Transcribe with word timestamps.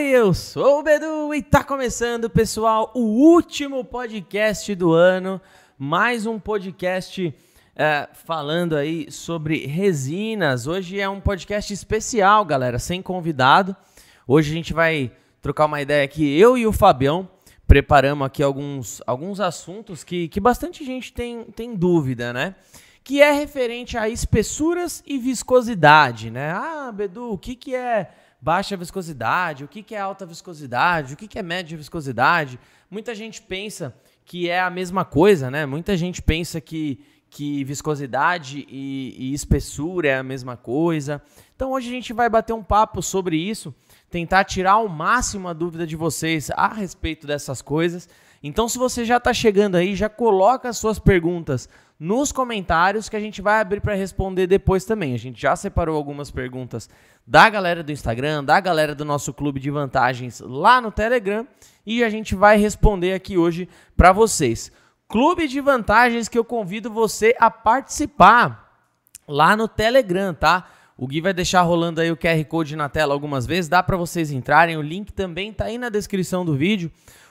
Oi, 0.00 0.06
eu 0.06 0.32
sou 0.32 0.78
o 0.78 0.82
Bedu 0.82 1.34
e 1.34 1.42
tá 1.42 1.62
começando, 1.62 2.30
pessoal, 2.30 2.90
o 2.94 3.00
último 3.00 3.84
podcast 3.84 4.74
do 4.74 4.94
ano. 4.94 5.38
Mais 5.78 6.24
um 6.24 6.38
podcast 6.40 7.34
é, 7.76 8.08
falando 8.14 8.76
aí 8.76 9.12
sobre 9.12 9.66
resinas. 9.66 10.66
Hoje 10.66 10.98
é 10.98 11.06
um 11.06 11.20
podcast 11.20 11.70
especial, 11.74 12.46
galera, 12.46 12.78
sem 12.78 13.02
convidado. 13.02 13.76
Hoje 14.26 14.50
a 14.50 14.54
gente 14.54 14.72
vai 14.72 15.12
trocar 15.42 15.66
uma 15.66 15.82
ideia 15.82 16.02
aqui, 16.02 16.34
eu 16.34 16.56
e 16.56 16.66
o 16.66 16.72
Fabião 16.72 17.28
preparamos 17.66 18.26
aqui 18.26 18.42
alguns, 18.42 19.02
alguns 19.06 19.38
assuntos 19.38 20.02
que, 20.02 20.28
que 20.28 20.40
bastante 20.40 20.82
gente 20.82 21.12
tem, 21.12 21.44
tem 21.44 21.76
dúvida, 21.76 22.32
né? 22.32 22.54
Que 23.04 23.20
é 23.20 23.32
referente 23.32 23.98
a 23.98 24.08
espessuras 24.08 25.02
e 25.06 25.18
viscosidade, 25.18 26.30
né? 26.30 26.52
Ah, 26.52 26.90
Bedu, 26.90 27.32
o 27.32 27.36
que, 27.36 27.54
que 27.54 27.74
é 27.74 28.10
baixa 28.40 28.76
viscosidade? 28.76 29.64
O 29.64 29.68
que, 29.68 29.82
que 29.82 29.94
é 29.94 30.00
alta 30.00 30.24
viscosidade? 30.24 31.14
O 31.14 31.16
que, 31.16 31.28
que 31.28 31.38
é 31.38 31.42
média 31.42 31.76
viscosidade? 31.76 32.58
Muita 32.90 33.14
gente 33.14 33.42
pensa 33.42 33.94
que 34.24 34.48
é 34.48 34.60
a 34.60 34.70
mesma 34.70 35.04
coisa, 35.04 35.50
né? 35.50 35.66
Muita 35.66 35.96
gente 35.96 36.22
pensa 36.22 36.60
que, 36.60 37.00
que 37.28 37.64
viscosidade 37.64 38.66
e, 38.68 39.14
e 39.18 39.34
espessura 39.34 40.08
é 40.08 40.18
a 40.18 40.22
mesma 40.22 40.56
coisa. 40.56 41.22
Então 41.54 41.72
hoje 41.72 41.88
a 41.88 41.92
gente 41.92 42.12
vai 42.12 42.28
bater 42.28 42.52
um 42.52 42.62
papo 42.62 43.02
sobre 43.02 43.36
isso 43.36 43.74
tentar 44.10 44.44
tirar 44.44 44.72
ao 44.72 44.88
máximo 44.88 45.48
a 45.48 45.52
dúvida 45.52 45.86
de 45.86 45.94
vocês 45.94 46.50
a 46.50 46.68
respeito 46.68 47.26
dessas 47.26 47.62
coisas. 47.62 48.08
Então, 48.42 48.68
se 48.68 48.76
você 48.76 49.04
já 49.04 49.18
está 49.18 49.32
chegando 49.32 49.76
aí, 49.76 49.94
já 49.94 50.08
coloca 50.08 50.68
as 50.68 50.78
suas 50.78 50.98
perguntas 50.98 51.68
nos 52.00 52.32
comentários 52.32 53.10
que 53.10 53.16
a 53.16 53.20
gente 53.20 53.42
vai 53.42 53.60
abrir 53.60 53.82
para 53.82 53.92
responder 53.92 54.46
depois 54.46 54.86
também. 54.86 55.12
A 55.12 55.18
gente 55.18 55.38
já 55.38 55.54
separou 55.54 55.94
algumas 55.94 56.30
perguntas 56.30 56.88
da 57.26 57.50
galera 57.50 57.82
do 57.82 57.92
Instagram, 57.92 58.42
da 58.42 58.58
galera 58.58 58.94
do 58.94 59.04
nosso 59.04 59.34
clube 59.34 59.60
de 59.60 59.70
vantagens 59.70 60.40
lá 60.40 60.80
no 60.80 60.90
Telegram 60.90 61.46
e 61.84 62.02
a 62.02 62.08
gente 62.08 62.34
vai 62.34 62.56
responder 62.56 63.12
aqui 63.12 63.36
hoje 63.36 63.68
para 63.98 64.12
vocês. 64.12 64.72
Clube 65.06 65.46
de 65.46 65.60
vantagens 65.60 66.26
que 66.26 66.38
eu 66.38 66.44
convido 66.44 66.90
você 66.90 67.36
a 67.38 67.50
participar 67.50 68.72
lá 69.28 69.54
no 69.54 69.68
Telegram, 69.68 70.32
tá? 70.32 70.66
O 70.96 71.06
Gui 71.06 71.20
vai 71.20 71.34
deixar 71.34 71.62
rolando 71.62 72.00
aí 72.00 72.10
o 72.10 72.16
QR 72.16 72.42
Code 72.46 72.76
na 72.76 72.88
tela 72.88 73.12
algumas 73.12 73.46
vezes, 73.46 73.68
dá 73.68 73.82
para 73.82 73.96
vocês 73.96 74.30
entrarem, 74.30 74.76
o 74.76 74.82
link 74.82 75.12
também 75.12 75.52
tá 75.52 75.66
aí 75.66 75.76
na 75.76 75.88
descrição 75.90 76.44
do 76.44 76.54
vídeo. 76.54 76.90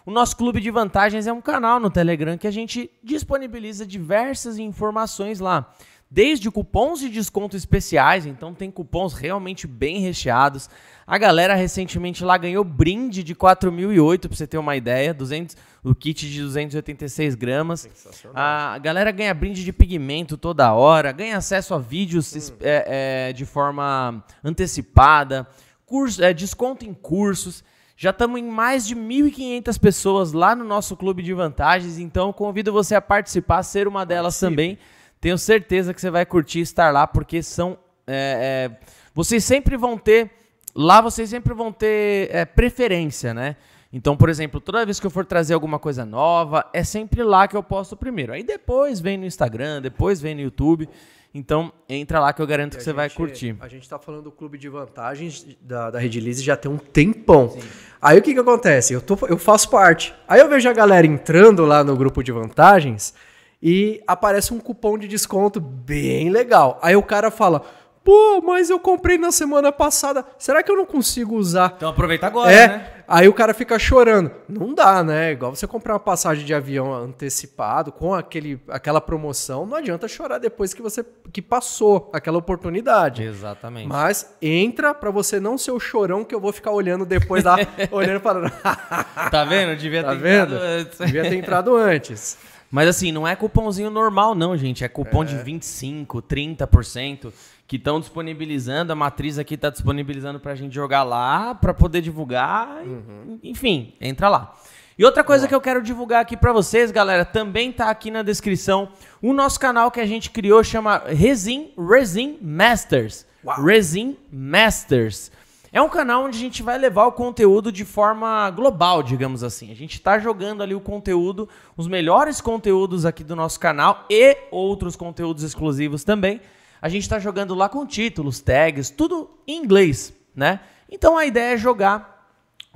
O 0.10 0.12
nosso 0.12 0.36
clube 0.36 0.60
de 0.60 0.72
vantagens 0.72 1.28
é 1.28 1.32
um 1.32 1.40
canal 1.40 1.80
no 1.80 1.88
Telegram 1.88 2.36
que 2.36 2.48
a 2.48 2.52
gente 2.52 2.90
disponibiliza 3.04 3.86
diversas 3.86 4.58
informações 4.58 5.40
lá 5.40 5.72
desde 6.10 6.50
cupons 6.50 7.00
de 7.00 7.10
desconto 7.10 7.56
especiais, 7.56 8.26
então 8.26 8.52
tem 8.52 8.72
cupons 8.72 9.14
realmente 9.14 9.68
bem 9.68 10.00
recheados. 10.00 10.68
A 11.06 11.16
galera 11.20 11.54
recentemente 11.54 12.24
lá 12.24 12.40
ganhou 12.40 12.64
brinde 12.64 13.22
de 13.22 13.36
4.008, 13.36 14.22
para 14.22 14.36
você 14.36 14.48
ter 14.48 14.58
uma 14.58 14.76
ideia, 14.76 15.14
200, 15.14 15.56
o 15.84 15.94
kit 15.94 16.28
de 16.28 16.42
286 16.42 17.36
gramas. 17.36 17.88
A 18.34 18.80
galera 18.80 19.12
ganha 19.12 19.36
brinde 19.36 19.64
de 19.64 19.72
pigmento 19.72 20.38
toda 20.38 20.74
hora, 20.74 21.12
ganha 21.12 21.38
acesso 21.38 21.76
a 21.76 21.78
vídeos 21.78 22.34
hum. 22.36 22.56
é, 22.62 23.28
é, 23.30 23.34
de 23.34 23.46
forma 23.46 24.26
antecipada, 24.44 25.48
curso, 25.86 26.24
é, 26.24 26.34
desconto 26.34 26.84
em 26.84 26.96
cursos. 26.96 27.64
Já 28.02 28.12
estamos 28.12 28.40
em 28.40 28.46
mais 28.46 28.88
de 28.88 28.96
1.500 28.96 29.78
pessoas 29.78 30.32
lá 30.32 30.56
no 30.56 30.64
nosso 30.64 30.96
clube 30.96 31.22
de 31.22 31.34
vantagens, 31.34 32.00
então 32.00 32.32
convido 32.32 32.72
você 32.72 32.96
a 32.96 33.02
participar, 33.02 33.62
ser 33.62 33.90
uma 33.90 34.06
delas 34.06 34.40
Participe. 34.40 34.50
também. 34.50 34.78
Tenho 35.20 35.38
certeza 35.38 35.94
que 35.94 36.00
você 36.00 36.10
vai 36.10 36.26
curtir 36.26 36.62
estar 36.62 36.94
lá, 36.94 37.06
porque 37.06 37.44
são. 37.44 37.78
É, 38.08 38.72
é, 38.72 38.88
vocês 39.14 39.44
sempre 39.44 39.76
vão 39.76 39.98
ter. 39.98 40.32
Lá 40.74 41.02
vocês 41.02 41.30
sempre 41.30 41.54
vão 41.54 41.74
ter 41.74 42.34
é, 42.34 42.46
preferência, 42.46 43.34
né? 43.34 43.58
Então, 43.92 44.16
por 44.16 44.30
exemplo, 44.30 44.62
toda 44.62 44.86
vez 44.86 44.98
que 44.98 45.06
eu 45.06 45.12
for 45.12 45.26
trazer 45.26 45.54
alguma 45.54 45.78
coisa 45.78 46.06
nova, 46.06 46.66
é 46.72 46.86
sempre 46.86 47.22
lá 47.22 47.50
que 47.50 47.58
eu 47.58 47.64
posto 47.64 47.98
primeiro. 47.98 48.32
Aí 48.32 48.44
depois 48.44 49.02
vem 49.02 49.18
no 49.18 49.26
Instagram, 49.26 49.82
depois 49.82 50.22
vem 50.22 50.36
no 50.36 50.42
YouTube. 50.42 50.88
Então, 51.34 51.72
entra 51.88 52.20
lá 52.20 52.34
que 52.34 52.42
eu 52.42 52.48
garanto 52.48 52.76
que 52.76 52.84
você 52.84 52.90
gente, 52.90 52.96
vai 52.96 53.10
curtir. 53.10 53.56
A 53.60 53.68
gente 53.68 53.84
está 53.84 54.00
falando 54.00 54.24
do 54.24 54.32
clube 54.32 54.58
de 54.58 54.68
vantagens 54.68 55.46
da, 55.62 55.92
da 55.92 56.00
Redilize 56.00 56.42
já 56.42 56.58
tem 56.58 56.72
um 56.72 56.78
tempão. 56.78 57.50
Sim. 57.50 57.60
Aí 58.02 58.18
o 58.18 58.22
que, 58.22 58.34
que 58.34 58.40
acontece? 58.40 58.94
Eu, 58.94 59.02
tô, 59.02 59.18
eu 59.28 59.38
faço 59.38 59.70
parte. 59.70 60.14
Aí 60.28 60.40
eu 60.40 60.48
vejo 60.48 60.70
a 60.70 60.74
galera 60.74 61.06
entrando 61.06 61.66
lá 61.66 61.84
no 61.84 61.96
grupo 61.96 62.24
de 62.24 62.32
vantagens 62.32 63.14
e 63.62 64.02
aparece 64.08 64.54
um 64.54 64.60
cupom 64.60 64.98
de 64.98 65.08
desconto 65.08 65.60
bem 65.60 66.30
legal. 66.30 66.80
Aí 66.82 66.96
o 66.96 67.04
cara 67.04 67.30
fala: 67.30 67.62
Pô, 68.04 68.42
mas 68.42 68.70
eu 68.70 68.80
comprei 68.80 69.18
na 69.18 69.32
semana 69.32 69.72
passada. 69.72 70.26
Será 70.38 70.64
que 70.64 70.72
eu 70.72 70.78
não 70.78 70.86
consigo 70.86 71.36
usar? 71.36 71.74
Então 71.76 71.90
aproveita 71.90 72.28
agora, 72.28 72.52
é, 72.52 72.68
né? 72.68 72.88
Aí 73.12 73.28
o 73.28 73.34
cara 73.34 73.56
fica 73.56 73.80
chorando. 73.80 74.32
Não 74.48 74.72
dá, 74.72 75.04
né? 75.04 75.32
Igual 75.32 75.56
você 75.56 75.66
comprar 75.66 75.94
uma 75.94 76.00
passagem 76.00 76.46
de 76.46 76.54
avião 76.54 76.94
antecipado 76.94 77.92
com 77.92 78.14
aquele, 78.14 78.62
aquela 78.70 79.02
promoção, 79.02 79.66
não 79.66 79.78
adianta 79.78 80.08
chorar 80.08 80.38
depois 80.38 80.76
que 80.76 80.82
você 80.82 81.04
que 81.34 81.42
passou 81.42 82.12
aquela 82.14 82.38
oportunidade. 82.38 83.24
Exatamente. 83.24 83.88
Mas 83.88 84.36
entra 84.40 84.94
para 84.94 85.10
você 85.10 85.40
não 85.40 85.58
ser 85.58 85.72
o 85.72 85.80
chorão 85.80 86.24
que 86.24 86.36
eu 86.36 86.40
vou 86.40 86.54
ficar 86.54 86.70
olhando 86.70 87.04
depois 87.04 87.44
lá, 87.44 87.56
olhando 87.90 88.20
falando. 88.20 88.52
tá 89.32 89.44
vendo? 89.44 89.76
Devia 89.76 90.04
tá 90.04 90.12
ter 90.12 90.18
vendo? 90.20 90.54
entrado 90.54 90.64
antes. 90.64 90.98
Devia 91.00 91.24
ter 91.24 91.36
entrado 91.36 91.76
antes. 91.76 92.38
Mas 92.70 92.88
assim, 92.88 93.12
não 93.12 93.28
é 93.28 93.36
cupomzinho 93.36 93.90
normal, 93.90 94.36
não, 94.36 94.56
gente. 94.56 94.84
É 94.84 94.88
cupom 94.88 95.24
é. 95.24 95.26
de 95.26 95.36
25%, 95.38 96.06
30% 96.06 97.34
que 97.70 97.76
estão 97.76 98.00
disponibilizando. 98.00 98.92
A 98.92 98.96
matriz 98.96 99.38
aqui 99.38 99.54
está 99.54 99.70
disponibilizando 99.70 100.40
para 100.40 100.54
a 100.54 100.56
gente 100.56 100.74
jogar 100.74 101.04
lá, 101.04 101.54
para 101.54 101.72
poder 101.72 102.02
divulgar. 102.02 102.82
Uhum. 102.82 103.40
Enfim, 103.44 103.94
entra 104.02 104.28
lá. 104.28 104.56
E 104.98 105.06
outra 105.06 105.24
coisa 105.24 105.48
que 105.48 105.54
eu 105.54 105.62
quero 105.62 105.80
divulgar 105.80 106.20
aqui 106.20 106.36
para 106.36 106.52
vocês, 106.52 106.90
galera, 106.90 107.24
também 107.24 107.72
tá 107.72 107.92
aqui 107.92 108.10
na 108.10 108.24
descrição. 108.24 108.90
O 109.22 109.34
nosso 109.34 109.60
canal 109.60 109.92
que 109.92 110.00
a 110.00 110.06
gente 110.06 110.32
criou 110.32 110.64
chama 110.64 111.04
Resin 111.06 111.72
Resin 111.78 112.40
Masters. 112.42 113.28
Uau. 113.46 113.64
Resin 113.64 114.18
Masters. 114.34 115.32
É 115.72 115.80
um 115.80 115.90
canal 115.90 116.24
onde 116.24 116.40
a 116.40 116.42
gente 116.42 116.64
vai 116.64 116.76
levar 116.76 117.06
o 117.06 117.12
conteúdo 117.12 117.72
de 117.72 117.86
forma 117.86 118.50
global, 118.50 119.04
digamos 119.04 119.44
assim. 119.44 119.72
A 119.72 119.76
gente 119.76 119.94
está 119.94 120.18
jogando 120.18 120.64
ali 120.64 120.74
o 120.74 120.82
conteúdo, 120.82 121.48
os 121.78 121.88
melhores 121.88 122.42
conteúdos 122.42 123.06
aqui 123.06 123.24
do 123.24 123.36
nosso 123.36 123.60
canal 123.60 124.06
e 124.10 124.36
outros 124.50 124.96
conteúdos 124.96 125.44
exclusivos 125.44 126.04
também. 126.04 126.42
A 126.82 126.88
gente 126.90 127.04
está 127.04 127.20
jogando 127.20 127.54
lá 127.54 127.68
com 127.68 127.86
títulos, 127.86 128.40
tags, 128.40 128.90
tudo 128.90 129.30
em 129.48 129.62
inglês, 129.62 130.14
né? 130.36 130.62
Então 130.90 131.18
a 131.18 131.26
ideia 131.26 131.54
é 131.54 131.58
jogar 131.58 132.20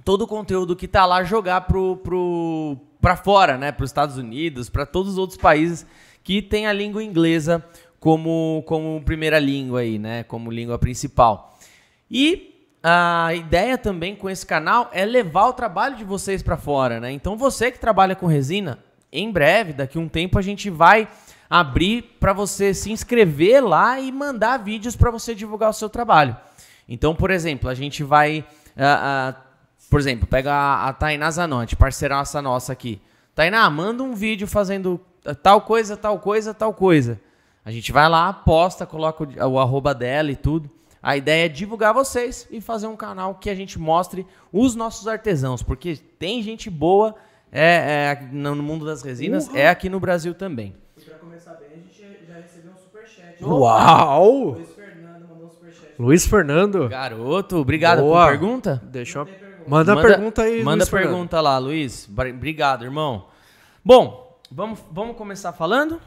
todo 0.03 0.23
o 0.23 0.27
conteúdo 0.27 0.75
que 0.75 0.85
está 0.85 1.05
lá, 1.05 1.23
jogar 1.23 1.61
pro, 1.61 1.97
pro, 1.97 2.77
fora, 3.23 3.57
né? 3.57 3.71
Para 3.71 3.83
os 3.83 3.89
Estados 3.89 4.17
Unidos, 4.17 4.69
para 4.69 4.85
todos 4.85 5.13
os 5.13 5.17
outros 5.17 5.37
países 5.37 5.85
que 6.23 6.41
têm 6.41 6.67
a 6.67 6.73
língua 6.73 7.03
inglesa 7.03 7.63
como, 7.99 8.63
como 8.65 9.01
primeira 9.03 9.39
língua 9.39 9.81
aí, 9.81 9.97
né? 9.97 10.23
Como 10.23 10.51
língua 10.51 10.77
principal. 10.77 11.57
E 12.11 12.67
a 12.83 13.33
ideia 13.33 13.77
também 13.77 14.13
com 14.13 14.29
esse 14.29 14.45
canal 14.45 14.89
é 14.91 15.05
levar 15.05 15.47
o 15.47 15.53
trabalho 15.53 15.95
de 15.95 16.03
vocês 16.03 16.43
para 16.43 16.57
fora, 16.57 16.99
né? 16.99 17.11
Então 17.11 17.37
você 17.37 17.71
que 17.71 17.79
trabalha 17.79 18.15
com 18.15 18.25
resina, 18.25 18.79
em 19.11 19.31
breve, 19.31 19.71
daqui 19.71 19.97
a 19.97 20.01
um 20.01 20.09
tempo 20.09 20.37
a 20.37 20.41
gente 20.41 20.69
vai 20.69 21.07
abrir 21.53 22.01
para 22.19 22.33
você 22.33 22.73
se 22.73 22.91
inscrever 22.91 23.63
lá 23.63 23.99
e 23.99 24.11
mandar 24.11 24.57
vídeos 24.57 24.95
para 24.95 25.11
você 25.11 25.35
divulgar 25.35 25.69
o 25.69 25.73
seu 25.73 25.87
trabalho. 25.87 26.35
Então, 26.89 27.13
por 27.13 27.29
exemplo, 27.29 27.69
a 27.69 27.75
gente 27.75 28.03
vai, 28.03 28.39
uh, 28.75 29.35
uh, 29.35 29.35
por 29.87 29.99
exemplo, 29.99 30.25
pega 30.25 30.51
a, 30.51 30.89
a 30.89 30.93
Tainá 30.93 31.29
Zanotti, 31.29 31.75
parceiraça 31.75 32.41
nossa 32.41 32.73
aqui. 32.73 32.99
Tainá, 33.35 33.69
manda 33.69 34.01
um 34.01 34.15
vídeo 34.15 34.47
fazendo 34.47 34.99
tal 35.43 35.61
coisa, 35.61 35.95
tal 35.95 36.17
coisa, 36.17 36.55
tal 36.55 36.73
coisa. 36.73 37.21
A 37.63 37.69
gente 37.69 37.91
vai 37.91 38.09
lá, 38.09 38.33
posta, 38.33 38.83
coloca 38.83 39.23
o, 39.23 39.51
o 39.51 39.59
arroba 39.59 39.93
dela 39.93 40.31
e 40.31 40.35
tudo. 40.35 40.67
A 41.03 41.15
ideia 41.15 41.45
é 41.45 41.49
divulgar 41.49 41.93
vocês 41.93 42.47
e 42.49 42.61
fazer 42.61 42.87
um 42.87 42.95
canal 42.95 43.35
que 43.35 43.51
a 43.51 43.55
gente 43.55 43.77
mostre 43.77 44.25
os 44.51 44.73
nossos 44.73 45.07
artesãos, 45.07 45.61
porque 45.61 45.97
tem 46.17 46.41
gente 46.41 46.67
boa 46.67 47.13
é, 47.51 48.17
é 48.19 48.25
no 48.31 48.55
mundo 48.55 48.87
das 48.87 49.03
resinas, 49.03 49.47
uhum. 49.47 49.55
é 49.55 49.69
aqui 49.69 49.87
no 49.87 49.99
Brasil 49.99 50.33
também. 50.33 50.73
Começar 51.33 51.55
bem, 51.55 51.69
a 51.71 51.75
gente 51.77 52.27
já 52.27 52.35
recebeu 52.35 52.73
um 52.73 52.77
superchat. 52.77 53.43
Uau! 53.43 54.51
Luiz 54.51 54.69
Fernando 54.69 55.27
mandou 55.27 55.47
um 55.47 55.49
superchat. 55.49 55.93
Luiz 55.97 56.27
Fernando? 56.27 56.87
Garoto, 56.87 57.57
obrigado 57.57 58.01
Boa. 58.01 58.25
por 58.25 58.29
pergunta. 58.29 58.79
Deixa 58.85 59.17
eu... 59.17 59.25
Manda, 59.25 59.41
manda 59.67 59.93
a 59.93 60.01
pergunta 60.01 60.41
aí, 60.43 60.63
Manda 60.63 60.83
a 60.83 60.87
pergunta 60.87 61.41
lá, 61.41 61.57
Luiz. 61.57 62.07
Obrigado, 62.07 62.85
irmão. 62.85 63.29
Bom, 63.83 64.39
vamos, 64.51 64.79
vamos 64.91 65.17
começar 65.17 65.53
falando? 65.53 65.99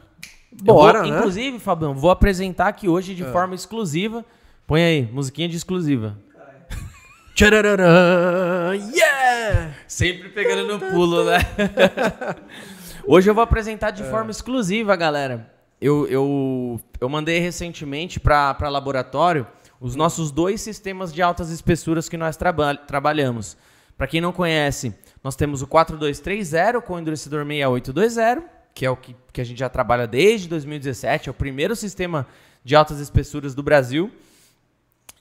Bora, 0.63 1.03
vou, 1.03 1.11
né? 1.11 1.19
Inclusive, 1.19 1.59
Fabião, 1.59 1.93
vou 1.93 2.13
apresentar 2.13 2.69
aqui 2.69 2.89
hoje 2.89 3.13
de 3.13 3.25
é. 3.25 3.33
forma 3.33 3.57
exclusiva 3.57 4.25
Põe 4.65 4.83
aí, 4.85 5.09
musiquinha 5.13 5.49
de 5.49 5.57
exclusiva. 5.57 6.17
Tchararã, 7.35 8.75
yeah! 8.95 9.75
Sempre 9.89 10.29
pegando 10.29 10.67
no 10.73 10.79
pulo, 10.79 11.25
né? 11.25 11.39
Hoje 13.09 13.31
eu 13.31 13.35
vou 13.35 13.45
apresentar 13.45 13.93
de 13.93 14.03
é. 14.03 14.11
forma 14.11 14.33
exclusiva, 14.33 14.97
galera. 14.97 15.49
Eu, 15.81 16.09
eu, 16.09 16.81
eu 17.01 17.09
mandei 17.09 17.39
recentemente 17.39 18.19
para 18.19 18.69
laboratório 18.69 19.47
os 19.81 19.95
nossos 19.95 20.33
dois 20.33 20.61
sistemas 20.61 21.15
de 21.15 21.23
altas 21.23 21.51
espessuras 21.51 22.09
que 22.09 22.17
nós 22.17 22.37
traba 22.37 22.75
trabalhamos. 22.75 23.57
Para 23.97 24.09
quem 24.09 24.21
não 24.21 24.33
conhece, 24.33 24.93
nós 25.23 25.37
temos 25.37 25.63
o 25.63 25.69
4230 25.69 26.81
com 26.81 26.95
o 26.95 26.99
endurecedor 26.99 27.47
6820, 27.47 28.45
que 28.75 28.85
é 28.85 28.91
o 28.91 28.97
que, 28.97 29.15
que 29.33 29.41
a 29.41 29.45
gente 29.45 29.59
já 29.59 29.69
trabalha 29.69 30.09
desde 30.09 30.49
2017, 30.49 31.29
é 31.29 31.31
o 31.31 31.35
primeiro 31.35 31.77
sistema 31.77 32.27
de 32.65 32.75
altas 32.75 32.99
espessuras 32.99 33.55
do 33.55 33.63
Brasil. 33.63 34.11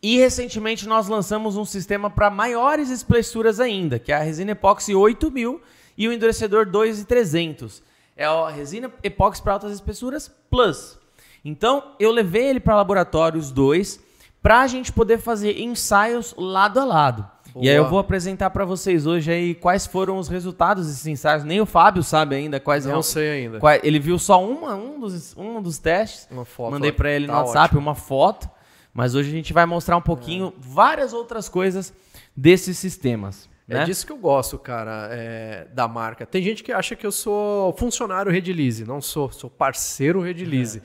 E 0.02 0.18
recentemente 0.18 0.88
nós 0.88 1.08
lançamos 1.08 1.56
um 1.56 1.66
sistema 1.66 2.10
para 2.10 2.32
maiores 2.32 2.90
espessuras 2.90 3.60
ainda, 3.60 4.00
que 4.00 4.12
é 4.12 4.16
a 4.16 4.24
resina 4.24 4.54
epóxi 4.54 4.96
8000 4.96 5.62
e 5.98 6.08
o 6.08 6.14
endurecedor 6.14 6.66
2300. 6.66 7.82
É 8.18 8.26
a 8.26 8.50
resina 8.50 8.92
epóxi 9.04 9.42
para 9.42 9.54
altas 9.54 9.72
espessuras 9.74 10.32
Plus. 10.50 10.98
Então 11.44 11.92
eu 12.00 12.12
levei 12.12 12.48
ele 12.48 12.60
para 12.60 12.76
laboratório 12.76 13.40
os 13.40 13.52
dois 13.52 14.00
para 14.42 14.62
a 14.62 14.68
gente 14.68 14.92
poder 14.92 15.18
fazer 15.20 15.60
ensaios 15.60 16.34
lado 16.38 16.80
a 16.80 16.86
lado. 16.86 17.30
E 17.62 17.70
aí 17.70 17.76
eu 17.76 17.88
vou 17.90 18.00
apresentar 18.00 18.50
para 18.50 18.66
vocês 18.66 19.06
hoje 19.08 19.32
aí 19.32 19.56
quais 19.56 19.86
foram 19.88 20.18
os 20.18 20.28
resultados 20.28 20.88
desses 20.88 21.08
ensaios. 21.08 21.44
Nem 21.46 21.62
o 21.62 21.66
Fábio 21.66 22.04
sabe 22.04 22.36
ainda 22.36 22.60
quais 22.60 22.86
Não 22.86 23.02
sei 23.02 23.30
ainda. 23.44 23.60
quais- 23.60 23.82
ele 23.84 23.98
viu 23.98 24.20
só 24.20 24.44
uma, 24.44 24.76
um, 24.76 25.00
dos, 25.00 25.36
um 25.38 25.62
dos 25.62 25.78
testes. 25.78 26.28
Uma 26.30 26.44
foto, 26.44 26.72
Mandei 26.72 26.92
para 26.92 27.12
ele 27.12 27.28
no 27.28 27.34
tá 27.34 27.40
WhatsApp 27.40 27.66
ótimo. 27.68 27.80
uma 27.82 27.96
foto. 27.96 28.50
Mas 28.94 29.16
hoje 29.16 29.30
a 29.30 29.32
gente 29.32 29.54
vai 29.54 29.66
mostrar 29.66 29.96
um 29.96 30.02
pouquinho 30.02 30.54
várias 30.60 31.14
outras 31.14 31.48
coisas 31.48 31.94
desses 32.36 32.78
sistemas. 32.78 33.48
É 33.68 33.80
né? 33.80 33.86
disso 33.86 34.06
que 34.06 34.12
eu 34.12 34.18
gosto, 34.18 34.60
cara, 34.60 35.10
é, 35.12 35.68
da 35.74 35.88
marca. 35.88 36.26
Tem 36.26 36.42
gente 36.42 36.64
que 36.64 36.72
acha 36.72 36.96
que 36.96 37.06
eu 37.06 37.12
sou 37.12 37.74
funcionário 37.74 38.32
Redilize. 38.32 38.86
Não 38.86 39.02
sou, 39.02 39.32
sou 39.32 39.50
parceiro 39.50 40.22
Redilize. 40.22 40.82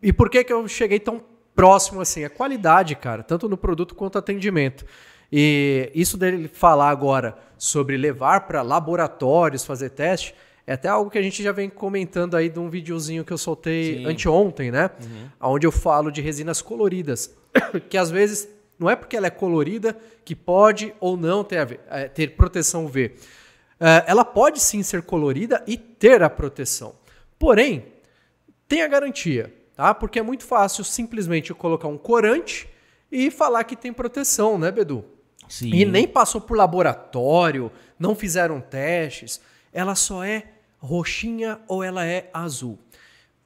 E 0.00 0.12
por 0.12 0.30
que, 0.30 0.44
que 0.44 0.52
eu 0.52 0.66
cheguei 0.68 1.00
tão 1.00 1.20
próximo 1.54 2.00
assim? 2.00 2.24
A 2.24 2.30
qualidade, 2.30 2.94
cara, 2.94 3.22
tanto 3.22 3.48
no 3.48 3.56
produto 3.56 3.94
quanto 3.94 4.16
atendimento. 4.16 4.84
E 5.32 5.90
isso 5.94 6.16
dele 6.16 6.46
falar 6.46 6.90
agora 6.90 7.36
sobre 7.58 7.96
levar 7.96 8.46
para 8.46 8.62
laboratórios, 8.62 9.64
fazer 9.64 9.90
teste, 9.90 10.34
é 10.66 10.74
até 10.74 10.88
algo 10.88 11.10
que 11.10 11.18
a 11.18 11.22
gente 11.22 11.42
já 11.42 11.52
vem 11.52 11.68
comentando 11.68 12.36
aí 12.36 12.48
de 12.48 12.58
um 12.58 12.70
videozinho 12.70 13.24
que 13.24 13.32
eu 13.32 13.38
soltei 13.38 13.98
Sim. 13.98 14.06
anteontem, 14.06 14.70
né? 14.70 14.90
Onde 15.40 15.66
eu 15.66 15.72
falo 15.72 16.10
de 16.10 16.20
resinas 16.22 16.62
coloridas. 16.62 17.34
que 17.90 17.98
às 17.98 18.10
vezes 18.10 18.48
não 18.78 18.88
é 18.90 18.96
porque 18.96 19.16
ela 19.16 19.26
é 19.26 19.30
colorida 19.30 19.96
que 20.24 20.34
pode 20.34 20.94
ou 21.00 21.16
não 21.16 21.44
ter, 21.44 21.64
ver- 21.64 21.80
eh, 21.90 22.08
ter 22.08 22.36
proteção 22.36 22.84
UV. 22.86 23.14
Eh, 23.80 24.04
ela 24.06 24.24
pode 24.24 24.60
sim 24.60 24.82
ser 24.82 25.02
colorida 25.02 25.62
e 25.66 25.76
ter 25.76 26.22
a 26.22 26.30
proteção. 26.30 26.94
Porém, 27.38 27.86
tem 28.68 28.82
a 28.82 28.88
garantia, 28.88 29.52
tá? 29.76 29.94
Porque 29.94 30.18
é 30.18 30.22
muito 30.22 30.44
fácil 30.44 30.82
simplesmente 30.84 31.50
eu 31.50 31.56
colocar 31.56 31.88
um 31.88 31.98
corante 31.98 32.68
e 33.10 33.30
falar 33.30 33.64
que 33.64 33.76
tem 33.76 33.92
proteção, 33.92 34.58
né, 34.58 34.70
Bedu? 34.70 35.04
Sim. 35.48 35.70
E 35.74 35.84
nem 35.84 36.08
passou 36.08 36.40
por 36.40 36.56
laboratório, 36.56 37.70
não 37.98 38.14
fizeram 38.14 38.60
testes. 38.60 39.40
Ela 39.72 39.94
só 39.94 40.24
é 40.24 40.44
roxinha 40.78 41.60
ou 41.68 41.82
ela 41.82 42.04
é 42.06 42.30
azul. 42.32 42.78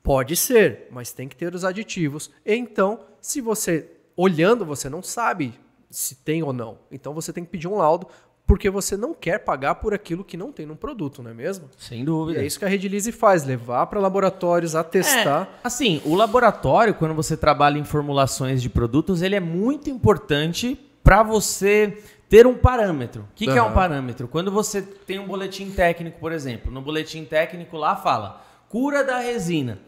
Pode 0.02 0.36
ser, 0.36 0.86
mas 0.90 1.12
tem 1.12 1.28
que 1.28 1.36
ter 1.36 1.54
os 1.54 1.64
aditivos. 1.64 2.30
Então, 2.46 3.00
se 3.20 3.40
você 3.40 3.90
olhando, 4.19 4.67
você 4.67 4.91
não 4.91 5.00
sabe 5.00 5.55
se 5.88 6.17
tem 6.17 6.43
ou 6.43 6.53
não. 6.53 6.79
Então 6.91 7.15
você 7.15 7.32
tem 7.32 7.44
que 7.44 7.50
pedir 7.50 7.69
um 7.69 7.76
laudo, 7.76 8.09
porque 8.44 8.69
você 8.69 8.97
não 8.97 9.15
quer 9.15 9.38
pagar 9.38 9.76
por 9.76 9.94
aquilo 9.94 10.25
que 10.25 10.37
não 10.37 10.50
tem 10.50 10.67
no 10.67 10.75
produto, 10.75 11.23
não 11.23 11.31
é 11.31 11.35
mesmo? 11.35 11.69
Sem 11.79 12.03
E 12.03 12.05
dúvida. 12.05 12.41
é 12.41 12.44
isso 12.47 12.59
que 12.59 12.65
a 12.65 12.69
Redilize 12.69 13.12
faz, 13.12 13.44
levar 13.44 13.87
para 13.87 14.00
laboratórios, 14.00 14.75
atestar. 14.75 15.43
É, 15.43 15.59
assim, 15.62 16.03
o 16.05 16.17
laboratório, 16.17 16.94
quando 16.94 17.15
você 17.15 17.37
trabalha 17.37 17.79
em 17.79 17.85
formulações 17.85 18.61
de 18.61 18.69
produtos, 18.69 19.23
ele 19.23 19.37
é 19.37 19.41
muito 19.41 19.88
importante 19.88 20.76
para 21.05 21.23
você 21.23 22.03
ter 22.29 22.44
um 22.47 22.55
parâmetro. 22.56 23.23
O 23.23 23.35
que, 23.37 23.47
que 23.47 23.56
é 23.56 23.62
um 23.62 23.73
parâmetro? 23.73 24.26
Quando 24.26 24.50
você 24.50 24.82
tem 24.82 25.19
um 25.21 25.26
boletim 25.26 25.71
técnico, 25.71 26.19
por 26.19 26.32
exemplo, 26.32 26.73
no 26.73 26.82
boletim 26.82 27.25
técnico 27.25 27.76
lá 27.76 27.94
fala 27.94 28.44
cura 28.69 29.03
da 29.05 29.19
resina 29.19 29.79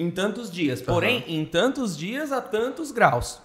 em 0.00 0.10
tantos 0.10 0.50
dias, 0.50 0.80
porém 0.80 1.22
em 1.28 1.44
tantos 1.44 1.96
dias 1.96 2.32
a 2.32 2.40
tantos 2.40 2.90
graus, 2.90 3.40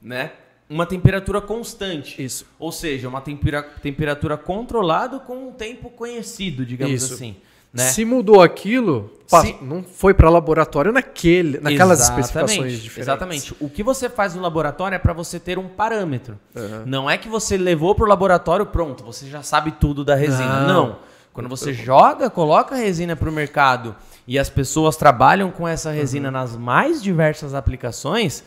né? 0.00 0.32
Uma 0.68 0.86
temperatura 0.86 1.42
constante. 1.42 2.22
Isso. 2.24 2.46
Ou 2.58 2.72
seja, 2.72 3.06
uma 3.06 3.20
tempera- 3.20 3.62
temperatura 3.82 4.36
controlada 4.38 5.18
com 5.18 5.48
um 5.48 5.52
tempo 5.52 5.90
conhecido, 5.90 6.64
digamos 6.64 7.02
Isso. 7.02 7.14
assim. 7.14 7.36
Né? 7.70 7.82
Se 7.90 8.04
mudou 8.04 8.40
aquilo, 8.40 9.12
Se- 9.26 9.56
não 9.60 9.82
foi 9.82 10.14
para 10.14 10.30
laboratório 10.30 10.90
naquele, 10.92 11.58
naquelas 11.60 11.98
Exatamente, 12.00 12.24
especificações 12.24 12.72
diferentes. 12.80 12.98
Exatamente. 12.98 13.54
O 13.60 13.68
que 13.68 13.82
você 13.82 14.08
faz 14.08 14.34
no 14.34 14.40
laboratório 14.40 14.94
é 14.94 14.98
para 14.98 15.12
você 15.12 15.38
ter 15.40 15.58
um 15.58 15.68
parâmetro. 15.68 16.38
Uhum. 16.54 16.82
Não 16.86 17.10
é 17.10 17.18
que 17.18 17.28
você 17.28 17.56
levou 17.58 17.94
pro 17.94 18.06
laboratório, 18.06 18.64
pronto, 18.64 19.04
você 19.04 19.28
já 19.28 19.42
sabe 19.42 19.72
tudo 19.72 20.04
da 20.04 20.14
resina. 20.14 20.60
Não. 20.66 20.86
Não. 20.86 20.98
Quando 21.32 21.48
você 21.48 21.74
joga, 21.74 22.30
coloca 22.30 22.74
a 22.76 22.78
resina 22.78 23.16
pro 23.16 23.30
mercado 23.32 23.94
e 24.26 24.38
as 24.38 24.48
pessoas 24.48 24.96
trabalham 24.96 25.50
com 25.50 25.66
essa 25.68 25.90
Uhum. 25.90 25.94
resina 25.96 26.30
nas 26.30 26.56
mais 26.56 27.02
diversas 27.02 27.54
aplicações, 27.54 28.42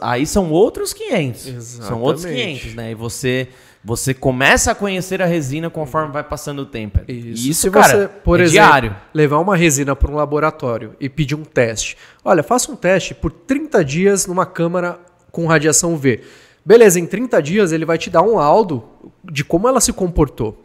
aí 0.00 0.26
são 0.26 0.50
outros 0.50 0.92
500. 0.92 1.40
São 1.64 2.00
outros 2.02 2.24
Exatamente. 2.24 2.60
500, 2.60 2.74
né? 2.76 2.90
E 2.90 2.94
você 2.94 3.48
você 3.84 4.14
começa 4.14 4.70
a 4.70 4.76
conhecer 4.76 5.20
a 5.20 5.26
resina 5.26 5.68
conforme 5.68 6.12
vai 6.12 6.22
passando 6.22 6.60
o 6.62 6.66
tempo. 6.66 7.00
Isso. 7.08 7.46
E 7.46 7.50
isso, 7.50 7.60
Se 7.62 7.70
cara, 7.72 7.88
você, 8.02 8.08
por 8.08 8.38
é 8.38 8.44
exemplo, 8.44 8.68
diário. 8.68 8.96
levar 9.12 9.38
uma 9.40 9.56
resina 9.56 9.96
para 9.96 10.08
um 10.08 10.14
laboratório 10.14 10.94
e 11.00 11.08
pedir 11.08 11.34
um 11.34 11.42
teste. 11.42 11.96
Olha, 12.24 12.44
faça 12.44 12.70
um 12.70 12.76
teste 12.76 13.12
por 13.12 13.32
30 13.32 13.84
dias 13.84 14.24
numa 14.24 14.46
câmara 14.46 15.00
com 15.32 15.46
radiação 15.48 15.94
UV. 15.94 16.20
Beleza, 16.64 17.00
em 17.00 17.06
30 17.06 17.42
dias 17.42 17.72
ele 17.72 17.84
vai 17.84 17.98
te 17.98 18.08
dar 18.08 18.22
um 18.22 18.36
laudo 18.36 18.84
de 19.24 19.42
como 19.42 19.66
ela 19.66 19.80
se 19.80 19.92
comportou. 19.92 20.62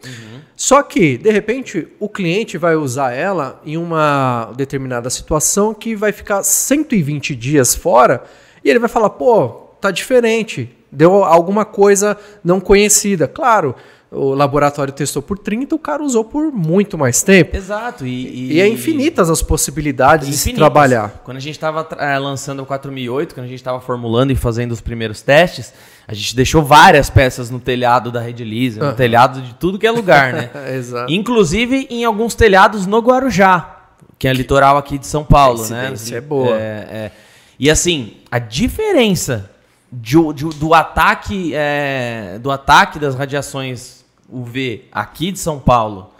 Só 0.58 0.82
que, 0.82 1.16
de 1.16 1.30
repente, 1.30 1.86
o 2.00 2.08
cliente 2.08 2.58
vai 2.58 2.74
usar 2.74 3.12
ela 3.12 3.62
em 3.64 3.76
uma 3.76 4.52
determinada 4.56 5.08
situação 5.08 5.72
que 5.72 5.94
vai 5.94 6.10
ficar 6.10 6.42
120 6.42 7.36
dias 7.36 7.76
fora 7.76 8.24
e 8.64 8.68
ele 8.68 8.80
vai 8.80 8.88
falar: 8.88 9.10
pô, 9.10 9.50
tá 9.80 9.92
diferente, 9.92 10.68
deu 10.90 11.22
alguma 11.22 11.64
coisa 11.64 12.18
não 12.42 12.58
conhecida. 12.58 13.28
Claro, 13.28 13.72
o 14.10 14.32
laboratório 14.34 14.92
testou 14.92 15.20
por 15.20 15.38
30, 15.38 15.74
o 15.74 15.78
cara 15.78 16.02
usou 16.02 16.24
por 16.24 16.50
muito 16.50 16.96
mais 16.96 17.22
tempo. 17.22 17.54
Exato. 17.56 18.06
E, 18.06 18.54
E, 18.54 18.60
é 18.60 18.66
infinitas 18.66 19.28
as 19.28 19.42
possibilidades 19.42 20.26
de 20.28 20.34
se 20.34 20.48
infinitas. 20.50 20.58
trabalhar. 20.60 21.20
Quando 21.24 21.36
a 21.36 21.40
gente 21.40 21.54
estava 21.56 21.86
lançando 22.18 22.62
o 22.62 22.66
4008, 22.66 23.34
quando 23.34 23.44
a 23.44 23.48
gente 23.48 23.58
estava 23.58 23.80
formulando 23.80 24.30
e 24.30 24.34
fazendo 24.34 24.72
os 24.72 24.80
primeiros 24.80 25.20
testes, 25.20 25.74
a 26.06 26.14
gente 26.14 26.34
deixou 26.34 26.62
várias 26.62 27.10
peças 27.10 27.50
no 27.50 27.60
telhado 27.60 28.10
da 28.10 28.20
Rede 28.20 28.44
Lisa, 28.44 28.82
no 28.82 28.94
telhado 28.94 29.42
de 29.42 29.54
tudo 29.56 29.78
que 29.78 29.86
é 29.86 29.90
lugar, 29.90 30.32
né? 30.32 30.50
Exato. 30.74 31.12
Inclusive 31.12 31.86
em 31.90 32.04
alguns 32.04 32.34
telhados 32.34 32.86
no 32.86 32.98
Guarujá, 33.00 33.76
que 34.18 34.26
é 34.26 34.32
litoral 34.32 34.78
aqui 34.78 34.96
de 34.96 35.06
São 35.06 35.22
Paulo, 35.22 35.58
né? 35.68 35.88
Coincidência 35.88 36.16
é 36.16 36.20
boa. 36.22 36.56
É, 36.56 36.60
é. 36.90 37.10
E 37.60 37.68
assim, 37.70 38.14
a 38.30 38.38
diferença 38.38 39.50
de- 39.92 40.32
de- 40.34 40.44
do 40.58 40.72
ataque 40.74 41.52
é, 41.54 42.38
do 42.42 42.50
ataque 42.50 42.98
das 42.98 43.14
radiações 43.14 43.97
UV 44.28 44.84
aqui 44.92 45.32
de 45.32 45.38
São 45.38 45.58
Paulo 45.58 46.10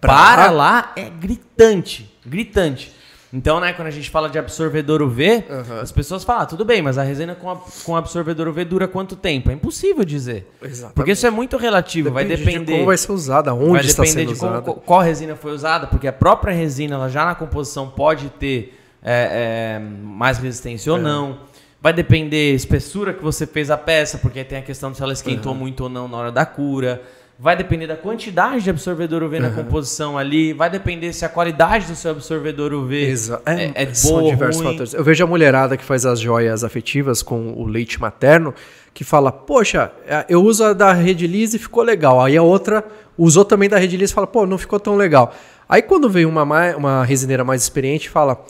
Pra 0.00 0.12
para 0.14 0.50
lá? 0.50 0.92
é 0.96 1.10
gritante, 1.10 2.10
gritante. 2.24 2.92
Então, 3.32 3.60
né, 3.60 3.72
quando 3.72 3.86
a 3.86 3.90
gente 3.92 4.10
fala 4.10 4.28
de 4.28 4.38
absorvedor 4.40 5.00
UV, 5.02 5.44
Aham. 5.48 5.80
as 5.82 5.92
pessoas 5.92 6.24
falam, 6.24 6.42
ah, 6.42 6.46
tudo 6.46 6.64
bem, 6.64 6.82
mas 6.82 6.98
a 6.98 7.02
resina 7.04 7.34
com, 7.36 7.48
a- 7.48 7.60
com 7.84 7.94
absorvedor 7.94 8.48
UV 8.48 8.64
dura 8.64 8.88
quanto 8.88 9.14
tempo? 9.14 9.50
É 9.50 9.54
impossível 9.54 10.04
dizer. 10.04 10.50
Exatamente. 10.60 10.94
Porque 10.96 11.12
isso 11.12 11.24
é 11.26 11.30
muito 11.30 11.56
relativo, 11.56 12.10
vai 12.10 12.24
Depende 12.24 12.44
depender 12.46 12.64
de 12.66 12.72
como 12.72 12.86
vai 12.86 12.96
ser 12.96 13.12
usada, 13.12 13.54
onde 13.54 13.70
vai 13.72 13.80
está 13.82 14.04
sendo 14.04 14.32
de 14.32 14.38
como- 14.40 14.50
usada. 14.52 14.62
qual, 14.62 14.76
qual 14.78 15.00
resina 15.00 15.36
foi 15.36 15.52
usada, 15.52 15.86
porque 15.86 16.08
a 16.08 16.12
própria 16.12 16.52
resina, 16.52 16.96
ela 16.96 17.08
já 17.08 17.24
na 17.24 17.34
composição 17.36 17.88
pode 17.88 18.30
ter 18.30 18.76
é, 19.02 19.78
é, 19.78 19.78
mais 20.02 20.36
resistência 20.38 20.90
ou 20.92 20.98
É. 20.98 21.00
não. 21.00 21.38
Vai 21.80 21.92
depender 21.92 22.52
espessura 22.54 23.14
que 23.14 23.22
você 23.22 23.46
fez 23.46 23.70
a 23.70 23.76
peça, 23.78 24.18
porque 24.18 24.44
tem 24.44 24.58
a 24.58 24.62
questão 24.62 24.90
de 24.90 24.96
se 24.98 25.02
ela 25.02 25.12
esquentou 25.14 25.54
muito 25.54 25.84
ou 25.84 25.88
não 25.88 26.06
na 26.08 26.16
hora 26.18 26.32
da 26.32 26.44
cura. 26.44 27.00
Vai 27.42 27.56
depender 27.56 27.86
da 27.86 27.96
quantidade 27.96 28.62
de 28.62 28.68
absorvedor 28.68 29.22
UV 29.22 29.40
na 29.40 29.48
composição 29.48 30.18
ali. 30.18 30.52
Vai 30.52 30.68
depender 30.68 31.10
se 31.14 31.24
a 31.24 31.28
qualidade 31.28 31.86
do 31.86 31.96
seu 31.96 32.10
absorvedor 32.10 32.74
UV 32.74 33.02
Exa- 33.08 33.40
é, 33.46 33.72
é 33.74 33.94
são 33.94 34.10
boa 34.10 34.22
ou 34.24 34.30
diversos 34.30 34.60
ruim. 34.60 34.72
fatores. 34.72 34.92
Eu 34.92 35.02
vejo 35.02 35.24
a 35.24 35.26
mulherada 35.26 35.74
que 35.74 35.82
faz 35.82 36.04
as 36.04 36.20
joias 36.20 36.62
afetivas 36.62 37.22
com 37.22 37.54
o 37.54 37.66
leite 37.66 37.98
materno, 37.98 38.52
que 38.92 39.04
fala, 39.04 39.32
poxa, 39.32 39.90
é, 40.06 40.26
eu 40.28 40.42
uso 40.42 40.62
a 40.64 40.74
da 40.74 40.92
Rede 40.92 41.24
e 41.24 41.58
ficou 41.58 41.82
legal. 41.82 42.20
Aí 42.20 42.36
a 42.36 42.42
outra 42.42 42.84
usou 43.16 43.42
também 43.42 43.70
da 43.70 43.78
Rede 43.78 43.96
e 43.96 44.08
fala, 44.08 44.26
pô, 44.26 44.44
não 44.44 44.58
ficou 44.58 44.78
tão 44.78 44.94
legal. 44.94 45.34
Aí 45.66 45.80
quando 45.80 46.10
vem 46.10 46.26
uma, 46.26 46.42
uma 46.76 47.04
resineira 47.06 47.42
mais 47.42 47.62
experiente, 47.62 48.10
fala, 48.10 48.44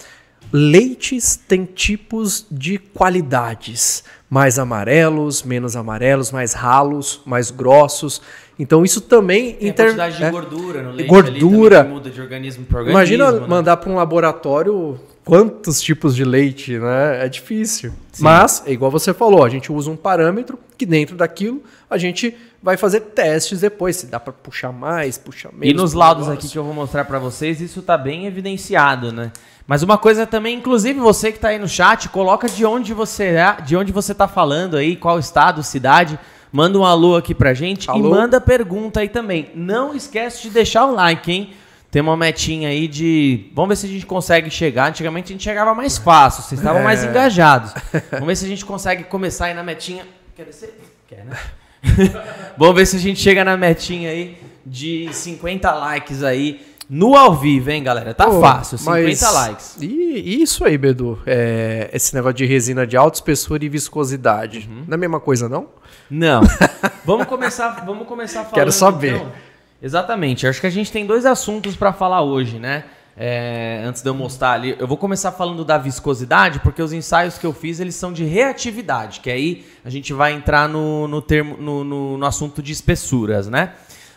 leites 0.52 1.36
têm 1.36 1.64
tipos 1.64 2.46
de 2.50 2.78
qualidades. 2.78 4.04
Mais 4.28 4.58
amarelos, 4.58 5.42
menos 5.42 5.74
amarelos, 5.74 6.30
mais 6.30 6.52
ralos, 6.52 7.20
mais 7.26 7.50
grossos. 7.50 8.22
Então 8.58 8.84
isso 8.84 9.00
também... 9.00 9.54
Tem 9.54 9.68
a 9.68 9.70
inter- 9.70 9.86
quantidade 9.86 10.16
de 10.16 10.24
é. 10.24 10.30
gordura 10.30 10.82
no 10.82 10.92
leite 10.92 11.08
Gordura. 11.08 11.82
muda 11.84 12.10
de 12.10 12.20
organismo 12.20 12.64
para 12.64 12.78
organismo. 12.78 12.98
Imagina 12.98 13.32
né? 13.32 13.46
mandar 13.48 13.76
para 13.78 13.90
um 13.90 13.96
laboratório 13.96 15.00
quantos 15.24 15.80
tipos 15.80 16.14
de 16.14 16.24
leite, 16.24 16.78
né? 16.78 17.24
É 17.24 17.28
difícil. 17.28 17.92
Mas, 18.18 18.62
é 18.66 18.72
igual 18.72 18.90
você 18.90 19.12
falou, 19.12 19.44
a 19.44 19.48
gente 19.48 19.72
usa 19.72 19.90
um 19.90 19.96
parâmetro 19.96 20.58
que 20.76 20.86
dentro 20.86 21.16
daquilo 21.16 21.62
a 21.88 21.98
gente 21.98 22.36
vai 22.62 22.76
fazer 22.76 23.00
testes 23.00 23.60
depois, 23.60 23.96
se 23.96 24.06
dá 24.06 24.20
para 24.20 24.32
puxar 24.32 24.72
mais, 24.72 25.16
puxar 25.18 25.50
menos. 25.52 25.68
E 25.68 25.72
nos 25.74 25.92
laudos 25.92 26.26
negócio. 26.26 26.38
aqui 26.38 26.52
que 26.52 26.58
eu 26.58 26.64
vou 26.64 26.74
mostrar 26.74 27.04
pra 27.04 27.18
vocês, 27.18 27.60
isso 27.60 27.82
tá 27.82 27.96
bem 27.96 28.26
evidenciado, 28.26 29.10
né? 29.12 29.32
Mas 29.70 29.84
uma 29.84 29.96
coisa 29.96 30.26
também, 30.26 30.56
inclusive 30.56 30.98
você 30.98 31.30
que 31.30 31.38
tá 31.38 31.50
aí 31.50 31.58
no 31.60 31.68
chat, 31.68 32.08
coloca 32.08 32.48
de 32.48 32.66
onde 32.66 32.92
você 32.92 33.26
é, 33.26 33.62
de 33.64 33.76
onde 33.76 33.92
você 33.92 34.12
tá 34.12 34.26
falando 34.26 34.76
aí, 34.76 34.96
qual 34.96 35.16
estado, 35.16 35.62
cidade. 35.62 36.18
Manda 36.50 36.76
um 36.76 36.84
alô 36.84 37.14
aqui 37.14 37.32
pra 37.32 37.54
gente 37.54 37.84
e 37.84 37.90
Alô. 37.90 38.10
manda 38.10 38.40
pergunta 38.40 38.98
aí 38.98 39.08
também. 39.08 39.48
Não 39.54 39.94
esquece 39.94 40.42
de 40.42 40.50
deixar 40.50 40.86
o 40.86 40.92
like, 40.92 41.30
hein? 41.30 41.54
Tem 41.88 42.02
uma 42.02 42.16
metinha 42.16 42.68
aí 42.68 42.88
de. 42.88 43.48
Vamos 43.54 43.68
ver 43.68 43.76
se 43.76 43.86
a 43.86 43.88
gente 43.88 44.04
consegue 44.04 44.50
chegar. 44.50 44.88
Antigamente 44.88 45.26
a 45.32 45.34
gente 45.34 45.44
chegava 45.44 45.72
mais 45.72 45.96
fácil, 45.96 46.42
vocês 46.42 46.60
estavam 46.60 46.80
É. 46.80 46.84
mais 46.84 47.04
engajados. 47.04 47.72
Vamos 48.10 48.26
ver 48.26 48.34
se 48.34 48.46
a 48.46 48.48
gente 48.48 48.64
consegue 48.64 49.04
começar 49.04 49.44
aí 49.44 49.54
na 49.54 49.62
metinha. 49.62 50.04
Quer 50.34 50.46
descer? 50.46 50.80
Quer, 51.06 51.24
né? 51.24 51.38
Vamos 52.58 52.74
ver 52.74 52.86
se 52.86 52.96
a 52.96 52.98
gente 52.98 53.20
chega 53.20 53.44
na 53.44 53.56
metinha 53.56 54.10
aí 54.10 54.36
de 54.66 55.08
50 55.12 55.72
likes 55.72 56.24
aí 56.24 56.69
no 56.92 57.16
ao 57.16 57.36
vivo, 57.36 57.70
hein, 57.70 57.84
galera? 57.84 58.12
Tá 58.12 58.26
Pô, 58.26 58.40
fácil, 58.40 58.76
50 58.76 59.02
mas- 59.06 59.22
likes. 59.34 59.76
E, 59.80 59.86
e 59.86 60.42
isso 60.42 60.64
aí, 60.64 60.76
Bedu, 60.76 61.18
é, 61.24 61.88
esse 61.92 62.12
negócio 62.14 62.34
de 62.34 62.44
resina 62.46 62.84
de 62.84 62.96
alta 62.96 63.16
espessura 63.18 63.64
e 63.64 63.68
viscosidade. 63.68 64.68
Uhum. 64.68 64.84
Não 64.88 64.92
é 64.92 64.94
a 64.96 64.98
mesma 64.98 65.20
coisa, 65.20 65.48
não? 65.48 65.68
Não. 66.10 66.40
vamos 67.06 67.26
começar, 67.28 67.84
vamos 67.86 68.08
começar 68.08 68.40
falando. 68.40 68.54
Quero 68.54 68.72
saber. 68.72 69.14
então. 69.16 69.32
Exatamente. 69.80 70.46
Acho 70.48 70.60
que 70.60 70.66
a 70.66 70.70
gente 70.70 70.90
tem 70.90 71.06
dois 71.06 71.24
assuntos 71.24 71.76
pra 71.76 71.92
falar 71.92 72.22
hoje, 72.22 72.58
né? 72.58 72.84
É, 73.16 73.82
antes 73.86 74.02
de 74.02 74.08
eu 74.08 74.14
mostrar 74.14 74.52
ali, 74.52 74.74
eu 74.78 74.86
vou 74.86 74.96
começar 74.96 75.30
falando 75.32 75.64
da 75.64 75.76
viscosidade, 75.78 76.58
porque 76.60 76.82
os 76.82 76.92
ensaios 76.92 77.38
que 77.38 77.46
eu 77.46 77.52
fiz 77.52 77.78
eles 77.78 77.94
são 77.94 78.12
de 78.12 78.24
reatividade, 78.24 79.20
que 79.20 79.30
aí 79.30 79.64
a 79.84 79.90
gente 79.90 80.12
vai 80.12 80.32
entrar 80.32 80.68
no, 80.68 81.06
no 81.06 81.20
termo, 81.22 81.56
no, 81.58 81.84
no- 81.84 82.18
no 82.18 82.26
assunto 82.26 82.62
de 82.62 82.72
espessuras, 82.72 83.46
né? 83.48 83.72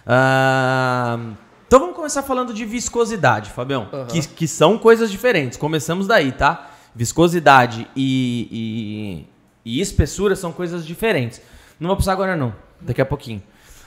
Ah, 0.05 1.19
então 1.73 1.81
vamos 1.81 1.95
começar 1.95 2.21
falando 2.21 2.53
de 2.53 2.65
viscosidade, 2.65 3.49
Fabião, 3.49 3.87
que, 4.07 4.27
que 4.27 4.47
são 4.47 4.77
coisas 4.77 5.09
diferentes. 5.09 5.57
Começamos 5.57 6.05
daí, 6.05 6.31
tá? 6.31 6.69
Viscosidade 6.93 7.87
e, 7.95 9.25
e, 9.65 9.77
e 9.79 9.81
espessura 9.81 10.35
são 10.35 10.51
coisas 10.51 10.85
diferentes. 10.85 11.41
Não 11.79 11.87
vou 11.87 11.95
precisar 11.95 12.11
agora 12.11 12.35
não, 12.35 12.53
daqui 12.79 13.01
a 13.01 13.05
pouquinho. 13.07 13.41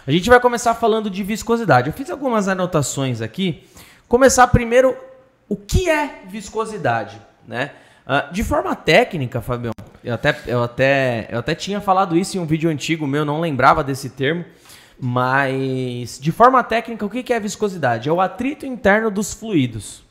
A 0.04 0.10
gente 0.10 0.28
vai 0.28 0.40
começar 0.40 0.74
falando 0.74 1.08
de 1.08 1.22
viscosidade. 1.22 1.86
Eu 1.86 1.92
fiz 1.92 2.10
algumas 2.10 2.48
anotações 2.48 3.20
aqui. 3.20 3.62
Começar 4.08 4.48
primeiro, 4.48 4.96
o 5.48 5.54
que 5.54 5.88
é 5.88 6.22
viscosidade, 6.26 7.22
né? 7.46 7.70
Ah, 8.04 8.22
de 8.32 8.42
forma 8.42 8.74
técnica, 8.74 9.40
Fabião, 9.40 9.72
eu 10.02 10.12
até, 10.12 10.36
eu, 10.48 10.60
até, 10.60 11.28
eu 11.30 11.38
até 11.38 11.54
tinha 11.54 11.80
falado 11.80 12.18
isso 12.18 12.36
em 12.36 12.40
um 12.40 12.46
vídeo 12.46 12.68
antigo 12.68 13.06
meu, 13.06 13.24
não 13.24 13.40
lembrava 13.40 13.84
desse 13.84 14.10
termo, 14.10 14.44
mas 14.98 16.18
de 16.20 16.32
forma 16.32 16.62
técnica, 16.62 17.04
o 17.04 17.10
que 17.10 17.32
é 17.32 17.40
viscosidade? 17.40 18.08
É 18.08 18.12
o 18.12 18.20
atrito 18.20 18.64
interno 18.66 19.10
dos 19.10 19.32
fluidos. 19.32 20.02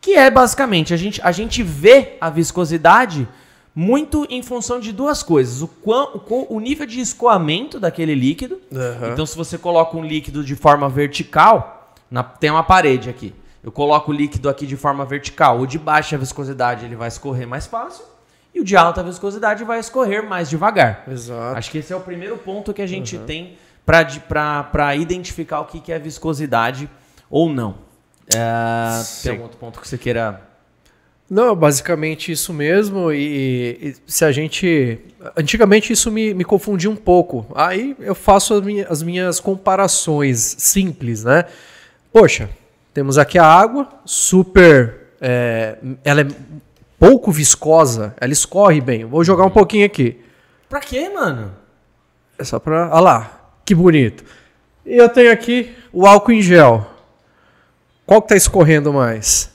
Que 0.00 0.14
é 0.14 0.30
basicamente, 0.30 0.94
a 0.94 0.96
gente, 0.96 1.20
a 1.22 1.32
gente 1.32 1.62
vê 1.62 2.16
a 2.20 2.30
viscosidade 2.30 3.28
muito 3.74 4.26
em 4.30 4.42
função 4.42 4.80
de 4.80 4.92
duas 4.92 5.22
coisas. 5.22 5.60
O, 5.62 5.68
quão, 5.68 6.22
o, 6.28 6.56
o 6.56 6.60
nível 6.60 6.86
de 6.86 7.00
escoamento 7.00 7.78
daquele 7.78 8.14
líquido. 8.14 8.60
Aham. 8.72 9.10
Então, 9.12 9.26
se 9.26 9.36
você 9.36 9.58
coloca 9.58 9.96
um 9.96 10.04
líquido 10.04 10.42
de 10.44 10.54
forma 10.56 10.88
vertical, 10.88 11.92
na- 12.10 12.22
tem 12.24 12.50
uma 12.50 12.62
parede 12.62 13.10
aqui. 13.10 13.34
Eu 13.62 13.70
coloco 13.72 14.10
o 14.10 14.14
líquido 14.14 14.48
aqui 14.48 14.66
de 14.66 14.76
forma 14.76 15.04
vertical. 15.04 15.60
O 15.60 15.66
de 15.66 15.78
baixa 15.78 16.16
viscosidade 16.16 16.84
ele 16.84 16.96
vai 16.96 17.08
escorrer 17.08 17.46
mais 17.46 17.66
fácil. 17.66 18.04
E 18.58 18.60
o 18.60 18.64
de 18.64 18.76
alta 18.76 19.04
viscosidade 19.04 19.62
vai 19.62 19.78
escorrer 19.78 20.28
mais 20.28 20.50
devagar. 20.50 21.04
Exato. 21.08 21.56
Acho 21.56 21.70
que 21.70 21.78
esse 21.78 21.92
é 21.92 21.96
o 21.96 22.00
primeiro 22.00 22.36
ponto 22.36 22.74
que 22.74 22.82
a 22.82 22.86
gente 22.88 23.16
tem 23.18 23.56
para 23.86 24.96
identificar 24.96 25.60
o 25.60 25.64
que, 25.64 25.78
que 25.78 25.92
é 25.92 25.98
viscosidade 25.98 26.90
ou 27.30 27.48
não. 27.48 27.76
É, 28.34 29.00
tem 29.22 29.30
algum 29.30 29.44
outro 29.44 29.58
ponto 29.58 29.80
que 29.80 29.86
você 29.86 29.96
queira. 29.96 30.42
Não, 31.30 31.54
basicamente 31.54 32.32
isso 32.32 32.52
mesmo. 32.52 33.12
E, 33.12 33.78
e 33.80 33.96
se 34.10 34.24
a 34.24 34.32
gente. 34.32 34.98
Antigamente 35.36 35.92
isso 35.92 36.10
me, 36.10 36.34
me 36.34 36.44
confundia 36.44 36.90
um 36.90 36.96
pouco. 36.96 37.46
Aí 37.54 37.94
eu 38.00 38.14
faço 38.14 38.54
as 38.54 38.60
minhas, 38.62 38.90
as 38.90 39.02
minhas 39.04 39.38
comparações 39.38 40.56
simples, 40.58 41.22
né? 41.22 41.44
Poxa, 42.12 42.50
temos 42.92 43.18
aqui 43.18 43.38
a 43.38 43.46
água, 43.46 43.88
super. 44.04 45.12
é, 45.20 45.78
ela 46.02 46.22
é 46.22 46.26
pouco 46.98 47.30
viscosa, 47.30 48.14
ela 48.20 48.32
escorre 48.32 48.80
bem. 48.80 49.04
Vou 49.04 49.22
jogar 49.24 49.44
um 49.44 49.50
pouquinho 49.50 49.86
aqui. 49.86 50.20
Pra 50.68 50.80
quê, 50.80 51.08
mano? 51.08 51.52
É 52.38 52.44
só 52.44 52.58
pra. 52.58 52.88
Olha 52.92 53.00
lá, 53.00 53.40
que 53.64 53.74
bonito. 53.74 54.24
E 54.84 54.96
eu 54.96 55.08
tenho 55.08 55.32
aqui 55.32 55.74
o 55.92 56.06
álcool 56.06 56.32
em 56.32 56.42
gel. 56.42 56.86
Qual 58.06 58.22
que 58.22 58.28
tá 58.28 58.36
escorrendo 58.36 58.92
mais? 58.92 59.50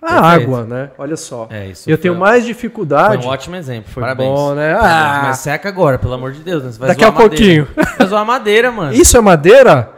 A 0.00 0.06
Perfeito. 0.06 0.24
água, 0.42 0.64
né? 0.64 0.90
Olha 0.98 1.16
só. 1.16 1.46
É, 1.50 1.66
isso 1.68 1.88
eu 1.88 1.96
foi- 1.96 2.02
tenho 2.02 2.16
mais 2.16 2.42
Foi 2.44 2.52
dificuldade. 2.52 3.24
um 3.24 3.30
ótimo 3.30 3.54
exemplo. 3.54 3.90
Foi 3.92 4.02
Parabéns. 4.02 4.30
bom, 4.30 4.54
né? 4.54 4.74
Ah. 4.74 5.20
Mas 5.26 5.38
seca 5.38 5.68
agora, 5.68 5.96
pelo 5.98 6.14
amor 6.14 6.32
de 6.32 6.40
Deus. 6.40 6.64
né? 6.64 6.86
Daqui 6.88 7.02
zoar 7.02 7.12
a 7.12 7.16
pouquinho. 7.16 7.68
Vai 7.98 8.06
zoar 8.08 8.24
madeira, 8.26 8.72
mano. 8.72 8.92
Isso 8.94 9.16
é 9.16 9.20
madeira? 9.20 9.90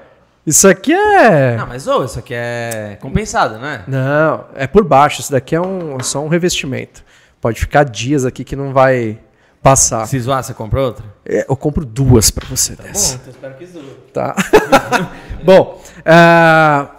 Isso 0.46 0.68
aqui 0.68 0.92
é. 0.92 1.56
Não, 1.56 1.66
mas 1.66 1.86
ô, 1.86 2.04
isso 2.04 2.18
aqui 2.18 2.34
é 2.34 2.98
compensado, 3.00 3.58
não 3.58 3.66
é? 3.66 3.82
Não, 3.86 4.44
é 4.54 4.66
por 4.66 4.84
baixo. 4.84 5.20
Isso 5.20 5.32
daqui 5.32 5.54
é 5.54 5.60
um, 5.60 5.98
só 6.00 6.22
um 6.22 6.28
revestimento. 6.28 7.02
Pode 7.40 7.60
ficar 7.60 7.84
dias 7.84 8.24
aqui 8.26 8.44
que 8.44 8.54
não 8.54 8.72
vai 8.72 9.18
passar. 9.62 10.06
Se 10.06 10.20
zoar, 10.20 10.42
você 10.42 10.52
compra 10.52 10.82
outra? 10.82 11.04
É, 11.24 11.46
eu 11.48 11.56
compro 11.56 11.84
duas 11.86 12.30
pra 12.30 12.46
você 12.46 12.76
dessa. 12.76 13.16
então 13.16 13.30
espero 13.30 13.54
que 13.54 13.66
zoe. 13.66 13.96
Tá. 14.12 14.36
Bom, 15.42 15.82
ah, 16.04 16.90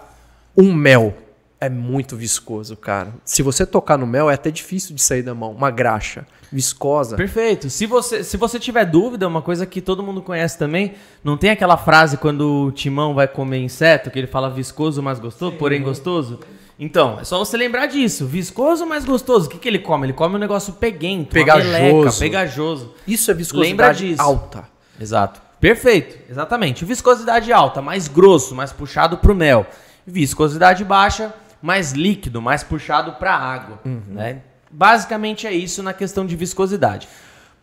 um 0.56 0.72
mel 0.72 1.14
é 1.60 1.68
muito 1.68 2.16
viscoso, 2.16 2.76
cara. 2.76 3.14
Se 3.24 3.42
você 3.42 3.64
tocar 3.64 3.96
no 3.96 4.06
mel, 4.06 4.30
é 4.30 4.34
até 4.34 4.50
difícil 4.50 4.94
de 4.94 5.02
sair 5.02 5.22
da 5.22 5.34
mão. 5.34 5.52
Uma 5.52 5.70
graxa 5.70 6.26
viscosa. 6.52 7.16
Perfeito. 7.16 7.70
Se 7.70 7.86
você, 7.86 8.22
se 8.22 8.36
você 8.36 8.58
tiver 8.58 8.84
dúvida, 8.84 9.26
uma 9.26 9.42
coisa 9.42 9.64
que 9.66 9.80
todo 9.80 10.02
mundo 10.02 10.20
conhece 10.22 10.58
também, 10.58 10.94
não 11.24 11.36
tem 11.36 11.50
aquela 11.50 11.76
frase 11.76 12.16
quando 12.18 12.66
o 12.66 12.72
timão 12.72 13.14
vai 13.14 13.26
comer 13.26 13.58
inseto, 13.58 14.10
que 14.10 14.18
ele 14.18 14.26
fala 14.26 14.50
viscoso, 14.50 15.02
mas 15.02 15.18
gostoso, 15.18 15.56
porém 15.56 15.82
gostoso? 15.82 16.40
Então, 16.78 17.18
é 17.18 17.24
só 17.24 17.38
você 17.38 17.56
lembrar 17.56 17.86
disso. 17.86 18.26
Viscoso, 18.26 18.84
mas 18.84 19.04
gostoso. 19.06 19.46
O 19.46 19.50
que, 19.50 19.58
que 19.58 19.66
ele 19.66 19.78
come? 19.78 20.06
Ele 20.06 20.12
come 20.12 20.36
um 20.36 20.38
negócio 20.38 20.74
peguento, 20.74 21.30
Pegajoso. 21.30 21.72
meleca, 21.72 22.12
pegajoso. 22.12 22.94
Isso 23.06 23.30
é 23.30 23.34
viscosidade 23.34 23.70
Lembra 23.70 23.94
disso. 23.94 24.20
alta. 24.22 24.68
Exato. 25.00 25.40
Perfeito. 25.58 26.18
Exatamente. 26.30 26.84
Viscosidade 26.84 27.50
alta, 27.50 27.80
mais 27.80 28.08
grosso, 28.08 28.54
mais 28.54 28.72
puxado 28.72 29.16
pro 29.16 29.34
mel. 29.34 29.66
Viscosidade 30.06 30.84
baixa, 30.84 31.32
mais 31.66 31.90
líquido, 31.90 32.40
mais 32.40 32.62
puxado 32.62 33.14
para 33.14 33.34
água. 33.34 33.80
né? 33.84 34.42
Basicamente 34.70 35.48
é 35.48 35.52
isso 35.52 35.82
na 35.82 35.92
questão 35.92 36.24
de 36.24 36.36
viscosidade. 36.36 37.08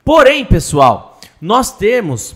Porém, 0.04 0.44
pessoal, 0.44 1.22
nós 1.40 1.72
temos 1.72 2.36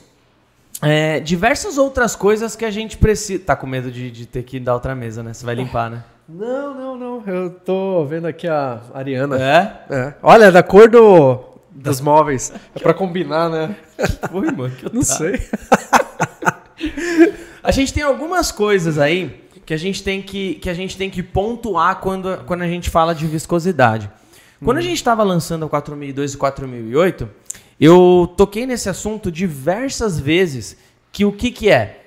é, 0.82 1.20
diversas 1.20 1.78
outras 1.78 2.16
coisas 2.16 2.56
que 2.56 2.64
a 2.64 2.72
gente 2.72 2.96
precisa. 2.98 3.44
Tá 3.44 3.54
com 3.54 3.68
medo 3.68 3.92
de, 3.92 4.10
de 4.10 4.26
ter 4.26 4.44
que 4.44 4.62
dar 4.62 4.76
outra 4.76 4.96
mesa, 4.96 5.22
né? 5.22 5.34
Você 5.34 5.46
vai 5.46 5.56
limpar, 5.56 5.92
né? 5.92 6.04
Não, 6.30 6.76
não, 6.76 6.98
não. 6.98 7.24
Eu 7.26 7.50
tô 7.50 8.04
vendo 8.04 8.28
aqui 8.28 8.50
a 8.50 8.82
Ariana. 8.94 9.42
É? 9.42 9.86
É. 9.90 10.14
Olha, 10.22 10.52
da 10.52 10.62
cor 10.62 10.90
do, 10.90 11.40
dos 11.72 12.02
móveis. 12.02 12.52
É 12.76 12.80
pra 12.80 12.94
combinar, 12.94 13.50
né? 13.50 13.74
Foi, 14.30 14.52
mano. 14.52 14.76
que 14.76 14.94
Não 14.94 15.04
sei. 15.04 15.40
A 17.64 17.72
gente 17.72 17.94
tem 17.94 18.04
algumas 18.04 18.52
coisas 18.52 19.00
aí 19.00 19.47
que 19.68 19.74
a 19.74 19.78
gente 19.78 20.02
tem 20.02 20.22
que, 20.22 20.56
que, 20.56 20.70
a 20.70 20.74
gente 20.74 20.96
tem 20.96 21.10
que 21.10 21.22
pontuar 21.22 21.98
quando, 22.00 22.38
quando 22.46 22.62
a 22.62 22.68
gente 22.68 22.90
fala 22.90 23.14
de 23.14 23.28
viscosidade. 23.28 24.10
Quando 24.64 24.78
a 24.78 24.82
gente 24.82 24.96
estava 24.96 25.24
lançando 25.24 25.66
a 25.66 25.70
4002 25.70 26.34
e 26.34 26.38
4008, 26.38 27.30
eu 27.78 28.34
toquei 28.38 28.66
nesse 28.66 28.88
assunto 28.88 29.30
diversas 29.30 30.18
vezes 30.18 30.78
que 31.12 31.26
o 31.26 31.34
que, 31.34 31.52
que 31.52 31.70
é? 31.70 32.06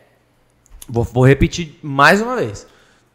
Vou, 0.89 1.05
vou 1.05 1.23
repetir 1.23 1.79
mais 1.83 2.23
uma 2.23 2.35
vez. 2.35 2.67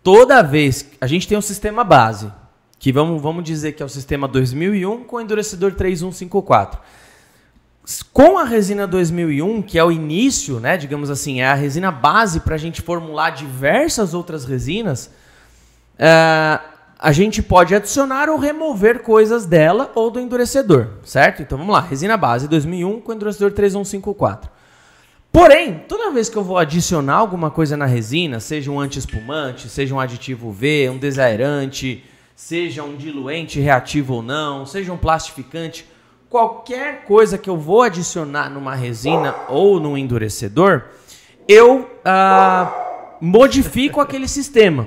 Toda 0.03 0.43
vez 0.43 0.91
a 1.01 1.07
gente 1.07 1.27
tem 1.27 1.35
um 1.35 1.41
sistema 1.41 1.83
base, 1.83 2.31
que 2.77 2.91
vamos, 2.91 3.19
vamos 3.19 3.43
dizer 3.43 3.71
que 3.71 3.81
é 3.81 3.85
o 3.85 3.89
sistema 3.89 4.27
2001 4.27 5.05
com 5.05 5.19
endurecedor 5.19 5.73
3154. 5.73 6.79
Com 8.11 8.37
a 8.37 8.43
resina 8.43 8.87
2001, 8.87 9.61
que 9.61 9.77
é 9.77 9.83
o 9.83 9.91
início, 9.91 10.59
né, 10.59 10.75
digamos 10.75 11.09
assim, 11.09 11.41
é 11.41 11.47
a 11.47 11.53
resina 11.53 11.91
base 11.91 12.39
para 12.39 12.55
a 12.55 12.57
gente 12.57 12.81
formular 12.81 13.29
diversas 13.29 14.13
outras 14.13 14.43
resinas, 14.43 15.11
é, 15.99 16.59
a 16.97 17.11
gente 17.11 17.43
pode 17.43 17.75
adicionar 17.75 18.29
ou 18.29 18.39
remover 18.39 19.03
coisas 19.03 19.45
dela 19.45 19.91
ou 19.93 20.09
do 20.09 20.19
endurecedor, 20.19 20.87
certo? 21.03 21.41
Então 21.41 21.57
vamos 21.57 21.73
lá, 21.73 21.81
resina 21.81 22.17
base 22.17 22.47
2001 22.47 23.01
com 23.01 23.13
endurecedor 23.13 23.51
3154. 23.51 24.49
Porém, 25.31 25.83
toda 25.87 26.11
vez 26.11 26.29
que 26.29 26.37
eu 26.37 26.43
vou 26.43 26.57
adicionar 26.57 27.15
alguma 27.15 27.51
coisa 27.51 27.75
na 27.75 27.85
resina, 27.85 28.39
seja 28.39 28.71
um 28.71 28.79
anti-espumante, 28.79 29.67
seja 29.67 29.93
um 29.93 29.99
aditivo 29.99 30.51
V, 30.51 30.89
um 30.89 30.97
desaerante, 30.97 32.03
seja 32.35 32.83
um 32.83 32.95
diluente 32.95 33.59
reativo 33.59 34.15
ou 34.15 34.23
não, 34.23 34.65
seja 34.65 34.93
um 34.93 34.97
plastificante, 34.97 35.85
qualquer 36.35 37.05
coisa 37.05 37.37
que 37.37 37.49
eu 37.49 37.55
vou 37.55 37.81
adicionar 37.81 38.49
numa 38.49 38.75
resina 38.75 39.33
ou 39.47 39.79
num 39.79 39.97
endurecedor, 39.97 40.83
eu 41.47 41.89
ah, 42.03 43.17
modifico 43.21 44.01
aquele 44.01 44.27
sistema. 44.27 44.85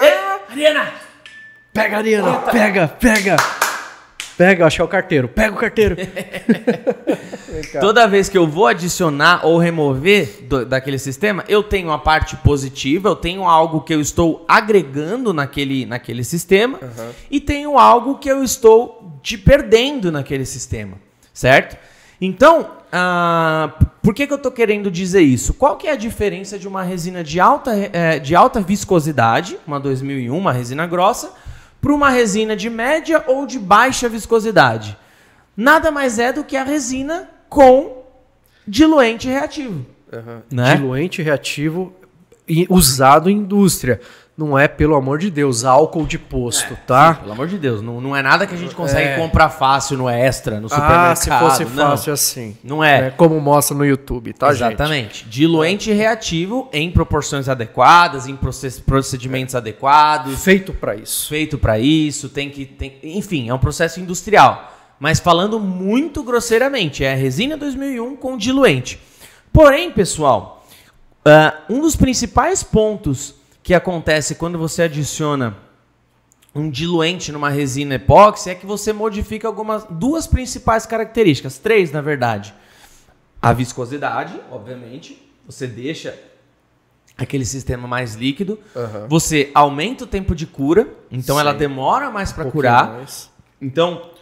Ei, 0.00 0.14
Ariana! 0.48 0.92
Pega, 1.72 1.96
Ariana, 1.96 2.38
pega, 2.52 2.86
pega. 2.86 3.36
Pega, 4.38 4.64
acho 4.66 4.76
que 4.76 4.82
é 4.82 4.84
o 4.84 4.88
carteiro. 4.88 5.28
Pega 5.28 5.52
o 5.54 5.58
carteiro. 5.58 5.96
Toda 7.80 8.06
vez 8.06 8.28
que 8.28 8.38
eu 8.38 8.46
vou 8.46 8.66
adicionar 8.68 9.44
ou 9.44 9.58
remover 9.58 10.44
do- 10.44 10.64
daquele 10.64 10.98
sistema, 10.98 11.44
eu 11.48 11.62
tenho 11.62 11.90
a 11.90 11.98
parte 11.98 12.36
positiva, 12.36 13.08
eu 13.08 13.16
tenho 13.16 13.42
algo 13.44 13.80
que 13.80 13.92
eu 13.92 14.00
estou 14.00 14.44
agregando 14.46 15.34
naquele, 15.34 15.84
naquele 15.84 16.22
sistema 16.22 16.78
e 17.30 17.40
tenho 17.40 17.76
algo 17.78 18.18
que 18.18 18.30
eu 18.30 18.44
estou 18.44 19.18
te 19.22 19.36
perdendo 19.36 20.12
naquele 20.12 20.44
sistema, 20.44 20.94
certo? 21.34 21.76
Então, 22.20 22.70
ah, 22.92 23.72
por 24.02 24.14
que, 24.14 24.26
que 24.26 24.32
eu 24.32 24.36
estou 24.36 24.52
querendo 24.52 24.90
dizer 24.90 25.20
isso? 25.22 25.52
Qual 25.54 25.76
que 25.76 25.88
é 25.88 25.92
a 25.92 25.96
diferença 25.96 26.58
de 26.58 26.68
uma 26.68 26.82
resina 26.84 27.24
de 27.24 27.40
alta, 27.40 27.72
eh, 27.92 28.18
de 28.20 28.34
alta 28.36 28.60
viscosidade, 28.60 29.58
uma 29.66 29.80
2001, 29.80 30.36
uma 30.36 30.52
resina 30.52 30.86
grossa, 30.86 31.32
para 31.80 31.92
uma 31.92 32.10
resina 32.10 32.56
de 32.56 32.68
média 32.68 33.24
ou 33.26 33.46
de 33.46 33.58
baixa 33.58 34.08
viscosidade? 34.08 34.96
nada 35.58 35.90
mais 35.90 36.20
é 36.20 36.32
do 36.32 36.44
que 36.44 36.56
a 36.56 36.62
resina 36.62 37.28
com 37.48 38.04
diluente 38.64 39.26
reativo. 39.26 39.84
Né? 40.48 40.76
Diluente 40.76 41.20
reativo 41.20 41.92
e- 42.48 42.66
usado 42.70 43.28
em 43.28 43.38
indústria. 43.38 44.00
Não 44.38 44.56
é, 44.56 44.68
pelo 44.68 44.94
amor 44.94 45.18
de 45.18 45.32
Deus, 45.32 45.64
álcool 45.64 46.06
de 46.06 46.16
posto, 46.16 46.78
tá? 46.86 47.14
Pelo 47.14 47.32
amor 47.32 47.48
de 47.48 47.58
Deus, 47.58 47.82
não, 47.82 48.00
não 48.00 48.14
é 48.14 48.22
nada 48.22 48.46
que 48.46 48.54
a 48.54 48.56
gente 48.56 48.72
consegue 48.72 49.08
É. 49.08 49.16
comprar 49.16 49.48
fácil 49.48 49.98
no 49.98 50.08
extra, 50.08 50.60
no 50.60 50.68
supermercado. 50.68 51.10
Ah, 51.10 51.16
se 51.16 51.28
fosse 51.28 51.64
não. 51.64 51.90
fácil 51.90 52.12
assim. 52.12 52.56
Não 52.62 52.84
é. 52.84 53.00
Né? 53.00 53.10
Como 53.16 53.40
mostra 53.40 53.76
no 53.76 53.84
YouTube, 53.84 54.32
tá, 54.32 54.52
gente? 54.52 54.68
Exatamente. 54.74 55.28
Diluente 55.28 55.90
reativo 55.92 56.68
em 56.72 56.88
proporções 56.88 57.48
adequadas, 57.48 58.28
em 58.28 58.38
procedimentos 58.86 59.56
adequados, 59.56 60.44
Feito 60.44 60.72
pra 60.72 60.94
isso. 60.94 61.28
feito 61.28 61.58
para 61.58 61.76
isso, 61.80 62.28
tem 62.28 62.48
que 62.48 62.64
tem, 62.64 62.96
enfim, 63.02 63.48
é 63.48 63.54
um 63.54 63.58
processo 63.58 63.98
industrial. 63.98 64.72
Mas 65.00 65.18
falando 65.18 65.58
muito 65.58 66.22
grosseiramente, 66.22 67.02
é 67.02 67.12
a 67.12 67.16
resina 67.16 67.56
2001 67.56 68.14
com 68.14 68.36
diluente. 68.36 69.00
Porém, 69.52 69.90
pessoal, 69.90 70.64
ah, 71.24 71.54
um 71.68 71.80
dos 71.80 71.96
principais 71.96 72.62
pontos 72.62 73.34
que 73.68 73.74
acontece 73.74 74.34
quando 74.34 74.56
você 74.58 74.84
adiciona 74.84 75.54
um 76.54 76.70
diluente 76.70 77.30
numa 77.30 77.50
resina 77.50 77.96
epóxi 77.96 78.48
é 78.48 78.54
que 78.54 78.64
você 78.64 78.94
modifica 78.94 79.46
algumas 79.46 79.84
duas 79.90 80.26
principais 80.26 80.86
características, 80.86 81.58
três 81.58 81.92
na 81.92 82.00
verdade. 82.00 82.54
A 83.42 83.52
viscosidade, 83.52 84.40
obviamente, 84.50 85.22
você 85.46 85.66
deixa 85.66 86.18
aquele 87.14 87.44
sistema 87.44 87.86
mais 87.86 88.14
líquido. 88.14 88.58
Aham. 88.74 89.06
Você 89.06 89.50
aumenta 89.54 90.04
o 90.04 90.06
tempo 90.06 90.34
de 90.34 90.46
cura, 90.46 90.88
então 91.10 91.34
Sim. 91.36 91.40
ela 91.42 91.52
demora 91.52 92.08
mais 92.10 92.32
para 92.32 92.46
Um 92.46 92.50
curar. 92.50 92.92
mais. 92.94 93.30
Então, 93.60 94.12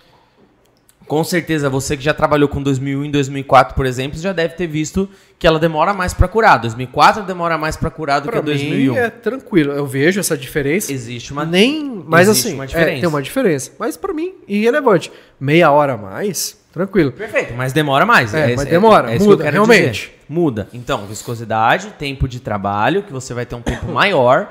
com 1.07 1.23
certeza, 1.25 1.71
você 1.71 1.97
que 1.97 2.03
já 2.03 2.13
trabalhou 2.13 2.49
com 2.49 2.63
2001 2.63 3.05
e 3.07 3.11
2004, 3.11 3.75
por 3.75 3.87
exemplo, 3.87 4.19
já 4.19 4.33
deve 4.33 4.55
ter 4.55 4.67
visto 4.67 5.09
que 5.39 5.47
ela 5.47 5.59
demora 5.59 5.93
mais 5.95 6.13
para 6.15 6.27
curar. 6.29 6.59
2004 6.59 7.23
demora 7.23 7.57
mais 7.59 7.77
para 7.77 7.91
curar 7.91 8.21
do 8.21 8.29
Pra 8.29 8.41
que 8.41 8.47
2001. 8.47 8.93
mim 8.93 8.99
é 8.99 9.11
tranquilo. 9.11 9.73
Eu 9.73 9.87
vejo 9.87 10.19
essa 10.21 10.37
diferença. 10.37 10.93
Existe 10.93 11.33
uma 11.33 11.45
Nem, 11.45 12.03
mas 12.07 12.29
assim, 12.29 12.55
uma 12.55 12.65
é, 12.65 12.99
tem 13.01 13.07
uma 13.07 13.23
diferença. 13.23 13.73
Mas 13.79 13.97
pra 13.97 14.13
mim, 14.13 14.33
irrelevante. 14.49 15.13
Meia 15.39 15.71
hora 15.71 15.93
a 15.95 15.97
mais, 15.97 16.59
tranquilo. 16.73 17.13
Perfeito, 17.13 17.55
mas 17.55 17.73
demora 17.73 18.05
mais. 18.07 18.33
É, 18.35 18.47
esse- 18.49 18.57
mas 18.57 18.69
demora, 18.69 19.11
isso 19.15 19.25
que 19.25 19.31
muda, 19.31 19.45
quero 19.45 19.55
realmente. 19.55 19.91
dizer. 19.91 20.13
Muda. 20.29 20.69
Então, 20.73 21.07
viscosidade, 21.07 21.89
tempo 21.99 22.27
de 22.27 22.41
trabalho, 22.41 23.03
que 23.03 23.13
você 23.13 23.33
vai 23.33 23.47
ter 23.47 23.55
um 23.55 23.63
tempo 23.63 23.87
maior. 23.93 24.49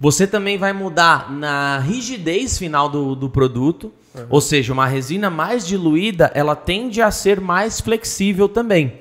Você 0.00 0.26
também 0.26 0.58
vai 0.58 0.72
mudar 0.72 1.30
na 1.30 1.78
rigidez 1.78 2.58
final 2.58 2.88
do, 2.88 3.14
do 3.14 3.28
produto. 3.28 3.92
Ou 4.30 4.40
seja, 4.40 4.72
uma 4.72 4.86
resina 4.86 5.28
mais 5.28 5.66
diluída, 5.66 6.30
ela 6.34 6.54
tende 6.54 7.02
a 7.02 7.10
ser 7.10 7.40
mais 7.40 7.80
flexível 7.80 8.48
também. 8.48 9.00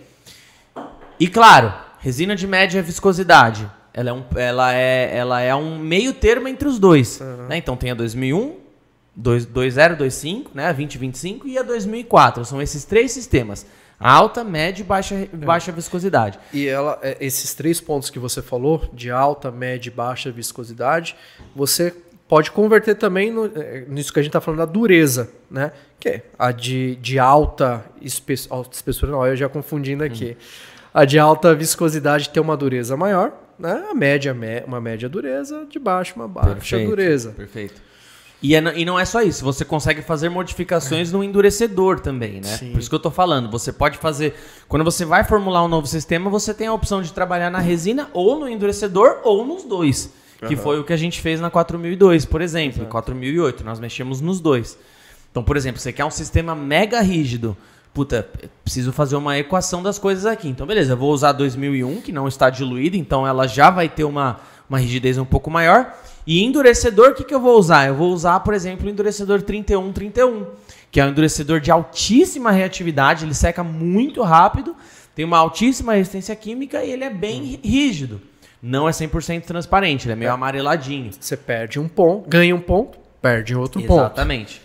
E 1.19 1.27
claro, 1.27 1.71
resina 1.99 2.36
de 2.36 2.47
média 2.47 2.82
viscosidade. 2.82 3.69
Ela 3.93 4.10
é 4.10 4.13
um, 4.13 4.23
ela 4.36 4.73
é, 4.73 5.15
ela 5.15 5.39
é 5.39 5.53
um 5.53 5.77
meio 5.77 6.13
termo 6.13 6.47
entre 6.47 6.67
os 6.67 6.79
dois. 6.79 7.19
né? 7.47 7.58
Então 7.58 7.77
tem 7.77 7.91
a 7.91 7.93
2001, 7.93 8.56
2- 9.19 9.45
2025, 9.45 10.51
né? 10.56 10.65
a 10.65 10.71
2025 10.71 11.47
e 11.47 11.60
a 11.60 11.62
2004. 11.62 12.43
São 12.43 12.60
esses 12.60 12.84
três 12.84 13.12
sistemas. 13.12 13.67
Alta, 14.03 14.43
média 14.43 14.81
e 14.81 14.85
baixa, 14.85 15.27
baixa 15.33 15.71
viscosidade. 15.71 16.37
E 16.53 16.67
ela, 16.67 16.99
é, 17.01 17.17
esses 17.19 17.53
três 17.53 17.79
pontos 17.79 18.09
que 18.09 18.19
você 18.19 18.41
falou, 18.41 18.87
de 18.93 19.09
alta, 19.09 19.49
média 19.51 19.89
e 19.89 19.91
baixa 19.93 20.31
viscosidade, 20.31 21.15
você 21.55 21.93
pode 22.27 22.51
converter 22.51 22.95
também 22.95 23.31
no- 23.31 23.45
é, 23.55 23.85
nisso 23.87 24.11
que 24.11 24.19
a 24.19 24.21
gente 24.23 24.29
está 24.29 24.41
falando 24.41 24.59
da 24.59 24.65
dureza, 24.65 25.29
né? 25.49 25.71
Que 25.99 26.09
é 26.09 26.21
a 26.37 26.51
de, 26.51 26.95
de 26.97 27.19
alta, 27.19 27.85
espe 28.01 28.35
alta 28.49 28.75
espessura, 28.75 29.11
não, 29.11 29.25
eu 29.25 29.35
já 29.35 29.47
confundindo 29.47 30.03
aqui. 30.03 30.35
A 30.93 31.05
de 31.05 31.17
alta 31.17 31.53
viscosidade 31.55 32.29
tem 32.29 32.41
uma 32.41 32.55
dureza 32.57 32.95
maior, 32.97 33.31
né? 33.57 33.85
A 33.89 33.93
média, 33.95 34.35
uma 34.67 34.81
média 34.81 35.07
dureza, 35.09 35.65
de 35.69 35.79
baixa, 35.79 36.13
uma 36.15 36.27
baixa 36.27 36.49
dureza. 36.87 37.31
Perfeito. 37.31 37.81
E, 38.43 38.53
é 38.53 38.60
e 38.75 38.84
não 38.84 38.99
é 38.99 39.06
só 39.06 39.21
isso, 39.21 39.41
você 39.41 39.63
consegue 39.63 40.01
fazer 40.01 40.27
modificações 40.27 41.13
no 41.13 41.23
endurecedor 41.23 42.01
também, 42.01 42.41
né? 42.41 42.58
Sim. 42.58 42.73
Por 42.73 42.79
isso 42.79 42.89
que 42.89 42.95
eu 42.95 42.99
tô 42.99 43.10
falando, 43.10 43.49
você 43.49 43.71
pode 43.71 43.97
fazer. 43.97 44.36
Quando 44.67 44.84
você 44.84 45.06
vai 45.06 45.23
formular 45.23 45.63
um 45.63 45.69
novo 45.69 45.88
sistema, 45.88 46.29
você 46.29 46.53
tem 46.53 46.67
a 46.67 46.73
opção 46.73 47.01
de 47.01 47.13
trabalhar 47.13 47.49
na 47.49 47.60
resina 47.60 48.10
ou 48.12 48.38
no 48.38 48.49
endurecedor 48.49 49.21
ou 49.23 49.45
nos 49.45 49.63
dois. 49.63 50.12
Que 50.45 50.58
foi 50.58 50.77
o 50.77 50.84
que 50.84 50.91
a 50.91 50.97
gente 50.97 51.21
fez 51.21 51.39
na 51.39 51.49
4002, 51.49 52.25
por 52.25 52.41
exemplo, 52.41 52.84
em 52.84 52.86
4008, 52.86 53.63
nós 53.63 53.79
mexemos 53.79 54.19
nos 54.19 54.41
dois. 54.41 54.77
Então, 55.32 55.41
por 55.41 55.56
exemplo, 55.56 55.79
você 55.79 55.93
quer 55.93 56.03
um 56.03 56.12
sistema 56.12 56.53
mega 56.53 56.99
rígido. 56.99 57.56
Puta, 57.93 58.27
preciso 58.62 58.91
fazer 58.91 59.15
uma 59.15 59.38
equação 59.38 59.82
das 59.82 59.97
coisas 59.97 60.25
aqui. 60.25 60.49
Então, 60.49 60.67
beleza, 60.67 60.91
eu 60.91 60.97
vou 60.97 61.13
usar 61.13 61.32
2001, 61.32 62.01
que 62.01 62.12
não 62.12 62.27
está 62.27 62.49
diluída, 62.49 62.97
então 62.97 63.25
ela 63.25 63.47
já 63.47 63.69
vai 63.69 63.88
ter 63.88 64.03
uma, 64.03 64.41
uma 64.69 64.79
rigidez 64.79 65.17
um 65.17 65.23
pouco 65.23 65.49
maior. 65.49 65.95
E 66.25 66.43
endurecedor, 66.43 67.09
o 67.09 67.13
que, 67.13 67.23
que 67.23 67.33
eu 67.33 67.39
vou 67.39 67.57
usar? 67.57 67.88
Eu 67.88 67.95
vou 67.95 68.13
usar, 68.13 68.39
por 68.39 68.53
exemplo, 68.53 68.88
o 68.88 68.89
endurecedor 68.89 69.41
3131, 69.41 70.47
que 70.91 70.99
é 70.99 71.05
um 71.05 71.09
endurecedor 71.09 71.59
de 71.59 71.69
altíssima 71.69 72.51
reatividade, 72.51 73.25
ele 73.25 73.33
seca 73.33 73.63
muito 73.63 74.21
rápido, 74.21 74.75
tem 75.13 75.25
uma 75.25 75.38
altíssima 75.38 75.93
resistência 75.93 76.36
química 76.36 76.83
e 76.83 76.91
ele 76.91 77.03
é 77.03 77.09
bem 77.09 77.59
rígido. 77.63 78.21
Não 78.62 78.88
é 78.88 78.91
100% 78.91 79.41
transparente, 79.41 80.05
ele 80.05 80.13
é 80.13 80.15
meio 80.15 80.31
amareladinho. 80.31 81.12
Você 81.19 81.36
perde 81.36 81.79
um 81.79 81.88
ponto, 81.89 82.29
ganha 82.29 82.55
um 82.55 82.62
ponto, 82.62 82.97
perde 83.21 83.53
outro 83.55 83.81
ponto. 83.81 83.99
Exatamente. 83.99 84.62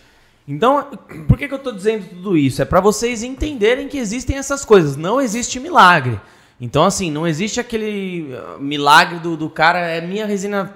Então, 0.47 0.87
por 1.27 1.37
que, 1.37 1.49
que 1.49 1.53
eu 1.53 1.59
tô 1.59 1.73
dizendo 1.73 2.07
tudo 2.09 2.37
isso? 2.37 2.63
É 2.63 2.65
para 2.65 2.81
vocês 2.81 3.23
entenderem 3.23 3.89
que 3.89 3.99
existem 3.99 4.39
essas 4.39 4.65
coisas. 4.65 4.97
Não 4.97 5.21
existe 5.21 5.61
milagre. 5.61 6.19
Então, 6.61 6.85
assim, 6.85 7.11
não 7.11 7.27
existe 7.27 7.61
aquele 7.61 8.33
uh, 8.33 8.59
milagre 8.59 9.19
do, 9.19 9.37
do 9.37 9.51
cara, 9.51 9.81
é 9.81 10.01
minha 10.01 10.25
resina 10.25 10.75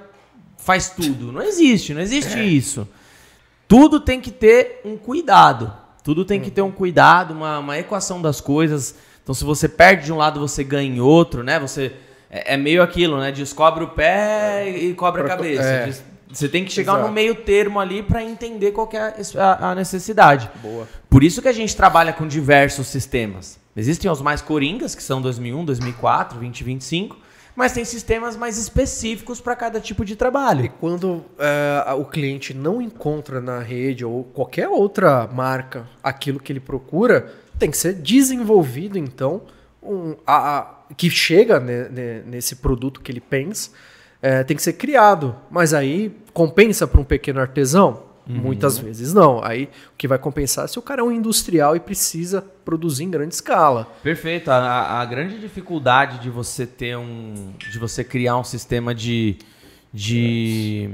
faz 0.65 0.91
tudo. 0.91 1.33
Não 1.33 1.43
existe, 1.43 1.93
não 1.93 2.01
existe 2.01 2.39
isso. 2.39 2.89
Tudo 3.67 4.01
tem 4.01 4.21
que 4.21 4.31
ter 4.31 4.81
um 4.85 4.97
cuidado. 4.97 5.73
Tudo 6.05 6.25
tem 6.25 6.41
que 6.41 6.51
ter 6.51 6.63
um 6.63 6.71
cuidado, 6.73 7.33
uma, 7.33 7.59
uma 7.59 7.79
equação 7.79 8.21
das 8.21 8.41
coisas. 8.41 8.95
Então, 9.23 9.35
se 9.35 9.45
você 9.45 9.69
perde 9.69 10.07
de 10.07 10.13
um 10.13 10.17
lado, 10.17 10.41
você 10.41 10.65
ganha 10.65 10.89
em 10.89 11.01
outro, 11.01 11.43
né? 11.43 11.61
Você 11.61 11.93
é, 12.31 12.55
é 12.55 12.57
meio 12.57 12.83
aquilo, 12.83 13.21
né? 13.21 13.31
Descobre 13.31 13.85
o 13.85 13.89
pé 13.89 14.69
e 14.69 14.95
cobre 14.95 15.23
a 15.23 15.25
cabeça. 15.25 15.63
é. 15.63 16.13
Você 16.33 16.49
tem 16.49 16.65
que 16.65 16.73
chegar 16.73 16.95
Exato. 16.95 17.09
no 17.09 17.13
meio 17.13 17.35
termo 17.35 17.79
ali 17.79 18.03
para 18.03 18.23
entender 18.23 18.73
qual 18.73 18.89
é 18.95 19.15
a, 19.39 19.71
a 19.71 19.75
necessidade. 19.75 20.51
Boa. 20.63 20.89
Por 21.11 21.23
isso 21.23 21.43
que 21.43 21.49
a 21.49 21.53
gente 21.53 21.77
trabalha 21.77 22.11
com 22.11 22.27
diversos 22.27 22.87
sistemas. 22.87 23.61
Existem 23.77 24.11
os 24.11 24.23
mais 24.23 24.41
coringas, 24.41 24.95
que 24.95 25.03
são 25.03 25.21
2001, 25.21 25.65
2004, 25.65 26.39
2025, 26.39 27.19
mas 27.55 27.73
tem 27.73 27.85
sistemas 27.85 28.37
mais 28.37 28.57
específicos 28.59 29.41
para 29.41 29.55
cada 29.57 29.81
tipo 29.81 30.05
de 30.05 30.13
E 30.15 30.17
trabalho. 30.17 30.73
quando 30.81 31.23
é, 31.39 31.93
o 31.95 32.05
cliente 32.05 32.55
não 32.55 32.81
encontra 32.81 33.41
na 33.41 33.59
rede 33.61 34.05
ou 34.05 34.25
qualquer 34.25 34.69
outra 34.69 35.27
marca 35.27 35.87
aquilo 36.03 36.41
que 36.41 36.53
ele 36.53 36.61
procura, 36.61 37.33
tem 37.59 37.71
que 37.71 37.77
ser 37.77 37.95
desenvolvido, 37.95 38.99
então, 38.99 39.43
um, 39.83 40.15
a- 40.27 40.59
a- 40.59 40.75
que 40.97 41.09
chega 41.11 41.59
ne- 41.61 41.89
ne- 41.89 42.23
nesse 42.23 42.57
produto 42.57 43.01
que 43.01 43.11
ele 43.13 43.21
pensa, 43.21 43.71
é, 44.21 44.43
tem 44.45 44.57
que 44.57 44.63
ser 44.63 44.75
criado. 44.75 45.35
Mas 45.51 45.75
aí 45.75 46.15
compensa 46.33 46.87
para 46.87 47.01
um 47.01 47.05
pequeno 47.05 47.41
artesão? 47.41 48.05
Muitas 48.27 48.79
vezes 48.79 49.13
não. 49.13 49.43
Aí 49.43 49.65
o 49.65 49.97
que 49.99 50.07
vai 50.07 50.19
compensar 50.19 50.65
é 50.65 50.69
se 50.69 50.79
o 50.79 50.83
cara 50.83 51.01
é 51.01 51.05
um 51.05 51.11
industrial 51.11 51.75
e 51.75 51.81
precisa 51.81 52.41
produzir 52.65 53.05
em 53.05 53.11
grande 53.11 53.35
escala. 53.35 53.89
Perfeito. 54.03 54.51
A, 54.51 55.01
a- 55.01 55.05
grande 55.05 55.39
dificuldade 55.41 56.19
de 56.19 56.31
você 56.31 56.65
ter 56.67 56.97
um. 56.97 57.53
de 57.59 57.79
você 57.79 58.05
criar 58.05 58.37
um 58.39 58.45
sistema 58.45 58.95
de. 58.95 59.37
de 59.93 60.89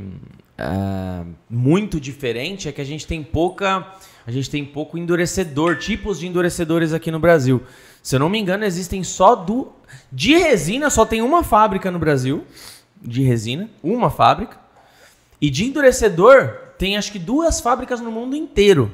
ah, 0.57 1.25
muito 1.49 2.01
diferente 2.01 2.69
é 2.69 2.73
que 2.73 2.81
a 2.81 2.85
gente 2.85 3.07
tem 3.07 3.23
pouca. 3.23 3.87
A 4.27 4.31
gente 4.31 4.51
tem 4.51 4.65
pouco 4.65 4.99
endurecedor, 4.99 5.77
tipos 5.79 6.19
de 6.19 6.27
endurecedores 6.27 6.93
aqui 6.93 7.11
no 7.11 7.19
Brasil. 7.21 7.63
Se 8.03 8.15
eu 8.17 8.21
não 8.21 8.29
me 8.29 8.39
engano, 8.39 8.65
existem 8.65 9.03
só 9.05 9.35
do. 9.35 9.73
De 10.13 10.37
resina, 10.37 10.91
só 10.91 11.05
tem 11.07 11.23
uma 11.23 11.43
fábrica 11.43 11.91
no 11.91 11.99
Brasil. 11.99 12.45
De 13.01 13.23
resina, 13.23 13.71
uma 13.83 14.11
fábrica. 14.11 14.59
E 15.41 15.49
de 15.51 15.65
endurecedor, 15.67 16.53
tem 16.79 16.97
acho 16.97 17.11
que 17.13 17.19
duas 17.19 17.61
fábricas 17.61 18.01
no 18.01 18.11
mundo 18.11 18.37
inteiro. 18.37 18.91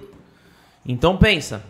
Então 0.86 1.16
pensa, 1.16 1.62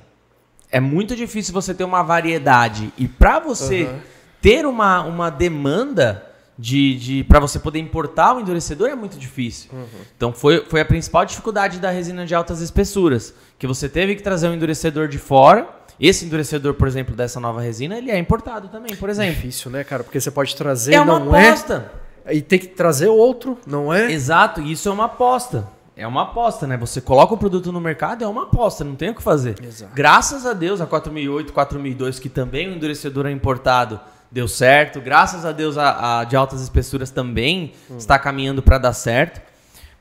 é 0.71 0.81
muito 0.81 1.15
difícil 1.15 1.53
você 1.53 1.75
ter 1.75 1.85
uma 1.85 2.03
variedade. 2.03 2.93
E 2.99 3.07
para 3.07 3.39
você 3.39 3.85
Uhum. 3.85 3.99
ter 4.41 4.67
uma, 4.67 5.03
uma 5.03 5.31
demanda 5.31 6.25
de, 6.59 6.97
de 6.97 7.25
para 7.25 7.41
você 7.41 7.59
poder 7.59 7.79
importar 7.81 8.35
o 8.35 8.41
endurecedor 8.41 8.89
é 8.89 8.95
muito 8.95 9.19
difícil. 9.19 9.71
Então 10.17 10.33
foi, 10.33 10.65
foi 10.69 10.81
a 10.81 10.85
principal 10.85 11.25
dificuldade 11.25 11.79
da 11.81 11.91
resina 11.91 12.25
de 12.25 12.35
altas 12.35 12.61
espessuras, 12.61 13.35
que 13.59 13.67
você 13.67 13.89
teve 13.89 14.15
que 14.15 14.23
trazer 14.23 14.49
um 14.49 14.55
endurecedor 14.55 15.09
de 15.09 15.19
fora. 15.19 15.69
Esse 15.99 16.25
endurecedor, 16.25 16.75
por 16.75 16.89
exemplo, 16.89 17.15
dessa 17.15 17.39
nova 17.39 17.61
resina, 17.61 17.97
ele 17.97 18.11
é 18.11 18.19
importado 18.19 18.67
também, 18.69 18.97
por 18.97 19.09
exemplo. 19.09 19.35
Difícil, 19.37 19.71
né, 19.71 19.85
cara? 19.85 20.03
Porque 20.03 20.21
você 20.21 20.31
pode 20.31 20.55
trazer, 20.57 20.95
É 20.95 21.01
uma 21.01 21.21
não 21.21 21.37
é. 21.37 21.49
aposta. 21.51 21.93
E 22.31 22.41
tem 22.43 22.59
que 22.59 22.67
trazer 22.69 23.07
outro, 23.09 23.59
não 23.67 23.93
é? 23.95 24.11
Exato, 24.11 24.61
isso 24.61 24.89
é 24.89 24.93
uma 24.93 25.05
aposta. 25.05 25.69
É 25.97 26.07
uma 26.07 26.23
aposta, 26.23 26.67
né? 26.67 26.77
Você 26.77 27.01
coloca 27.01 27.35
o 27.35 27.39
produto 27.39 27.71
no 27.71 27.81
mercado, 27.81 28.25
é 28.25 28.27
uma 28.27 28.45
aposta, 28.45 28.83
não 28.83 28.97
tem 28.97 29.11
o 29.11 29.15
que 29.15 29.23
fazer. 29.23 29.63
Exato. 29.63 29.93
Graças 29.95 30.45
a 30.45 30.53
Deus, 30.53 30.81
a 30.81 30.87
4008, 30.87 31.53
4002, 31.53 32.19
que 32.19 32.29
também 32.29 32.69
o 32.69 32.75
endurecedor 32.75 33.27
é 33.27 33.31
importado, 33.31 34.01
deu 34.31 34.49
certo. 34.49 35.01
Graças 35.01 35.45
a 35.45 35.53
Deus, 35.53 35.79
a, 35.79 36.21
a 36.21 36.25
de 36.25 36.35
altas 36.35 36.61
espessuras 36.61 37.11
também 37.11 37.75
está 37.97 38.19
caminhando 38.19 38.61
para 38.61 38.79
dar 38.79 38.93
certo. 38.93 39.41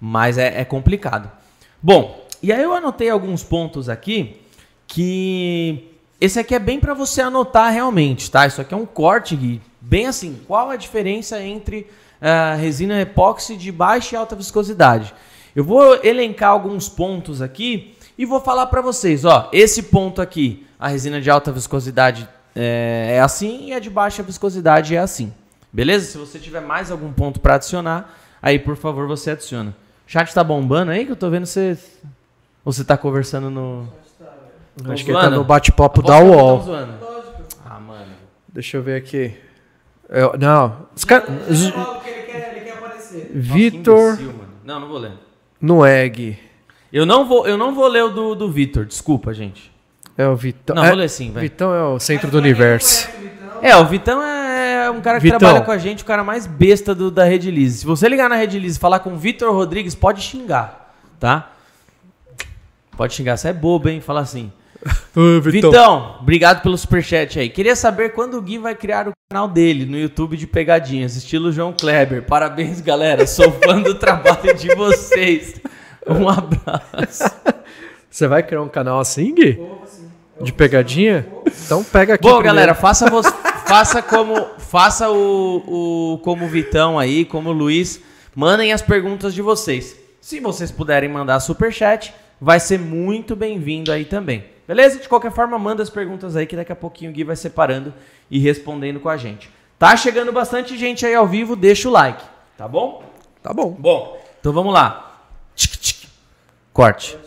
Mas 0.01 0.37
é, 0.37 0.61
é 0.61 0.65
complicado. 0.65 1.31
Bom, 1.81 2.25
e 2.41 2.51
aí 2.51 2.61
eu 2.61 2.73
anotei 2.73 3.09
alguns 3.09 3.43
pontos 3.43 3.87
aqui 3.87 4.41
que 4.87 5.91
esse 6.19 6.39
aqui 6.39 6.55
é 6.55 6.59
bem 6.59 6.79
para 6.79 6.93
você 6.93 7.21
anotar 7.21 7.71
realmente, 7.71 8.31
tá? 8.31 8.47
Isso 8.47 8.59
aqui 8.59 8.73
é 8.73 8.77
um 8.77 8.85
corte, 8.85 9.35
Gui, 9.35 9.61
bem 9.79 10.07
assim. 10.07 10.41
Qual 10.47 10.69
a 10.69 10.75
diferença 10.75 11.41
entre 11.41 11.87
a 12.19 12.55
resina 12.55 12.99
epóxi 12.99 13.55
de 13.55 13.71
baixa 13.71 14.15
e 14.15 14.17
alta 14.17 14.35
viscosidade? 14.35 15.13
Eu 15.55 15.63
vou 15.63 16.03
elencar 16.03 16.49
alguns 16.49 16.89
pontos 16.89 17.41
aqui 17.41 17.95
e 18.17 18.25
vou 18.25 18.39
falar 18.41 18.67
para 18.67 18.81
vocês, 18.81 19.25
ó, 19.25 19.49
esse 19.51 19.83
ponto 19.83 20.21
aqui, 20.21 20.65
a 20.79 20.87
resina 20.87 21.19
de 21.21 21.29
alta 21.29 21.51
viscosidade 21.51 22.27
é, 22.55 23.15
é 23.15 23.19
assim 23.19 23.67
e 23.67 23.73
a 23.73 23.79
de 23.79 23.89
baixa 23.89 24.21
viscosidade 24.23 24.95
é 24.95 24.99
assim. 24.99 25.33
Beleza? 25.71 26.05
Se 26.05 26.17
você 26.17 26.37
tiver 26.39 26.61
mais 26.61 26.91
algum 26.91 27.11
ponto 27.11 27.39
para 27.39 27.55
adicionar, 27.55 28.13
aí 28.41 28.59
por 28.59 28.75
favor 28.75 29.07
você 29.07 29.31
adiciona. 29.31 29.71
O 30.07 30.11
chat 30.11 30.33
tá 30.33 30.43
bombando 30.43 30.91
aí 30.91 31.05
que 31.05 31.11
eu 31.11 31.15
tô 31.15 31.29
vendo 31.29 31.45
você 31.45 31.77
ou 32.63 32.71
você 32.71 32.83
tá 32.83 32.95
conversando 32.97 33.49
no 33.49 33.87
Tão 34.81 34.91
Acho 34.91 35.05
que 35.05 35.11
ele 35.11 35.19
tá 35.19 35.29
no 35.29 35.43
bate-papo 35.43 36.01
Aposto 36.01 36.07
da 36.07 36.19
UOL. 36.19 36.61
zoando. 36.61 36.93
Ah, 37.63 37.79
mano. 37.79 38.11
Deixa 38.47 38.77
eu 38.77 38.81
ver 38.81 38.95
aqui. 38.95 39.37
Eu- 40.09 40.35
não, 40.37 40.87
os 40.95 41.03
caras. 41.03 41.29
Ele 41.29 41.65
ele 41.65 41.71
quer, 42.25 42.73
aparecer. 42.77 43.17
Nossa, 43.17 43.27
que 43.27 43.37
Vitor 43.37 44.13
imbecil, 44.13 44.27
mano. 44.33 44.49
Não, 44.63 44.79
não 44.79 44.87
vou 44.87 44.97
ler. 44.97 45.11
Noeg. 45.63 46.37
Eu 46.91 47.05
não 47.05 47.25
vou, 47.25 47.47
eu 47.47 47.57
não 47.57 47.73
vou 47.73 47.87
ler 47.87 48.03
o 48.03 48.09
do, 48.09 48.35
do 48.35 48.51
Vitor, 48.51 48.85
desculpa, 48.85 49.33
gente. 49.33 49.71
É 50.17 50.27
o 50.27 50.35
Vitão. 50.35 50.75
Não, 50.75 50.83
é, 50.83 50.89
vou 50.89 50.97
ler 50.97 51.09
sim, 51.09 51.31
vai. 51.31 51.43
Vitão 51.43 51.73
é 51.73 51.83
o 51.83 51.97
centro 51.99 52.29
do 52.29 52.37
universo. 52.37 53.09
É, 53.61 53.73
o 53.77 53.85
Vitão 53.85 54.21
é 54.21 54.91
um 54.91 54.99
cara 54.99 55.19
que 55.19 55.23
Vitão. 55.23 55.39
trabalha 55.39 55.63
com 55.63 55.71
a 55.71 55.77
gente, 55.77 56.03
o 56.03 56.05
cara 56.05 56.21
mais 56.21 56.45
besta 56.45 56.93
do, 56.93 57.09
da 57.09 57.23
Rede 57.23 57.49
Lise. 57.49 57.79
Se 57.79 57.85
você 57.85 58.09
ligar 58.09 58.29
na 58.29 58.35
Rede 58.35 58.59
Lise 58.59 58.77
e 58.77 58.79
falar 58.79 58.99
com 58.99 59.13
o 59.13 59.15
Vitor 59.15 59.53
Rodrigues, 59.53 59.95
pode 59.95 60.21
xingar, 60.21 60.93
tá? 61.17 61.49
Pode 62.97 63.13
xingar, 63.13 63.37
você 63.37 63.47
é 63.47 63.53
bobo, 63.53 63.87
hein? 63.87 64.01
Fala 64.01 64.19
assim. 64.19 64.51
Ô, 65.15 65.39
Vitão. 65.41 66.17
obrigado 66.19 66.61
pelo 66.61 66.77
superchat 66.77 67.39
aí. 67.39 67.49
Queria 67.49 67.75
saber 67.75 68.09
quando 68.13 68.35
o 68.35 68.41
Gui 68.41 68.57
vai 68.57 68.75
criar 68.75 69.07
o 69.07 69.11
canal 69.31 69.47
dele 69.47 69.85
no 69.85 69.97
YouTube 69.97 70.35
de 70.35 70.45
pegadinhas, 70.45 71.15
estilo 71.15 71.51
João 71.51 71.73
Kleber. 71.73 72.23
Parabéns, 72.23 72.81
galera. 72.81 73.25
Sou 73.25 73.51
fã 73.51 73.81
do 73.81 73.95
trabalho 73.99 74.53
de 74.55 74.73
vocês. 74.75 75.55
Um 76.07 76.27
abraço. 76.27 77.31
Você 78.09 78.27
vai 78.27 78.43
criar 78.43 78.61
um 78.61 78.67
canal 78.69 78.99
assim, 78.99 79.33
Gui? 79.33 79.59
De 80.41 80.51
pegadinha? 80.51 81.25
Então 81.65 81.83
pega 81.83 82.15
aqui. 82.15 82.23
Bom, 82.23 82.35
primeiro. 82.35 82.55
galera, 82.55 82.75
faça, 82.75 83.09
vo- 83.09 83.23
faça 83.65 84.01
como 84.01 84.35
faça 84.57 85.09
o, 85.09 86.13
o 86.15 86.17
como 86.23 86.45
o 86.45 86.49
Vitão 86.49 86.99
aí, 86.99 87.23
como 87.23 87.49
o 87.51 87.53
Luiz, 87.53 88.01
mandem 88.35 88.73
as 88.73 88.81
perguntas 88.81 89.33
de 89.33 89.41
vocês. 89.41 89.95
Se 90.19 90.39
vocês 90.39 90.71
puderem 90.71 91.07
mandar 91.09 91.39
superchat, 91.39 92.13
vai 92.41 92.59
ser 92.59 92.79
muito 92.79 93.35
bem-vindo 93.35 93.91
aí 93.91 94.03
também. 94.05 94.43
Beleza? 94.67 94.99
De 94.99 95.09
qualquer 95.09 95.31
forma, 95.31 95.57
manda 95.59 95.83
as 95.83 95.89
perguntas 95.89 96.35
aí 96.35 96.45
que 96.45 96.55
daqui 96.55 96.71
a 96.71 96.75
pouquinho 96.75 97.11
o 97.11 97.13
Gui 97.13 97.23
vai 97.23 97.35
separando 97.35 97.93
e 98.29 98.39
respondendo 98.39 98.99
com 98.99 99.09
a 99.09 99.17
gente. 99.17 99.49
Tá 99.77 99.95
chegando 99.97 100.31
bastante 100.31 100.77
gente 100.77 101.05
aí 101.05 101.13
ao 101.13 101.27
vivo, 101.27 101.55
deixa 101.55 101.89
o 101.89 101.91
like, 101.91 102.23
tá 102.57 102.67
bom? 102.67 103.03
Tá 103.41 103.53
bom. 103.53 103.71
Bom, 103.71 104.21
então 104.39 104.53
vamos 104.53 104.73
lá. 104.73 105.19
Tic, 105.55 105.71
tic. 105.71 106.09
Corte. 106.71 107.17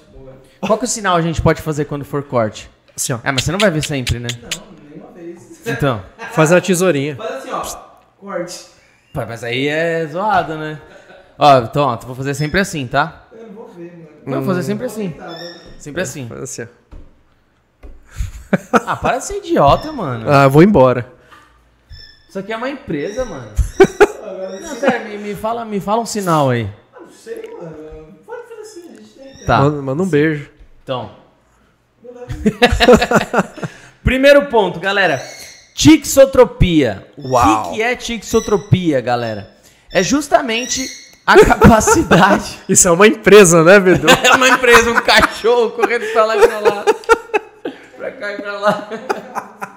Qual 0.60 0.78
que 0.78 0.84
é 0.84 0.88
o 0.88 0.90
sinal 0.90 1.16
a 1.16 1.20
gente 1.20 1.42
pode 1.42 1.60
fazer 1.60 1.84
quando 1.84 2.04
for 2.04 2.22
corte? 2.22 2.70
Assim, 2.96 3.12
ó. 3.12 3.18
É, 3.22 3.30
mas 3.30 3.44
você 3.44 3.52
não 3.52 3.58
vai 3.58 3.70
ver 3.70 3.84
sempre, 3.84 4.18
né? 4.18 4.28
Não, 4.42 4.88
nenhuma 4.88 5.12
vez. 5.12 5.66
Então. 5.66 6.02
Faz 6.32 6.50
a 6.50 6.60
tesourinha. 6.60 7.14
Faz 7.16 7.34
assim, 7.36 7.50
ó. 7.50 7.62
Corte. 8.18 8.66
Pô, 9.12 9.24
mas 9.26 9.44
aí 9.44 9.68
é 9.68 10.06
zoado, 10.06 10.56
né? 10.56 10.80
Ó, 11.38 11.58
então, 11.58 11.84
ó, 11.84 11.96
vou 11.96 12.14
fazer 12.14 12.34
sempre 12.34 12.60
assim, 12.60 12.86
tá? 12.86 13.26
Eu 13.32 13.46
não 13.46 13.52
vou 13.52 13.68
ver, 13.68 13.92
mano. 13.92 14.08
Não, 14.24 14.42
vou 14.42 14.54
fazer 14.54 14.62
sempre 14.62 14.86
assim. 14.86 15.10
Tá, 15.10 15.34
Sempre 15.78 16.02
assim. 16.02 16.26
Faz 16.26 16.42
assim, 16.42 16.62
ó. 16.62 16.66
Ah, 18.72 18.96
para 18.96 19.18
de 19.18 19.24
ser 19.24 19.38
idiota, 19.38 19.92
mano. 19.92 20.30
Ah, 20.30 20.48
vou 20.48 20.62
embora. 20.62 21.12
Isso 22.28 22.38
aqui 22.38 22.52
é 22.52 22.56
uma 22.56 22.68
empresa, 22.68 23.24
mano. 23.24 23.50
Não, 24.60 24.76
sério, 24.76 25.08
me, 25.08 25.18
me 25.18 25.34
fala, 25.34 25.64
me 25.64 25.80
fala 25.80 26.02
um 26.02 26.06
sinal 26.06 26.50
aí. 26.50 26.68
Ah, 26.94 26.98
não 27.00 27.10
sei, 27.10 27.50
mano. 27.60 28.18
Pode 28.26 28.42
fazer 28.42 28.60
assim, 28.60 28.88
a 28.90 29.00
gente 29.00 29.10
tem. 29.10 29.46
Tá. 29.46 29.60
Manda, 29.60 29.82
manda 29.82 30.02
um 30.02 30.08
beijo. 30.08 30.50
Então. 30.82 31.10
Primeiro 34.02 34.46
ponto, 34.46 34.78
galera. 34.78 35.22
Tixotropia. 35.74 37.06
Uau. 37.18 37.68
O 37.68 37.70
que, 37.70 37.76
que 37.76 37.82
é 37.82 37.96
tixotropia, 37.96 39.00
galera? 39.00 39.50
É 39.92 40.02
justamente 40.02 40.86
a 41.26 41.36
capacidade. 41.44 42.58
Isso 42.68 42.86
é 42.88 42.90
uma 42.90 43.06
empresa, 43.06 43.62
né, 43.64 43.78
Bedu? 43.80 44.06
É 44.24 44.32
uma 44.32 44.48
empresa, 44.48 44.90
um 44.90 45.00
cachorro 45.00 45.70
correndo 45.70 46.06
pra 46.12 46.24
lá 46.24 46.36
e 46.36 46.46
pra 46.46 46.60
lá. 46.60 46.84
Pra 48.06 48.12
cá 48.12 48.32
e 48.32 48.36
pra 48.36 48.58
lá. 48.58 48.90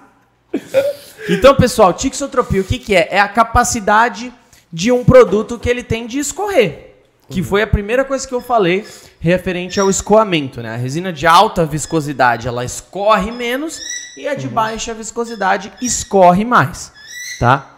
Então, 1.31 1.53
pessoal, 1.53 1.93
tixotropia, 1.93 2.61
o 2.61 2.63
que, 2.63 2.79
que 2.79 2.95
é? 2.95 3.09
É 3.11 3.19
a 3.19 3.27
capacidade 3.27 4.33
de 4.73 4.91
um 4.91 5.05
produto 5.05 5.59
que 5.59 5.69
ele 5.69 5.83
tem 5.83 6.07
de 6.07 6.17
escorrer. 6.17 6.95
Que 7.29 7.43
foi 7.43 7.61
a 7.61 7.67
primeira 7.67 8.03
coisa 8.03 8.27
que 8.27 8.33
eu 8.33 8.41
falei 8.41 8.83
referente 9.19 9.79
ao 9.79 9.91
escoamento, 9.91 10.59
né? 10.63 10.73
A 10.73 10.77
resina 10.77 11.13
de 11.13 11.27
alta 11.27 11.67
viscosidade, 11.67 12.47
ela 12.47 12.65
escorre 12.65 13.31
menos 13.31 13.79
e 14.17 14.27
a 14.27 14.33
de 14.33 14.47
baixa 14.47 14.91
viscosidade 14.91 15.71
escorre 15.79 16.43
mais, 16.43 16.91
tá? 17.39 17.77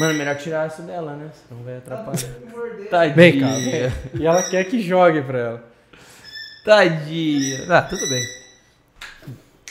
Mano, 0.00 0.14
melhor 0.14 0.36
tirar 0.36 0.66
isso 0.66 0.82
dela, 0.82 1.14
né? 1.14 1.30
Senão 1.46 1.62
vai 1.62 1.76
atrapalhar. 1.76 2.30
Tadinha. 2.90 3.14
Vem 3.14 3.40
cá, 3.40 3.46
vem. 3.46 4.20
E 4.20 4.26
ela 4.26 4.42
quer 4.50 4.64
que 4.64 4.82
jogue 4.82 5.22
pra 5.22 5.38
ela. 5.38 5.64
Tadinha. 6.64 7.64
Ah, 7.68 7.82
tudo 7.82 8.08
bem. 8.08 8.41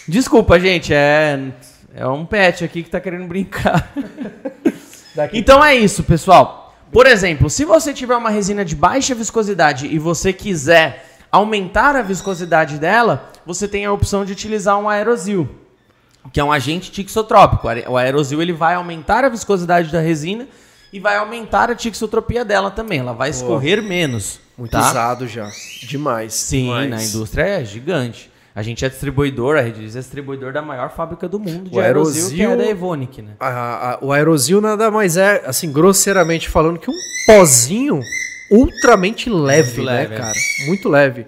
Desculpa, 0.08 0.60
gente. 0.60 0.94
É, 0.94 1.40
é 1.96 2.08
um 2.08 2.26
pet 2.26 2.64
aqui 2.64 2.84
que 2.84 2.90
tá 2.90 3.00
querendo 3.00 3.28
brincar. 3.28 3.92
Então 5.34 5.64
é 5.64 5.76
isso, 5.76 6.04
pessoal. 6.04 6.74
Por 6.92 7.06
exemplo, 7.06 7.50
se 7.50 7.66
você 7.66 7.94
tiver 7.94 8.16
uma 8.16 8.30
resina 8.30 8.64
de 8.64 8.76
baixa 8.76 9.14
viscosidade 9.14 9.88
e 9.88 10.00
você 10.00 10.34
quiser 10.34 11.06
aumentar 11.32 11.96
a 11.96 12.02
viscosidade 12.02 12.78
dela, 12.78 13.30
você 13.46 13.68
tem 13.68 13.86
a 13.86 13.92
opção 13.94 14.26
de 14.26 14.34
utilizar 14.34 14.78
um 14.78 14.90
aerosil, 14.90 15.50
que 16.32 16.40
é 16.40 16.44
um 16.44 16.52
agente 16.52 16.92
tixotrópico. 16.92 17.68
O 17.90 17.98
aerosil 17.98 18.42
ele 18.42 18.54
vai 18.54 18.76
aumentar 18.76 19.26
a 19.26 19.30
viscosidade 19.30 19.92
da 19.92 20.00
resina 20.00 20.48
e 20.94 21.00
vai 21.00 21.18
aumentar 21.18 21.70
a 21.70 21.76
tixotropia 21.76 22.46
dela 22.46 22.72
também. 22.72 23.00
Ela 23.00 23.14
vai 23.14 23.30
escorrer 23.30 23.82
menos. 23.82 24.40
Muito 24.58 24.72
tá? 24.72 24.90
usado 24.90 25.28
já. 25.28 25.50
Demais. 25.84 26.34
Sim, 26.34 26.64
demais. 26.66 26.90
na 26.90 27.04
indústria 27.04 27.44
é 27.44 27.66
gigante. 27.66 28.31
A 28.54 28.62
gente 28.62 28.84
é 28.84 28.90
distribuidor, 28.90 29.58
a 29.58 29.62
Redis 29.62 29.96
é 29.96 30.00
distribuidor 30.00 30.52
da 30.52 30.62
maior 30.62 30.90
fábrica 30.90 31.28
do 31.30 31.40
mundo 31.40 31.70
de 31.70 31.78
O 31.78 31.80
aerosil, 31.80 32.36
que 32.36 32.42
é 32.44 32.56
da 32.56 32.66
Evonik, 32.66 33.22
né? 33.22 33.32
A- 33.40 33.94
a- 33.94 34.00
o 34.02 34.12
aerosil 34.12 34.60
nada 34.60 34.92
mais 34.92 35.16
é, 35.16 35.42
assim, 35.46 35.72
grosseiramente 35.72 36.50
falando, 36.50 36.78
que 36.78 36.90
um 36.92 36.94
pozinho 37.26 38.02
ultramente 38.52 39.30
leve, 39.30 39.78
Muito 39.78 39.86
né, 39.86 39.94
leve, 40.00 40.14
é. 40.16 40.18
cara? 40.18 40.34
Muito 40.68 40.90
leve. 40.90 41.28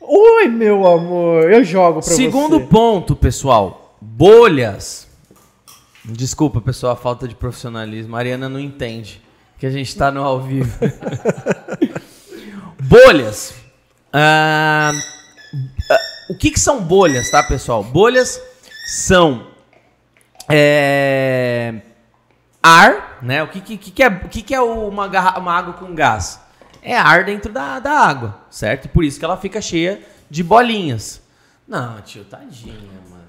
Oi, 0.00 0.48
meu 0.48 0.84
amor, 0.88 1.48
eu 1.52 1.62
jogo 1.62 2.00
pra 2.02 2.14
Segundo 2.16 2.58
você. 2.58 2.66
ponto, 2.66 3.14
pessoal, 3.14 3.96
bolhas. 4.00 5.06
Desculpa, 6.04 6.60
pessoal, 6.60 6.94
a 6.94 6.96
falta 6.96 7.28
de 7.28 7.34
profissionalismo. 7.36 8.16
A 8.16 8.18
Ariana 8.18 8.48
não 8.48 8.58
entende 8.58 9.22
que 9.56 9.66
a 9.66 9.70
gente 9.70 9.94
tá 9.94 10.10
no 10.10 10.22
ao 10.24 10.40
vivo. 10.40 10.76
Bolhas. 12.80 13.54
Ah, 14.12 14.90
ah, 14.92 15.19
o 16.30 16.36
que, 16.38 16.50
que 16.50 16.60
são 16.60 16.82
bolhas, 16.82 17.30
tá, 17.30 17.42
pessoal? 17.42 17.82
Bolhas 17.84 18.40
são 18.86 19.46
é, 20.48 21.80
ar, 22.62 23.18
né? 23.22 23.42
O 23.42 23.48
que, 23.48 23.60
que, 23.60 23.76
que, 23.78 24.02
é, 24.02 24.08
o 24.08 24.28
que, 24.28 24.42
que 24.42 24.54
é 24.54 24.60
uma, 24.60 25.08
garra- 25.08 25.38
uma 25.38 25.52
água 25.52 25.74
com 25.74 25.94
gás? 25.94 26.40
É 26.82 26.96
ar 26.96 27.24
dentro 27.24 27.52
da, 27.52 27.78
da 27.78 27.90
água, 27.92 28.38
certo? 28.50 28.88
Por 28.88 29.04
isso 29.04 29.18
que 29.18 29.24
ela 29.24 29.36
fica 29.36 29.60
cheia 29.60 30.00
de 30.30 30.42
bolinhas. 30.42 31.20
Não, 31.68 32.00
tio, 32.00 32.24
tadinha, 32.24 33.00
mano. 33.10 33.24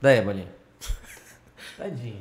Daí, 0.00 0.20
bolinha. 0.20 0.48
Tadinha. 1.78 2.14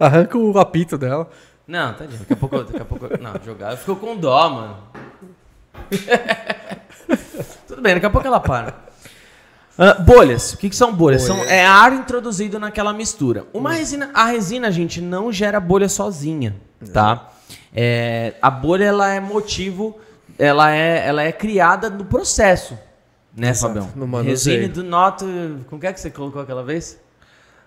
Arranca 0.00 0.36
o 0.38 0.58
apito 0.58 0.96
dela. 0.98 1.30
Não, 1.66 1.94
tadinha. 1.94 2.18
Daqui 2.20 2.32
a 2.32 2.36
pouco, 2.36 2.64
daqui 2.64 2.80
a 2.80 2.84
pouco. 2.84 3.08
Não, 3.20 3.34
jogar. 3.44 3.76
Ficou 3.76 3.96
com 3.96 4.16
dó, 4.16 4.48
mano. 4.48 4.78
Tudo 7.76 7.82
bem, 7.82 7.92
daqui 7.92 8.06
a 8.06 8.10
pouco 8.10 8.26
ela 8.26 8.40
para. 8.40 8.74
Ah, 9.76 9.92
bolhas. 9.92 10.54
O 10.54 10.56
que, 10.56 10.70
que 10.70 10.74
são 10.76 10.94
bolhas? 10.94 11.20
São, 11.24 11.36
Bolhas. 11.36 11.52
é 11.52 11.66
ar 11.66 11.92
introduzido 11.92 12.58
naquela 12.58 12.90
mistura. 12.94 13.44
Uma 13.52 13.74
resina, 13.74 14.10
a 14.14 14.24
resina, 14.24 14.72
gente, 14.72 14.98
não 15.02 15.30
gera 15.30 15.60
bolha 15.60 15.86
sozinha, 15.86 16.56
tá? 16.90 17.28
É, 17.74 18.32
a 18.40 18.48
bolha 18.50 18.86
ela 18.86 19.12
é 19.12 19.20
motivo, 19.20 19.98
ela 20.38 20.74
é, 20.74 21.06
ela 21.06 21.22
é 21.22 21.30
criada 21.30 21.90
no 21.90 22.06
processo, 22.06 22.78
né, 23.36 23.50
Exato, 23.50 23.74
Fabião? 23.74 23.92
no 23.94 24.06
manuseio. 24.06 24.60
Resina 24.60 24.72
do 24.72 24.82
not. 24.82 25.22
Como 25.68 25.84
é 25.84 25.92
que 25.92 26.00
você 26.00 26.08
colocou 26.08 26.40
aquela 26.40 26.64
vez? 26.64 26.98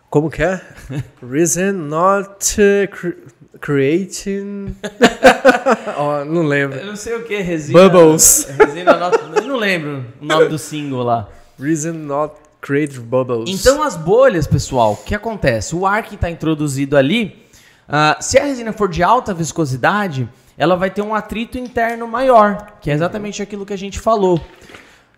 Como 0.10 0.30
que 0.30 0.42
é? 0.42 0.60
Reason 1.22 1.72
not 1.72 2.58
uh, 2.60 2.88
cre- 2.90 3.18
creating. 3.62 4.76
Ó, 5.98 6.26
não 6.26 6.44
lembro. 6.44 6.80
Eu 6.80 6.88
não 6.88 6.96
sei 6.96 7.16
o 7.16 7.24
que, 7.24 7.38
resina. 7.38 7.80
Bubbles. 7.90 8.48
Resina 8.58 8.98
not, 8.98 9.18
eu 9.36 9.48
não 9.48 9.58
lembro 9.58 10.06
o 10.20 10.26
nome 10.26 10.48
do 10.48 10.58
single 10.58 11.04
lá. 11.04 11.30
Reason 11.60 11.94
not 11.94 12.36
create 12.62 13.00
bubbles. 13.00 13.50
Então 13.50 13.84
as 13.84 13.96
bolhas, 13.96 14.48
pessoal, 14.48 14.94
o 14.94 14.98
que 14.98 15.14
acontece? 15.14 15.76
O 15.76 15.86
ar 15.86 16.04
que 16.04 16.16
está 16.16 16.30
introduzido 16.30 16.98
ali, 16.98 17.46
ah, 17.88 18.18
se 18.20 18.38
a 18.38 18.44
resina 18.46 18.74
for 18.74 18.90
de 18.90 19.04
alta 19.04 19.34
viscosidade, 19.34 20.28
ela 20.58 20.76
vai 20.76 20.90
ter 20.90 21.02
um 21.02 21.14
atrito 21.14 21.58
interno 21.58 22.08
maior, 22.08 22.74
que 22.82 22.90
é 22.90 22.94
exatamente 22.94 23.42
aquilo 23.42 23.66
que 23.66 23.74
a 23.74 23.78
gente 23.78 24.00
falou. 24.00 24.42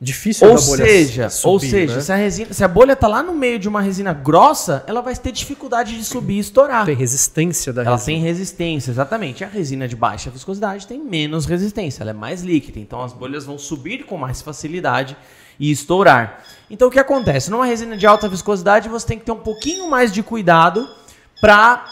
Difícil 0.03 0.47
Ou 0.49 0.55
da 0.55 0.61
bolha 0.61 0.83
seja, 0.85 1.29
subir, 1.29 1.51
ou 1.51 1.59
seja, 1.59 1.95
né? 1.95 2.01
se, 2.01 2.11
a 2.11 2.15
resina, 2.15 2.53
se 2.53 2.63
a 2.63 2.67
bolha 2.67 2.93
está 2.93 3.07
lá 3.07 3.21
no 3.21 3.33
meio 3.35 3.59
de 3.59 3.69
uma 3.69 3.81
resina 3.81 4.11
grossa, 4.11 4.83
ela 4.87 4.99
vai 4.99 5.15
ter 5.15 5.31
dificuldade 5.31 5.95
de 5.95 6.03
subir 6.03 6.37
e 6.37 6.39
estourar. 6.39 6.85
tem 6.85 6.95
resistência 6.95 7.71
da 7.71 7.83
Ela 7.83 7.91
resina. 7.97 8.05
tem 8.17 8.19
resistência, 8.23 8.89
exatamente. 8.89 9.43
A 9.43 9.47
resina 9.47 9.87
de 9.87 9.95
baixa 9.95 10.31
viscosidade 10.31 10.87
tem 10.87 10.99
menos 10.99 11.45
resistência, 11.45 12.01
ela 12.01 12.09
é 12.09 12.13
mais 12.13 12.41
líquida, 12.41 12.79
então 12.79 13.03
as 13.03 13.13
bolhas 13.13 13.45
vão 13.45 13.59
subir 13.59 14.03
com 14.05 14.17
mais 14.17 14.41
facilidade 14.41 15.15
e 15.59 15.69
estourar. 15.69 16.43
Então 16.69 16.87
o 16.87 16.91
que 16.91 16.97
acontece? 16.99 17.51
Numa 17.51 17.65
resina 17.67 17.95
de 17.95 18.07
alta 18.07 18.27
viscosidade 18.27 18.89
você 18.89 19.05
tem 19.05 19.19
que 19.19 19.25
ter 19.25 19.31
um 19.31 19.37
pouquinho 19.39 19.87
mais 19.87 20.11
de 20.11 20.23
cuidado 20.23 20.89
para 21.39 21.85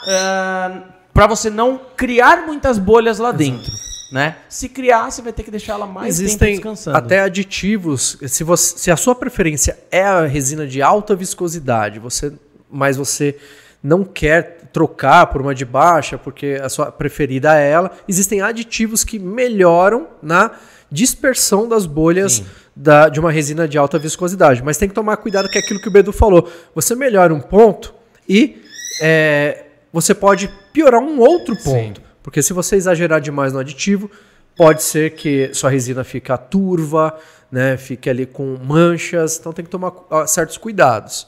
para 1.13 1.27
você 1.27 1.49
não 1.49 1.79
criar 1.97 2.45
muitas 2.47 2.77
bolhas 2.79 3.19
lá 3.19 3.31
dentro, 3.31 3.71
né? 4.11 4.37
Se 4.49 4.67
criar, 4.69 5.11
você 5.11 5.21
vai 5.21 5.31
ter 5.33 5.43
que 5.43 5.51
deixar 5.51 5.73
ela 5.73 5.85
mais 5.85 6.15
tempo 6.17 6.25
Existem 6.27 6.51
descansando. 6.53 6.97
até 6.97 7.19
aditivos. 7.21 8.17
Se, 8.27 8.43
você, 8.43 8.77
se 8.77 8.91
a 8.91 8.97
sua 8.97 9.13
preferência 9.15 9.77
é 9.91 10.03
a 10.03 10.25
resina 10.25 10.65
de 10.65 10.81
alta 10.81 11.15
viscosidade, 11.15 11.99
você, 11.99 12.33
mas 12.71 12.97
você 12.97 13.37
não 13.83 14.03
quer 14.03 14.57
trocar 14.73 15.27
por 15.27 15.41
uma 15.41 15.53
de 15.55 15.65
baixa, 15.65 16.17
porque 16.17 16.59
a 16.61 16.69
sua 16.69 16.91
preferida 16.91 17.55
é 17.59 17.69
ela, 17.71 17.91
existem 18.07 18.41
aditivos 18.41 19.03
que 19.03 19.17
melhoram 19.17 20.07
na 20.21 20.51
dispersão 20.91 21.67
das 21.67 21.85
bolhas 21.85 22.33
Sim. 22.33 22.45
da- 22.75 23.09
de 23.09 23.19
uma 23.19 23.31
resina 23.31 23.67
de 23.67 23.77
alta 23.77 23.97
viscosidade. 23.99 24.61
Mas 24.63 24.77
tem 24.77 24.89
que 24.89 24.95
tomar 24.95 25.17
cuidado 25.17 25.47
que 25.49 25.57
é 25.57 25.61
aquilo 25.61 25.79
que 25.81 25.87
o 25.87 25.91
Bedu 25.91 26.11
falou. 26.11 26.51
Você 26.75 26.95
melhora 26.95 27.33
um 27.33 27.39
ponto 27.39 27.93
e 28.27 28.61
é, 29.01 29.65
você 29.93 30.13
pode 30.13 30.49
piorar 30.73 30.99
um 31.01 31.19
outro 31.19 31.55
ponto. 31.63 32.01
Porque 32.21 32.41
se 32.41 32.53
você 32.53 32.75
exagerar 32.75 33.21
demais 33.21 33.53
no 33.53 33.59
aditivo, 33.59 34.09
pode 34.55 34.83
ser 34.83 35.15
que 35.15 35.53
sua 35.53 35.69
resina 35.69 36.03
fique 36.03 36.31
turva, 36.37 37.17
né, 37.51 37.77
fique 37.77 38.09
ali 38.09 38.25
com 38.25 38.57
manchas. 38.63 39.37
Então 39.39 39.53
tem 39.53 39.63
que 39.63 39.71
tomar 39.71 39.93
ah, 40.11 40.27
certos 40.27 40.57
cuidados. 40.57 41.27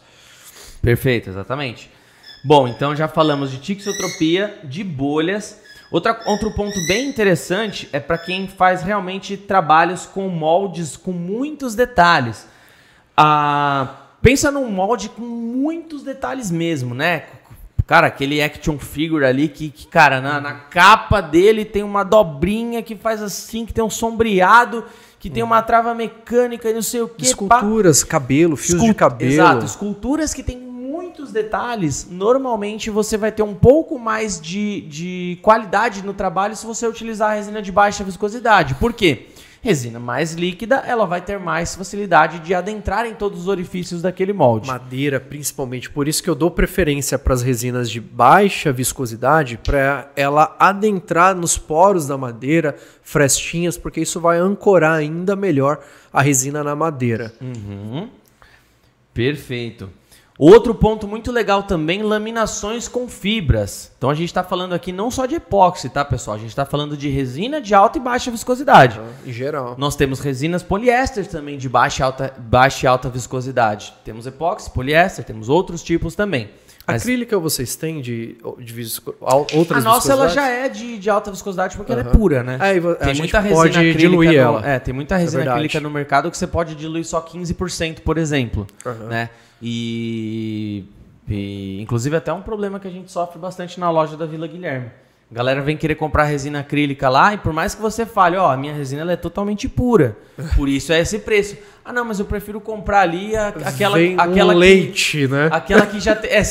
Perfeito, 0.82 1.30
exatamente. 1.30 1.90
Bom, 2.44 2.68
então 2.68 2.96
já 2.96 3.08
falamos 3.08 3.52
de 3.52 3.60
tixotropia, 3.60 4.60
de 4.64 4.84
bolhas. 4.84 5.60
Outra, 5.92 6.20
outro 6.26 6.52
ponto 6.52 6.76
bem 6.88 7.08
interessante 7.08 7.88
é 7.94 8.00
para 8.00 8.18
quem 8.18 8.48
faz 8.48 8.82
realmente 8.82 9.38
trabalhos 9.38 10.06
com 10.06 10.28
moldes 10.28 10.98
com 10.98 11.12
muitos 11.12 11.76
detalhes. 11.76 12.48
Ah, 13.16 14.08
pensa 14.22 14.50
num 14.50 14.70
molde 14.70 15.10
com 15.10 15.22
muitos 15.22 16.04
detalhes 16.04 16.50
mesmo, 16.50 16.96
né? 16.96 17.26
Cara, 17.92 18.08
aquele 18.08 18.42
action 18.42 18.80
figure 18.80 19.26
ali 19.26 19.50
que, 19.50 19.68
que, 19.68 19.86
cara, 19.86 20.22
na, 20.22 20.40
na 20.40 20.54
capa 20.54 21.20
dele 21.20 21.66
tem 21.66 21.84
uma 21.84 22.06
dobrinha 22.06 22.82
que 22.82 22.96
faz 22.96 23.22
assim, 23.22 23.66
que 23.66 23.74
tem 23.74 23.84
um 23.84 23.90
sombreado, 23.90 24.86
que 25.20 25.30
tem 25.30 25.44
uma 25.44 25.62
trava 25.62 25.94
mecânica 25.94 26.70
e 26.70 26.74
não 26.74 26.82
sei 26.82 27.02
o 27.02 27.10
que. 27.10 27.26
Esculturas, 27.26 28.02
cabelo, 28.02 28.56
fios 28.56 28.80
de 28.80 28.86
Escul- 28.86 28.96
cabelo. 28.96 29.30
Exato, 29.34 29.66
esculturas 29.66 30.34
que 30.34 30.42
têm 30.42 30.58
muitos 30.58 31.34
detalhes, 31.34 32.08
normalmente 32.10 32.90
você 32.90 33.18
vai 33.18 33.30
ter 33.30 33.44
um 33.44 33.54
pouco 33.54 34.00
mais 34.00 34.40
de, 34.40 34.82
de 34.82 35.40
qualidade 35.42 36.02
no 36.02 36.14
trabalho 36.14 36.56
se 36.56 36.66
você 36.66 36.88
utilizar 36.88 37.32
a 37.32 37.34
resina 37.34 37.62
de 37.62 37.74
baixa 37.74 38.06
viscosidade. 38.06 38.76
Por 38.76 38.94
quê? 38.94 39.28
Resina 39.64 40.00
mais 40.00 40.34
líquida, 40.34 40.78
ela 40.88 41.06
vai 41.06 41.22
ter 41.22 41.40
mais 41.40 41.76
facilidade 41.76 42.40
de 42.40 42.52
adentrar 42.52 43.06
em 43.06 43.14
todos 43.14 43.42
os 43.42 43.48
orifícios 43.48 44.02
daquele 44.02 44.34
molde. 44.34 44.68
Madeira, 44.68 45.20
principalmente. 45.20 45.88
Por 45.88 46.08
isso 46.08 46.24
que 46.24 46.30
eu 46.30 46.34
dou 46.34 46.50
preferência 46.50 47.20
para 47.20 47.36
as 47.36 47.44
resinas 47.44 47.88
de 47.88 48.02
baixa 48.02 48.72
viscosidade, 48.72 49.60
para 49.60 50.12
ela 50.16 50.56
adentrar 50.58 51.36
nos 51.36 51.60
poros 51.60 52.08
da 52.08 52.18
madeira, 52.18 52.76
frestinhas, 53.04 53.78
porque 53.78 54.02
isso 54.02 54.20
vai 54.20 54.40
ancorar 54.40 54.94
ainda 54.94 55.36
melhor 55.36 55.80
a 56.12 56.24
resina 56.24 56.64
na 56.64 56.76
madeira. 56.76 57.32
Uhum. 57.40 58.10
Perfeito. 59.14 60.01
Outro 60.44 60.74
ponto 60.74 61.08
muito 61.08 61.32
legal 61.32 61.62
também, 61.62 62.02
laminações 62.02 62.88
com 62.88 63.08
fibras. 63.08 63.92
Então 63.96 64.10
a 64.10 64.16
gente 64.16 64.30
está 64.30 64.44
falando 64.44 64.74
aqui 64.74 64.92
não 64.92 65.12
só 65.12 65.28
de 65.28 65.36
epóxi, 65.36 65.88
tá, 65.88 66.04
pessoal? 66.04 66.36
A 66.36 66.40
gente 66.40 66.50
está 66.50 66.66
falando 66.66 66.98
de 66.98 67.10
resina 67.10 67.62
de 67.62 67.76
alta 67.76 68.00
e 68.00 68.02
baixa 68.02 68.32
viscosidade. 68.32 69.00
Em 69.24 69.32
geral. 69.32 69.76
Nós 69.78 69.96
temos 69.96 70.20
resinas 70.20 70.64
poliéster 70.64 71.28
também 71.28 71.60
de 71.60 71.70
baixa 71.70 72.02
e 72.02 72.04
alta, 72.04 72.34
baixa 72.40 72.88
e 72.88 72.90
alta 72.90 73.08
viscosidade. 73.08 73.94
Temos 74.04 74.26
epóxi, 74.26 74.72
poliéster, 74.72 75.24
temos 75.24 75.48
outros 75.48 75.84
tipos 75.84 76.16
também. 76.16 76.50
Mas 76.94 77.02
Acrílica 77.04 77.38
vocês 77.40 77.76
têm 77.76 78.02
de, 78.02 78.38
de 78.60 78.74
visco, 78.74 79.16
outras 79.54 79.86
a 79.86 79.90
nossa 79.90 80.12
ela 80.12 80.28
já 80.30 80.48
é 80.48 80.70
de, 80.70 80.98
de 80.98 81.10
alta 81.10 81.32
viscosidade 81.32 81.76
porque 81.78 81.92
ela 81.92 82.02
é 82.02 82.04
pura, 82.06 82.44
né? 82.44 82.58
É, 82.62 82.78
a 82.78 82.96
tem 82.96 83.08
gente 83.10 83.20
muita 83.20 83.40
resina 83.40 83.56
pode 83.62 83.78
acrílica 83.78 84.00
diluir 84.00 84.32
no, 84.32 84.38
ela. 84.38 84.68
É, 84.68 84.80
tem 84.80 84.94
muita 84.94 85.18
resina 85.18 85.38
verdade. 85.40 85.58
acrílica 85.58 85.80
no 85.80 85.90
mercado 85.90 86.30
que 86.32 86.38
você 86.38 86.48
pode 86.48 86.76
diluir 86.76 87.06
só 87.06 87.22
15%, 87.22 88.00
por 88.02 88.18
exemplo, 88.18 88.68
Aham. 88.86 89.06
né? 89.08 89.30
E, 89.62 90.84
e 91.30 91.82
inclusive 91.82 92.16
até 92.16 92.32
um 92.34 92.42
problema 92.42 92.80
que 92.80 92.88
a 92.88 92.92
gente 92.92 93.12
sofre 93.12 93.40
bastante 93.40 93.80
na 93.80 93.90
loja 93.90 94.18
da 94.18 94.26
Vila 94.26 94.48
Guilherme. 94.48 94.88
A 95.32 95.34
galera 95.34 95.62
vem 95.62 95.78
querer 95.78 95.96
comprar 95.96 96.26
resina 96.26 96.60
acrílica 96.60 97.08
lá 97.08 97.34
e 97.34 97.38
por 97.38 97.54
mais 97.54 97.74
que 97.74 97.82
você 97.82 98.06
fale, 98.06 98.36
ó, 98.36 98.52
a 98.52 98.58
minha 98.58 98.74
resina 98.74 99.02
ela 99.04 99.14
é 99.14 99.16
totalmente 99.16 99.70
pura, 99.70 100.18
por 100.58 100.68
isso 100.68 100.92
é 100.92 101.00
esse 101.00 101.20
preço. 101.20 101.56
Ah, 101.86 101.94
não, 101.94 102.04
mas 102.04 102.20
eu 102.20 102.26
prefiro 102.26 102.60
comprar 102.60 103.02
ali 103.02 103.34
a- 103.36 103.48
aquela, 103.48 103.98
Vem 103.98 104.16
aquela 104.20 104.52
um 104.52 104.56
que- 104.56 104.60
leite, 104.60 105.28
né? 105.30 105.48
aquela 105.52 105.86
que 105.86 106.02
já 106.02 106.16
tem, 106.16 106.32
é 106.32 106.44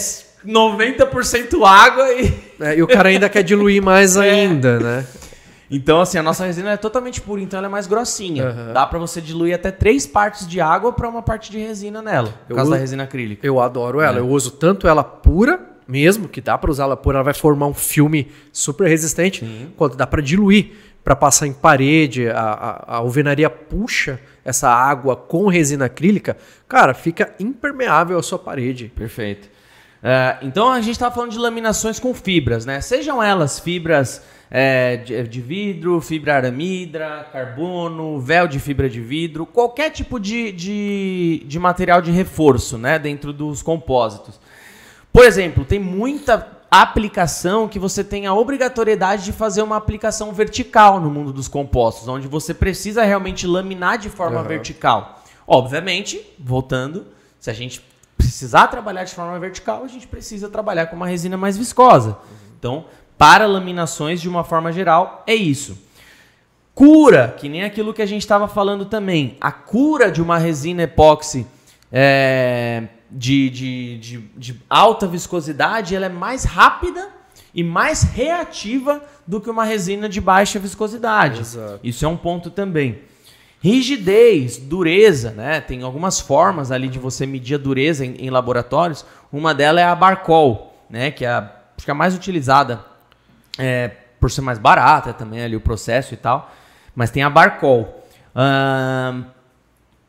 90% 0.47 1.65
água 1.65 2.13
e 2.13 2.33
É, 2.61 2.77
e 2.77 2.83
o 2.83 2.87
cara 2.87 3.09
ainda 3.09 3.29
quer 3.29 3.43
diluir 3.43 3.83
mais 3.83 4.17
É. 4.19 4.31
ainda, 4.31 4.79
né? 4.79 5.07
Então, 5.71 6.01
assim, 6.01 6.19
a 6.19 6.23
nossa 6.23 6.45
resina 6.45 6.71
é 6.73 6.77
totalmente 6.77 7.21
pura, 7.21 7.41
então 7.41 7.57
ela 7.59 7.69
é 7.69 7.71
mais 7.71 7.87
grossinha. 7.87 8.45
Aham. 8.49 8.73
Dá 8.73 8.85
pra 8.87 8.99
você 8.99 9.21
diluir 9.21 9.55
até 9.55 9.71
três 9.71 10.05
partes 10.05 10.47
de 10.49 10.61
água 10.61 10.93
pra 10.93 11.09
uma 11.09 11.23
parte 11.23 11.49
de 11.51 11.59
resina 11.59 12.03
nela, 12.03 12.29
por 12.47 12.51
Eu 12.53 12.57
causa 12.57 12.63
uso- 12.71 12.71
da 12.73 12.81
resina 12.81 13.05
acrílica. 13.05 13.47
Eu 13.47 13.61
adoro 13.61 14.01
ela. 14.01 14.17
É. 14.17 14.21
Eu 14.21 14.29
uso 14.29 14.51
tanto 14.51 14.89
ela 14.89 15.05
pura, 15.05 15.61
mesmo, 15.87 16.29
que 16.29 16.41
dá 16.41 16.59
pra 16.59 16.71
usar 16.73 16.85
ela 16.85 16.97
pura, 16.97 17.19
ela 17.19 17.25
vai 17.25 17.35
formar 17.35 17.67
um 17.69 17.75
filme 17.75 18.31
super 18.53 18.89
resistente, 18.89 19.45
quanto 19.77 19.97
dá 19.97 20.07
pra 20.09 20.21
diluir, 20.21 20.73
pra 21.05 21.15
passar 21.15 21.47
em 21.47 21.53
parede, 21.53 22.29
a, 22.29 22.39
a, 22.41 22.71
a 22.89 22.97
alvenaria 22.97 23.49
puxa 23.49 24.19
essa 24.45 24.69
água 24.69 25.15
com 25.17 25.47
resina 25.49 25.85
acrílica, 25.85 26.37
cara, 26.69 26.95
fica 26.95 27.33
impermeável 27.39 28.19
a 28.19 28.23
sua 28.25 28.39
parede. 28.41 28.91
Perfeito. 28.95 29.49
É, 30.03 30.39
então 30.43 30.71
a 30.71 30.81
gente 30.81 30.93
estava 30.93 31.15
falando 31.15 31.33
de 31.33 31.39
laminações 31.39 31.99
com 31.99 32.15
fibras, 32.15 32.65
né? 32.65 32.81
Sejam 32.81 33.23
elas 33.23 33.59
fibras 33.59 34.23
é, 34.51 34.97
de, 34.97 35.23
de 35.29 35.41
vidro, 35.41 36.01
fibra 36.01 36.37
aramidra, 36.37 37.29
carbono, 37.33 38.19
véu 38.19 38.49
de 38.49 38.59
fibra 38.59 38.89
de 38.89 39.01
vidro, 39.01 39.45
qualquer 39.45 39.91
tipo 39.91 40.19
de, 40.19 40.53
de, 40.53 41.45
de 41.47 41.59
material 41.59 42.01
de 42.01 42.11
reforço, 42.11 42.79
né? 42.79 42.99
Dentro 42.99 43.33
dos 43.33 43.63
compósitos. 43.63 44.41
Por 45.13 45.25
exemplo, 45.25 45.65
tem 45.65 45.79
muita. 45.79 46.59
aplicação 46.71 47.67
que 47.67 47.81
você 47.81 48.05
tem 48.05 48.29
a 48.29 48.33
obrigatoriedade 48.33 49.25
de 49.25 49.33
fazer 49.33 49.61
uma 49.61 49.77
aplicação 49.77 50.33
vertical 50.33 51.01
no 51.01 51.11
mundo 51.11 51.33
dos 51.33 51.49
compostos, 51.49 52.07
onde 52.07 52.29
você 52.29 52.55
precisa 52.55 53.03
realmente 53.03 53.45
laminar 53.45 53.99
de 53.99 54.09
forma 54.09 54.39
Aham. 54.39 54.49
vertical. 54.49 55.21
Obviamente, 55.45 56.25
voltando, 56.39 57.09
se 57.41 57.51
a 57.51 57.53
gente 57.53 57.83
precisar 58.31 58.69
trabalhar 58.69 59.03
de 59.03 59.13
forma 59.13 59.37
vertical, 59.41 59.83
a 59.83 59.89
gente 59.89 60.07
precisa 60.07 60.49
trabalhar 60.49 60.87
com 60.87 60.95
uma 60.95 61.07
resina 61.07 61.37
mais 61.37 61.59
viscosa. 61.59 62.17
Então, 62.57 62.85
para 63.19 63.45
laminações, 63.45 64.21
de 64.21 64.29
uma 64.29 64.45
forma 64.45 64.73
geral, 64.73 65.25
é 65.27 65.35
isso. 65.35 65.77
Cura, 66.73 67.35
que 67.37 67.49
nem 67.49 67.65
aquilo 67.65 67.93
que 67.93 68.01
a 68.01 68.07
gente 68.07 68.23
estava 68.23 68.47
falando 68.47 68.85
também. 68.85 69.37
A 69.41 69.51
cura 69.51 70.13
de 70.13 70.23
uma 70.23 70.39
resina 70.39 70.85
epóxi 70.85 71.45
é, 71.91 72.87
de, 73.11 73.51
de, 73.51 73.99
de, 73.99 74.19
de 74.37 74.61
alta 74.71 75.09
viscosidade, 75.09 75.97
ela 75.97 76.07
é 76.07 76.09
mais 76.09 76.45
rápida 76.45 77.09
e 77.53 77.65
mais 77.65 78.05
reativa 78.05 79.03
do 79.27 79.41
que 79.41 79.51
uma 79.51 79.65
resina 79.65 80.09
de 80.09 80.21
baixa 80.21 80.61
viscosidade. 80.61 81.41
Exato. 81.41 81.81
Isso 81.83 82.05
é 82.05 82.09
um 82.09 82.17
ponto 82.17 82.49
também. 82.49 83.03
Rigidez, 83.63 84.57
dureza, 84.57 85.33
né? 85.33 85.61
Tem 85.61 85.83
algumas 85.83 86.19
formas 86.19 86.71
ali 86.73 86.89
de 86.89 86.99
você 86.99 87.27
medir 87.27 87.57
a 87.57 87.59
dureza 87.59 88.07
em, 88.07 88.15
em 88.15 88.31
laboratórios. 88.31 89.05
Uma 89.31 89.55
delas 89.55 89.83
é 89.83 89.87
a 89.87 89.95
Barcol, 89.95 90.75
né? 90.89 91.11
Que 91.11 91.27
é 91.27 91.29
a, 91.29 91.39
acho 91.77 91.85
que 91.85 91.91
é 91.91 91.93
a 91.93 91.95
mais 91.95 92.15
utilizada 92.15 92.83
é, 93.59 93.89
por 94.19 94.31
ser 94.31 94.41
mais 94.41 94.59
barata 94.59 95.13
também 95.13 95.43
ali 95.43 95.57
o 95.57 95.61
processo 95.61 96.15
e 96.15 96.17
tal. 96.17 96.51
Mas 96.95 97.11
tem 97.11 97.23
a 97.23 97.29
Barcol. 97.29 98.03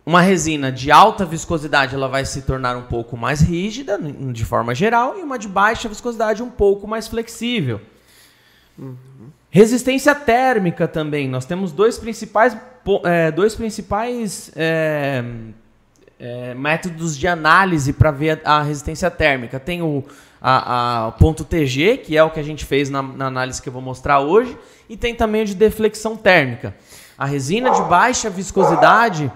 Uma 0.05 0.21
resina 0.21 0.71
de 0.71 0.91
alta 0.91 1.25
viscosidade 1.25 1.93
ela 1.93 2.07
vai 2.07 2.25
se 2.25 2.41
tornar 2.41 2.75
um 2.75 2.83
pouco 2.83 3.15
mais 3.15 3.41
rígida 3.41 3.99
de 3.99 4.43
forma 4.45 4.73
geral 4.73 5.17
e 5.17 5.21
uma 5.21 5.37
de 5.37 5.47
baixa 5.47 5.87
viscosidade 5.87 6.41
um 6.41 6.49
pouco 6.49 6.87
mais 6.87 7.07
flexível. 7.07 7.81
Resistência 9.49 10.15
térmica 10.15 10.87
também. 10.87 11.27
Nós 11.27 11.45
temos 11.45 11.71
dois 11.71 11.99
principais, 11.99 12.57
é, 13.03 13.31
dois 13.31 13.55
principais 13.55 14.51
é, 14.55 15.23
é, 16.19 16.53
métodos 16.53 17.17
de 17.17 17.27
análise 17.27 17.93
para 17.93 18.11
ver 18.11 18.41
a, 18.43 18.57
a 18.57 18.61
resistência 18.63 19.09
térmica. 19.09 19.59
Tem 19.59 19.81
o, 19.81 20.03
a, 20.41 21.07
a- 21.07 21.11
ponto 21.13 21.43
TG, 21.43 21.97
que 21.97 22.17
é 22.17 22.23
o 22.23 22.29
que 22.29 22.39
a 22.39 22.43
gente 22.43 22.65
fez 22.65 22.89
na, 22.89 23.01
na 23.01 23.25
análise 23.27 23.61
que 23.61 23.69
eu 23.69 23.73
vou 23.73 23.81
mostrar 23.81 24.19
hoje, 24.19 24.57
e 24.89 24.95
tem 24.97 25.15
também 25.15 25.43
o 25.43 25.45
de 25.45 25.55
deflexão 25.55 26.15
térmica. 26.15 26.75
A 27.17 27.25
resina 27.25 27.69
de 27.71 27.81
baixa 27.83 28.29
viscosidade 28.29 29.31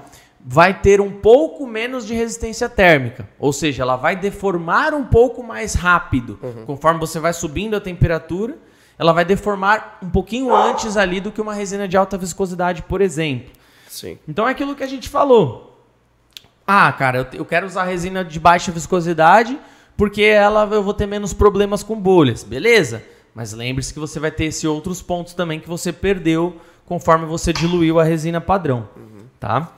vai 0.47 0.79
ter 0.79 1.01
um 1.01 1.11
pouco 1.11 1.65
menos 1.65 2.05
de 2.05 2.13
resistência 2.13 2.69
térmica, 2.69 3.27
ou 3.39 3.51
seja, 3.51 3.81
ela 3.83 3.95
vai 3.95 4.15
deformar 4.15 4.93
um 4.93 5.03
pouco 5.03 5.41
mais 5.43 5.73
rápido. 5.73 6.39
Conforme 6.65 6.99
você 6.99 7.19
vai 7.19 7.33
subindo 7.33 7.75
a 7.75 7.81
temperatura, 7.81 8.55
ela 8.97 9.11
vai 9.11 9.25
deformar 9.25 9.99
um 10.01 10.09
pouquinho 10.09 10.55
antes 10.55 10.95
ali 10.97 11.19
do 11.19 11.31
que 11.31 11.41
uma 11.41 11.53
resina 11.53 11.87
de 11.87 11.97
alta 11.97 12.17
viscosidade, 12.17 12.83
por 12.83 13.01
exemplo. 13.01 13.51
Sim. 13.87 14.17
Então 14.27 14.47
é 14.47 14.51
aquilo 14.51 14.75
que 14.75 14.83
a 14.83 14.87
gente 14.87 15.09
falou. 15.09 15.79
Ah, 16.65 16.91
cara, 16.91 17.19
eu, 17.19 17.39
eu 17.39 17.45
quero 17.45 17.67
usar 17.67 17.83
resina 17.83 18.23
de 18.23 18.39
baixa 18.39 18.71
viscosidade 18.71 19.59
porque 19.97 20.23
ela 20.23 20.67
eu 20.71 20.83
vou 20.83 20.93
ter 20.93 21.05
menos 21.05 21.33
problemas 21.33 21.83
com 21.83 21.95
bolhas. 21.95 22.43
Beleza. 22.43 23.03
Mas 23.33 23.51
lembre-se 23.51 23.93
que 23.93 23.99
você 23.99 24.19
vai 24.19 24.31
ter 24.31 24.45
esses 24.45 24.63
outros 24.63 25.01
pontos 25.01 25.33
também 25.33 25.59
que 25.59 25.67
você 25.67 25.91
perdeu 25.91 26.55
conforme 26.85 27.25
você 27.25 27.51
diluiu 27.51 27.99
a 27.99 28.03
resina 28.03 28.39
padrão. 28.39 28.87
Tá? 29.39 29.73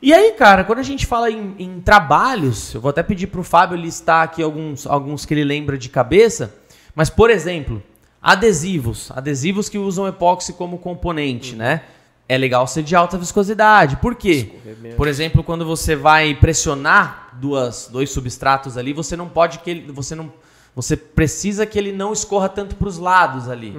E 0.00 0.12
aí, 0.12 0.32
cara, 0.32 0.64
quando 0.64 0.80
a 0.80 0.84
gente 0.84 1.06
fala 1.06 1.30
em, 1.30 1.54
em 1.60 1.80
trabalhos, 1.80 2.74
eu 2.74 2.80
vou 2.80 2.90
até 2.90 3.04
pedir 3.04 3.28
pro 3.28 3.44
Fábio 3.44 3.76
listar 3.76 4.24
aqui 4.24 4.42
alguns, 4.42 4.84
alguns 4.84 5.24
que 5.24 5.32
ele 5.32 5.44
lembra 5.44 5.78
de 5.78 5.88
cabeça. 5.88 6.52
Mas, 6.92 7.08
por 7.08 7.30
exemplo, 7.30 7.80
adesivos. 8.22 9.10
Adesivos 9.10 9.68
que 9.68 9.78
usam 9.78 10.06
epóxi 10.06 10.52
como 10.52 10.78
componente, 10.78 11.56
né? 11.56 11.82
É 12.28 12.38
legal 12.38 12.66
ser 12.66 12.82
de 12.82 12.94
alta 12.94 13.18
viscosidade. 13.18 13.96
Por 13.96 14.14
quê? 14.14 14.52
Por 14.96 15.08
exemplo, 15.08 15.42
quando 15.42 15.66
você 15.66 15.96
vai 15.96 16.34
pressionar 16.34 17.30
duas, 17.34 17.88
dois 17.92 18.10
substratos 18.10 18.78
ali, 18.78 18.92
você 18.92 19.16
não 19.16 19.28
pode 19.28 19.58
que 19.58 19.70
ele, 19.70 19.92
você 19.92 20.14
não, 20.14 20.32
você 20.74 20.96
precisa 20.96 21.66
que 21.66 21.78
ele 21.78 21.92
não 21.92 22.12
escorra 22.12 22.48
tanto 22.48 22.76
para 22.76 22.88
os 22.88 22.96
lados 22.96 23.48
ali. 23.50 23.76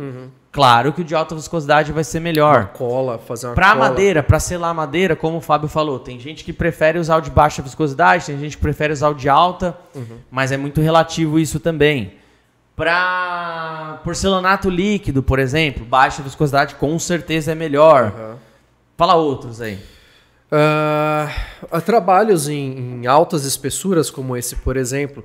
Claro 0.51 0.93
que 0.93 1.01
o 1.01 1.03
de 1.03 1.15
alta 1.15 1.33
viscosidade 1.33 1.91
vai 1.91 2.03
ser 2.03 2.19
melhor. 2.19 2.67
Cola, 2.73 3.17
fazer 3.17 3.47
uma 3.47 3.55
Para 3.55 3.73
cola. 3.73 3.89
madeira, 3.89 4.21
para 4.21 4.39
selar 4.39 4.75
madeira, 4.75 5.15
como 5.15 5.37
o 5.37 5.41
Fábio 5.41 5.67
falou, 5.67 5.97
tem 5.97 6.19
gente 6.19 6.43
que 6.43 6.53
prefere 6.53 6.99
usar 6.99 7.17
o 7.17 7.21
de 7.21 7.31
baixa 7.31 7.59
viscosidade, 7.63 8.27
tem 8.27 8.37
gente 8.39 8.57
que 8.57 8.61
prefere 8.61 8.93
usar 8.93 9.09
o 9.09 9.15
de 9.15 9.27
alta, 9.27 9.75
mas 10.29 10.51
é 10.51 10.57
muito 10.57 10.79
relativo 10.79 11.39
isso 11.39 11.59
também. 11.59 12.13
Para 12.75 14.01
porcelanato 14.03 14.69
líquido, 14.69 15.21
por 15.21 15.37
exemplo, 15.39 15.85
baixa 15.85 16.23
viscosidade 16.23 16.75
com 16.75 16.97
certeza 16.97 17.51
é 17.51 17.55
melhor. 17.55 18.05
Aham. 18.15 18.37
Fala 18.97 19.15
outros 19.15 19.61
aí. 19.61 19.79
Há 21.71 21.81
trabalhos 21.81 22.47
em, 22.47 23.01
em 23.01 23.07
altas 23.07 23.43
espessuras, 23.45 24.09
como 24.09 24.37
esse, 24.37 24.55
por 24.57 24.77
exemplo, 24.77 25.23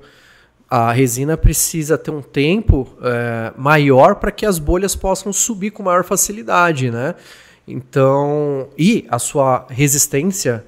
a 0.69 0.91
resina 0.91 1.37
precisa 1.37 1.97
ter 1.97 2.11
um 2.11 2.21
tempo 2.21 2.87
eh, 3.01 3.53
maior 3.57 4.15
para 4.15 4.31
que 4.31 4.45
as 4.45 4.57
bolhas 4.59 4.95
possam 4.95 5.31
subir 5.33 5.71
com 5.71 5.83
maior 5.83 6.03
facilidade, 6.03 6.89
né? 6.91 7.13
Então, 7.67 8.69
e 8.77 9.05
a 9.09 9.19
sua 9.19 9.65
resistência 9.69 10.65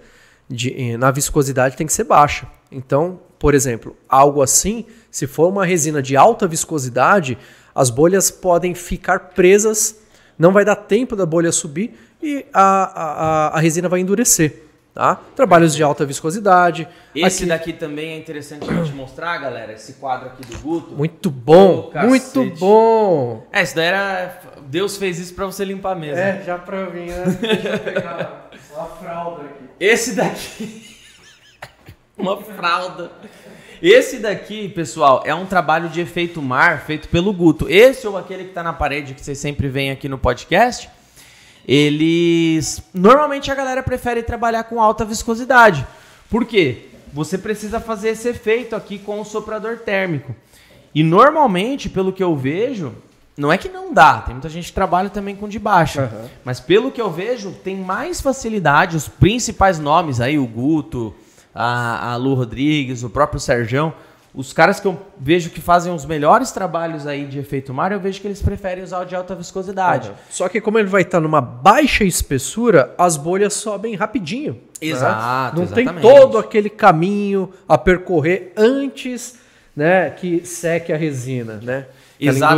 de- 0.47 0.91
eh, 0.93 0.97
na 0.97 1.09
viscosidade 1.11 1.75
tem 1.75 1.87
que 1.87 1.93
ser 1.93 2.03
baixa. 2.03 2.47
Então, 2.71 3.19
por 3.41 3.55
exemplo, 3.55 3.97
algo 4.07 4.41
assim, 4.43 4.85
se 5.09 5.25
for 5.25 5.47
uma 5.49 5.65
resina 5.65 5.99
de 5.99 6.15
alta 6.15 6.47
viscosidade, 6.47 7.35
as 7.73 7.89
bolhas 7.89 8.29
podem 8.29 8.75
ficar 8.75 9.19
presas, 9.31 9.95
não 10.37 10.51
vai 10.51 10.63
dar 10.63 10.75
tempo 10.75 11.15
da 11.15 11.25
bolha 11.25 11.51
subir 11.51 11.97
e 12.21 12.45
a, 12.53 12.61
a, 13.53 13.57
a- 13.57 13.59
resina 13.59 13.89
vai 13.89 13.99
endurecer. 13.99 14.65
Tá? 14.93 15.15
Trabalhos 15.35 15.73
de 15.73 15.81
alta 15.81 16.05
viscosidade. 16.05 16.85
Esse 17.15 17.37
Aqui- 17.43 17.45
daqui 17.49 17.73
também 17.73 18.11
é 18.11 18.17
interessante 18.17 18.69
a 18.69 18.73
gente 18.73 18.91
mostrar, 18.93 19.37
galera. 19.37 19.71
Esse 19.73 19.93
quadro 19.93 20.27
aqui 20.27 20.45
do 20.45 20.59
Guto. 20.59 20.93
Muito 20.93 21.31
bom, 21.31 21.89
Ô, 21.95 22.07
muito 22.07 22.45
bom. 22.59 23.47
É, 23.53 23.63
isso 23.63 23.73
daí 23.73 23.85
era. 23.85 24.37
Deus 24.67 24.97
fez 24.97 25.17
isso 25.17 25.33
pra 25.33 25.45
você 25.45 25.63
limpar 25.63 25.93
a 25.93 25.95
mesa. 25.95 26.19
É, 26.19 26.43
já 26.45 26.57
pra 26.57 26.89
mim, 26.89 27.05
né? 27.05 27.23
Deixa 27.39 27.69
eu 27.69 27.79
pegar 27.79 28.49
uma 28.75 28.85
fralda 28.87 29.43
aqui. 29.43 29.63
Esse 29.79 30.13
daqui. 30.13 30.90
Uma 32.21 32.37
fralda. 32.37 33.11
Esse 33.81 34.19
daqui, 34.19 34.69
pessoal, 34.69 35.23
é 35.25 35.33
um 35.33 35.47
trabalho 35.47 35.89
de 35.89 35.99
efeito 35.99 36.39
mar 36.39 36.85
feito 36.85 37.09
pelo 37.09 37.33
Guto. 37.33 37.67
Esse 37.67 38.05
ou 38.05 38.15
aquele 38.15 38.43
que 38.43 38.53
tá 38.53 38.61
na 38.61 38.71
parede 38.71 39.15
que 39.15 39.21
vocês 39.21 39.39
sempre 39.39 39.67
veem 39.67 39.89
aqui 39.89 40.07
no 40.07 40.19
podcast. 40.19 40.87
Eles. 41.67 42.83
Normalmente 42.93 43.51
a 43.51 43.55
galera 43.55 43.81
prefere 43.81 44.21
trabalhar 44.21 44.65
com 44.65 44.79
alta 44.79 45.03
viscosidade. 45.03 45.85
Por 46.29 46.45
quê? 46.45 46.89
Você 47.11 47.39
precisa 47.39 47.79
fazer 47.79 48.09
esse 48.09 48.29
efeito 48.29 48.75
aqui 48.75 48.99
com 48.99 49.19
o 49.19 49.25
soprador 49.25 49.79
térmico. 49.79 50.35
E 50.93 51.01
normalmente, 51.03 51.89
pelo 51.89 52.13
que 52.13 52.23
eu 52.23 52.35
vejo, 52.35 52.93
não 53.35 53.51
é 53.51 53.57
que 53.57 53.67
não 53.67 53.91
dá. 53.91 54.19
Tem 54.19 54.35
muita 54.35 54.49
gente 54.49 54.67
que 54.67 54.73
trabalha 54.73 55.09
também 55.09 55.35
com 55.35 55.49
de 55.49 55.57
baixa. 55.57 56.03
Aham. 56.03 56.29
Mas 56.45 56.59
pelo 56.59 56.91
que 56.91 57.01
eu 57.01 57.09
vejo, 57.09 57.51
tem 57.51 57.75
mais 57.75 58.21
facilidade. 58.21 58.95
Os 58.95 59.07
principais 59.07 59.79
nomes 59.79 60.21
aí, 60.21 60.37
o 60.37 60.45
Guto, 60.45 61.15
a, 61.53 62.11
a 62.11 62.15
Lu 62.15 62.33
Rodrigues, 62.33 63.03
o 63.03 63.09
próprio 63.09 63.39
Serjão. 63.39 63.93
Os 64.33 64.53
caras 64.53 64.79
que 64.79 64.87
eu 64.87 64.97
vejo 65.19 65.49
que 65.49 65.59
fazem 65.59 65.93
os 65.93 66.05
melhores 66.05 66.51
trabalhos 66.51 67.05
aí 67.05 67.25
de 67.25 67.37
efeito 67.37 67.73
mar, 67.73 67.91
eu 67.91 67.99
vejo 67.99 68.21
que 68.21 68.27
eles 68.27 68.41
preferem 68.41 68.81
usar 68.81 69.01
o 69.01 69.05
de 69.05 69.13
alta 69.13 69.35
viscosidade. 69.35 70.09
Só 70.29 70.47
que 70.47 70.61
como 70.61 70.79
ele 70.79 70.87
vai 70.87 71.01
estar 71.01 71.19
numa 71.19 71.41
baixa 71.41 72.05
espessura, 72.05 72.95
as 72.97 73.17
bolhas 73.17 73.53
sobem 73.53 73.93
rapidinho. 73.93 74.53
né? 74.53 74.59
Exato, 74.79 75.59
Não 75.59 75.67
tem 75.67 75.83
exatamente. 75.83 76.01
todo 76.01 76.37
aquele 76.37 76.69
caminho 76.69 77.51
a 77.67 77.77
percorrer 77.77 78.53
antes 78.55 79.37
né, 79.75 80.09
que 80.11 80.45
seque 80.45 80.93
a 80.93 80.97
resina, 80.97 81.59
né? 81.61 81.87
Exata- 82.17 82.55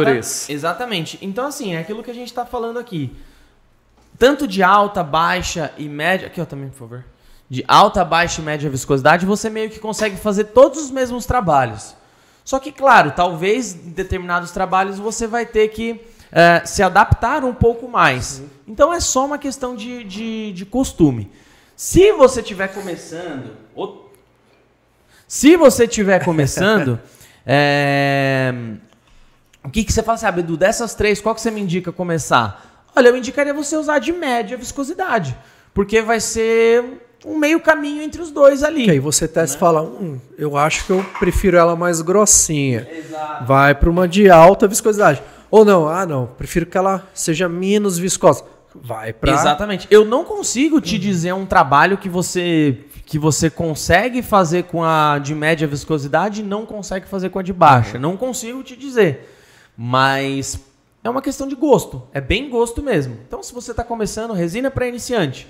exatamente. 0.49 1.17
Então, 1.21 1.47
assim, 1.47 1.73
é 1.73 1.79
aquilo 1.79 2.03
que 2.03 2.11
a 2.11 2.13
gente 2.13 2.27
está 2.27 2.45
falando 2.45 2.77
aqui. 2.77 3.11
Tanto 4.19 4.47
de 4.47 4.61
alta, 4.61 5.01
baixa 5.03 5.71
e 5.77 5.89
média. 5.89 6.27
Aqui, 6.27 6.39
ó, 6.39 6.45
também, 6.45 6.69
por 6.69 6.77
favor. 6.77 7.03
De 7.53 7.63
alta, 7.67 8.03
baixa 8.03 8.41
e 8.41 8.43
média 8.43 8.67
viscosidade, 8.67 9.27
você 9.27 9.47
meio 9.47 9.69
que 9.69 9.77
consegue 9.77 10.17
fazer 10.17 10.45
todos 10.45 10.85
os 10.85 10.89
mesmos 10.89 11.27
trabalhos. 11.27 11.95
Só 12.43 12.57
que, 12.57 12.71
claro, 12.71 13.11
talvez 13.11 13.75
em 13.75 13.91
determinados 13.91 14.49
trabalhos 14.49 14.97
você 14.97 15.27
vai 15.27 15.45
ter 15.45 15.67
que 15.67 16.01
eh, 16.31 16.63
se 16.65 16.81
adaptar 16.81 17.43
um 17.43 17.53
pouco 17.53 17.87
mais. 17.87 18.41
Então 18.67 18.91
é 18.91 18.99
só 18.99 19.27
uma 19.27 19.37
questão 19.37 19.75
de, 19.75 20.03
de, 20.03 20.51
de 20.51 20.65
costume. 20.65 21.31
Se 21.75 22.11
você 22.13 22.41
estiver 22.41 22.69
começando. 22.69 23.55
Se 25.27 25.55
você 25.55 25.83
estiver 25.83 26.25
começando. 26.25 26.99
é, 27.45 28.51
o 29.63 29.69
que, 29.69 29.83
que 29.83 29.93
você 29.93 30.01
fala 30.01 30.15
assim, 30.15 30.25
ah, 30.25 30.31
dessas 30.57 30.95
três, 30.95 31.21
qual 31.21 31.35
que 31.35 31.41
você 31.41 31.51
me 31.51 31.61
indica 31.61 31.91
começar? 31.91 32.83
Olha, 32.95 33.09
eu 33.09 33.15
indicaria 33.15 33.53
você 33.53 33.77
usar 33.77 33.99
de 33.99 34.11
média 34.11 34.57
viscosidade, 34.57 35.37
porque 35.71 36.01
vai 36.01 36.19
ser 36.19 37.12
um 37.25 37.37
meio 37.37 37.59
caminho 37.59 38.01
entre 38.01 38.21
os 38.21 38.31
dois 38.31 38.63
ali. 38.63 38.85
Que 38.85 38.91
aí 38.91 38.99
você 38.99 39.27
testa 39.27 39.55
e 39.55 39.59
fala, 39.59 39.81
hum, 39.81 40.19
eu 40.37 40.57
acho 40.57 40.85
que 40.85 40.91
eu 40.91 41.03
prefiro 41.19 41.57
ela 41.57 41.75
mais 41.75 42.01
grossinha. 42.01 42.87
Exato. 42.91 43.45
Vai 43.45 43.73
para 43.73 43.89
uma 43.89 44.07
de 44.07 44.29
alta 44.29 44.67
viscosidade. 44.67 45.21
Ou 45.49 45.63
não, 45.63 45.87
ah 45.87 46.05
não, 46.05 46.25
prefiro 46.25 46.65
que 46.65 46.77
ela 46.77 47.07
seja 47.13 47.47
menos 47.47 47.97
viscosa. 47.97 48.43
Vai 48.75 49.13
para 49.13 49.31
Exatamente. 49.31 49.87
Eu 49.91 50.03
não 50.03 50.23
consigo 50.23 50.81
te 50.81 50.97
dizer 50.97 51.33
um 51.33 51.45
trabalho 51.45 51.97
que 51.97 52.09
você 52.09 52.77
que 53.05 53.19
você 53.19 53.49
consegue 53.49 54.21
fazer 54.21 54.63
com 54.63 54.83
a 54.83 55.19
de 55.19 55.35
média 55.35 55.67
viscosidade 55.67 56.39
e 56.39 56.43
não 56.43 56.65
consegue 56.65 57.05
fazer 57.05 57.29
com 57.29 57.37
a 57.37 57.43
de 57.43 57.53
baixa. 57.53 57.99
Não 57.99 58.15
consigo 58.17 58.63
te 58.63 58.75
dizer. 58.75 59.29
Mas 59.77 60.59
é 61.03 61.09
uma 61.09 61.21
questão 61.21 61.47
de 61.47 61.53
gosto. 61.53 62.01
É 62.13 62.21
bem 62.21 62.49
gosto 62.49 62.81
mesmo. 62.81 63.17
Então, 63.27 63.43
se 63.43 63.53
você 63.53 63.71
está 63.71 63.83
começando 63.83 64.33
resina 64.33 64.71
para 64.71 64.87
iniciante, 64.87 65.47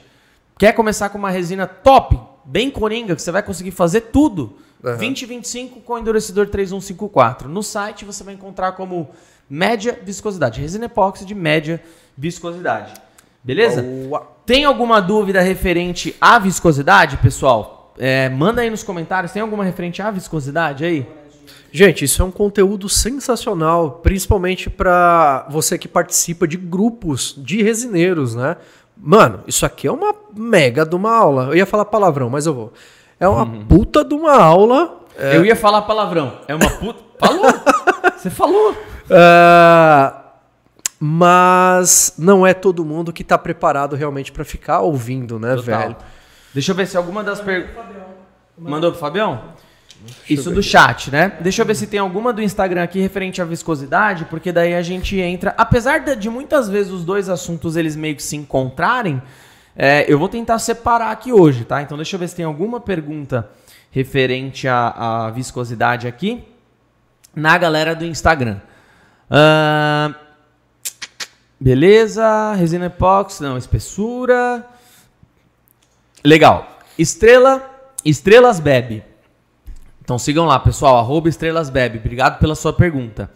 quer 0.57 0.73
começar 0.73 1.09
com 1.09 1.17
uma 1.17 1.29
resina 1.29 1.67
top, 1.67 2.19
bem 2.45 2.69
coringa, 2.69 3.15
que 3.15 3.21
você 3.21 3.31
vai 3.31 3.43
conseguir 3.43 3.71
fazer 3.71 4.01
tudo, 4.01 4.57
Aham. 4.83 4.97
2025 4.97 5.81
com 5.81 5.97
endurecedor 5.97 6.47
3154. 6.47 7.47
No 7.47 7.63
site 7.63 8.03
você 8.03 8.23
vai 8.23 8.33
encontrar 8.33 8.73
como 8.73 9.09
média 9.49 9.99
viscosidade. 10.03 10.59
Resina 10.59 10.85
epóxi 10.85 11.25
de 11.25 11.33
média 11.33 11.81
viscosidade. 12.17 12.93
Beleza? 13.43 13.81
Boa. 13.81 14.31
Tem 14.45 14.65
alguma 14.65 15.01
dúvida 15.01 15.41
referente 15.41 16.15
à 16.19 16.37
viscosidade, 16.39 17.17
pessoal? 17.17 17.93
É, 17.97 18.29
manda 18.29 18.61
aí 18.61 18.69
nos 18.69 18.83
comentários. 18.83 19.31
Tem 19.31 19.41
alguma 19.41 19.63
referente 19.63 20.01
à 20.01 20.09
viscosidade 20.11 20.83
aí? 20.83 21.07
Gente, 21.71 22.05
isso 22.05 22.21
é 22.21 22.25
um 22.25 22.31
conteúdo 22.31 22.87
sensacional, 22.87 23.99
principalmente 24.03 24.69
para 24.69 25.47
você 25.49 25.77
que 25.77 25.87
participa 25.87 26.47
de 26.47 26.55
grupos 26.55 27.33
de 27.37 27.63
resineiros, 27.63 28.35
né? 28.35 28.57
Mano, 28.97 29.41
isso 29.47 29.65
aqui 29.65 29.87
é 29.87 29.91
uma 29.91 30.13
mega 30.35 30.85
de 30.85 30.95
uma 30.95 31.11
aula. 31.15 31.45
Eu 31.47 31.55
ia 31.55 31.65
falar 31.65 31.85
palavrão, 31.85 32.29
mas 32.29 32.45
eu 32.45 32.53
vou. 32.53 32.73
É 33.19 33.27
uma 33.27 33.45
puta 33.45 34.03
de 34.03 34.13
uma 34.13 34.35
aula. 34.35 34.99
É, 35.17 35.35
Eu 35.37 35.45
ia 35.45 35.55
falar 35.55 35.81
palavrão. 35.83 36.39
É 36.47 36.55
uma 36.55 36.69
puta. 36.69 37.03
Falou! 37.19 37.45
Você 38.17 38.29
falou! 38.29 38.75
Ah, 39.09 40.23
mas 40.99 42.15
não 42.17 42.45
é 42.47 42.53
todo 42.53 42.83
mundo 42.85 43.13
que 43.13 43.23
tá 43.23 43.37
preparado 43.37 43.95
realmente 43.95 44.31
para 44.31 44.43
ficar 44.43 44.79
ouvindo, 44.81 45.37
né, 45.39 45.55
Total. 45.55 45.79
velho? 45.79 45.95
Deixa 46.53 46.71
eu 46.71 46.75
ver 46.75 46.87
se 46.87 46.97
alguma 46.97 47.23
das 47.23 47.39
perguntas. 47.41 47.83
Mandou 48.57 48.91
pro 48.91 48.99
Fabião? 48.99 49.52
Isso 50.29 50.51
do 50.51 50.61
chat, 50.61 51.11
né? 51.11 51.37
Deixa 51.41 51.61
eu 51.61 51.65
ver 51.65 51.75
se 51.75 51.87
tem 51.87 51.99
alguma 51.99 52.33
do 52.33 52.41
Instagram 52.41 52.83
aqui 52.83 52.99
referente 52.99 53.41
à 53.41 53.45
viscosidade, 53.45 54.25
porque 54.25 54.51
daí 54.51 54.73
a 54.73 54.81
gente 54.81 55.17
entra. 55.19 55.53
Apesar 55.57 55.99
de, 55.99 56.29
muitas 56.29 56.69
vezes 56.69 56.91
os 56.91 57.03
dois 57.03 57.29
assuntos 57.29 57.75
eles 57.75 57.95
meio 57.95 58.15
que 58.15 58.23
se 58.23 58.35
encontrarem, 58.35 59.21
é, 59.75 60.05
eu 60.11 60.19
vou 60.19 60.29
tentar 60.29 60.59
separar 60.59 61.11
aqui 61.11 61.31
hoje, 61.31 61.65
tá? 61.65 61.81
Então 61.81 61.97
deixa 61.97 62.15
eu 62.15 62.19
ver 62.19 62.27
se 62.27 62.35
tem 62.35 62.45
alguma 62.45 62.79
pergunta 62.79 63.49
referente 63.91 64.67
à, 64.67 65.25
à 65.25 65.31
viscosidade 65.31 66.07
aqui 66.07 66.43
na 67.35 67.57
galera 67.57 67.95
do 67.95 68.05
Instagram. 68.05 68.59
Ahn, 69.29 70.13
beleza, 71.59 72.53
resina 72.53 72.85
epóxi, 72.85 73.41
não, 73.41 73.57
espessura. 73.57 74.65
Legal. 76.23 76.79
Estrela, 76.97 77.61
Estrelas 78.05 78.59
Bebe. 78.59 79.12
Então 80.03 80.19
sigam 80.19 80.45
lá, 80.45 80.59
pessoal, 80.59 80.97
arroba 80.97 81.29
Estrelas 81.29 81.69
Bebe. 81.69 81.97
Obrigado 81.97 82.37
pela 82.37 82.55
sua 82.55 82.73
pergunta. 82.73 83.31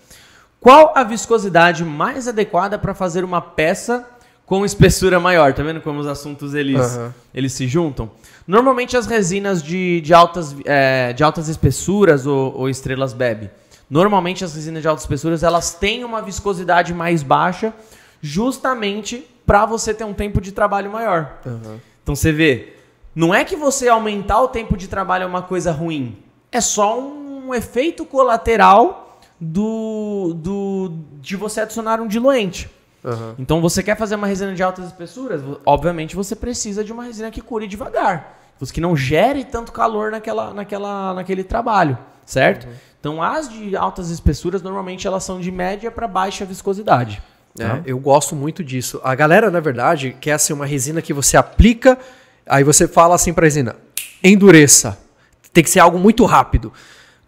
Qual 0.59 0.91
a 0.97 1.03
viscosidade 1.03 1.85
mais 1.85 2.27
adequada 2.27 2.77
para 2.77 2.93
fazer 2.93 3.23
uma 3.23 3.39
peça 3.39 4.05
com 4.45 4.65
espessura 4.65 5.17
maior? 5.17 5.53
Tá 5.53 5.63
vendo 5.63 5.79
como 5.79 6.01
os 6.01 6.07
assuntos 6.07 6.53
eles, 6.53 6.81
Aham. 6.81 7.13
eles 7.33 7.53
se 7.53 7.67
juntam? 7.69 8.11
Normalmente 8.45 8.97
as 8.97 9.05
resinas 9.05 9.63
de, 9.63 10.01
de, 10.01 10.13
altas, 10.13 10.57
é, 10.65 11.13
de 11.13 11.23
altas 11.23 11.47
espessuras 11.47 12.27
ou, 12.27 12.53
ou 12.57 12.69
estrelas 12.69 13.13
bebe. 13.13 13.49
Normalmente 13.89 14.43
as 14.43 14.53
resinas 14.53 14.81
de 14.81 14.89
altas 14.89 15.03
espessuras 15.03 15.43
elas 15.43 15.73
têm 15.73 16.03
uma 16.03 16.21
viscosidade 16.21 16.93
mais 16.93 17.23
baixa, 17.23 17.73
justamente 18.21 19.25
para 19.45 19.65
você 19.65 19.93
ter 19.93 20.03
um 20.03 20.13
tempo 20.13 20.41
de 20.41 20.51
trabalho 20.51 20.91
maior. 20.91 21.39
Então 22.03 22.13
você 22.13 22.33
vê, 22.33 22.73
não 23.15 23.33
é 23.33 23.45
que 23.45 23.55
você 23.55 23.87
aumentar 23.87 24.41
o 24.41 24.49
tempo 24.49 24.75
de 24.75 24.89
trabalho 24.89 25.23
é 25.23 25.27
uma 25.27 25.41
coisa 25.41 25.71
ruim. 25.71 26.26
É 26.51 26.61
só 26.61 26.99
um 26.99 27.53
efeito 27.53 28.05
colateral 28.05 29.19
do, 29.39 30.33
do 30.35 30.91
de 31.21 31.35
você 31.35 31.61
adicionar 31.61 32.01
um 32.01 32.07
diluente. 32.07 32.69
Aham. 33.05 33.35
Então 33.37 33.61
você 33.61 33.83
quer 33.83 33.97
fazer 33.97 34.15
uma 34.15 34.27
resina 34.27 34.53
de 34.53 34.63
altas 34.63 34.85
espessuras, 34.85 35.41
obviamente 35.65 36.15
você 36.15 36.35
precisa 36.35 36.83
de 36.83 36.91
uma 36.91 37.03
resina 37.03 37.31
que 37.31 37.41
cure 37.41 37.67
devagar, 37.67 38.39
que 38.73 38.81
não 38.81 38.97
gere 38.97 39.43
tanto 39.43 39.71
calor 39.71 40.11
naquela, 40.11 40.53
naquela, 40.53 41.13
naquele 41.13 41.43
trabalho, 41.43 41.97
certo? 42.25 42.67
Então 42.99 43.21
as 43.21 43.47
de 43.47 43.77
altas 43.77 44.09
espessuras 44.09 44.61
normalmente 44.61 45.07
elas 45.07 45.23
são 45.23 45.39
de 45.39 45.51
média 45.51 45.91
para 45.91 46.07
baixa 46.07 46.43
viscosidade. 46.43 47.21
É, 47.59 47.67
tá? 47.67 47.81
eu 47.85 47.97
gosto 47.97 48.35
muito 48.35 48.63
disso. 48.63 48.99
A 49.03 49.15
galera, 49.15 49.49
na 49.49 49.59
verdade, 49.59 50.15
quer 50.19 50.33
assim, 50.33 50.53
uma 50.53 50.65
resina 50.65 51.01
que 51.01 51.13
você 51.13 51.37
aplica, 51.37 51.97
aí 52.45 52.63
você 52.63 52.87
fala 52.87 53.15
assim 53.15 53.33
pra 53.33 53.45
resina, 53.45 53.75
endureça. 54.23 54.97
Tem 55.53 55.63
que 55.63 55.69
ser 55.69 55.79
algo 55.79 55.97
muito 55.97 56.25
rápido. 56.25 56.71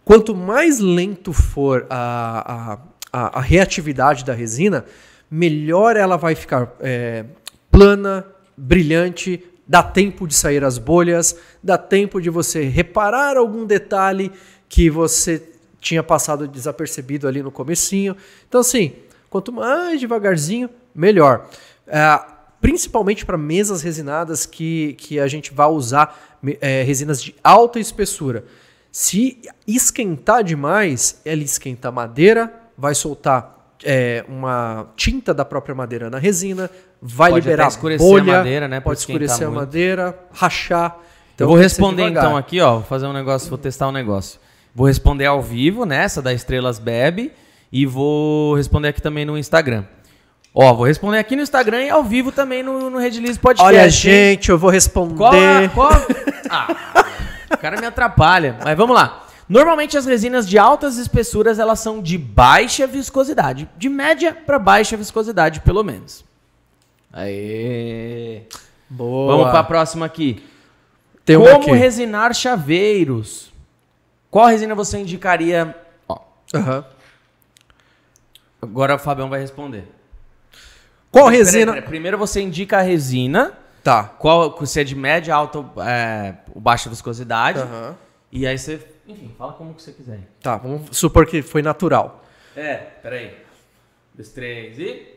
Quanto 0.04 0.36
mais 0.36 0.80
lento 0.80 1.32
for 1.32 1.86
a, 1.90 2.74
a, 2.74 2.80
a, 3.14 3.40
a 3.40 3.42
reatividade 3.42 4.26
da 4.26 4.34
resina, 4.34 4.86
melhor 5.30 5.96
ela 5.96 6.18
vai 6.18 6.36
ficar 6.36 6.76
é, 6.80 7.26
plana, 7.72 8.26
brilhante, 8.58 9.44
dá 9.68 9.84
tempo 9.84 10.28
de 10.28 10.34
sair 10.34 10.64
as 10.64 10.80
bolhas, 10.80 11.38
dá 11.64 11.78
tempo 11.78 12.20
de 12.20 12.30
você 12.30 12.64
reparar 12.64 13.38
algum 13.38 13.66
detalhe 13.66 14.32
que 14.68 14.90
você 14.90 15.44
tinha 15.80 16.02
passado 16.02 16.48
desapercebido 16.48 17.28
ali 17.28 17.44
no 17.44 17.52
comecinho. 17.52 18.16
Então, 18.48 18.62
assim, 18.62 18.94
quanto 19.30 19.52
mais 19.52 20.00
devagarzinho, 20.00 20.70
melhor. 20.94 21.48
É, 21.88 22.20
principalmente 22.62 23.26
para 23.26 23.38
mesas 23.38 23.82
resinadas 23.82 24.46
que, 24.46 24.94
que 24.94 25.20
a 25.20 25.28
gente 25.28 25.54
vai 25.54 25.68
usar 25.68 26.38
é, 26.62 26.84
resinas 26.84 27.22
de 27.22 27.36
alta 27.44 27.80
espessura. 27.80 28.44
Se 28.92 29.40
esquentar 29.68 30.44
demais, 30.44 31.22
ela 31.24 31.44
esquenta 31.44 31.90
a 31.90 31.92
madeira, 31.92 32.52
vai 32.78 32.96
soltar 32.96 33.76
é, 33.84 34.26
uma 34.28 34.88
tinta 34.96 35.34
da 35.34 35.46
própria 35.46 35.76
madeira 35.76 36.10
na 36.10 36.18
resina, 36.18 36.70
vai 37.02 37.32
Pode 37.32 37.46
liberar 37.46 37.68
escurecer 37.68 38.06
a 38.06 38.10
bolha, 38.10 38.38
madeira, 38.38 38.68
né, 38.68 38.80
Pode 38.80 39.00
escurecer 39.00 39.48
a 39.48 39.50
muito. 39.50 39.60
madeira, 39.60 40.20
rachar. 40.32 40.98
eu 41.38 41.48
vou 41.48 41.56
responder 41.56 42.10
então 42.10 42.36
aqui, 42.36 42.60
ó, 42.60 42.76
vou 42.76 42.84
fazer 42.84 43.06
um 43.06 43.14
negócio, 43.14 43.50
vou 43.50 43.58
testar 43.58 43.88
um 43.88 43.92
negócio. 43.92 44.40
Vou 44.74 44.88
responder 44.88 45.26
ao 45.26 45.42
vivo 45.42 45.86
nessa 45.86 46.22
da 46.22 46.34
Estrelas 46.34 46.80
Bebe 46.80 47.32
e 47.72 47.86
vou 47.86 48.56
responder 48.56 48.90
aqui 48.90 49.02
também 49.02 49.26
no 49.26 49.38
Instagram. 49.38 49.84
Ó, 50.54 50.74
vou 50.74 50.86
responder 50.86 51.18
aqui 51.20 51.36
no 51.36 51.42
Instagram 51.42 51.84
e 51.84 51.90
ao 51.90 52.04
vivo 52.04 52.32
também 52.32 52.64
no, 52.64 52.90
no 52.90 52.98
Redliz 52.98 53.38
Podcast. 53.38 53.66
Olha, 53.66 53.90
gente, 53.90 54.50
eu 54.50 54.58
vou 54.58 54.70
responder. 54.70 55.16
Qual 55.16 55.34
a, 55.34 55.70
qual 55.74 55.92
a- 55.92 56.06
Ah, 56.50 57.06
o 57.54 57.58
cara 57.58 57.80
me 57.80 57.86
atrapalha. 57.86 58.58
Mas 58.64 58.76
vamos 58.76 58.96
lá. 58.96 59.26
Normalmente 59.48 59.98
as 59.98 60.06
resinas 60.06 60.48
de 60.48 60.58
altas 60.58 60.98
espessuras 60.98 61.60
elas 61.60 61.80
são 61.80 62.02
de 62.02 62.18
baixa 62.18 62.86
viscosidade, 62.86 63.68
de 63.78 63.90
média 63.90 64.34
para 64.34 64.60
baixa 64.60 64.96
viscosidade, 64.98 65.62
pelo 65.62 65.84
menos. 65.84 66.24
Aê. 67.12 68.44
Boa. 68.90 69.32
Vamos 69.36 69.52
para 69.52 69.60
a 69.60 69.64
próxima 69.64 70.06
aqui. 70.06 70.44
Tem 71.26 71.38
Como 71.38 71.50
aqui. 71.52 71.72
resinar 71.72 72.34
chaveiros? 72.34 73.52
Qual 74.32 74.48
resina 74.48 74.74
você 74.76 74.98
indicaria? 75.00 75.76
Ó, 76.08 76.20
Aham. 76.56 76.86
agora 78.62 78.96
o 78.96 79.00
Fabião 79.00 79.30
vai 79.30 79.40
responder. 79.40 79.88
Qual 81.12 81.28
resina? 81.28 81.82
Primeiro 81.82 82.18
você 82.18 82.42
indica 82.42 82.78
a 82.78 82.82
resina, 82.82 83.54
Tá. 83.84 84.04
qual 84.04 84.66
se 84.66 84.80
é 84.80 84.84
de 84.84 84.96
média, 84.96 85.34
alta 85.34 85.66
é, 85.86 86.36
ou 86.54 86.62
baixa 86.62 86.90
viscosidade. 86.90 87.60
Aham. 87.60 87.96
E 88.32 88.46
aí 88.46 88.58
você, 88.58 88.80
enfim, 89.08 89.34
fala 89.38 89.54
como 89.54 89.74
que 89.74 89.82
você 89.82 89.92
quiser. 89.92 90.20
Tá, 90.42 90.58
vamos 90.58 90.96
supor 90.96 91.26
que 91.26 91.42
foi 91.42 91.62
natural. 91.62 92.24
É, 92.56 92.76
peraí. 92.76 93.36
Dois, 94.14 94.30
três 94.30 94.78
e. 94.78 95.16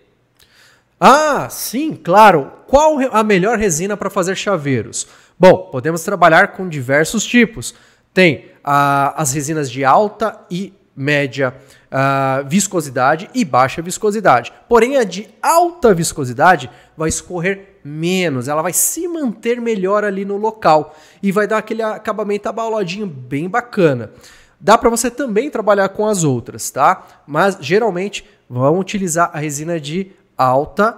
Ah, 0.98 1.48
sim, 1.50 1.94
claro. 1.94 2.52
Qual 2.66 2.98
a 3.10 3.22
melhor 3.24 3.58
resina 3.58 3.96
para 3.96 4.08
fazer 4.08 4.36
chaveiros? 4.36 5.08
Bom, 5.38 5.68
podemos 5.70 6.02
trabalhar 6.04 6.52
com 6.52 6.68
diversos 6.68 7.24
tipos. 7.24 7.74
Tem 8.14 8.50
ah, 8.62 9.12
as 9.16 9.34
resinas 9.34 9.70
de 9.70 9.84
alta 9.84 10.40
e 10.50 10.72
média 10.96 11.54
ah, 11.92 12.42
viscosidade 12.46 13.28
e 13.34 13.44
baixa 13.44 13.82
viscosidade. 13.82 14.50
Porém, 14.66 14.96
a 14.96 15.04
de 15.04 15.28
alta 15.42 15.92
viscosidade 15.92 16.70
vai 16.96 17.10
escorrer 17.10 17.76
menos, 17.84 18.48
ela 18.48 18.62
vai 18.62 18.72
se 18.72 19.06
manter 19.06 19.60
melhor 19.60 20.02
ali 20.02 20.24
no 20.24 20.38
local 20.38 20.96
e 21.22 21.30
vai 21.30 21.46
dar 21.46 21.58
aquele 21.58 21.82
acabamento 21.82 22.48
abauladinho 22.48 23.06
bem 23.06 23.48
bacana. 23.48 24.10
Dá 24.58 24.78
para 24.78 24.88
você 24.88 25.10
também 25.10 25.50
trabalhar 25.50 25.90
com 25.90 26.06
as 26.06 26.24
outras, 26.24 26.70
tá? 26.70 27.06
Mas 27.26 27.58
geralmente 27.60 28.24
vão 28.48 28.78
utilizar 28.78 29.30
a 29.34 29.38
resina 29.38 29.78
de 29.78 30.12
alta 30.38 30.96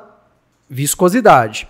viscosidade. 0.69 1.67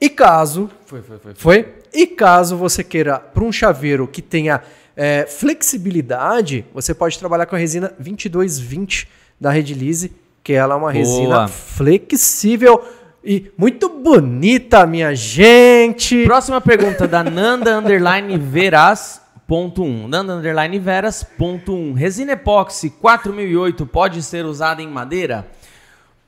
E 0.00 0.08
caso 0.08 0.70
Foi, 0.86 1.02
foi, 1.02 1.18
foi. 1.18 1.34
Foi? 1.34 1.74
E 1.92 2.06
caso 2.06 2.56
você 2.56 2.84
queira 2.84 3.18
para 3.18 3.42
um 3.42 3.50
chaveiro 3.50 4.06
que 4.06 4.20
tenha 4.20 4.62
é, 4.96 5.26
flexibilidade, 5.26 6.64
você 6.72 6.94
pode 6.94 7.18
trabalhar 7.18 7.46
com 7.46 7.56
a 7.56 7.58
resina 7.58 7.92
2220 7.98 9.08
da 9.40 9.50
Redilize, 9.50 10.12
que 10.42 10.52
ela 10.52 10.74
é 10.74 10.76
uma 10.76 10.92
Boa. 10.92 10.92
resina 10.92 11.48
flexível 11.48 12.82
e 13.24 13.50
muito 13.56 13.88
bonita, 13.88 14.86
minha 14.86 15.14
gente. 15.14 16.24
Próxima 16.24 16.60
pergunta 16.60 17.08
da 17.08 17.24
Nanda 17.24 17.78
Underline 17.78 18.36
Veras. 18.36 19.22
Ponto 19.46 19.82
1. 19.82 20.08
Nanda 20.08 20.34
Underline 20.34 20.78
Veras. 20.78 21.24
Ponto 21.24 21.74
1. 21.74 21.94
Resina 21.94 22.32
epóxi 22.32 22.90
4008 22.90 23.86
pode 23.86 24.22
ser 24.22 24.44
usada 24.44 24.82
em 24.82 24.86
madeira? 24.86 25.48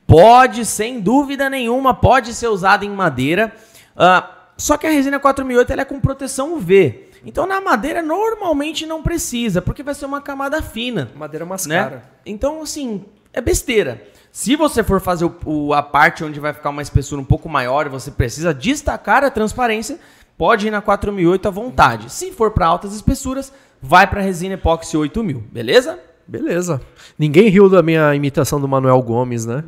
Pode, 0.07 0.65
sem 0.65 0.99
dúvida 0.99 1.51
nenhuma, 1.51 1.93
pode 1.93 2.33
ser 2.33 2.49
usada 2.49 2.85
em 2.85 2.91
madeira. 2.91 3.53
Ah, 3.95 4.31
só 4.57 4.79
que 4.79 4.87
a 4.87 4.91
resina 4.91 5.19
4008 5.19 5.73
ela 5.73 5.83
é 5.83 5.85
com 5.85 6.01
proteção 6.01 6.55
UV. 6.55 7.06
Então 7.27 7.47
na 7.47 7.61
madeira 7.61 8.01
normalmente 8.01 8.87
não 8.87 9.03
precisa, 9.03 9.61
porque 9.61 9.83
vai 9.83 9.95
ser 9.95 10.07
uma 10.07 10.21
camada 10.21 10.63
fina. 10.63 11.11
Madeira 11.17 11.45
né? 11.45 11.49
mascara. 11.49 12.05
Então, 12.25 12.63
assim, 12.63 13.05
é 13.33 13.41
besteira. 13.41 14.01
Se 14.31 14.55
você 14.55 14.85
for 14.85 15.01
fazer 15.01 15.25
o- 15.25 15.35
o- 15.45 15.75
a 15.75 15.83
parte 15.83 16.23
onde 16.23 16.39
vai 16.39 16.53
ficar 16.53 16.71
uma 16.71 16.83
espessura 16.83 17.21
um 17.21 17.25
pouco 17.25 17.49
maior 17.49 17.87
e 17.87 17.91
você 17.91 18.11
precisa 18.11 18.55
destacar 18.55 19.25
a 19.25 19.31
transparência, 19.31 19.99
pode 20.39 20.69
ir 20.69 20.71
na 20.71 20.81
4008 20.81 21.49
à 21.49 21.51
vontade. 21.51 22.13
Se 22.13 22.31
for 22.33 22.51
para 22.53 22.67
altas 22.67 22.95
espessuras, 22.95 23.53
vai 23.83 24.07
para 24.07 24.21
resina 24.21 24.55
epóxi 24.55 24.97
8000, 24.97 25.43
beleza? 25.51 25.99
Beleza. 26.29 26.81
Ninguém 27.19 27.49
riu 27.49 27.69
da 27.69 27.83
minha 27.83 28.15
imitação 28.15 28.61
do 28.61 28.69
Manuel 28.69 29.01
Gomes, 29.03 29.47
né? 29.47 29.65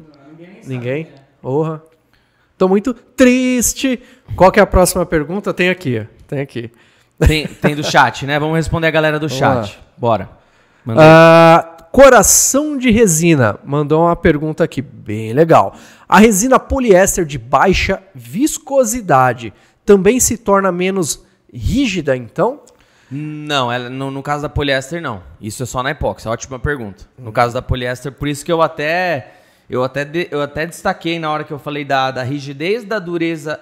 Ninguém? 0.66 1.08
Porra. 1.40 1.82
Tô 2.58 2.68
muito 2.68 2.92
triste. 2.92 4.00
Qual 4.36 4.50
que 4.52 4.58
é 4.60 4.62
a 4.62 4.66
próxima 4.66 5.06
pergunta? 5.06 5.54
Tem 5.54 5.70
aqui. 5.70 6.06
Tem 6.26 6.40
aqui. 6.40 6.70
Tem, 7.26 7.46
tem 7.46 7.74
do 7.74 7.82
chat, 7.84 8.24
né? 8.26 8.38
Vamos 8.38 8.56
responder 8.56 8.86
a 8.86 8.90
galera 8.90 9.18
do 9.18 9.28
Vamos 9.28 9.38
chat. 9.38 9.78
Bora. 9.96 10.28
Ah, 10.96 11.76
Coração 11.90 12.76
de 12.78 12.90
Resina 12.90 13.58
mandou 13.64 14.02
uma 14.04 14.14
pergunta 14.16 14.62
aqui, 14.64 14.80
bem 14.80 15.32
legal. 15.32 15.74
A 16.08 16.18
resina 16.18 16.58
poliéster 16.58 17.24
de 17.24 17.38
baixa 17.38 18.00
viscosidade 18.14 19.52
também 19.84 20.20
se 20.20 20.36
torna 20.38 20.70
menos 20.70 21.24
rígida, 21.52 22.16
então? 22.16 22.60
Não, 23.10 23.72
ela- 23.72 23.88
no, 23.88 24.10
no 24.10 24.22
caso 24.22 24.42
da 24.42 24.48
poliéster, 24.48 25.00
não. 25.00 25.22
Isso 25.40 25.62
é 25.62 25.66
só 25.66 25.82
na 25.82 25.90
epóxi. 25.90 26.28
Ótima 26.28 26.58
pergunta. 26.58 27.04
No 27.18 27.32
caso 27.32 27.54
da 27.54 27.62
poliéster, 27.62 28.12
por 28.12 28.28
isso 28.28 28.44
que 28.44 28.52
eu 28.52 28.60
até 28.62 29.32
eu 29.68 29.82
até, 29.84 30.04
de- 30.04 30.28
eu 30.30 30.40
até 30.40 30.66
destaquei 30.66 31.18
na 31.18 31.30
hora 31.30 31.44
que 31.44 31.52
eu 31.52 31.58
falei 31.58 31.84
da, 31.84 32.10
da 32.10 32.22
rigidez, 32.22 32.84
da 32.84 32.98
dureza, 32.98 33.58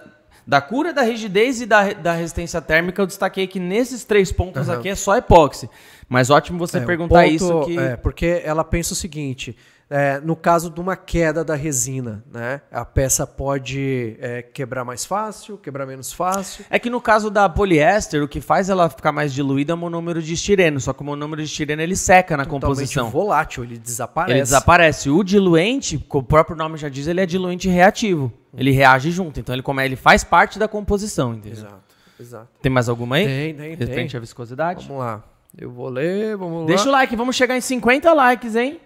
da 0.46 0.60
cura 0.60 0.92
da 0.92 1.02
rigidez 1.02 1.60
e 1.60 1.66
da, 1.66 1.92
da 1.92 2.12
resistência 2.12 2.60
térmica, 2.62 3.02
eu 3.02 3.06
destaquei 3.06 3.46
que 3.46 3.58
nesses 3.58 4.04
três 4.04 4.30
pontos 4.30 4.68
aqui 4.68 4.88
é 4.88 4.94
só 4.94 5.16
epóxi. 5.16 5.68
Mas 6.08 6.30
ótimo 6.30 6.56
você 6.58 6.78
É, 6.78 6.80
perguntar 6.84 7.22
ponto- 7.24 7.34
isso 7.34 7.60
que 7.64 7.76
É, 7.78 7.96
porque 7.96 8.40
ela 8.44 8.62
pensa 8.62 8.92
o 8.92 8.96
seguinte: 8.96 9.56
é, 9.88 10.18
no 10.20 10.34
caso 10.34 10.68
de 10.68 10.80
uma 10.80 10.96
queda 10.96 11.44
da 11.44 11.54
resina, 11.54 12.24
né? 12.32 12.60
A 12.72 12.84
peça 12.84 13.24
pode 13.26 14.16
é, 14.20 14.42
quebrar 14.42 14.84
mais 14.84 15.04
fácil, 15.04 15.56
quebrar 15.58 15.86
menos 15.86 16.12
fácil. 16.12 16.64
É 16.68 16.78
que 16.78 16.90
no 16.90 17.00
caso 17.00 17.30
da 17.30 17.48
poliéster, 17.48 18.20
o 18.22 18.26
que 18.26 18.40
faz 18.40 18.68
ela 18.68 18.88
ficar 18.90 19.12
mais 19.12 19.32
diluída 19.32 19.72
é 19.72 19.74
o 19.74 19.78
monômero 19.78 20.20
de 20.20 20.34
estireno. 20.34 20.80
Só 20.80 20.92
que 20.92 21.02
o 21.02 21.04
monômero 21.04 21.40
de 21.40 21.48
estireno 21.48 21.80
ele 21.82 21.94
seca 21.94 22.36
na 22.36 22.44
Totalmente 22.44 22.62
composição. 22.62 23.10
volátil, 23.10 23.62
ele 23.62 23.78
desaparece. 23.78 24.32
Ele 24.32 24.42
desaparece. 24.42 25.10
O 25.10 25.22
diluente, 25.22 25.98
como 25.98 26.24
o 26.24 26.26
próprio 26.26 26.56
nome 26.56 26.76
já 26.76 26.88
diz, 26.88 27.06
ele 27.06 27.20
é 27.20 27.26
diluente 27.26 27.68
reativo. 27.68 28.32
Ele 28.56 28.72
reage 28.72 29.12
junto. 29.12 29.38
Então 29.38 29.54
ele, 29.54 29.62
come, 29.62 29.84
ele 29.84 29.96
faz 29.96 30.24
parte 30.24 30.58
da 30.58 30.66
composição, 30.66 31.32
entendeu? 31.34 31.58
Exato, 31.60 31.94
exato. 32.18 32.48
Tem 32.60 32.72
mais 32.72 32.88
alguma 32.88 33.16
aí? 33.16 33.24
Tem, 33.24 33.54
tem, 33.54 33.76
tem. 33.76 33.86
Referente 33.86 34.16
à 34.16 34.20
viscosidade? 34.20 34.86
Vamos 34.88 35.04
lá. 35.04 35.22
Eu 35.56 35.70
vou 35.70 35.88
ler, 35.88 36.36
vamos 36.36 36.66
Deixa 36.66 36.84
o 36.88 36.92
lá. 36.92 36.98
like, 36.98 37.14
vamos 37.14 37.36
chegar 37.36 37.56
em 37.56 37.60
50 37.60 38.12
likes, 38.12 38.56
hein? 38.56 38.80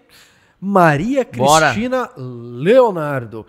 Maria 0.61 1.25
Bora. 1.25 1.71
Cristina 1.71 2.11
Leonardo. 2.15 3.47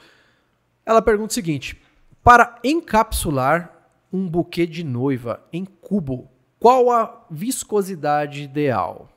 Ela 0.87 1.03
pergunta 1.03 1.31
o 1.31 1.35
seguinte: 1.35 1.79
para 2.25 2.59
encapsular 2.65 3.71
um 4.11 4.27
buquê 4.27 4.67
de 4.67 4.83
noiva 4.83 5.47
em 5.53 5.67
cubo, 5.67 6.31
qual 6.59 6.91
a 6.91 7.27
viscosidade 7.31 8.43
ideal? 8.43 9.11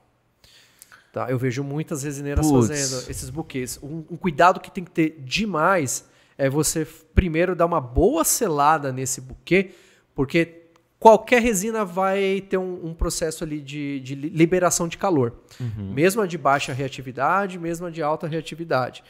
Tá, 1.14 1.32
eu 1.32 1.38
vejo 1.38 1.64
muitas 1.64 2.04
resineiras 2.04 2.46
Putz. 2.46 2.68
fazendo 2.68 3.10
esses 3.10 3.30
buquês. 3.30 3.80
Um, 3.82 4.04
um 4.12 4.18
cuidado 4.18 4.60
que 4.60 4.70
tem 4.70 4.84
que 4.84 4.92
ter 4.92 5.22
demais 5.24 6.06
é 6.38 6.50
você 6.50 6.86
primeiro 7.14 7.56
dar 7.56 7.66
uma 7.66 7.80
boa 7.80 8.26
selada 8.26 8.92
nesse 8.92 9.22
buquê, 9.22 9.72
porque 10.14 10.65
qualquer 11.06 11.40
resina 11.40 11.86
vai 11.86 12.42
ter 12.50 12.58
um, 12.58 12.88
um 12.88 12.92
processo 12.92 13.44
ali 13.44 13.62
de, 13.62 14.00
de 14.00 14.16
li- 14.16 14.30
liberação 14.30 14.88
de 14.88 14.98
calor. 14.98 15.34
Mesmo 15.78 16.20
a 16.24 16.26
de 16.26 16.36
baixa 16.36 16.74
reatividade, 16.74 17.60
mesmo 17.60 17.86
a 17.86 17.92
de 17.92 18.02
alta 18.02 18.26
reatividade. 18.28 19.04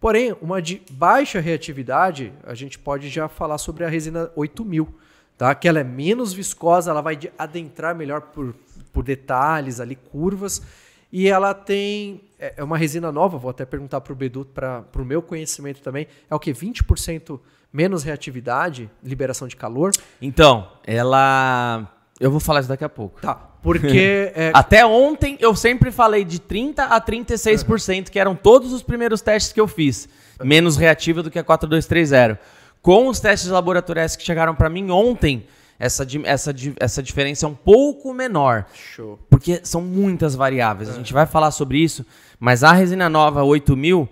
Porém, 0.00 0.34
uma 0.40 0.62
de 0.62 0.80
baixa 0.90 1.40
reatividade, 1.40 2.32
a 2.42 2.54
gente 2.54 2.78
pode 2.78 3.10
já 3.10 3.28
falar 3.28 3.58
sobre 3.58 3.84
a 3.84 3.88
resina 3.90 4.30
8000, 4.34 4.88
tá? 5.36 5.54
Que 5.54 5.68
ela 5.68 5.80
é 5.80 5.84
menos 5.84 6.32
viscosa, 6.32 6.90
ela 6.90 7.02
vai 7.02 7.16
de- 7.16 7.30
adentrar 7.36 7.94
melhor 7.94 8.22
por, 8.22 8.54
por 8.90 9.04
detalhes 9.04 9.78
ali, 9.78 9.94
curvas. 9.94 10.62
E 11.12 11.28
ela 11.28 11.52
tem. 11.52 12.22
É 12.38 12.54
é 12.56 12.64
uma 12.64 12.78
resina 12.78 13.12
nova, 13.12 13.36
vou 13.36 13.50
até 13.50 13.66
perguntar 13.66 14.00
para 14.00 14.14
o 14.14 14.16
Bedu, 14.16 14.46
para 14.46 14.86
o 14.96 15.04
meu 15.04 15.20
conhecimento 15.20 15.82
também. 15.82 16.06
É 16.30 16.34
o 16.34 16.38
que? 16.40 16.50
20% 16.50 17.38
menos 17.72 18.02
reatividade, 18.02 18.90
liberação 19.02 19.48
de 19.48 19.56
calor? 19.56 19.92
Então, 20.20 20.68
ela. 20.84 21.88
Eu 22.20 22.30
vou 22.30 22.38
falar 22.38 22.60
isso 22.60 22.68
daqui 22.68 22.84
a 22.84 22.88
pouco. 22.88 23.20
Tá. 23.20 23.34
Porque. 23.62 24.32
é, 24.36 24.50
Até 24.54 24.84
ontem 24.84 25.36
eu 25.40 25.56
sempre 25.56 25.90
falei 25.90 26.24
de 26.24 26.38
30% 26.38 26.74
a 26.78 27.00
36%, 27.00 28.10
que 28.10 28.18
eram 28.18 28.34
todos 28.34 28.72
os 28.72 28.82
primeiros 28.82 29.20
testes 29.20 29.52
que 29.52 29.60
eu 29.60 29.66
fiz. 29.66 30.08
Menos 30.42 30.76
reativa 30.76 31.22
do 31.22 31.30
que 31.30 31.38
a 31.38 31.44
4230. 31.44 32.38
Com 32.82 33.06
os 33.08 33.20
testes 33.20 33.48
laboratoriais 33.48 34.16
que 34.16 34.24
chegaram 34.24 34.56
para 34.56 34.68
mim 34.68 34.90
ontem, 34.90 35.46
essa, 35.78 36.06
essa, 36.24 36.54
essa 36.78 37.02
diferença 37.02 37.46
é 37.46 37.48
um 37.48 37.54
pouco 37.54 38.12
menor. 38.12 38.66
Show. 38.74 39.18
Porque 39.30 39.60
são 39.64 39.80
muitas 39.80 40.34
variáveis. 40.34 40.88
A 40.88 40.92
gente 40.92 41.12
vai 41.12 41.26
falar 41.26 41.50
sobre 41.52 41.78
isso, 41.78 42.04
mas 42.38 42.62
a 42.64 42.72
resina 42.72 43.08
nova 43.08 43.42
8000, 43.42 44.08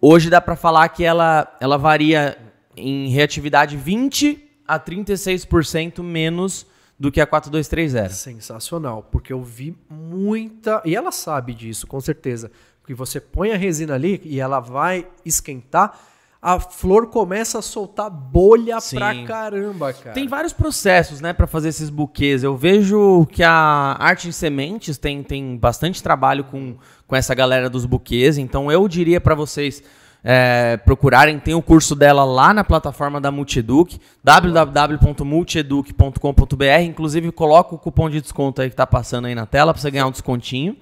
hoje 0.00 0.28
dá 0.30 0.40
para 0.40 0.56
falar 0.56 0.88
que 0.90 1.04
ela, 1.04 1.54
ela 1.60 1.76
varia 1.76 2.36
em 2.76 3.08
reatividade 3.08 3.76
20 3.76 4.50
a 4.66 4.78
36% 4.78 6.02
menos 6.02 6.66
do 6.98 7.10
que 7.10 7.20
a 7.20 7.26
4230. 7.26 8.08
Sensacional, 8.10 9.08
porque 9.10 9.32
eu 9.32 9.42
vi 9.42 9.76
muita. 9.90 10.80
E 10.84 10.94
ela 10.94 11.12
sabe 11.12 11.54
disso, 11.54 11.86
com 11.86 12.00
certeza. 12.00 12.50
Que 12.86 12.94
você 12.94 13.20
põe 13.20 13.52
a 13.52 13.56
resina 13.56 13.94
ali 13.94 14.20
e 14.24 14.40
ela 14.40 14.60
vai 14.60 15.08
esquentar, 15.24 15.98
a 16.40 16.60
flor 16.60 17.06
começa 17.06 17.58
a 17.58 17.62
soltar 17.62 18.10
bolha 18.10 18.78
Sim. 18.78 18.96
pra 18.96 19.24
caramba, 19.24 19.94
cara. 19.94 20.12
Tem 20.12 20.28
vários 20.28 20.52
processos, 20.52 21.18
né, 21.22 21.32
para 21.32 21.46
fazer 21.46 21.70
esses 21.70 21.88
buquês. 21.88 22.44
Eu 22.44 22.54
vejo 22.54 23.26
que 23.32 23.42
a 23.42 23.96
Arte 23.98 24.28
em 24.28 24.32
Sementes 24.32 24.98
tem, 24.98 25.22
tem 25.22 25.56
bastante 25.56 26.02
trabalho 26.02 26.44
com, 26.44 26.76
com 27.06 27.16
essa 27.16 27.34
galera 27.34 27.70
dos 27.70 27.86
buquês. 27.86 28.36
Então 28.36 28.70
eu 28.70 28.86
diria 28.86 29.18
para 29.22 29.34
vocês 29.34 29.82
é, 30.24 30.78
procurarem. 30.78 31.38
Tem 31.38 31.54
o 31.54 31.60
curso 31.60 31.94
dela 31.94 32.24
lá 32.24 32.54
na 32.54 32.64
plataforma 32.64 33.20
da 33.20 33.30
Multieduc, 33.30 34.00
www.multieduc.com.br. 34.22 36.82
Inclusive 36.82 37.30
coloca 37.30 37.74
o 37.74 37.78
cupom 37.78 38.08
de 38.08 38.22
desconto 38.22 38.62
aí 38.62 38.70
que 38.70 38.76
tá 38.76 38.86
passando 38.86 39.26
aí 39.26 39.34
na 39.34 39.44
tela 39.44 39.74
para 39.74 39.82
você 39.82 39.90
ganhar 39.90 40.06
um 40.06 40.10
descontinho. 40.10 40.74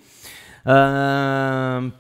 Ahn, 0.64 1.90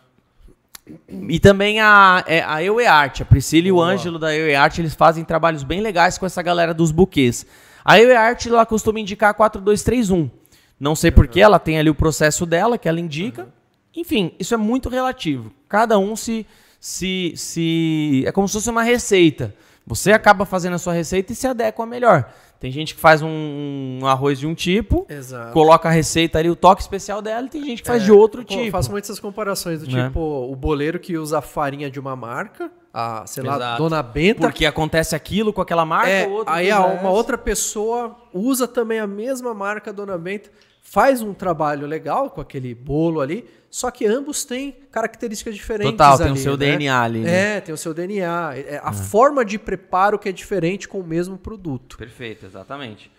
e 1.08 1.38
também 1.38 1.80
a, 1.80 2.24
é, 2.26 2.42
a 2.42 2.62
Eu 2.62 2.80
e 2.80 2.86
Arte, 2.86 3.22
a 3.22 3.26
Priscila 3.26 3.68
e 3.68 3.72
o. 3.72 3.80
Ângelo 3.80 4.18
da 4.18 4.34
Eu 4.34 4.48
e 4.48 4.54
Arte, 4.54 4.80
eles 4.80 4.94
fazem 4.94 5.24
trabalhos 5.24 5.62
bem 5.62 5.80
legais 5.80 6.18
com 6.18 6.26
essa 6.26 6.42
galera 6.42 6.74
dos 6.74 6.90
buquês. 6.90 7.46
A 7.84 8.00
Eu 8.00 8.10
e 8.10 8.16
Arte, 8.16 8.48
ela 8.48 8.66
costuma 8.66 9.00
indicar 9.00 9.34
4231. 9.34 10.30
Não 10.78 10.96
sei 10.96 11.10
porquê, 11.10 11.40
ela 11.40 11.58
tem 11.58 11.78
ali 11.78 11.90
o 11.90 11.94
processo 11.94 12.44
dela, 12.44 12.76
que 12.76 12.88
ela 12.88 13.00
indica. 13.00 13.48
Enfim, 13.94 14.32
isso 14.38 14.54
é 14.54 14.56
muito 14.56 14.88
relativo. 14.88 15.52
Cada 15.68 15.98
um 15.98 16.16
se, 16.16 16.46
se, 16.86 17.32
se... 17.36 18.24
É 18.26 18.32
como 18.32 18.48
se 18.48 18.54
fosse 18.54 18.68
uma 18.68 18.82
receita. 18.82 19.54
Você 19.86 20.10
acaba 20.12 20.44
fazendo 20.44 20.74
a 20.74 20.78
sua 20.78 20.92
receita 20.92 21.32
e 21.32 21.36
se 21.36 21.46
adequa 21.46 21.86
melhor. 21.86 22.28
Tem 22.58 22.70
gente 22.70 22.94
que 22.94 23.00
faz 23.00 23.22
um, 23.22 23.98
um 24.02 24.06
arroz 24.06 24.38
de 24.38 24.46
um 24.46 24.54
tipo, 24.54 25.04
Exato. 25.08 25.52
coloca 25.52 25.88
a 25.88 25.92
receita 25.92 26.38
ali, 26.38 26.48
o 26.50 26.54
toque 26.56 26.80
especial 26.82 27.20
dela, 27.22 27.46
e 27.46 27.50
tem 27.50 27.64
gente 27.64 27.82
que 27.82 27.88
faz 27.88 28.02
É, 28.02 28.04
de 28.06 28.12
outro 28.12 28.42
eu 28.42 28.44
tipo. 28.44 28.70
faço 28.70 28.90
muitas 28.90 29.10
essas 29.10 29.18
comparações 29.20 29.80
do 29.82 29.90
Né? 29.90 30.06
tipo 30.06 30.20
o 30.20 30.54
boleiro 30.54 31.00
que 31.00 31.16
usa 31.18 31.38
a 31.38 31.42
farinha 31.42 31.90
de 31.90 31.98
uma 31.98 32.14
marca, 32.14 32.70
a, 32.94 33.24
sei 33.26 33.42
lá, 33.42 33.56
Exato. 33.56 33.82
Dona 33.82 34.00
Benta. 34.02 34.40
Porque 34.42 34.64
acontece 34.66 35.16
aquilo 35.16 35.52
com 35.52 35.60
aquela 35.60 35.84
marca, 35.84 36.08
É, 36.10 36.26
o 36.28 36.30
outro 36.32 36.52
aí 36.54 36.70
a- 36.70 36.84
uma 36.86 37.10
outra 37.10 37.36
pessoa 37.36 38.16
usa 38.32 38.68
também 38.68 39.00
a 39.00 39.06
mesma 39.08 39.52
marca 39.52 39.92
Dona 39.92 40.16
Benta. 40.16 40.48
Faz 40.82 41.22
um 41.22 41.32
trabalho 41.32 41.86
legal 41.86 42.28
com 42.28 42.40
aquele 42.40 42.74
bolo 42.74 43.20
ali, 43.20 43.48
só 43.70 43.90
que 43.90 44.04
ambos 44.04 44.44
têm 44.44 44.76
características 44.90 45.54
diferentes. 45.54 45.92
Total, 45.92 46.18
tem 46.18 46.26
ali, 46.26 46.38
o 46.38 46.42
seu 46.42 46.56
né? 46.58 46.66
DNA 46.76 47.00
ali. 47.00 47.20
né? 47.20 47.56
É, 47.56 47.60
tem 47.60 47.72
o 47.74 47.78
seu 47.78 47.94
DNA. 47.94 48.52
É 48.56 48.80
a 48.84 48.92
forma 48.92 49.42
de 49.44 49.58
preparo 49.58 50.18
que 50.18 50.28
é 50.28 50.32
diferente 50.32 50.86
com 50.86 51.00
o 51.00 51.04
mesmo 51.04 51.38
produto. 51.38 51.96
Perfeito, 51.96 52.44
exatamente. 52.44 53.10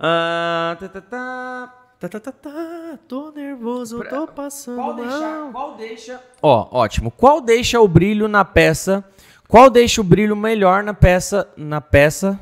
Ah, 0.00 0.76
tá, 0.80 0.88
tá, 0.88 1.00
tá. 1.02 1.80
Tá, 2.00 2.08
tá, 2.08 2.20
tá, 2.20 2.32
tá, 2.32 2.98
tô 3.08 3.30
nervoso, 3.30 4.04
tô 4.10 4.26
passando 4.26 4.76
Qual 4.76 4.94
deixa, 4.94 5.20
mal. 5.20 5.52
qual 5.52 5.76
deixa. 5.76 6.20
Ó, 6.42 6.68
ótimo. 6.70 7.10
Qual 7.10 7.40
deixa 7.40 7.80
o 7.80 7.88
brilho 7.88 8.28
na 8.28 8.44
peça? 8.44 9.02
Qual 9.48 9.70
deixa 9.70 10.00
o 10.00 10.04
brilho 10.04 10.36
melhor 10.36 10.82
na 10.82 10.92
peça? 10.92 11.48
Na 11.56 11.80
peça 11.80 12.38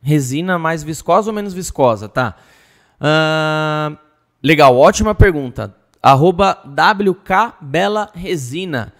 resina 0.00 0.56
mais 0.58 0.84
viscosa 0.84 1.30
ou 1.30 1.34
menos 1.34 1.52
viscosa, 1.52 2.08
tá? 2.08 2.36
Legal, 4.42 4.76
ótima 4.76 5.14
pergunta. 5.14 5.74
Arroba 6.02 6.58
WK 6.64 7.54
Bela 7.60 8.10
Resina. 8.14 8.92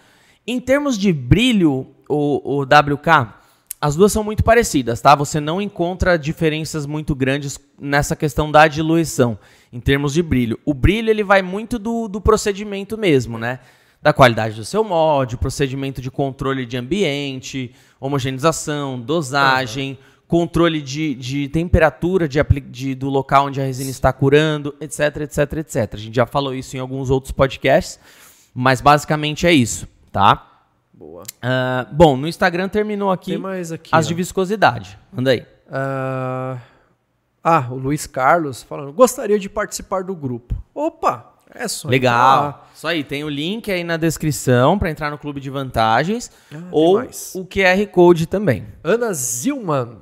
Em 0.45 0.59
termos 0.59 0.97
de 0.97 1.11
brilho, 1.11 1.87
o, 2.07 2.59
o 2.59 2.61
WK, 2.63 3.33
as 3.79 3.95
duas 3.95 4.13
são 4.13 4.23
muito 4.23 4.43
parecidas, 4.43 5.01
tá? 5.01 5.13
Você 5.15 5.41
não 5.41 5.61
encontra 5.61 6.17
diferenças 6.17 6.85
muito 6.85 7.13
grandes 7.13 7.59
nessa 7.79 8.15
questão 8.15 8.49
da 8.49 8.67
diluição, 8.67 9.37
em 9.71 9.79
termos 9.79 10.13
de 10.13 10.23
brilho. 10.23 10.57
O 10.65 10.73
brilho, 10.73 11.09
ele 11.09 11.23
vai 11.23 11.41
muito 11.41 11.77
do, 11.77 12.07
do 12.07 12.21
procedimento 12.21 12.97
mesmo, 12.97 13.37
né? 13.37 13.59
Da 14.01 14.13
qualidade 14.13 14.55
do 14.55 14.63
seu 14.63 14.83
molde, 14.83 15.35
procedimento 15.35 16.01
de 16.01 16.09
controle 16.09 16.65
de 16.65 16.77
ambiente, 16.77 17.73
homogeneização, 17.99 18.99
dosagem, 18.99 19.97
controle 20.33 20.81
de, 20.81 21.13
de 21.13 21.47
temperatura 21.47 22.27
de, 22.27 22.39
de- 22.71 22.95
do 22.95 23.07
local 23.07 23.45
onde 23.45 23.61
a 23.61 23.63
resina 23.63 23.91
está 23.91 24.11
curando, 24.11 24.73
etc, 24.81 25.17
etc, 25.17 25.53
etc. 25.57 25.93
A 25.93 25.97
gente 25.97 26.15
já 26.15 26.25
falou 26.25 26.55
isso 26.55 26.75
em 26.75 26.79
alguns 26.79 27.11
outros 27.11 27.31
podcasts, 27.31 27.99
mas 28.51 28.81
basicamente 28.81 29.45
é 29.45 29.53
isso, 29.53 29.87
tá? 30.11 30.63
Boa. 30.91 31.21
Ah, 31.39 31.85
bom, 31.91 32.17
no 32.17 32.27
Instagram 32.27 32.67
terminou 32.67 33.11
aqui 33.11 33.35
aqui. 33.71 33.89
as 33.91 34.05
ó. 34.05 34.07
de 34.07 34.13
viscosidade. 34.15 34.97
Anda 35.15 35.29
aí. 35.29 35.45
Ah, 35.71 36.57
ah, 37.43 37.67
o 37.69 37.75
Luiz 37.75 38.07
Carlos 38.07 38.63
falando, 38.63 38.91
gostaria 38.91 39.37
de 39.37 39.47
participar 39.47 40.03
do 40.03 40.15
grupo. 40.15 40.55
Opa, 40.73 41.31
é 41.53 41.67
só 41.67 41.87
Legal. 41.87 42.47
entrar. 42.47 42.71
Isso 42.73 42.87
aí, 42.87 43.03
tem 43.03 43.23
o 43.23 43.29
link 43.29 43.71
aí 43.71 43.83
na 43.83 43.97
descrição 43.97 44.79
para 44.79 44.89
entrar 44.89 45.11
no 45.11 45.17
clube 45.19 45.39
de 45.39 45.51
vantagens 45.51 46.31
Ah, 46.51 46.57
ou 46.71 46.95
mais. 46.95 47.33
o 47.35 47.45
QR 47.45 47.85
Code 47.91 48.25
também. 48.25 48.65
Ana 48.83 49.13
Zilman, 49.13 49.97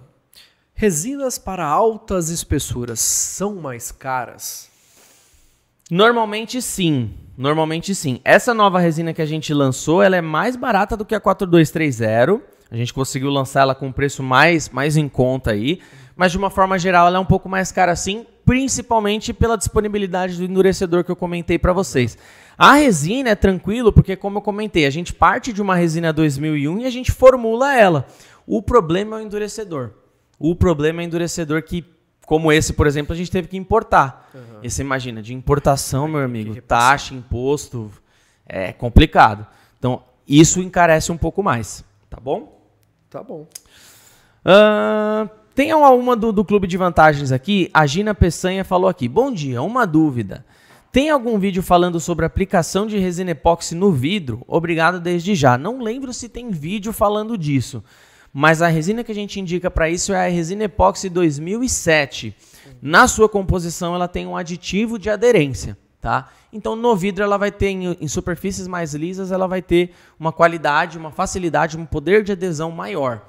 resinas 0.82 1.38
para 1.38 1.64
altas 1.64 2.30
espessuras 2.30 3.00
são 3.00 3.54
mais 3.58 3.92
caras? 3.92 4.68
Normalmente 5.92 6.60
sim. 6.60 7.14
Normalmente 7.38 7.94
sim. 7.94 8.20
Essa 8.26 8.52
nova 8.52 8.80
resina 8.80 9.14
que 9.14 9.22
a 9.22 9.26
gente 9.28 9.54
lançou, 9.54 10.02
ela 10.02 10.18
é 10.18 10.22
mais 10.22 10.56
barata 10.56 10.98
do 10.98 11.06
que 11.06 11.14
a 11.14 11.20
4230. 11.20 12.42
A 12.72 12.76
gente 12.76 12.96
conseguiu 12.96 13.30
lançar 13.30 13.62
ela 13.62 13.76
com 13.76 13.90
um 13.90 13.92
preço 13.92 14.24
mais, 14.24 14.70
mais 14.70 14.98
em 14.98 15.08
conta 15.08 15.52
aí. 15.52 15.80
Mas 16.16 16.32
de 16.32 16.40
uma 16.40 16.50
forma 16.50 16.80
geral, 16.80 17.06
ela 17.06 17.18
é 17.18 17.20
um 17.20 17.26
pouco 17.26 17.48
mais 17.48 17.72
cara 17.72 17.96
sim, 17.96 18.26
principalmente 18.44 19.34
pela 19.34 19.60
disponibilidade 19.60 20.36
do 20.36 20.46
endurecedor 20.46 21.04
que 21.04 21.12
eu 21.12 21.16
comentei 21.16 21.60
para 21.60 21.74
vocês. 21.74 22.18
A 22.58 22.74
resina 22.74 23.30
é 23.30 23.36
tranquilo, 23.36 23.94
porque 23.94 24.16
como 24.16 24.40
eu 24.40 24.42
comentei, 24.42 24.88
a 24.88 24.90
gente 24.90 25.14
parte 25.14 25.54
de 25.54 25.62
uma 25.62 25.76
resina 25.76 26.12
2001 26.12 26.80
e 26.80 26.86
a 26.88 26.90
gente 26.90 27.12
formula 27.12 27.78
ela. 27.78 28.08
O 28.48 28.64
problema 28.64 29.18
é 29.18 29.20
o 29.20 29.24
endurecedor. 29.24 30.01
O 30.44 30.56
problema 30.56 31.02
é 31.02 31.06
endurecedor 31.06 31.62
que, 31.62 31.86
como 32.26 32.52
esse, 32.52 32.74
por 32.74 32.88
exemplo, 32.88 33.14
a 33.14 33.16
gente 33.16 33.30
teve 33.30 33.48
que 33.48 33.56
importar. 33.56 34.28
E 34.64 34.70
você 34.72 34.82
imagina, 34.82 35.22
de 35.22 35.36
importação, 35.36 36.08
meu 36.08 36.22
amigo, 36.22 36.60
taxa, 36.64 37.14
imposto, 37.14 37.92
é 38.48 38.74
complicado. 38.74 39.46
Então, 39.78 40.02
isso 40.28 40.60
encarece 40.60 41.12
um 41.12 41.18
pouco 41.18 41.44
mais, 41.44 41.86
tá 42.10 42.20
bom? 42.20 42.60
Tá 43.08 43.22
bom. 43.22 43.46
Ah, 44.44 45.30
tem 45.54 45.72
uma 45.76 46.16
do, 46.16 46.32
do 46.32 46.44
Clube 46.44 46.66
de 46.66 46.76
Vantagens 46.76 47.32
aqui. 47.32 47.70
A 47.72 47.86
Gina 47.86 48.16
Peçanha 48.16 48.66
falou 48.66 48.90
aqui. 48.90 49.08
Bom 49.08 49.32
dia, 49.32 49.62
uma 49.62 49.86
dúvida. 49.86 50.44
Tem 50.92 51.12
algum 51.12 51.38
vídeo 51.38 51.62
falando 51.62 52.00
sobre 52.00 52.26
aplicação 52.26 52.88
de 52.88 52.98
resina 52.98 53.30
epóxi 53.32 53.76
no 53.76 53.92
vidro? 53.92 54.44
Obrigado 54.48 55.00
desde 55.00 55.36
já. 55.36 55.56
Não 55.56 55.80
lembro 55.80 56.12
se 56.12 56.28
tem 56.28 56.50
vídeo 56.50 56.92
falando 56.92 57.38
disso. 57.38 57.84
Mas 58.34 58.62
a 58.62 58.68
resina 58.68 59.04
que 59.04 59.12
a 59.12 59.16
gente 59.16 59.40
indica 59.40 59.70
para 59.70 59.90
isso 59.90 60.14
é 60.14 60.26
a 60.28 60.30
resina 60.30 60.64
epóxi 60.64 61.10
2007. 61.10 62.36
Na 62.82 63.08
sua 63.08 63.28
composição, 63.28 63.94
ela 63.94 64.08
tem 64.08 64.26
um 64.26 64.36
aditivo 64.38 64.98
de 64.98 65.10
aderência, 65.10 65.78
tá? 66.00 66.30
Então, 66.54 66.76
no 66.76 66.96
vidro, 66.96 67.24
ela 67.24 67.38
vai 67.38 67.52
ter, 67.52 67.68
em, 67.70 67.98
em 68.00 68.08
superfícies 68.08 68.68
mais 68.68 68.94
lisas, 68.94 69.32
ela 69.32 69.48
vai 69.48 69.62
ter 69.62 69.92
uma 70.20 70.32
qualidade, 70.32 70.98
uma 70.98 71.12
facilidade, 71.12 71.78
um 71.78 71.86
poder 71.86 72.24
de 72.24 72.32
adesão 72.32 72.72
maior. 72.72 73.22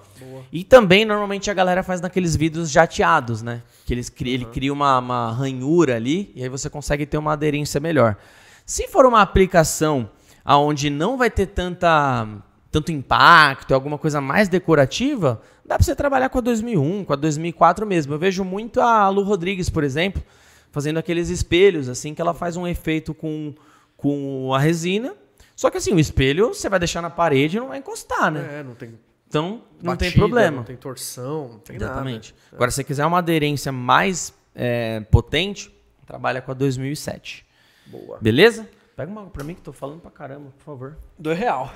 E 0.52 0.62
também, 0.64 1.04
normalmente, 1.04 1.50
a 1.50 1.54
galera 1.54 1.82
faz 1.82 2.00
naqueles 2.00 2.34
vidros 2.36 2.70
jateados, 2.70 3.42
né? 3.42 3.62
Que 3.84 3.92
eles 3.94 4.08
cri- 4.08 4.30
ele 4.30 4.44
cria 4.46 4.72
uma, 4.72 4.98
uma 4.98 5.32
ranhura 5.32 5.96
ali 5.96 6.32
e 6.34 6.42
aí 6.42 6.48
você 6.48 6.70
consegue 6.70 7.04
ter 7.06 7.18
uma 7.18 7.32
aderência 7.32 7.80
melhor. 7.80 8.16
Se 8.64 8.86
for 8.88 9.04
uma 9.04 9.20
aplicação 9.20 10.08
aonde 10.44 10.88
não 10.90 11.16
vai 11.16 11.30
ter 11.30 11.46
tanta, 11.46 12.26
tanto 12.72 12.90
impacto, 12.90 13.74
alguma 13.74 13.98
coisa 13.98 14.20
mais 14.20 14.48
decorativa, 14.48 15.40
dá 15.64 15.76
pra 15.76 15.84
você 15.84 15.94
trabalhar 15.94 16.30
com 16.30 16.38
a 16.38 16.40
2001, 16.40 17.04
com 17.04 17.12
a 17.12 17.16
2004 17.16 17.86
mesmo. 17.86 18.14
Eu 18.14 18.18
vejo 18.18 18.42
muito 18.42 18.80
a 18.80 19.08
Lu 19.10 19.22
Rodrigues, 19.22 19.68
por 19.68 19.84
exemplo, 19.84 20.22
fazendo 20.70 20.98
aqueles 20.98 21.28
espelhos, 21.28 21.88
assim, 21.88 22.14
que 22.14 22.22
ela 22.22 22.32
faz 22.32 22.56
um 22.56 22.66
efeito 22.66 23.12
com, 23.12 23.54
com 23.94 24.54
a 24.54 24.58
resina. 24.58 25.14
Só 25.54 25.70
que 25.70 25.76
assim, 25.76 25.92
o 25.92 26.00
espelho 26.00 26.48
você 26.48 26.68
vai 26.70 26.78
deixar 26.78 27.02
na 27.02 27.10
parede 27.10 27.58
e 27.58 27.60
não 27.60 27.68
vai 27.68 27.78
encostar, 27.78 28.30
né? 28.30 28.60
É, 28.60 28.62
não 28.62 28.74
tem 28.74 28.98
Então 29.28 29.62
não 29.82 29.94
tem 29.94 30.10
problema. 30.10 30.56
Não 30.56 30.64
tem 30.64 30.76
torção, 30.76 31.48
não 31.48 31.58
tem 31.58 31.76
Exatamente. 31.76 32.34
Agora, 32.50 32.70
se 32.70 32.76
você 32.76 32.84
quiser 32.84 33.04
uma 33.04 33.18
aderência 33.18 33.70
mais 33.70 34.32
é, 34.54 35.00
potente, 35.10 35.70
trabalha 36.06 36.40
com 36.40 36.50
a 36.50 36.54
2007. 36.54 37.44
nada. 37.86 38.04
Boa. 38.04 38.18
Beleza? 38.18 38.66
Pega 38.96 39.10
uma 39.10 39.26
pra 39.26 39.42
mim 39.42 39.54
que 39.54 39.62
tô 39.62 39.72
falando 39.72 40.00
pra 40.00 40.10
caramba, 40.10 40.50
por 40.58 40.64
favor. 40.64 40.96
Do 41.18 41.32
real. 41.32 41.72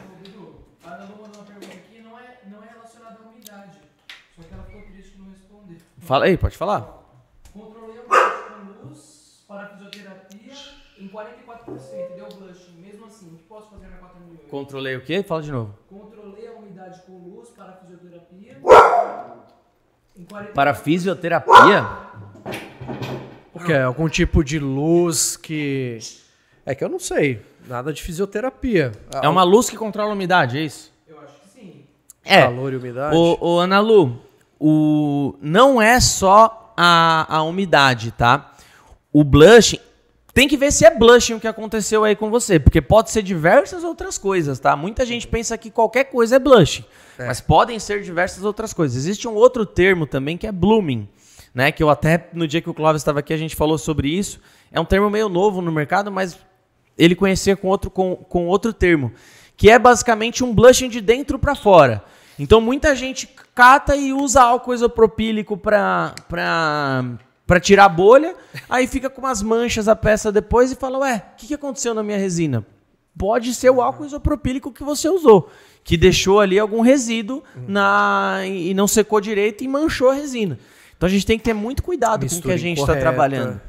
A 0.86 0.94
Ana 0.94 1.04
Lu 1.04 1.20
mandou 1.20 1.40
uma 1.40 1.44
pergunta 1.44 1.74
aqui, 1.74 2.00
não 2.00 2.16
é, 2.16 2.38
não 2.46 2.62
é 2.62 2.68
relacionada 2.68 3.18
à 3.18 3.28
umidade. 3.28 3.80
Só 4.36 4.42
que 4.42 4.54
ela 4.54 4.62
ficou 4.62 4.82
triste 4.82 5.16
de 5.16 5.18
não 5.20 5.30
responder. 5.30 5.78
Fala 5.98 6.26
aí, 6.26 6.36
pode 6.38 6.56
falar. 6.56 6.82
Controlei 7.52 7.98
a 7.98 8.02
umidade 8.02 8.82
com 8.82 8.86
luz 8.86 9.44
para 9.48 9.68
fisioterapia 9.70 10.52
em 10.98 11.08
44%, 11.08 12.14
deu 12.14 12.28
blushing. 12.28 12.76
Mesmo 12.80 13.06
assim, 13.06 13.34
o 13.34 13.36
que 13.36 13.42
posso 13.44 13.70
fazer 13.70 13.88
na 13.88 13.96
4008? 13.96 14.48
Controlei 14.48 14.96
o 14.96 15.02
quê? 15.02 15.24
Fala 15.24 15.42
de 15.42 15.50
novo. 15.50 15.76
Controlei 15.88 16.46
a 16.46 16.52
umidade 16.52 17.02
com 17.02 17.18
luz 17.18 17.48
para 17.50 17.72
fisioterapia 17.72 18.60
em 20.16 20.24
44%. 20.24 20.52
Para 20.52 20.72
fisioterapia? 20.72 21.84
O 23.52 23.58
que 23.58 23.72
é? 23.72 23.82
Algum 23.82 24.08
tipo 24.08 24.44
de 24.44 24.60
luz 24.60 25.36
que. 25.36 25.98
É 26.64 26.74
que 26.76 26.84
eu 26.84 26.88
não 26.88 27.00
sei. 27.00 27.44
Nada 27.66 27.92
de 27.92 28.02
fisioterapia. 28.02 28.92
É 29.22 29.28
uma 29.28 29.42
luz 29.42 29.68
que 29.68 29.76
controla 29.76 30.10
a 30.10 30.12
umidade, 30.12 30.58
é 30.58 30.62
isso? 30.62 30.92
Eu 31.08 31.18
acho 31.18 31.34
que 31.40 31.48
sim. 31.48 31.84
É. 32.24 32.42
Calor 32.42 32.72
e 32.72 32.76
umidade. 32.76 33.16
Ô, 33.16 33.38
ô 33.40 33.58
Ana 33.58 33.80
Lu, 33.80 34.20
o, 34.58 35.34
não 35.40 35.82
é 35.82 36.00
só 36.00 36.72
a, 36.76 37.36
a 37.36 37.42
umidade, 37.42 38.12
tá? 38.12 38.52
O 39.12 39.24
blushing. 39.24 39.80
Tem 40.32 40.46
que 40.46 40.56
ver 40.56 40.70
se 40.70 40.84
é 40.84 40.94
blushing 40.94 41.34
o 41.34 41.40
que 41.40 41.48
aconteceu 41.48 42.04
aí 42.04 42.14
com 42.14 42.30
você, 42.30 42.58
porque 42.58 42.82
pode 42.82 43.10
ser 43.10 43.22
diversas 43.22 43.82
outras 43.82 44.18
coisas, 44.18 44.58
tá? 44.58 44.76
Muita 44.76 45.06
gente 45.06 45.26
pensa 45.26 45.56
que 45.56 45.70
qualquer 45.70 46.04
coisa 46.04 46.36
é 46.36 46.38
blushing, 46.38 46.84
mas 47.18 47.40
podem 47.40 47.78
ser 47.78 48.02
diversas 48.02 48.44
outras 48.44 48.74
coisas. 48.74 48.98
Existe 48.98 49.26
um 49.26 49.34
outro 49.34 49.64
termo 49.64 50.06
também 50.06 50.36
que 50.36 50.46
é 50.46 50.52
blooming, 50.52 51.08
né? 51.54 51.72
Que 51.72 51.82
eu 51.82 51.88
até 51.88 52.28
no 52.34 52.46
dia 52.46 52.60
que 52.60 52.68
o 52.68 52.74
Clóvis 52.74 53.00
estava 53.00 53.20
aqui 53.20 53.32
a 53.32 53.36
gente 53.38 53.56
falou 53.56 53.78
sobre 53.78 54.10
isso. 54.10 54.38
É 54.70 54.78
um 54.78 54.84
termo 54.84 55.08
meio 55.08 55.30
novo 55.30 55.62
no 55.62 55.72
mercado, 55.72 56.12
mas 56.12 56.38
ele 56.98 57.14
conhecia 57.14 57.56
com 57.56 57.68
outro, 57.68 57.90
com, 57.90 58.16
com 58.16 58.46
outro 58.46 58.72
termo, 58.72 59.12
que 59.56 59.70
é 59.70 59.78
basicamente 59.78 60.42
um 60.44 60.54
blushing 60.54 60.88
de 60.88 61.00
dentro 61.00 61.38
para 61.38 61.54
fora. 61.54 62.02
Então 62.38 62.60
muita 62.60 62.94
gente 62.94 63.28
cata 63.54 63.96
e 63.96 64.12
usa 64.12 64.42
álcool 64.42 64.74
isopropílico 64.74 65.56
para 65.56 66.14
para 67.46 67.60
tirar 67.60 67.84
a 67.84 67.88
bolha, 67.88 68.34
aí 68.68 68.88
fica 68.88 69.08
com 69.08 69.20
umas 69.20 69.40
manchas 69.40 69.86
a 69.86 69.94
peça 69.94 70.32
depois 70.32 70.72
e 70.72 70.74
fala, 70.74 70.98
ué, 70.98 71.22
o 71.32 71.36
que, 71.36 71.46
que 71.46 71.54
aconteceu 71.54 71.94
na 71.94 72.02
minha 72.02 72.18
resina? 72.18 72.66
Pode 73.16 73.54
ser 73.54 73.70
o 73.70 73.80
álcool 73.80 74.04
isopropílico 74.04 74.72
que 74.72 74.82
você 74.82 75.08
usou, 75.08 75.48
que 75.84 75.96
deixou 75.96 76.40
ali 76.40 76.58
algum 76.58 76.80
resíduo 76.80 77.44
na, 77.68 78.40
e 78.44 78.74
não 78.74 78.88
secou 78.88 79.20
direito 79.20 79.62
e 79.62 79.68
manchou 79.68 80.10
a 80.10 80.14
resina. 80.14 80.58
Então 80.96 81.06
a 81.06 81.10
gente 81.10 81.24
tem 81.24 81.38
que 81.38 81.44
ter 81.44 81.54
muito 81.54 81.84
cuidado 81.84 82.20
com 82.20 82.26
o 82.26 82.28
que 82.28 82.34
Mistura 82.34 82.54
a 82.54 82.58
gente 82.58 82.80
está 82.80 82.96
trabalhando. 82.96 83.60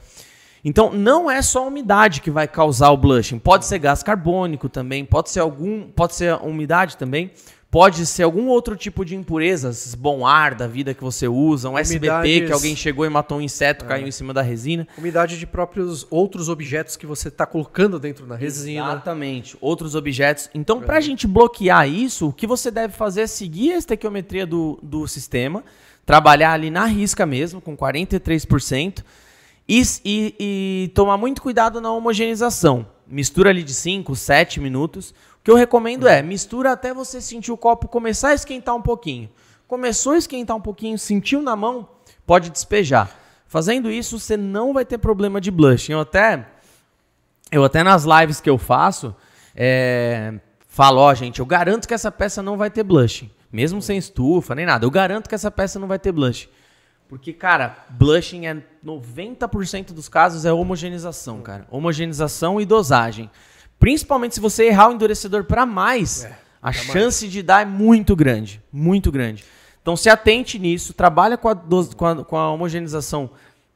Então, 0.63 0.91
não 0.91 1.29
é 1.29 1.41
só 1.41 1.63
a 1.63 1.67
umidade 1.67 2.21
que 2.21 2.31
vai 2.31 2.47
causar 2.47 2.89
o 2.91 2.97
blushing. 2.97 3.39
Pode 3.39 3.65
ser 3.65 3.79
gás 3.79 4.03
carbônico 4.03 4.67
também, 4.69 5.05
pode 5.05 5.29
ser 5.29 5.39
algum, 5.39 5.83
pode 5.83 6.15
ser 6.15 6.33
umidade 6.41 6.97
também, 6.97 7.31
pode 7.69 8.05
ser 8.05 8.23
algum 8.23 8.47
outro 8.47 8.75
tipo 8.75 9.03
de 9.03 9.15
impureza, 9.15 9.69
esses 9.69 9.93
bom 9.93 10.25
ar 10.25 10.55
da 10.55 10.67
vida 10.67 10.93
que 10.93 11.03
você 11.03 11.27
usa, 11.27 11.69
um 11.69 11.77
SBP 11.77 12.09
Umidades. 12.09 12.47
que 12.47 12.51
alguém 12.51 12.75
chegou 12.75 13.05
e 13.05 13.09
matou 13.09 13.37
um 13.37 13.41
inseto, 13.41 13.85
caiu 13.85 14.07
em 14.07 14.11
cima 14.11 14.33
da 14.33 14.41
resina. 14.41 14.87
Umidade 14.97 15.37
de 15.37 15.45
próprios 15.45 16.07
outros 16.09 16.49
objetos 16.49 16.95
que 16.95 17.05
você 17.05 17.27
está 17.27 17.45
colocando 17.45 17.99
dentro 17.99 18.25
da 18.25 18.35
resina. 18.35 18.85
Exatamente, 18.85 19.57
outros 19.61 19.95
objetos. 19.95 20.49
Então, 20.53 20.81
para 20.81 20.97
a 20.97 21.01
gente 21.01 21.27
bloquear 21.27 21.87
isso, 21.87 22.29
o 22.29 22.33
que 22.33 22.47
você 22.47 22.71
deve 22.71 22.93
fazer 22.93 23.21
é 23.21 23.27
seguir 23.27 23.73
a 23.73 23.77
estequiometria 23.77 24.45
do, 24.45 24.79
do 24.81 25.07
sistema, 25.07 25.63
trabalhar 26.05 26.53
ali 26.53 26.71
na 26.71 26.85
risca 26.85 27.25
mesmo, 27.25 27.59
com 27.59 27.75
43%, 27.75 29.03
e, 29.67 29.81
e, 30.05 30.35
e 30.39 30.91
tomar 30.95 31.17
muito 31.17 31.41
cuidado 31.41 31.81
na 31.81 31.91
homogeneização. 31.91 32.87
Mistura 33.05 33.49
ali 33.49 33.63
de 33.63 33.73
5, 33.73 34.15
7 34.15 34.59
minutos. 34.59 35.11
O 35.39 35.43
que 35.43 35.51
eu 35.51 35.55
recomendo 35.55 36.07
é, 36.07 36.21
mistura 36.21 36.71
até 36.71 36.93
você 36.93 37.19
sentir 37.19 37.51
o 37.51 37.57
copo 37.57 37.87
começar 37.87 38.29
a 38.29 38.33
esquentar 38.33 38.75
um 38.75 38.81
pouquinho. 38.81 39.29
Começou 39.67 40.13
a 40.13 40.17
esquentar 40.17 40.55
um 40.55 40.61
pouquinho, 40.61 40.97
sentiu 40.97 41.41
na 41.41 41.55
mão, 41.55 41.87
pode 42.25 42.49
despejar. 42.49 43.13
Fazendo 43.47 43.91
isso, 43.91 44.19
você 44.19 44.35
não 44.37 44.73
vai 44.73 44.85
ter 44.85 44.97
problema 44.97 45.39
de 45.39 45.51
blushing. 45.51 45.93
Eu 45.93 46.01
até, 46.01 46.47
eu 47.51 47.63
até 47.63 47.83
nas 47.83 48.05
lives 48.05 48.41
que 48.41 48.49
eu 48.49 48.57
faço, 48.57 49.15
é, 49.55 50.33
falo, 50.67 50.99
ó, 50.99 51.13
gente, 51.13 51.39
eu 51.39 51.45
garanto 51.45 51.87
que 51.87 51.93
essa 51.93 52.11
peça 52.11 52.41
não 52.41 52.57
vai 52.57 52.69
ter 52.69 52.83
blushing. 52.83 53.29
Mesmo 53.51 53.81
sem 53.81 53.97
estufa, 53.97 54.53
nem 54.53 54.65
nada. 54.65 54.85
Eu 54.85 54.91
garanto 54.91 55.29
que 55.29 55.35
essa 55.35 55.49
peça 55.49 55.79
não 55.79 55.87
vai 55.87 55.97
ter 55.97 56.11
blushing. 56.11 56.49
Porque, 57.07 57.31
cara, 57.31 57.85
blushing 57.89 58.45
é 58.47 58.61
90% 58.85 59.93
dos 59.93 60.09
casos 60.09 60.45
é 60.45 60.51
homogeneização, 60.51 61.41
cara. 61.41 61.65
Homogeneização 61.71 62.59
e 62.59 62.65
dosagem. 62.65 63.29
Principalmente 63.79 64.35
se 64.35 64.41
você 64.41 64.65
errar 64.65 64.89
o 64.89 64.93
endurecedor 64.93 65.43
para 65.45 65.65
mais, 65.65 66.25
É, 66.25 66.37
a 66.61 66.71
chance 66.73 67.27
de 67.27 67.41
dar 67.41 67.61
é 67.61 67.65
muito 67.65 68.15
grande. 68.15 68.61
Muito 68.71 69.11
grande. 69.11 69.45
Então 69.81 69.95
se 69.95 70.09
atente 70.09 70.59
nisso, 70.59 70.93
trabalha 70.93 71.37
com 71.37 71.47
a, 71.47 71.53
dos- 71.53 71.93
com 71.93 72.05
a- 72.05 72.25
com 72.25 72.35
a 72.37 72.51
homogeneização 72.51 73.29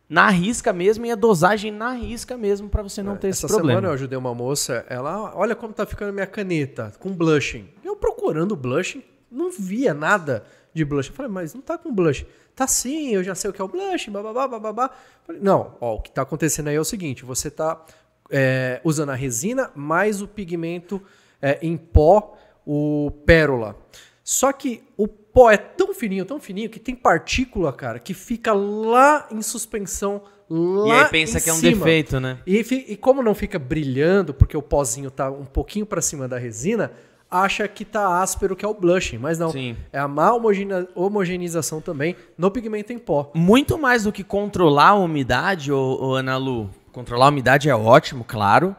na 0.09 0.29
risca 0.29 0.73
mesmo 0.73 1.05
e 1.05 1.11
a 1.11 1.15
dosagem 1.15 1.71
na 1.71 1.93
risca 1.93 2.35
mesmo 2.35 2.67
para 2.67 2.83
você 2.83 3.01
não 3.01 3.15
ter 3.15 3.29
esse 3.29 3.45
É, 3.45 3.47
Essa 3.47 3.55
problema. 3.55 3.79
semana 3.79 3.87
eu 3.87 3.93
ajudei 3.95 4.17
uma 4.17 4.35
moça, 4.35 4.85
ela, 4.89 5.31
olha 5.37 5.55
como 5.55 5.71
tá 5.73 5.85
ficando 5.85 6.11
minha 6.11 6.27
caneta, 6.27 6.91
com 6.99 7.11
blushing. 7.13 7.69
Eu 7.81 7.95
procurando 7.95 8.53
blushing, 8.57 9.01
não 9.31 9.49
via 9.49 9.93
nada 9.93 10.43
de 10.73 10.85
blush. 10.85 11.09
Eu 11.09 11.15
falei, 11.15 11.31
mas 11.31 11.53
não 11.53 11.61
tá 11.61 11.77
com 11.77 11.93
blush. 11.93 12.25
Tá 12.55 12.67
sim, 12.67 13.09
eu 13.09 13.23
já 13.23 13.35
sei 13.35 13.49
o 13.49 13.53
que 13.53 13.61
é 13.61 13.63
o 13.63 13.67
blush, 13.67 14.09
bababá, 14.09 14.47
bababá. 14.47 14.91
Falei, 15.25 15.41
não, 15.41 15.75
ó, 15.79 15.95
o 15.95 16.01
que 16.01 16.11
tá 16.11 16.21
acontecendo 16.21 16.67
aí 16.67 16.75
é 16.75 16.79
o 16.79 16.85
seguinte, 16.85 17.25
você 17.25 17.49
tá 17.49 17.83
é, 18.29 18.79
usando 18.83 19.09
a 19.09 19.15
resina 19.15 19.71
mais 19.75 20.21
o 20.21 20.27
pigmento 20.27 21.01
é, 21.41 21.59
em 21.61 21.75
pó, 21.77 22.37
o 22.65 23.11
pérola. 23.25 23.75
Só 24.23 24.51
que 24.53 24.83
o 24.95 25.07
pó 25.07 25.49
é 25.49 25.57
tão 25.57 25.93
fininho, 25.93 26.25
tão 26.25 26.39
fininho, 26.39 26.69
que 26.69 26.79
tem 26.79 26.95
partícula, 26.95 27.73
cara, 27.73 27.99
que 27.99 28.13
fica 28.13 28.53
lá 28.53 29.27
em 29.31 29.41
suspensão, 29.41 30.21
lá 30.49 30.87
E 30.87 30.91
aí 30.91 31.09
pensa 31.09 31.39
que 31.41 31.49
é 31.49 31.53
um 31.53 31.57
cima. 31.57 31.77
defeito, 31.77 32.19
né? 32.19 32.39
E, 32.45 32.59
e 32.89 32.97
como 32.97 33.23
não 33.23 33.33
fica 33.33 33.57
brilhando, 33.57 34.33
porque 34.33 34.55
o 34.55 34.61
pozinho 34.61 35.09
tá 35.09 35.29
um 35.29 35.45
pouquinho 35.45 35.85
para 35.85 36.01
cima 36.01 36.27
da 36.27 36.37
resina, 36.37 36.91
acha 37.31 37.65
que 37.67 37.85
tá 37.85 38.21
áspero, 38.21 38.55
que 38.55 38.65
é 38.65 38.67
o 38.67 38.73
blushing. 38.73 39.17
Mas 39.17 39.39
não, 39.39 39.49
Sim. 39.51 39.75
é 39.93 39.97
a 39.99 40.07
má 40.07 40.33
homogene- 40.33 40.87
homogeneização 40.93 41.79
também 41.79 42.15
no 42.37 42.51
pigmento 42.51 42.91
em 42.91 42.99
pó. 42.99 43.31
Muito 43.33 43.77
mais 43.77 44.03
do 44.03 44.11
que 44.11 44.23
controlar 44.23 44.89
a 44.89 44.95
umidade, 44.95 45.71
ô, 45.71 46.13
Ana 46.15 46.35
Lu. 46.37 46.69
Controlar 46.91 47.27
a 47.27 47.29
umidade 47.29 47.69
é 47.69 47.75
ótimo, 47.75 48.25
claro. 48.27 48.75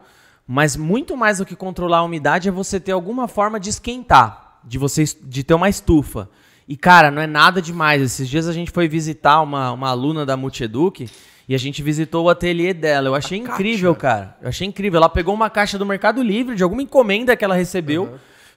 Mas 0.47 0.75
muito 0.75 1.17
mais 1.17 1.39
do 1.39 1.45
que 1.45 1.55
controlar 1.55 1.99
a 1.99 2.03
umidade 2.03 2.47
é 2.47 2.51
você 2.51 2.79
ter 2.79 2.91
alguma 2.91 3.27
forma 3.27 3.59
de 3.59 3.69
esquentar. 3.69 4.59
De 4.63 4.77
você 4.77 5.03
de 5.23 5.43
ter 5.43 5.53
uma 5.53 5.67
estufa. 5.67 6.29
E, 6.67 6.77
cara, 6.77 7.09
não 7.11 7.21
é 7.21 7.27
nada 7.27 7.61
demais. 7.61 8.01
Esses 8.01 8.29
dias 8.29 8.47
a 8.47 8.53
gente 8.53 8.71
foi 8.71 8.87
visitar 8.87 9.41
uma, 9.41 9.71
uma 9.71 9.89
aluna 9.89 10.25
da 10.25 10.37
Multieduc 10.37 11.09
e 11.49 11.53
a 11.55 11.57
gente 11.57 11.81
visitou 11.83 12.25
o 12.25 12.29
ateliê 12.29 12.73
dela. 12.73 13.09
Eu 13.09 13.15
achei 13.15 13.37
incrível, 13.39 13.93
cara. 13.95 14.37
Eu 14.41 14.47
achei 14.49 14.65
incrível. 14.67 14.97
Ela 14.97 15.09
pegou 15.09 15.33
uma 15.33 15.49
caixa 15.49 15.77
do 15.77 15.85
Mercado 15.85 16.21
Livre, 16.23 16.55
de 16.55 16.63
alguma 16.63 16.81
encomenda 16.81 17.35
que 17.35 17.43
ela 17.43 17.55
recebeu, 17.55 18.13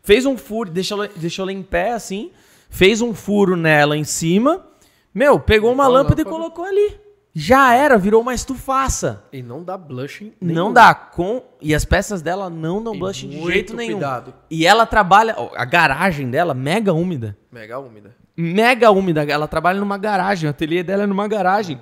fez 0.07 0.25
um 0.25 0.39
furo, 0.39 0.71
deixou, 0.71 1.07
deixou 1.17 1.43
ela 1.43 1.53
em 1.53 1.63
pé 1.65 1.93
assim, 1.93 2.31
fez 2.71 3.01
um 3.03 3.13
furo 3.13 3.57
nela 3.57 3.97
em 3.97 4.05
cima. 4.05 4.65
Meu, 5.13 5.41
pegou 5.41 5.73
uma 5.73 5.85
Uma 5.85 5.89
lâmpada, 5.93 6.21
e 6.21 6.25
lâmpada. 6.25 6.37
colocou 6.43 6.65
ali. 6.65 7.01
Já 7.35 7.75
era, 7.75 7.99
virou 7.99 8.23
uma 8.23 8.33
estufaça. 8.33 9.25
E 9.33 9.43
não 9.43 9.63
dá 9.65 9.77
blushing 9.77 10.33
Não 10.41 10.55
nenhum. 10.67 10.73
dá 10.73 10.95
com 10.95 11.43
e 11.61 11.75
as 11.75 11.85
peças 11.85 12.23
dela 12.23 12.49
não 12.49 12.83
dão 12.83 12.95
E 12.95 12.99
blush 12.99 13.27
de 13.27 13.43
jeito 13.45 13.75
nenhum. 13.77 13.93
cuidado. 13.99 14.33
E 14.49 14.65
ela 14.67 14.87
trabalha, 14.87 15.35
a 15.55 15.65
garagem 15.67 16.31
dela 16.31 16.55
mega 16.55 16.93
úmida. 16.95 17.37
Mega 17.53 17.79
úmida. 17.79 18.15
Mega 18.37 18.91
úmida, 18.91 19.23
ela 19.25 19.49
trabalha 19.49 19.81
numa 19.81 19.99
garagem, 19.99 20.47
o 20.47 20.51
ateliê 20.51 20.83
dela 20.83 21.03
é 21.03 21.07
numa 21.07 21.27
garagem 21.29 21.79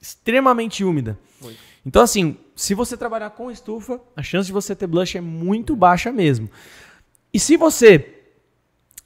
extremamente 0.00 0.82
úmida. 0.84 1.18
Muito. 1.40 1.58
Então 1.84 2.02
assim, 2.02 2.36
se 2.54 2.74
você 2.74 2.96
trabalhar 2.96 3.30
com 3.30 3.50
estufa, 3.50 4.00
a 4.16 4.22
chance 4.22 4.46
de 4.46 4.52
você 4.52 4.74
ter 4.74 4.86
blush 4.86 5.16
é 5.16 5.20
muito 5.20 5.74
baixa 5.76 6.12
mesmo. 6.12 6.48
E 7.32 7.38
se 7.38 7.56
você 7.56 8.20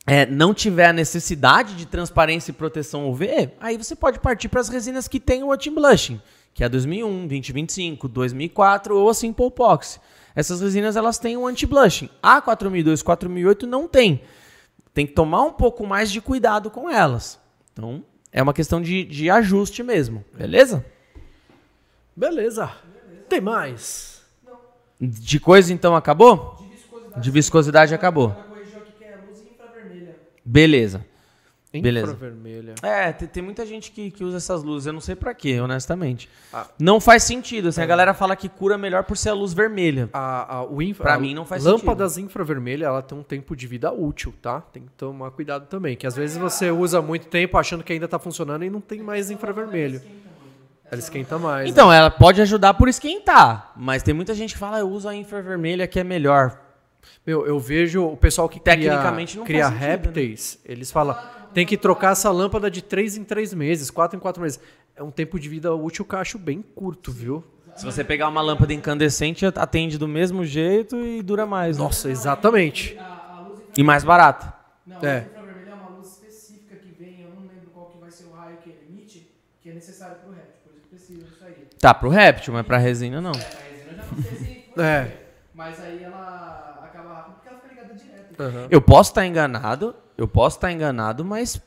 é, 0.06 0.26
não 0.26 0.52
tiver 0.52 0.86
a 0.86 0.92
necessidade 0.92 1.74
de 1.74 1.86
transparência 1.86 2.50
e 2.50 2.54
proteção 2.54 3.08
UV, 3.08 3.52
aí 3.60 3.76
você 3.76 3.94
pode 3.96 4.18
partir 4.18 4.48
para 4.48 4.60
as 4.60 4.68
resinas 4.68 5.08
que 5.08 5.18
tem 5.18 5.42
o 5.42 5.52
anti-blushing, 5.52 6.20
que 6.52 6.62
é 6.62 6.66
a 6.66 6.68
2001, 6.68 7.26
2025, 7.26 8.08
2004 8.08 8.96
ou 8.96 9.08
a 9.08 9.14
Simple 9.14 9.46
Epoxy. 9.46 9.98
Essas 10.34 10.60
resinas 10.60 10.96
elas 10.96 11.18
têm 11.18 11.36
o 11.36 11.46
anti-blushing. 11.46 12.10
A 12.22 12.40
4002, 12.40 13.02
4008 13.02 13.66
não 13.66 13.86
tem. 13.86 14.22
Tem 14.92 15.06
que 15.06 15.12
tomar 15.12 15.42
um 15.42 15.52
pouco 15.52 15.86
mais 15.86 16.10
de 16.10 16.20
cuidado 16.20 16.70
com 16.70 16.90
elas. 16.90 17.38
Então, 17.72 18.04
é 18.32 18.42
uma 18.42 18.52
questão 18.52 18.82
de, 18.82 19.04
de 19.04 19.30
ajuste 19.30 19.82
mesmo, 19.82 20.24
beleza? 20.32 20.84
Beleza. 22.16 22.70
Tem 23.28 23.40
mais. 23.40 24.22
De 25.00 25.40
coisa 25.40 25.72
então 25.72 25.96
acabou? 25.96 26.53
De 27.16 27.30
viscosidade. 27.30 27.30
De 27.30 27.30
viscosidade 27.30 27.94
acabou. 27.94 28.36
É. 28.50 28.54
Beleza. 30.44 31.04
Beleza. 31.80 32.12
Infravermelha. 32.12 32.74
É, 32.82 33.12
tem, 33.12 33.26
tem 33.26 33.42
muita 33.42 33.66
gente 33.66 33.90
que, 33.90 34.10
que 34.10 34.22
usa 34.22 34.36
essas 34.36 34.62
luzes, 34.62 34.86
eu 34.86 34.92
não 34.92 35.00
sei 35.00 35.16
pra 35.16 35.34
quê, 35.34 35.58
honestamente. 35.58 36.28
Ah. 36.52 36.66
Não 36.78 37.00
faz 37.00 37.24
sentido, 37.24 37.68
assim, 37.68 37.80
a 37.82 37.86
galera 37.86 38.14
fala 38.14 38.36
que 38.36 38.48
cura 38.48 38.78
melhor 38.78 39.02
por 39.02 39.16
ser 39.16 39.30
a 39.30 39.34
luz 39.34 39.52
vermelha. 39.52 40.08
A, 40.12 40.56
a, 40.56 40.64
o 40.64 40.80
infra, 40.80 41.04
Pra 41.04 41.18
mim 41.18 41.34
não 41.34 41.44
faz 41.44 41.64
Lâmpadas 41.64 42.16
infravermelhas, 42.16 42.86
ela 42.86 43.02
tem 43.02 43.18
um 43.18 43.22
tempo 43.22 43.56
de 43.56 43.66
vida 43.66 43.92
útil, 43.92 44.32
tá? 44.40 44.60
Tem 44.60 44.84
que 44.84 44.92
tomar 44.92 45.32
cuidado 45.32 45.66
também, 45.66 45.96
que 45.96 46.06
às 46.06 46.14
vezes 46.14 46.36
você 46.36 46.70
usa 46.70 47.02
muito 47.02 47.26
tempo 47.26 47.58
achando 47.58 47.82
que 47.82 47.92
ainda 47.92 48.06
tá 48.06 48.18
funcionando 48.20 48.64
e 48.64 48.70
não 48.70 48.80
tem 48.80 49.02
mais 49.02 49.30
infravermelho. 49.30 50.00
Ela 50.88 51.00
esquenta 51.00 51.38
mais. 51.38 51.68
Então, 51.68 51.92
ela 51.92 52.10
pode 52.10 52.40
ajudar 52.40 52.74
por 52.74 52.88
esquentar, 52.88 53.72
mas 53.76 54.02
tem 54.02 54.14
muita 54.14 54.32
gente 54.32 54.54
que 54.54 54.60
fala, 54.60 54.78
eu 54.78 54.88
uso 54.88 55.08
a 55.08 55.14
infravermelha 55.14 55.88
que 55.88 55.98
é 55.98 56.04
melhor. 56.04 56.60
Meu, 57.26 57.46
eu 57.46 57.58
vejo 57.58 58.04
o 58.04 58.16
pessoal 58.16 58.48
que 58.48 58.58
cria, 58.60 58.74
Tecnicamente 58.76 59.36
não 59.38 59.44
cria 59.44 59.64
sentido, 59.64 59.80
né? 59.80 59.86
répteis, 59.86 60.58
eles 60.64 60.90
falam, 60.90 61.16
tem 61.52 61.64
que 61.66 61.76
trocar 61.76 62.12
essa 62.12 62.30
lâmpada 62.30 62.70
de 62.70 62.82
3 62.82 63.16
em 63.16 63.24
3 63.24 63.54
meses, 63.54 63.90
4 63.90 64.16
em 64.16 64.20
4 64.20 64.42
meses. 64.42 64.58
É 64.96 65.02
um 65.02 65.10
tempo 65.10 65.38
de 65.40 65.48
vida 65.48 65.74
útil 65.74 66.04
que 66.04 66.14
eu 66.14 66.18
acho 66.18 66.38
bem 66.38 66.62
curto, 66.74 67.10
viu? 67.10 67.42
Se 67.74 67.84
você 67.84 68.04
pegar 68.04 68.28
uma 68.28 68.40
lâmpada 68.40 68.72
incandescente, 68.72 69.44
atende 69.46 69.98
do 69.98 70.06
mesmo 70.06 70.44
jeito 70.44 70.96
e 71.04 71.20
dura 71.22 71.44
mais. 71.44 71.76
né? 71.76 71.82
Nossa, 71.82 72.08
exatamente. 72.08 72.96
E 73.76 73.82
mais 73.82 74.04
barato. 74.04 74.46
Não, 74.86 74.98
É. 75.02 75.16
a 75.18 75.20
luz 75.22 75.26
infravermelha 75.32 75.70
é 75.70 75.74
uma 75.74 75.88
luz 75.96 76.06
específica 76.12 76.76
que 76.76 76.92
vem, 76.96 77.22
eu 77.22 77.30
não 77.30 77.42
lembro 77.48 77.70
qual 77.72 77.86
que 77.86 77.98
vai 77.98 78.10
ser 78.12 78.26
o 78.26 78.32
raio 78.32 78.58
que 78.58 78.70
ele 78.70 78.78
emite, 78.88 79.28
que 79.60 79.70
é 79.70 79.72
necessário 79.72 80.16
pro 80.22 80.30
réptil, 80.32 80.60
por 80.62 80.76
isso 80.76 80.86
precisa 80.88 81.24
disso 81.24 81.44
aí. 81.44 81.66
Tá, 81.80 81.92
pro 81.92 82.08
réptil, 82.08 82.52
mas 82.54 82.64
pra 82.64 82.76
resina 82.78 83.20
não. 83.20 83.32
A 83.32 83.34
resina 83.34 83.96
já 83.96 84.04
não 84.04 84.22
sei 84.22 84.36
se 84.72 84.80
É. 84.80 85.24
mas 85.52 85.80
aí 85.80 86.04
ela 86.04 86.80
acaba 86.84 87.12
rápido 87.14 87.34
porque 87.34 87.48
ela 87.48 87.58
fica 87.58 87.74
Aham. 88.38 88.66
Eu 88.70 88.80
posso 88.80 89.10
estar 89.10 89.26
enganado, 89.26 89.94
eu 90.16 90.26
posso 90.28 90.56
estar 90.56 90.70
enganado, 90.72 91.24
mas 91.24 91.60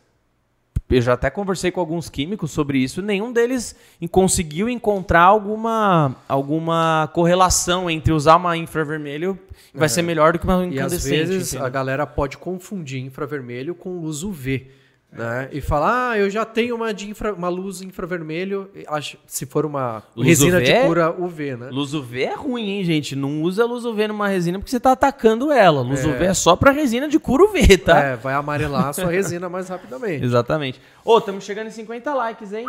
eu 0.90 1.02
já 1.02 1.14
até 1.14 1.30
conversei 1.30 1.70
com 1.70 1.80
alguns 1.82 2.10
químicos 2.10 2.52
sobre 2.52 2.78
isso. 2.78 3.02
Nenhum 3.02 3.34
deles 3.34 3.76
conseguiu 4.10 4.70
encontrar 4.70 5.24
alguma, 5.24 6.16
alguma 6.30 7.10
correlação 7.14 7.90
entre 7.90 8.14
usar 8.14 8.38
uma 8.38 8.56
infravermelho 8.56 9.38
que 9.72 9.78
vai 9.78 9.90
ser 9.90 10.02
melhor 10.02 10.32
do 10.34 10.40
que 10.40 10.46
uma 10.46 10.64
E 10.66 10.68
às 10.68 10.74
incandescente. 10.94 11.10
vezes 11.28 11.54
a 11.54 11.58
entendeu? 11.58 11.72
galera 11.74 12.08
pode 12.08 12.38
confundir 12.38 13.02
infravermelho 13.04 13.76
com 13.76 14.00
luz 14.00 14.24
UV. 14.24 14.72
Né? 15.10 15.48
E 15.54 15.62
falar, 15.62 16.12
ah, 16.12 16.18
eu 16.18 16.30
já 16.30 16.44
tenho 16.46 16.76
uma, 16.76 16.94
de 16.94 17.10
infra- 17.10 17.34
uma 17.34 17.48
luz 17.48 17.82
infravermelho, 17.82 18.70
acho- 18.90 19.18
se 19.26 19.46
for 19.46 19.66
uma 19.66 20.04
Luz 20.16 20.28
resina 20.28 20.58
UV? 20.58 20.66
de 20.66 20.86
cura 20.86 21.12
UV, 21.18 21.56
né? 21.56 21.70
Luz 21.72 21.94
UV 21.94 22.24
é 22.24 22.36
ruim, 22.36 22.70
hein, 22.72 22.84
gente? 22.84 23.16
Não 23.16 23.42
usa 23.42 23.66
luz 23.66 23.86
UV 23.86 24.10
numa 24.10 24.28
resina 24.28 24.60
porque 24.60 24.70
você 24.70 24.80
tá 24.82 24.92
atacando 24.92 25.50
ela. 25.52 25.82
Luz 25.82 26.04
É. 26.04 26.08
UV 26.08 26.26
é 26.26 26.34
só 26.34 26.56
pra 26.58 26.72
resina 26.72 27.08
de 27.08 27.18
cura 27.18 27.46
UV, 27.46 27.78
tá? 27.78 27.98
É, 28.00 28.16
vai 28.18 28.34
amarelar 28.34 28.88
a 28.88 28.94
sua 28.94 29.10
resina 29.10 29.48
mais 29.48 29.70
rapidamente. 29.70 30.24
Exatamente. 30.26 30.80
Ô, 31.06 31.18
estamos 31.20 31.46
chegando 31.46 31.68
em 31.68 31.72
50 31.72 32.14
likes, 32.14 32.52
hein? 32.52 32.66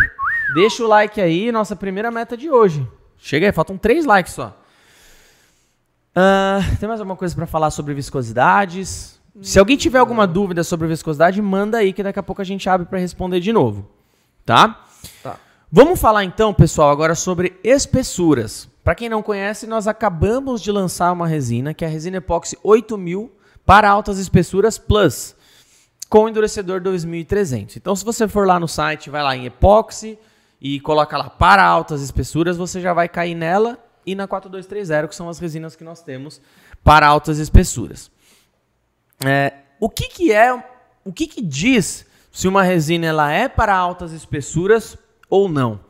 Deixa 0.55 0.85
o 0.85 0.87
like 0.87 1.21
aí, 1.21 1.51
nossa 1.51 1.75
primeira 1.75 2.11
meta 2.11 2.37
de 2.37 2.49
hoje. 2.49 2.87
Chega 3.19 3.47
aí, 3.47 3.53
faltam 3.53 3.77
3 3.77 4.07
likes 4.07 4.33
só. 4.33 4.57
Ah, 6.15 6.61
tem 6.81 6.89
mais 6.89 7.01
alguma 7.01 7.17
coisa 7.17 7.35
pra 7.35 7.47
falar 7.47 7.71
sobre 7.73 7.95
viscosidades? 7.95 9.18
Se 9.41 9.59
alguém 9.59 9.77
tiver 9.77 9.99
alguma 9.99 10.27
dúvida 10.27 10.65
sobre 10.65 10.89
viscosidade, 10.89 11.41
manda 11.41 11.79
aí 11.79 11.93
que 11.93 12.03
daqui 12.03 12.19
a 12.19 12.23
pouco 12.23 12.43
a 12.43 12.45
gente 12.45 12.69
abre 12.69 12.87
para 12.87 12.99
responder 12.99 13.41
de 13.41 13.53
novo, 13.53 13.89
tá? 14.45 14.85
Tá. 15.23 15.39
Vamos 15.71 16.01
falar 16.01 16.25
então, 16.25 16.53
pessoal, 16.53 16.91
agora 16.91 17.15
sobre 17.15 17.59
espessuras. 17.63 18.69
Para 18.83 18.95
quem 18.95 19.09
não 19.09 19.23
conhece, 19.23 19.67
nós 19.67 19.87
acabamos 19.87 20.63
de 20.63 20.73
lançar 20.73 21.13
uma 21.13 21.27
resina, 21.27 21.75
que 21.75 21.85
é 21.85 21.89
a 21.89 21.91
resina 21.91 22.17
epóxi 22.17 22.57
8000 22.63 23.31
para 23.67 23.89
altas 23.89 24.19
espessuras 24.19 24.79
plus, 24.79 25.37
com 26.09 26.27
endurecedor 26.27 26.81
2300. 26.81 27.77
Então, 27.77 27.95
se 27.95 28.03
você 28.03 28.27
for 28.27 28.47
lá 28.47 28.59
no 28.59 28.67
site, 28.67 29.11
vai 29.11 29.23
lá 29.23 29.37
em 29.37 29.45
epóxi 29.45 30.19
e 30.59 30.81
coloca 30.81 31.19
lá 31.19 31.29
para 31.29 31.63
altas 31.63 32.01
espessuras, 32.01 32.57
você 32.57 32.81
já 32.81 32.95
vai 32.95 33.09
cair 33.09 33.35
nela 33.35 33.79
e 34.07 34.15
na 34.15 34.27
4230, 34.27 35.07
que 35.07 35.15
são 35.15 35.29
as 35.29 35.39
resinas 35.39 35.77
que 35.77 35.85
nós 35.85 36.03
temos 36.03 36.41
para 36.83 37.07
altas 37.07 37.39
espessuras. 37.39 38.11
É, 39.25 39.53
o 39.81 39.89
que, 39.89 40.09
que 40.09 40.33
é, 40.33 40.53
o 41.05 41.13
que, 41.13 41.27
que 41.27 41.43
diz 41.43 42.07
se 42.31 42.47
uma 42.47 42.63
resina 42.63 43.07
ela 43.07 43.33
é 43.33 43.49
para 43.49 43.75
altas 43.75 44.13
espessuras 44.13 44.97
ou 45.29 45.49
não? 45.49 45.81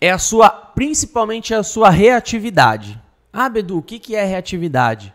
É 0.00 0.10
a 0.10 0.18
sua, 0.18 0.50
principalmente 0.50 1.54
a 1.54 1.62
sua 1.62 1.88
reatividade. 1.88 3.00
Ah, 3.32 3.48
Bedu, 3.48 3.78
o 3.78 3.82
que, 3.82 3.98
que 3.98 4.14
é 4.14 4.24
reatividade? 4.24 5.14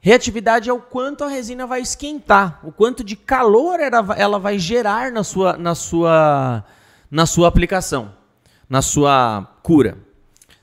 Reatividade 0.00 0.70
é 0.70 0.72
o 0.72 0.80
quanto 0.80 1.24
a 1.24 1.28
resina 1.28 1.66
vai 1.66 1.82
esquentar, 1.82 2.58
o 2.64 2.72
quanto 2.72 3.04
de 3.04 3.14
calor 3.14 3.78
ela, 3.80 4.38
vai 4.38 4.58
gerar 4.58 5.12
na 5.12 5.22
sua, 5.22 5.58
na, 5.58 5.74
sua, 5.74 6.64
na 7.10 7.26
sua 7.26 7.48
aplicação, 7.48 8.14
na 8.68 8.80
sua 8.80 9.46
cura. 9.62 9.98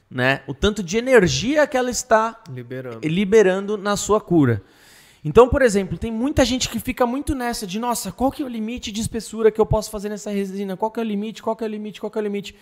Né? 0.10 0.42
O 0.48 0.56
tanto 0.56 0.82
de 0.82 0.98
energia 0.98 1.68
que 1.68 1.78
ela 1.78 1.92
está 1.92 2.42
Liberando. 2.50 3.08
liberando 3.08 3.78
na 3.78 3.96
sua 3.96 4.20
cura. 4.20 4.64
Então, 5.24 5.50
por 5.50 5.62
exemplo, 5.62 5.98
tem 5.98 6.12
muita 6.12 6.46
gente 6.46 6.70
que 6.70 6.80
fica 6.80 7.06
muito 7.06 7.34
nessa 7.34 7.66
de, 7.66 7.80
nossa, 7.80 8.12
qual 8.12 8.32
que 8.32 8.44
é 8.44 8.46
o 8.46 8.50
limite 8.50 8.92
de 8.92 9.02
espessura 9.02 9.52
que 9.52 9.60
eu 9.60 9.66
posso 9.66 9.90
fazer 9.90 10.10
nessa 10.10 10.30
resina? 10.30 10.78
Qual 10.78 10.92
que 10.92 11.00
é 11.00 11.04
o 11.04 11.06
limite? 11.06 11.42
Qual 11.42 11.56
que 11.56 11.64
é 11.64 11.68
o 11.68 11.70
limite? 11.70 12.00
Qual 12.00 12.12
que 12.12 12.18
é 12.18 12.22
o 12.22 12.24
limite? 12.24 12.56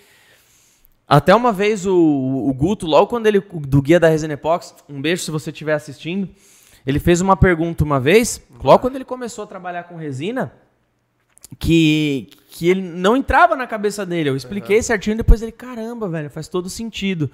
Até 1.07 1.35
uma 1.35 1.51
vez 1.51 1.85
o, 1.85 1.95
o 1.95 2.53
Guto, 2.53 2.87
logo 2.87 3.07
quando 3.07 3.27
ele, 3.27 3.39
do 3.39 3.81
Guia 3.81 3.99
da 3.99 4.07
Resina 4.07 4.33
Epox, 4.33 4.73
um 4.89 4.99
beijo 4.99 5.21
se 5.21 5.29
você 5.29 5.51
estiver 5.51 5.73
assistindo, 5.73 6.27
ele 6.85 6.99
fez 6.99 7.21
uma 7.21 7.35
pergunta 7.35 7.83
uma 7.83 7.99
vez, 7.99 8.41
logo 8.63 8.79
quando 8.79 8.95
ele 8.95 9.05
começou 9.05 9.43
a 9.43 9.47
trabalhar 9.47 9.83
com 9.83 9.95
resina, 9.95 10.53
que, 11.59 12.29
que 12.49 12.67
ele 12.67 12.81
não 12.81 13.15
entrava 13.15 13.55
na 13.55 13.67
cabeça 13.67 14.05
dele. 14.05 14.29
Eu 14.29 14.35
expliquei 14.35 14.81
certinho, 14.81 15.17
depois 15.17 15.41
ele, 15.41 15.51
caramba, 15.51 16.09
velho, 16.09 16.29
faz 16.29 16.47
todo 16.47 16.69
sentido. 16.69 17.29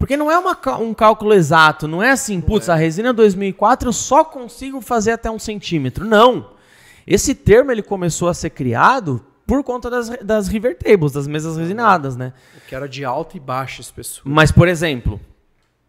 Porque 0.00 0.16
não 0.16 0.30
é 0.30 0.38
uma 0.38 0.58
um 0.78 0.94
cálculo 0.94 1.34
exato, 1.34 1.86
não 1.86 2.02
é 2.02 2.10
assim, 2.10 2.40
putz, 2.40 2.70
a 2.70 2.74
resina 2.74 3.12
2004 3.12 3.90
eu 3.90 3.92
só 3.92 4.24
consigo 4.24 4.80
fazer 4.80 5.12
até 5.12 5.30
um 5.30 5.38
centímetro. 5.38 6.06
Não. 6.06 6.52
Esse 7.06 7.34
termo 7.34 7.70
ele 7.70 7.82
começou 7.82 8.26
a 8.30 8.32
ser 8.32 8.48
criado 8.48 9.22
por 9.46 9.62
conta 9.62 9.90
das, 9.90 10.08
das 10.24 10.48
river 10.48 10.78
tables, 10.78 11.12
das 11.12 11.26
mesas 11.26 11.58
resinadas, 11.58 12.16
né? 12.16 12.32
Que 12.66 12.74
era 12.74 12.88
de 12.88 13.04
alta 13.04 13.36
e 13.36 13.40
baixa 13.40 13.82
espessura. 13.82 14.22
Mas, 14.24 14.50
por 14.50 14.68
exemplo, 14.68 15.20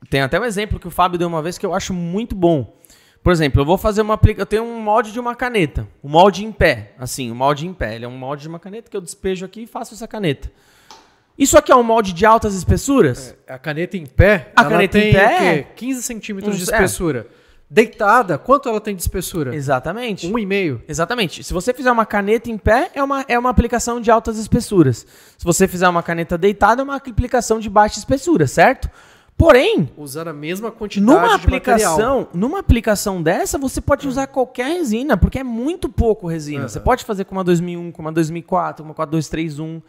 tem 0.09 0.19
até 0.19 0.37
um 0.37 0.43
exemplo 0.43 0.77
que 0.77 0.89
o 0.89 0.91
Fábio 0.91 1.17
deu 1.17 1.29
uma 1.29 1.41
vez 1.41 1.57
que 1.57 1.65
eu 1.65 1.73
acho 1.73 1.93
muito 1.93 2.35
bom. 2.35 2.75
Por 3.23 3.31
exemplo, 3.31 3.61
eu 3.61 3.65
vou 3.65 3.77
fazer 3.77 4.01
uma 4.01 4.15
aplica... 4.15 4.41
Eu 4.41 4.45
tenho 4.45 4.63
um 4.63 4.81
molde 4.81 5.13
de 5.13 5.21
uma 5.21 5.35
caneta. 5.35 5.87
Um 6.03 6.09
molde 6.09 6.43
em 6.43 6.51
pé. 6.51 6.95
Assim, 6.99 7.31
um 7.31 7.35
molde 7.35 7.65
em 7.65 7.73
pé. 7.73 7.95
Ele 7.95 8.03
é 8.03 8.07
um 8.09 8.17
molde 8.17 8.41
de 8.41 8.49
uma 8.49 8.59
caneta 8.59 8.91
que 8.91 8.97
eu 8.97 9.01
despejo 9.01 9.45
aqui 9.45 9.61
e 9.61 9.67
faço 9.67 9.93
essa 9.93 10.07
caneta. 10.07 10.51
Isso 11.41 11.57
aqui 11.57 11.71
é 11.71 11.75
um 11.75 11.81
molde 11.81 12.13
de 12.13 12.25
altas 12.25 12.53
espessuras? 12.53 13.35
A 13.47 13.57
caneta 13.57 13.97
em 13.97 14.05
pé, 14.05 14.51
A 14.55 14.63
caneta 14.63 14.99
em 14.99 15.01
tem 15.01 15.13
pé 15.13 15.25
o 15.25 15.37
quê? 15.39 15.43
é- 15.43 15.63
15 15.75 16.03
centímetros 16.03 16.55
de 16.55 16.63
Uns- 16.63 16.69
é. 16.69 16.73
espessura. 16.75 17.27
Deitada, 17.67 18.37
quanto 18.37 18.67
ela 18.69 18.81
tem 18.81 18.93
de 18.95 19.01
espessura? 19.01 19.55
Exatamente. 19.55 20.27
Um 20.27 20.37
e 20.37 20.45
meio. 20.45 20.83
Exatamente. 20.87 21.41
Se 21.43 21.53
você 21.53 21.73
fizer 21.73 21.89
uma 21.91 22.05
caneta 22.05 22.51
em 22.51 22.57
pé, 22.57 22.91
é 22.93 23.01
uma, 23.01 23.25
é 23.29 23.39
uma 23.39 23.49
aplicação 23.49 23.99
de 24.01 24.11
altas 24.11 24.37
espessuras. 24.37 25.05
Se 25.37 25.43
você 25.45 25.67
fizer 25.69 25.87
uma 25.87 26.03
caneta 26.03 26.37
deitada, 26.37 26.81
é 26.81 26.83
uma 26.83 26.97
aplicação 26.97 27.59
de 27.59 27.69
baixa 27.69 27.97
espessura, 27.97 28.45
certo? 28.45 28.89
Porém, 29.37 29.89
Usando 29.97 30.27
a 30.27 30.33
mesma 30.33 30.69
quantidade 30.69 31.05
numa 31.11 31.21
de 31.39 31.47
material. 31.47 31.47
aplicação, 31.95 32.27
numa 32.33 32.59
aplicação 32.59 33.23
dessa, 33.23 33.57
você 33.57 33.81
pode 33.81 34.07
usar 34.07 34.27
qualquer 34.27 34.67
resina, 34.67 35.17
porque 35.17 35.39
é 35.39 35.43
muito 35.43 35.89
pouco 35.89 36.27
resina. 36.27 36.59
Aham. 36.59 36.67
Você 36.67 36.79
pode 36.79 37.03
fazer 37.05 37.23
com 37.25 37.33
uma 37.33 37.43
2001, 37.43 37.91
com 37.91 38.01
uma 38.03 38.11
2004, 38.11 38.83
com 38.83 38.89
uma 38.89 38.93
4231. 38.93 39.81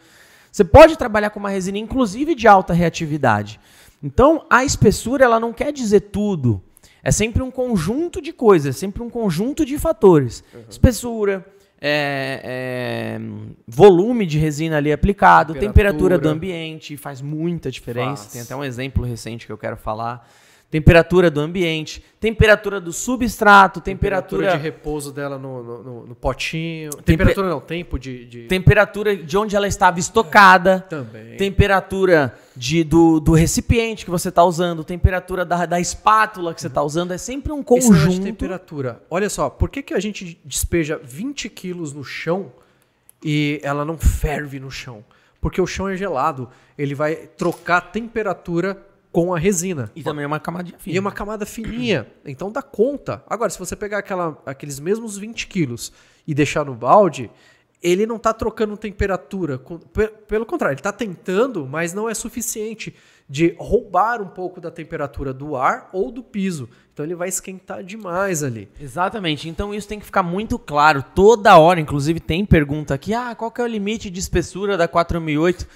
Você 0.53 0.63
pode 0.63 0.95
trabalhar 0.95 1.31
com 1.31 1.39
uma 1.39 1.49
resina, 1.49 1.79
inclusive 1.79 2.35
de 2.35 2.47
alta 2.47 2.73
reatividade. 2.73 3.59
Então, 4.03 4.45
a 4.47 4.63
espessura, 4.63 5.25
ela 5.25 5.39
não 5.39 5.51
quer 5.51 5.73
dizer 5.73 6.01
tudo. 6.01 6.61
É 7.01 7.11
sempre 7.11 7.41
um 7.41 7.49
conjunto 7.49 8.21
de 8.21 8.31
coisas, 8.31 8.75
é 8.75 8.79
sempre 8.79 9.01
um 9.01 9.09
conjunto 9.09 9.65
de 9.65 9.79
fatores. 9.79 10.43
Espessura, 10.69 11.43
é, 11.81 12.39
é, 12.43 13.19
volume 13.67 14.27
de 14.27 14.37
resina 14.37 14.77
ali 14.77 14.93
aplicado, 14.93 15.53
temperatura, 15.55 15.91
Temperatura. 15.91 16.17
do 16.19 16.29
ambiente, 16.29 16.95
faz 16.97 17.19
muita 17.19 17.71
diferença. 17.71 18.23
Faz. 18.23 18.33
Tem 18.33 18.41
até 18.43 18.55
um 18.55 18.63
exemplo 18.63 19.03
recente 19.03 19.47
que 19.47 19.51
eu 19.51 19.57
quero 19.57 19.75
falar. 19.75 20.29
Temperatura 20.73 21.29
do 21.29 21.39
ambiente, 21.39 22.03
temperatura 22.19 22.81
do 22.81 22.91
substrato, 22.91 23.79
temperatura, 23.79 24.47
Temperatura 24.47 24.57
de 24.57 24.63
repouso 24.63 25.11
dela 25.11 25.37
no, 25.37 25.61
no, 25.83 26.05
no- 26.07 26.15
potinho. 26.15 26.89
Temperatura 27.05 27.47
não, 27.47 27.61
tempo 27.61 27.99
de. 27.99 28.25
de- 28.25 28.47
temperatura 28.47 29.15
de 29.15 29.37
onde 29.37 29.55
ela 29.55 29.67
estava 29.67 29.99
estocada, 29.99 30.79
Também. 30.89 31.37
temperatura 31.37 32.35
de, 32.55 32.83
do, 32.83 33.19
do 33.19 33.33
recipiente 33.33 34.03
que 34.03 34.09
você 34.09 34.29
está 34.29 34.43
usando, 34.43 34.83
temperatura 34.83 35.45
da, 35.45 35.67
da 35.67 35.79
espátula 35.79 36.55
que 36.55 36.61
você 36.61 36.65
está 36.65 36.81
usando. 36.81 37.11
É 37.11 37.19
sempre 37.19 37.53
um 37.53 37.57
negócio 37.57 37.81
de 37.93 38.05
conjunto. 38.05 38.23
temperatura. 38.23 38.99
Olha 39.11 39.29
só, 39.29 39.51
por 39.51 39.69
que, 39.69 39.83
que 39.83 39.93
a 39.93 39.99
gente 39.99 40.39
despeja 40.43 40.99
20 41.03 41.49
quilos 41.49 41.93
no 41.93 42.03
chão 42.03 42.51
e 43.23 43.59
ela 43.61 43.85
não 43.85 43.95
ferve 43.95 44.59
no 44.59 44.71
chão? 44.71 45.05
Porque 45.39 45.61
o 45.61 45.67
chão 45.67 45.87
é 45.87 45.95
gelado. 45.95 46.49
Ele 46.75 46.95
vai 46.95 47.15
trocar 47.15 47.77
a 47.77 47.81
temperatura 47.81 48.75
com 49.13 49.31
a 49.31 49.37
resina. 49.37 49.91
E 49.95 50.01
também 50.01 50.23
é 50.23 50.27
uma 50.27 50.39
camadinha 50.39 50.77
fina. 50.79 50.93
E 50.93 50.97
é 50.97 50.99
uma 50.99 51.11
camada 51.11 51.45
fininha, 51.45 52.07
então 52.25 52.51
dá 52.51 52.63
conta. 52.63 53.23
Agora, 53.27 53.49
se 53.51 53.59
você 53.59 53.75
pegar 53.75 53.99
aquela, 53.99 54.41
aqueles 54.43 54.79
mesmos 54.79 55.17
20 55.17 55.45
quilos 55.45 55.93
e 56.27 56.33
deixar 56.33 56.65
no 56.65 56.73
balde, 56.73 57.29
ele 57.81 58.07
não 58.07 58.15
está 58.15 58.33
trocando 58.33 58.75
temperatura. 58.75 59.61
Pelo 60.27 60.47
contrário, 60.47 60.73
ele 60.73 60.79
está 60.79 60.91
tentando, 60.91 61.67
mas 61.67 61.93
não 61.93 62.09
é 62.09 62.13
suficiente 62.15 62.95
de 63.29 63.55
roubar 63.59 64.19
um 64.19 64.27
pouco 64.27 64.59
da 64.59 64.71
temperatura 64.71 65.31
do 65.31 65.55
ar 65.55 65.89
ou 65.93 66.11
do 66.11 66.23
piso. 66.23 66.67
Então 66.91 67.05
ele 67.05 67.15
vai 67.15 67.29
esquentar 67.29 67.83
demais 67.83 68.41
ali. 68.41 68.67
Exatamente. 68.81 69.47
Então 69.47 69.75
isso 69.75 69.87
tem 69.87 69.99
que 69.99 70.05
ficar 70.05 70.23
muito 70.23 70.57
claro 70.57 71.03
toda 71.13 71.55
hora. 71.57 71.79
Inclusive 71.79 72.19
tem 72.19 72.43
pergunta 72.45 72.95
aqui: 72.95 73.13
ah, 73.13 73.35
qual 73.35 73.51
que 73.51 73.61
é 73.61 73.63
o 73.63 73.67
limite 73.67 74.09
de 74.09 74.19
espessura 74.19 74.75
da 74.75 74.87
4008? 74.87 75.67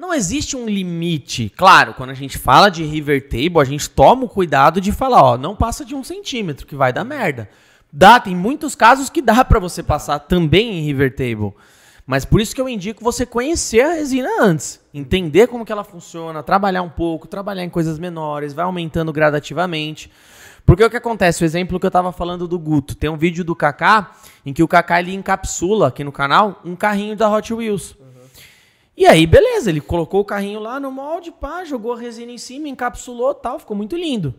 Não 0.00 0.14
existe 0.14 0.56
um 0.56 0.64
limite. 0.64 1.52
Claro, 1.54 1.92
quando 1.92 2.08
a 2.08 2.14
gente 2.14 2.38
fala 2.38 2.70
de 2.70 2.82
river 2.82 3.28
table, 3.28 3.60
a 3.60 3.64
gente 3.64 3.90
toma 3.90 4.24
o 4.24 4.28
cuidado 4.30 4.80
de 4.80 4.92
falar, 4.92 5.22
ó, 5.22 5.36
não 5.36 5.54
passa 5.54 5.84
de 5.84 5.94
um 5.94 6.02
centímetro, 6.02 6.66
que 6.66 6.74
vai 6.74 6.90
dar 6.90 7.04
merda. 7.04 7.50
Dá, 7.92 8.18
tem 8.18 8.34
muitos 8.34 8.74
casos 8.74 9.10
que 9.10 9.20
dá 9.20 9.44
pra 9.44 9.60
você 9.60 9.82
passar 9.82 10.18
também 10.20 10.78
em 10.78 10.82
river 10.86 11.14
table. 11.14 11.52
Mas 12.06 12.24
por 12.24 12.40
isso 12.40 12.54
que 12.54 12.60
eu 12.62 12.66
indico 12.66 13.04
você 13.04 13.26
conhecer 13.26 13.82
a 13.82 13.92
resina 13.92 14.30
antes, 14.40 14.80
entender 14.94 15.48
como 15.48 15.66
que 15.66 15.70
ela 15.70 15.84
funciona, 15.84 16.42
trabalhar 16.42 16.80
um 16.80 16.88
pouco, 16.88 17.28
trabalhar 17.28 17.62
em 17.62 17.68
coisas 17.68 17.98
menores, 17.98 18.54
vai 18.54 18.64
aumentando 18.64 19.12
gradativamente. 19.12 20.10
Porque 20.64 20.82
o 20.82 20.88
que 20.88 20.96
acontece, 20.96 21.42
o 21.42 21.44
exemplo 21.44 21.78
que 21.78 21.84
eu 21.84 21.90
tava 21.90 22.10
falando 22.10 22.48
do 22.48 22.58
Guto, 22.58 22.94
tem 22.94 23.10
um 23.10 23.18
vídeo 23.18 23.44
do 23.44 23.54
Kaká 23.54 24.12
em 24.46 24.54
que 24.54 24.62
o 24.62 24.68
Kaká 24.68 24.98
ele 24.98 25.14
encapsula 25.14 25.88
aqui 25.88 26.02
no 26.02 26.10
canal 26.10 26.58
um 26.64 26.74
carrinho 26.74 27.14
da 27.14 27.30
Hot 27.30 27.52
Wheels. 27.52 27.99
E 28.96 29.06
aí, 29.06 29.26
beleza, 29.26 29.70
ele 29.70 29.80
colocou 29.80 30.20
o 30.20 30.24
carrinho 30.24 30.60
lá 30.60 30.78
no 30.78 30.90
molde, 30.90 31.30
pá, 31.30 31.64
jogou 31.64 31.94
a 31.94 31.98
resina 31.98 32.32
em 32.32 32.38
cima, 32.38 32.68
encapsulou, 32.68 33.32
tal, 33.34 33.58
ficou 33.58 33.76
muito 33.76 33.96
lindo. 33.96 34.34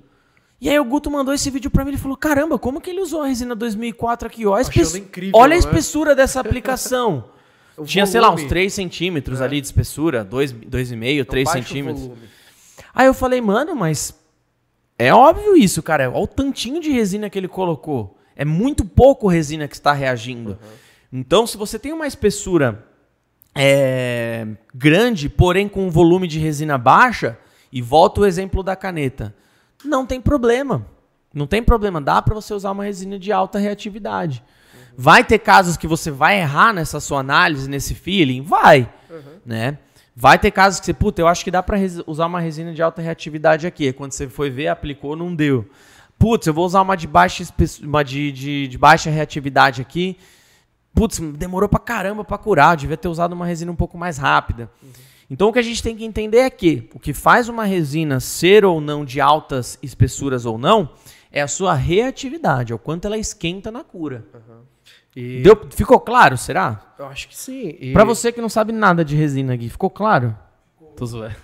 E 0.60 0.70
aí 0.70 0.80
o 0.80 0.86
Guto 0.86 1.10
mandou 1.10 1.34
esse 1.34 1.50
vídeo 1.50 1.72
pra 1.72 1.84
mim, 1.84 1.92
ele 1.92 1.98
falou: 1.98 2.16
"Caramba, 2.16 2.60
como 2.60 2.80
que 2.80 2.90
ele 2.92 3.02
usou 3.02 3.22
a 3.22 3.28
resina 3.28 3.56
2004 3.56 4.28
aqui, 4.28 4.46
ó? 4.46 4.60
Incrível, 4.60 5.32
Olha 5.34 5.54
a 5.56 5.56
né? 5.56 5.58
espessura 5.58 6.14
dessa 6.16 6.40
aplicação. 6.40 7.26
Tinha, 7.86 8.06
sei 8.06 8.22
lá, 8.22 8.28
uns 8.28 8.34
volume, 8.42 8.50
3 8.50 8.72
centímetros 8.72 9.42
É. 9.42 9.46
ali 9.46 9.60
de 9.60 9.66
espessura, 9.66 10.24
2,5, 10.24 11.26
3 11.26 11.46
baixo 11.46 11.68
centímetros. 11.68 12.02
volume. 12.06 12.22
Aí 12.94 13.08
eu 13.08 13.14
falei, 13.14 13.42
mano, 13.42 13.76
mas 13.76 14.14
é 15.00 15.12
óbvio 15.12 15.56
isso, 15.58 15.82
cara. 15.82 16.12
Olha 16.12 16.20
o 16.20 16.28
tantinho 16.28 16.80
de 16.80 16.92
resina 16.92 17.28
que 17.28 17.40
ele 17.40 17.48
colocou. 17.48 18.16
É 18.36 18.46
muito 18.46 18.86
pouco 18.86 19.28
resina 19.28 19.68
que 19.68 19.74
está 19.74 19.94
reagindo. 19.94 20.60
Então, 21.12 21.48
se 21.48 21.58
você 21.58 21.80
tem 21.80 21.92
uma 21.92 22.06
espessura 22.06 22.86
é, 23.56 24.48
grande, 24.74 25.30
porém 25.30 25.68
com 25.68 25.88
um 25.88 25.90
volume 25.90 26.28
de 26.28 26.40
resina 26.40 26.78
baixa, 26.78 27.38
e 27.72 27.82
volta 27.82 28.22
o 28.22 28.26
exemplo 28.26 28.62
da 28.62 28.76
caneta, 28.76 29.34
não 29.84 30.06
tem 30.06 30.20
problema. 30.20 30.86
Não 31.34 31.48
tem 31.48 31.64
problema, 31.64 32.02
dá 32.02 32.22
para 32.22 32.36
você 32.36 32.54
usar 32.54 32.72
uma 32.72 32.84
resina 32.84 33.18
de 33.18 33.32
alta 33.32 33.58
reatividade. 33.58 34.44
Vai 34.98 35.24
ter 35.24 35.40
casos 35.40 35.78
que 35.78 35.88
você 35.88 36.12
vai 36.12 36.42
errar 36.42 36.74
nessa 36.74 37.00
sua 37.00 37.20
análise, 37.20 37.70
nesse 37.70 37.96
feeling? 37.96 38.42
Vai, 38.42 38.92
né? 39.46 39.78
Vai 40.14 40.38
ter 40.38 40.52
casos 40.52 40.82
que 40.82 40.86
você, 40.86 40.94
puta, 40.94 41.22
eu 41.22 41.28
acho 41.30 41.44
que 41.44 41.50
dá 41.50 41.64
para 41.64 41.78
usar 42.06 42.26
uma 42.26 42.42
resina 42.42 42.74
de 42.74 42.82
alta 42.82 43.02
reatividade 43.02 43.66
aqui. 43.66 43.88
Aí 43.88 43.94
Quando 43.94 44.12
você 44.12 44.28
foi 44.28 44.50
ver, 44.50 44.68
aplicou, 44.68 45.16
não 45.16 45.34
deu. 45.34 45.66
putz, 46.20 46.46
eu 46.46 46.54
vou 46.54 46.66
usar 46.66 46.82
uma 46.82 46.98
de 46.98 47.08
baixa, 47.08 47.46
uma 47.82 48.04
de, 48.04 48.32
de, 48.34 48.68
de 48.68 48.78
baixa 48.78 49.10
reatividade 49.10 49.82
aqui. 49.82 50.18
Putz, 50.94 51.20
demorou 51.20 51.70
pra 51.70 51.80
caramba 51.80 52.24
pra 52.24 52.38
curar, 52.38 52.76
devia 52.78 52.98
ter 52.98 53.08
usado 53.08 53.34
uma 53.34 53.46
resina 53.46 53.72
um 53.72 53.76
pouco 53.76 53.98
mais 53.98 54.18
rápida. 54.18 54.70
Então 55.30 55.48
o 55.48 55.54
que 55.54 55.60
a 55.60 55.64
gente 55.64 55.82
tem 55.82 55.96
que 55.96 56.04
entender 56.04 56.40
é 56.40 56.50
que 56.50 56.90
o 56.94 57.00
que 57.00 57.14
faz 57.14 57.48
uma 57.48 57.64
resina 57.64 58.20
ser 58.20 58.66
ou 58.66 58.82
não 58.82 59.06
de 59.06 59.22
altas 59.22 59.80
espessuras 59.82 60.46
ou 60.46 60.58
não 60.58 60.90
é 61.32 61.42
a 61.42 61.48
sua 61.48 61.74
reatividade, 61.74 62.74
é 62.74 62.76
o 62.76 62.80
quanto 62.80 63.06
ela 63.06 63.18
esquenta 63.18 63.72
na 63.72 63.84
cura. 63.84 64.26
E 65.16 65.42
Deu, 65.42 65.58
ficou 65.72 66.00
claro, 66.00 66.38
será? 66.38 66.94
eu 67.00 67.06
acho 67.06 67.28
que 67.30 67.36
sim. 67.38 67.76
E, 67.80 67.94
Pra 67.94 68.04
você 68.04 68.32
que 68.32 68.42
não 68.42 68.50
sabe 68.50 68.72
nada 68.74 69.04
de 69.04 69.16
resina, 69.16 69.56
Gui, 69.56 69.70
ficou 69.70 69.90
claro? 69.90 70.36
Tô 70.96 71.06
zoando. 71.06 71.36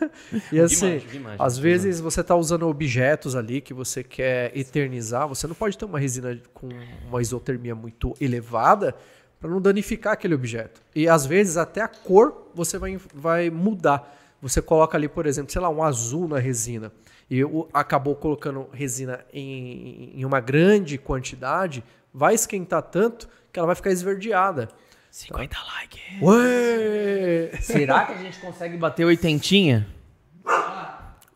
e 0.52 0.60
assim, 0.60 1.00
às 1.38 1.58
vezes 1.58 2.00
você 2.00 2.22
tá 2.22 2.34
usando 2.34 2.66
objetos 2.66 3.36
ali 3.36 3.60
que 3.60 3.74
você 3.74 4.02
quer 4.02 4.56
eternizar, 4.56 5.28
você 5.28 5.46
não 5.46 5.54
pode 5.54 5.76
ter 5.76 5.84
uma 5.84 5.98
resina 5.98 6.38
com 6.52 6.68
uma 7.08 7.20
isotermia 7.20 7.74
muito 7.74 8.14
elevada 8.20 8.94
para 9.40 9.50
não 9.50 9.60
danificar 9.60 10.14
aquele 10.14 10.34
objeto. 10.34 10.80
E 10.94 11.08
às 11.08 11.26
vezes 11.26 11.56
até 11.56 11.82
a 11.82 11.88
cor 11.88 12.50
você 12.54 12.78
vai, 12.78 12.98
vai 13.14 13.50
mudar. 13.50 14.16
Você 14.40 14.60
coloca 14.60 14.96
ali, 14.96 15.08
por 15.08 15.26
exemplo, 15.26 15.52
sei 15.52 15.60
lá, 15.60 15.68
um 15.68 15.82
azul 15.82 16.28
na 16.28 16.38
resina 16.38 16.92
e 17.30 17.40
acabou 17.72 18.14
colocando 18.14 18.68
resina 18.72 19.24
em, 19.32 20.12
em 20.14 20.24
uma 20.24 20.40
grande 20.40 20.98
quantidade, 20.98 21.82
vai 22.12 22.34
esquentar 22.34 22.82
tanto 22.82 23.28
que 23.52 23.58
ela 23.58 23.66
vai 23.66 23.76
ficar 23.76 23.90
esverdeada. 23.90 24.68
50 25.14 25.56
likes. 25.76 26.00
Ué! 26.20 27.50
Será 27.60 28.04
que 28.04 28.12
a 28.14 28.16
gente 28.16 28.36
consegue 28.40 28.76
bater 28.76 29.04
oitentinha? 29.04 29.86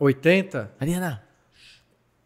80? 0.00 0.68
Mariana, 0.80 1.22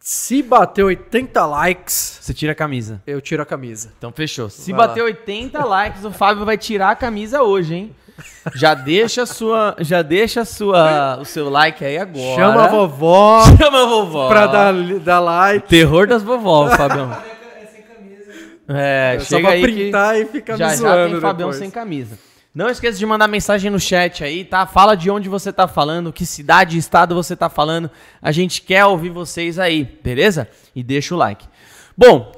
Se 0.01 0.43
bater 0.43 0.83
80 0.83 1.45
likes, 1.45 2.19
você 2.23 2.33
tira 2.33 2.53
a 2.53 2.55
camisa. 2.55 3.03
eu 3.07 3.21
tiro 3.21 3.43
a 3.43 3.47
camisa. 3.47 3.93
Então 3.99 4.11
fechou. 4.13 4.49
Se 4.49 4.73
Vai 4.73 4.89
bater 4.89 5.01
lá. 5.01 5.07
80 5.09 5.65
likes, 5.67 6.05
o 6.07 6.11
Fábio 6.11 6.47
vai 6.47 6.57
tirar 6.57 6.91
a 6.93 6.97
camisa 6.97 7.43
hoje, 7.43 7.75
hein? 7.75 7.97
Já 8.55 8.73
deixa 8.73 9.25
a 9.25 9.27
sua, 9.27 9.77
já 9.81 10.01
deixa 10.01 10.41
a 10.41 10.45
sua, 10.47 11.19
o 11.21 11.25
seu 11.27 11.51
like 11.51 11.85
aí 11.85 11.99
agora. 11.99 12.35
Chama 12.35 12.65
a 12.65 12.69
vovó 12.69 13.43
Chama 13.61 13.83
a 13.83 13.87
vovó. 13.87 14.29
pra 14.29 14.47
dar, 14.47 14.73
dar 15.01 15.21
like. 15.21 15.69
Terror 15.69 16.07
das 16.07 16.23
vovó, 16.23 16.71
Fabião. 16.71 17.11
É. 18.69 19.17
É, 19.17 19.19
só 19.21 19.37
chega 19.37 19.43
pra 19.43 19.51
aí 19.51 19.61
que 19.61 19.73
printar 19.73 20.19
e 20.19 20.25
ficar 20.27 20.57
já 20.57 20.69
me 20.71 20.77
já 20.77 21.09
tem 21.09 21.21
Fabião 21.21 21.49
depois. 21.49 21.57
sem 21.57 21.71
camisa. 21.71 22.19
Não 22.55 22.69
esqueça 22.69 22.99
de 22.99 23.07
mandar 23.07 23.29
mensagem 23.29 23.71
no 23.71 23.81
chat 23.81 24.23
aí, 24.23 24.45
tá? 24.45 24.67
Fala 24.67 24.95
de 24.95 25.11
onde 25.11 25.27
você 25.27 25.51
tá 25.51 25.67
falando, 25.67 26.13
que 26.13 26.27
cidade 26.27 26.77
e 26.77 26.79
estado 26.79 27.15
você 27.15 27.35
tá 27.35 27.49
falando. 27.49 27.91
A 28.21 28.31
gente 28.31 28.61
quer 28.61 28.85
ouvir 28.85 29.09
vocês 29.09 29.59
aí, 29.59 29.85
beleza? 30.03 30.47
E 30.75 30.83
deixa 30.83 31.15
o 31.15 31.19
like. 31.19 31.49
Bom, 31.97 32.31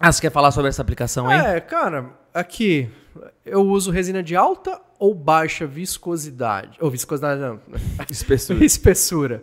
ah, 0.00 0.10
você 0.10 0.20
quer 0.20 0.30
falar 0.30 0.50
sobre 0.50 0.68
essa 0.68 0.82
aplicação 0.82 1.28
aí? 1.28 1.56
É, 1.56 1.60
cara, 1.60 2.10
aqui 2.34 2.90
eu 3.44 3.62
uso 3.62 3.92
resina 3.92 4.20
de 4.20 4.34
alta 4.34 4.80
ou 4.98 5.14
baixa 5.14 5.64
viscosidade? 5.64 6.76
Ou 6.80 6.90
viscosidade 6.90 7.40
não, 7.40 7.60
Espessura. 8.10 8.64
espessura. 8.64 9.42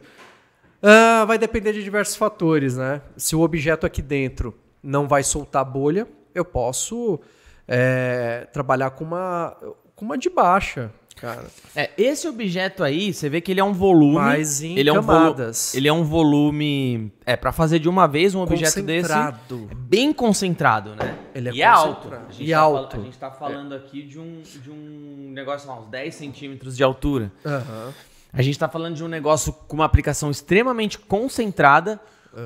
Ah, 0.82 1.24
vai 1.26 1.38
depender 1.38 1.72
de 1.72 1.82
diversos 1.82 2.18
fatores, 2.18 2.76
né? 2.76 3.02
Se 3.16 3.38
o 3.38 3.42
objeto 3.42 3.86
aqui 3.86 4.02
dentro 4.02 4.54
não 4.84 5.08
vai 5.08 5.24
soltar 5.24 5.64
bolha, 5.66 6.08
eu 6.36 6.44
posso 6.44 7.20
é, 7.68 8.48
trabalhar 8.52 8.92
com 8.92 9.04
uma, 9.04 9.56
com 9.96 10.04
uma 10.06 10.18
de 10.18 10.30
baixa, 10.30 10.92
cara. 11.16 11.46
É, 11.76 11.90
esse 11.98 12.28
objeto 12.28 12.84
aí, 12.84 13.14
você 13.14 13.30
vê 13.30 13.40
que 13.40 13.52
ele 13.52 13.62
é 13.62 13.64
um 13.64 13.72
volume. 13.74 14.16
Mas 14.16 14.62
em 14.62 14.78
ele 14.78 14.90
é 14.90 14.94
um 14.94 14.96
camadas. 14.98 15.74
Ele 15.74 15.88
é 15.88 15.94
um 15.94 16.04
volume. 16.04 17.12
É, 17.26 17.36
pra 17.38 17.52
fazer 17.54 17.80
de 17.80 17.88
uma 17.88 18.08
vez 18.08 18.36
um 18.36 18.42
objeto 18.42 18.82
desse. 18.82 19.08
Concentrado. 19.08 19.68
É 19.72 19.76
bem 19.76 20.12
concentrado, 20.12 20.96
né? 20.96 21.18
Ele 21.34 21.50
é 21.50 21.54
e 21.54 21.62
é 21.62 21.66
alto. 21.66 21.96
concentrado. 21.96 22.26
A 22.28 22.32
gente 22.32 22.50
E 22.50 22.52
tá 22.52 22.60
alto. 22.60 22.98
a 22.98 23.00
gente 23.00 23.18
tá 23.18 23.32
falando 23.32 23.74
aqui 23.74 24.02
de 24.04 24.20
um, 24.20 24.42
de 24.44 24.70
um 24.70 25.32
negócio, 25.32 25.70
lá, 25.70 25.80
uns 25.80 25.88
10 25.88 26.14
centímetros 26.14 26.76
de 26.76 26.84
altura. 26.84 27.32
Aham. 27.46 27.94
A 28.36 28.42
gente 28.42 28.58
tá 28.58 28.68
falando 28.68 28.96
de 28.96 29.04
um 29.04 29.08
negócio 29.08 29.54
com 29.54 29.76
uma 29.76 29.86
aplicação 29.86 30.32
extremamente 30.32 30.98
concentrada, 30.98 32.00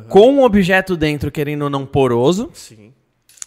com 0.09 0.31
um 0.33 0.43
objeto 0.43 0.95
dentro, 0.97 1.31
querendo 1.31 1.63
ou 1.63 1.69
não, 1.69 1.85
poroso. 1.85 2.49
Sim. 2.53 2.93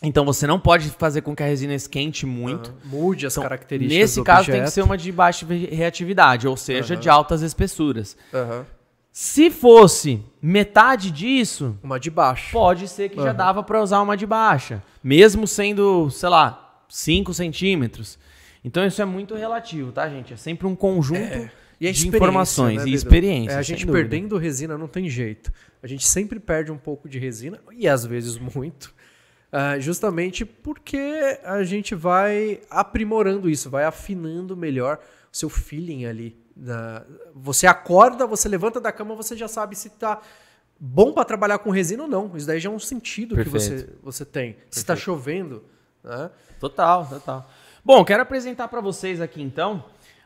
Então 0.02 0.24
você 0.24 0.46
não 0.46 0.58
pode 0.58 0.88
fazer 0.90 1.20
com 1.20 1.36
que 1.36 1.42
a 1.42 1.46
resina 1.46 1.74
esquente 1.74 2.24
muito. 2.24 2.72
Mude 2.84 3.26
as 3.26 3.34
Então, 3.34 3.42
características 3.42 3.98
nesse 4.00 4.22
caso 4.22 4.40
objeto. 4.40 4.56
tem 4.56 4.64
que 4.64 4.70
ser 4.70 4.82
uma 4.82 4.96
de 4.96 5.12
baixa 5.12 5.44
reatividade, 5.46 6.48
ou 6.48 6.56
seja, 6.56 6.96
de 6.96 7.08
altas 7.08 7.42
espessuras. 7.42 8.16
Aham. 8.32 8.64
Se 9.12 9.50
fosse 9.50 10.22
metade 10.40 11.10
disso, 11.10 11.76
Uma 11.82 11.98
de 12.00 12.08
baixo. 12.10 12.52
pode 12.52 12.86
ser 12.88 13.08
que 13.10 13.20
já 13.20 13.32
dava 13.32 13.62
para 13.62 13.82
usar 13.82 14.00
uma 14.00 14.16
de 14.16 14.24
baixa, 14.24 14.82
mesmo 15.02 15.46
sendo, 15.46 16.08
sei 16.10 16.28
lá, 16.28 16.80
5 16.88 17.34
centímetros. 17.34 18.18
Então 18.64 18.86
isso 18.86 19.02
é 19.02 19.04
muito 19.04 19.34
relativo, 19.34 19.90
tá, 19.92 20.08
gente? 20.08 20.32
É 20.32 20.36
sempre 20.36 20.66
um 20.66 20.76
conjunto 20.76 21.50
E 21.80 21.88
a 21.88 21.92
de 21.92 22.06
informações 22.08 22.84
né, 22.84 22.90
e 22.90 22.94
experiência. 22.94 23.54
É, 23.54 23.58
a 23.58 23.62
gente 23.62 23.86
perdendo 23.86 24.36
resina 24.36 24.76
não 24.76 24.86
tem 24.86 25.08
jeito. 25.08 25.50
A 25.82 25.86
gente 25.86 26.06
sempre 26.06 26.38
perde 26.38 26.70
um 26.70 26.76
pouco 26.76 27.08
de 27.08 27.18
resina, 27.18 27.58
e 27.72 27.88
às 27.88 28.04
vezes 28.04 28.36
muito, 28.36 28.94
ah, 29.50 29.78
justamente 29.78 30.44
porque 30.44 31.38
a 31.42 31.62
gente 31.64 31.94
vai 31.94 32.60
aprimorando 32.68 33.48
isso, 33.48 33.70
vai 33.70 33.84
afinando 33.84 34.54
melhor 34.56 34.98
o 35.32 35.36
seu 35.36 35.48
feeling 35.48 36.04
ali. 36.04 36.36
na- 36.54 37.02
Você 37.34 37.66
acorda, 37.66 38.26
você 38.26 38.46
levanta 38.46 38.78
da 38.78 38.92
cama, 38.92 39.14
você 39.14 39.34
já 39.34 39.48
sabe 39.48 39.74
se 39.74 39.88
tá 39.88 40.20
bom 40.78 41.12
para 41.14 41.24
trabalhar 41.24 41.58
com 41.58 41.70
resina 41.70 42.02
ou 42.02 42.08
não. 42.08 42.36
Isso 42.36 42.46
daí 42.46 42.60
já 42.60 42.68
é 42.68 42.72
um 42.72 42.78
sentido 42.78 43.34
que 43.36 43.48
você, 43.48 43.70
Perfeito. 43.70 43.98
você 44.02 44.24
tem. 44.26 44.56
Se 44.70 44.80
está 44.80 44.94
chovendo, 44.94 45.64
né? 46.04 46.30
Total, 46.58 47.06
total. 47.06 47.50
Bom, 47.82 48.04
quero 48.04 48.22
apresentar 48.22 48.68
para 48.68 48.82
vocês 48.82 49.22
aqui 49.22 49.40
então 49.40 49.82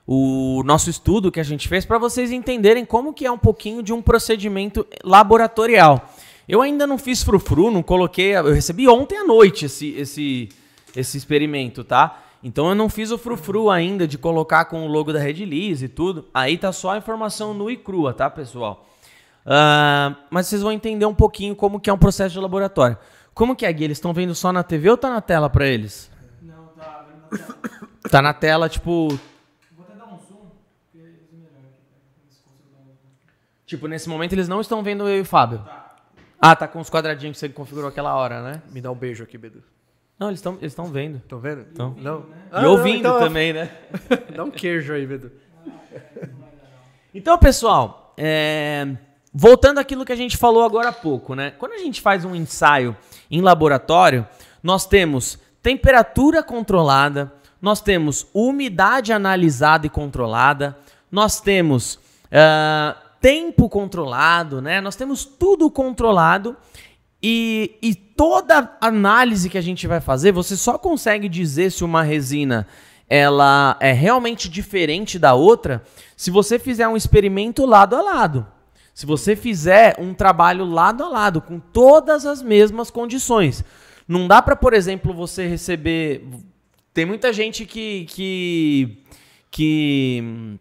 o 0.06 0.62
nosso 0.64 0.90
estudo 0.90 1.32
que 1.32 1.40
a 1.40 1.44
gente 1.44 1.68
fez 1.68 1.84
para 1.84 1.98
vocês 1.98 2.30
entenderem 2.30 2.84
como 2.84 3.12
que 3.12 3.26
é 3.26 3.30
um 3.30 3.38
pouquinho 3.38 3.82
de 3.82 3.92
um 3.92 4.02
procedimento 4.02 4.86
laboratorial. 5.02 6.10
Eu 6.48 6.60
ainda 6.60 6.86
não 6.86 6.98
fiz 6.98 7.22
frufru, 7.22 7.70
não 7.70 7.82
coloquei, 7.82 8.36
eu 8.36 8.52
recebi 8.52 8.86
ontem 8.86 9.18
à 9.18 9.24
noite 9.24 9.64
esse 9.66 9.90
esse 9.92 10.48
esse 10.94 11.16
experimento, 11.16 11.82
tá? 11.82 12.22
Então 12.42 12.68
eu 12.68 12.74
não 12.74 12.90
fiz 12.90 13.10
o 13.10 13.16
frufru 13.16 13.70
ainda 13.70 14.06
de 14.06 14.18
colocar 14.18 14.66
com 14.66 14.84
o 14.84 14.88
logo 14.88 15.12
da 15.12 15.18
Red 15.18 15.44
Lise 15.44 15.86
e 15.86 15.88
tudo. 15.88 16.26
Aí 16.32 16.58
tá 16.58 16.70
só 16.72 16.90
a 16.90 16.98
informação 16.98 17.54
nua 17.54 17.72
e 17.72 17.76
crua, 17.76 18.12
tá, 18.12 18.28
pessoal? 18.28 18.86
Ah, 19.46 20.14
mas 20.30 20.46
vocês 20.46 20.62
vão 20.62 20.72
entender 20.72 21.06
um 21.06 21.14
pouquinho 21.14 21.56
como 21.56 21.80
que 21.80 21.90
é 21.90 21.92
um 21.92 21.98
processo 21.98 22.34
de 22.34 22.40
laboratório. 22.40 22.96
Como 23.34 23.56
que 23.56 23.66
é, 23.66 23.72
Gui? 23.72 23.84
Eles 23.84 23.96
estão 23.96 24.12
vendo 24.12 24.34
só 24.34 24.52
na 24.52 24.62
TV 24.62 24.90
ou 24.90 24.96
tá 24.96 25.10
na 25.10 25.20
tela 25.20 25.50
para 25.50 25.66
eles? 25.66 26.10
Não, 26.40 26.66
tá 26.76 27.06
vendo 27.08 27.22
na 27.30 27.38
tela. 27.38 27.88
Tá 28.10 28.22
na 28.22 28.32
tela, 28.34 28.68
tipo. 28.68 29.08
Vou 29.08 29.84
até 29.86 29.96
dar 29.96 30.04
um 30.04 30.18
zoom, 30.18 30.50
porque 30.84 30.98
é 30.98 31.36
melhor 31.36 31.64
aqui. 31.64 31.82
pra 31.82 32.22
eles 32.22 32.40
conseguirem 32.44 32.72
dar 32.72 32.80
um 32.80 32.94
zoom. 32.94 33.10
Tipo, 33.66 33.86
nesse 33.88 34.08
momento 34.08 34.32
eles 34.32 34.48
não 34.48 34.60
estão 34.60 34.82
vendo 34.82 35.08
eu 35.08 35.18
e 35.18 35.20
o 35.20 35.24
Fábio. 35.24 35.62
Ah, 36.40 36.54
tá 36.54 36.68
com 36.68 36.78
os 36.80 36.90
quadradinhos 36.90 37.36
que 37.36 37.40
você 37.40 37.48
configurou 37.48 37.88
aquela 37.88 38.14
hora, 38.14 38.42
né? 38.42 38.62
Me 38.70 38.80
dá 38.80 38.90
um 38.90 38.94
beijo 38.94 39.24
aqui, 39.24 39.38
Bedu. 39.38 39.62
Não, 40.18 40.28
eles 40.28 40.38
estão 40.38 40.58
eles 40.60 40.74
vendo. 40.92 41.16
Estão 41.16 41.38
vendo? 41.40 41.66
Então. 41.72 41.94
Não. 41.98 42.20
e 42.20 42.24
Ah, 42.52 42.62
não, 42.62 42.70
ouvindo 42.72 42.98
então- 42.98 43.18
também, 43.18 43.52
né? 43.52 43.70
Dá 44.36 44.44
um 44.44 44.50
queijo 44.50 44.92
aí, 44.92 45.06
Bedu. 45.06 45.32
Então, 47.14 47.38
pessoal, 47.38 48.12
é, 48.16 48.86
voltando 49.32 49.78
àquilo 49.78 50.04
que 50.04 50.12
a 50.12 50.16
gente 50.16 50.36
falou 50.36 50.64
agora 50.64 50.88
há 50.90 50.92
pouco, 50.92 51.34
né? 51.34 51.52
Quando 51.52 51.72
a 51.72 51.78
gente 51.78 52.00
faz 52.00 52.24
um 52.24 52.34
ensaio 52.34 52.96
em 53.30 53.40
laboratório, 53.40 54.26
nós 54.62 54.86
temos 54.86 55.38
temperatura 55.62 56.42
controlada, 56.42 57.32
nós 57.60 57.80
temos 57.80 58.26
umidade 58.34 59.12
analisada 59.12 59.86
e 59.86 59.90
controlada, 59.90 60.76
nós 61.10 61.40
temos 61.40 61.98
ah, 62.30 62.96
tempo 63.24 63.70
controlado, 63.70 64.60
né? 64.60 64.82
Nós 64.82 64.96
temos 64.96 65.24
tudo 65.24 65.70
controlado 65.70 66.54
e, 67.22 67.78
e 67.80 67.94
toda 67.94 68.76
análise 68.82 69.48
que 69.48 69.56
a 69.56 69.62
gente 69.62 69.86
vai 69.86 69.98
fazer, 69.98 70.30
você 70.30 70.54
só 70.58 70.76
consegue 70.76 71.26
dizer 71.26 71.72
se 71.72 71.82
uma 71.82 72.02
resina 72.02 72.66
ela 73.08 73.78
é 73.80 73.92
realmente 73.92 74.46
diferente 74.46 75.18
da 75.18 75.32
outra 75.32 75.82
se 76.14 76.30
você 76.30 76.58
fizer 76.58 76.86
um 76.86 76.98
experimento 76.98 77.64
lado 77.64 77.96
a 77.96 78.02
lado. 78.02 78.46
Se 78.92 79.06
você 79.06 79.34
fizer 79.34 79.96
um 79.98 80.12
trabalho 80.12 80.66
lado 80.66 81.02
a 81.02 81.08
lado, 81.08 81.40
com 81.40 81.58
todas 81.58 82.26
as 82.26 82.42
mesmas 82.42 82.90
condições. 82.90 83.64
Não 84.06 84.28
dá 84.28 84.42
para, 84.42 84.54
por 84.54 84.74
exemplo, 84.74 85.14
você 85.14 85.46
receber. 85.46 86.28
Tem 86.92 87.06
muita 87.06 87.32
gente 87.32 87.64
que. 87.64 88.04
que. 88.04 89.02
que, 89.50 90.58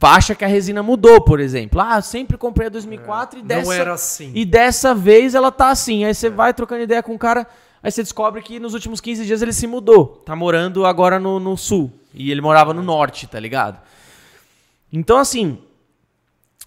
acha 0.00 0.34
que 0.34 0.44
a 0.44 0.48
resina 0.48 0.82
mudou, 0.82 1.20
por 1.20 1.40
exemplo. 1.40 1.80
Ah, 1.80 1.96
eu 1.96 2.02
sempre 2.02 2.36
comprei 2.36 2.66
a 2.66 2.70
2004 2.70 3.38
e 3.38 3.42
Não 3.42 3.48
dessa. 3.48 3.74
era 3.74 3.94
assim. 3.94 4.32
E 4.34 4.44
dessa 4.44 4.94
vez 4.94 5.34
ela 5.34 5.50
tá 5.50 5.70
assim. 5.70 6.04
Aí 6.04 6.14
você 6.14 6.30
vai 6.30 6.54
trocando 6.54 6.82
ideia 6.82 7.02
com 7.02 7.14
o 7.14 7.18
cara, 7.18 7.46
aí 7.82 7.90
você 7.90 8.02
descobre 8.02 8.42
que 8.42 8.60
nos 8.60 8.74
últimos 8.74 9.00
15 9.00 9.26
dias 9.26 9.42
ele 9.42 9.52
se 9.52 9.66
mudou. 9.66 10.22
Tá 10.24 10.36
morando 10.36 10.86
agora 10.86 11.18
no, 11.18 11.40
no 11.40 11.56
sul. 11.56 11.90
E 12.14 12.30
ele 12.30 12.40
morava 12.40 12.72
no 12.74 12.82
norte, 12.82 13.26
tá 13.26 13.40
ligado? 13.40 13.80
Então, 14.92 15.18
assim. 15.18 15.58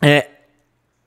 É, 0.01 0.29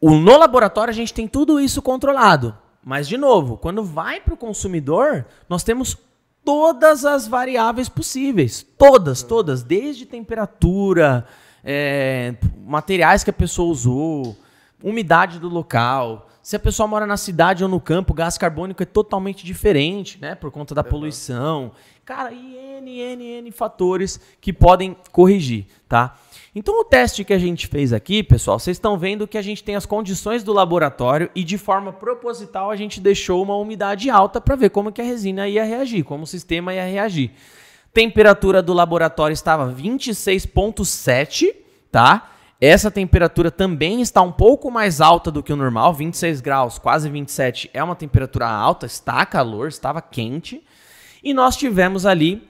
o, 0.01 0.11
no 0.12 0.37
laboratório 0.37 0.91
a 0.91 0.95
gente 0.95 1.12
tem 1.12 1.27
tudo 1.29 1.61
isso 1.61 1.83
controlado. 1.83 2.57
Mas, 2.85 3.09
de 3.09 3.17
novo, 3.17 3.57
quando 3.57 3.83
vai 3.83 4.21
para 4.21 4.35
o 4.35 4.37
consumidor, 4.37 5.27
nós 5.49 5.64
temos 5.64 5.99
todas 6.45 7.05
as 7.05 7.27
variáveis 7.27 7.89
possíveis. 7.89 8.64
Todas, 8.79 9.23
todas. 9.23 9.62
Desde 9.62 10.07
temperatura, 10.07 11.27
é, 11.69 12.33
materiais 12.64 13.25
que 13.25 13.31
a 13.31 13.33
pessoa 13.33 13.69
usou, 13.69 14.37
umidade 14.81 15.41
do 15.41 15.49
local. 15.49 16.29
Se 16.41 16.55
a 16.55 16.61
pessoa 16.61 16.87
mora 16.87 17.09
na 17.09 17.17
cidade 17.17 17.64
ou 17.64 17.69
no 17.69 17.81
campo, 17.81 18.12
o 18.12 18.17
gás 18.17 18.39
carbônico 18.39 18.81
é 18.81 18.87
totalmente 18.87 19.45
diferente, 19.45 20.17
né? 20.21 20.37
Por 20.37 20.53
conta 20.53 20.77
da 20.77 20.85
poluição. 20.85 21.73
Cara, 22.05 22.33
e 22.33 22.57
N, 22.79 23.01
N, 23.01 23.25
N 23.25 23.51
fatores 23.51 24.21
que 24.41 24.53
podem 24.53 24.97
corrigir, 25.11 25.67
tá? 25.89 26.17
Então 26.55 26.81
o 26.81 26.85
teste 26.85 27.25
que 27.25 27.33
a 27.33 27.39
gente 27.39 27.67
fez 27.67 27.93
aqui, 27.93 28.23
pessoal, 28.23 28.61
vocês 28.61 28.77
estão 28.77 28.97
vendo 28.97 29.27
que 29.27 29.37
a 29.37 29.43
gente 29.43 29.64
tem 29.64 29.75
as 29.75 29.85
condições 29.85 30.45
do 30.45 30.53
laboratório 30.53 31.29
e 31.35 31.43
de 31.43 31.59
forma 31.59 31.93
proposital 31.93 32.71
a 32.71 32.77
gente 32.77 33.01
deixou 33.01 33.43
uma 33.43 33.57
umidade 33.57 34.09
alta 34.09 34.41
para 34.41 34.55
ver 34.55 34.71
como 34.71 34.93
que 34.93 35.03
a 35.03 35.05
resina 35.05 35.49
ia 35.49 35.64
reagir, 35.64 36.05
como 36.05 36.23
o 36.23 36.27
sistema 36.29 36.73
ia 36.73 36.87
reagir. 36.87 37.33
Temperatura 37.97 38.61
do 38.61 38.75
laboratório 38.75 39.33
estava 39.33 39.73
26.7, 39.73 41.55
tá? 41.91 42.31
Essa 42.61 42.91
temperatura 42.91 43.51
também 43.51 44.03
está 44.03 44.21
um 44.21 44.31
pouco 44.31 44.71
mais 44.71 45.01
alta 45.01 45.31
do 45.31 45.43
que 45.43 45.51
o 45.51 45.57
normal, 45.57 45.95
26 45.95 46.43
graus, 46.43 46.79
quase 46.79 47.09
27 47.09 47.71
é 47.73 47.83
uma 47.83 47.97
temperatura 47.97 48.47
alta, 48.47 48.85
está 48.85 49.25
calor, 49.25 49.69
estava 49.69 50.03
quente. 50.03 50.63
E 51.25 51.33
nós 51.33 51.57
tivemos 51.57 52.05
ali, 52.05 52.47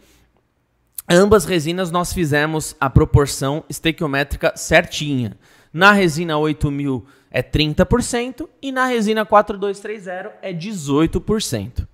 ambas 1.08 1.44
resinas 1.44 1.92
nós 1.92 2.12
fizemos 2.12 2.74
a 2.80 2.90
proporção 2.90 3.62
estequiométrica 3.68 4.52
certinha. 4.56 5.38
Na 5.72 5.92
resina 5.92 6.36
8000 6.36 7.06
é 7.30 7.40
30% 7.40 8.48
e 8.60 8.72
na 8.72 8.86
resina 8.86 9.24
4230 9.24 10.38
é 10.42 10.52
18%. 10.52 11.86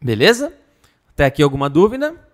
Beleza? 0.00 0.52
Até 1.12 1.24
aqui 1.24 1.42
alguma 1.42 1.68
dúvida? 1.68 2.30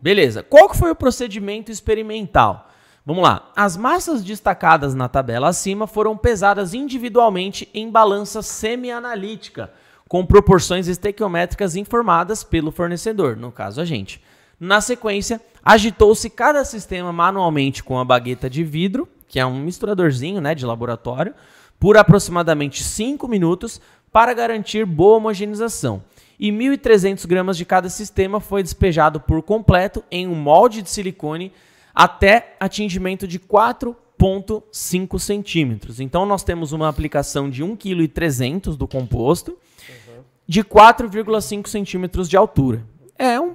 Beleza. 0.00 0.42
Qual 0.42 0.68
que 0.68 0.76
foi 0.76 0.90
o 0.90 0.96
procedimento 0.96 1.70
experimental? 1.70 2.68
Vamos 3.04 3.22
lá. 3.22 3.50
As 3.56 3.76
massas 3.76 4.22
destacadas 4.22 4.94
na 4.94 5.08
tabela 5.08 5.48
acima 5.48 5.86
foram 5.86 6.16
pesadas 6.16 6.74
individualmente 6.74 7.68
em 7.72 7.90
balança 7.90 8.42
semi-analítica, 8.42 9.72
com 10.08 10.26
proporções 10.26 10.86
estequiométricas 10.86 11.76
informadas 11.76 12.44
pelo 12.44 12.70
fornecedor, 12.70 13.36
no 13.36 13.50
caso 13.50 13.80
a 13.80 13.84
gente. 13.84 14.22
Na 14.58 14.80
sequência, 14.80 15.40
agitou-se 15.64 16.28
cada 16.28 16.64
sistema 16.64 17.12
manualmente 17.12 17.82
com 17.82 17.98
a 17.98 18.04
bagueta 18.04 18.50
de 18.50 18.62
vidro, 18.62 19.08
que 19.26 19.40
é 19.40 19.46
um 19.46 19.58
misturadorzinho 19.58 20.40
né, 20.40 20.54
de 20.54 20.66
laboratório, 20.66 21.34
por 21.78 21.96
aproximadamente 21.96 22.84
5 22.84 23.26
minutos 23.26 23.80
para 24.12 24.34
garantir 24.34 24.84
boa 24.84 25.16
homogeneização. 25.16 26.02
E 26.40 26.50
1.300 26.50 27.26
gramas 27.26 27.58
de 27.58 27.66
cada 27.66 27.90
sistema 27.90 28.40
foi 28.40 28.62
despejado 28.62 29.20
por 29.20 29.42
completo 29.42 30.02
em 30.10 30.26
um 30.26 30.34
molde 30.34 30.80
de 30.80 30.88
silicone 30.88 31.52
até 31.94 32.56
atingimento 32.58 33.28
de 33.28 33.38
4,5 33.38 35.18
centímetros. 35.18 36.00
Então, 36.00 36.24
nós 36.24 36.42
temos 36.42 36.72
uma 36.72 36.88
aplicação 36.88 37.50
de 37.50 37.62
1,3 37.62 38.58
kg 38.58 38.74
do 38.74 38.88
composto, 38.88 39.50
uhum. 39.50 40.22
de 40.46 40.64
4,5 40.64 41.68
centímetros 41.68 42.26
de 42.26 42.38
altura. 42.38 42.86
É 43.18 43.38
um. 43.38 43.54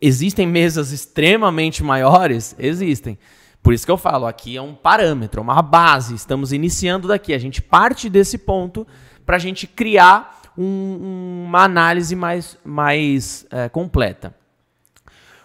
Existem 0.00 0.46
mesas 0.46 0.92
extremamente 0.92 1.82
maiores? 1.82 2.54
Existem. 2.60 3.18
Por 3.60 3.74
isso 3.74 3.84
que 3.84 3.90
eu 3.90 3.96
falo, 3.96 4.26
aqui 4.26 4.56
é 4.56 4.62
um 4.62 4.74
parâmetro, 4.74 5.42
uma 5.42 5.60
base. 5.60 6.14
Estamos 6.14 6.52
iniciando 6.52 7.08
daqui. 7.08 7.34
A 7.34 7.38
gente 7.38 7.60
parte 7.60 8.08
desse 8.08 8.38
ponto 8.38 8.86
para 9.26 9.34
a 9.34 9.40
gente 9.40 9.66
criar 9.66 10.43
um, 10.56 11.44
uma 11.46 11.64
análise 11.64 12.14
mais, 12.14 12.58
mais 12.64 13.46
é, 13.50 13.68
completa. 13.68 14.34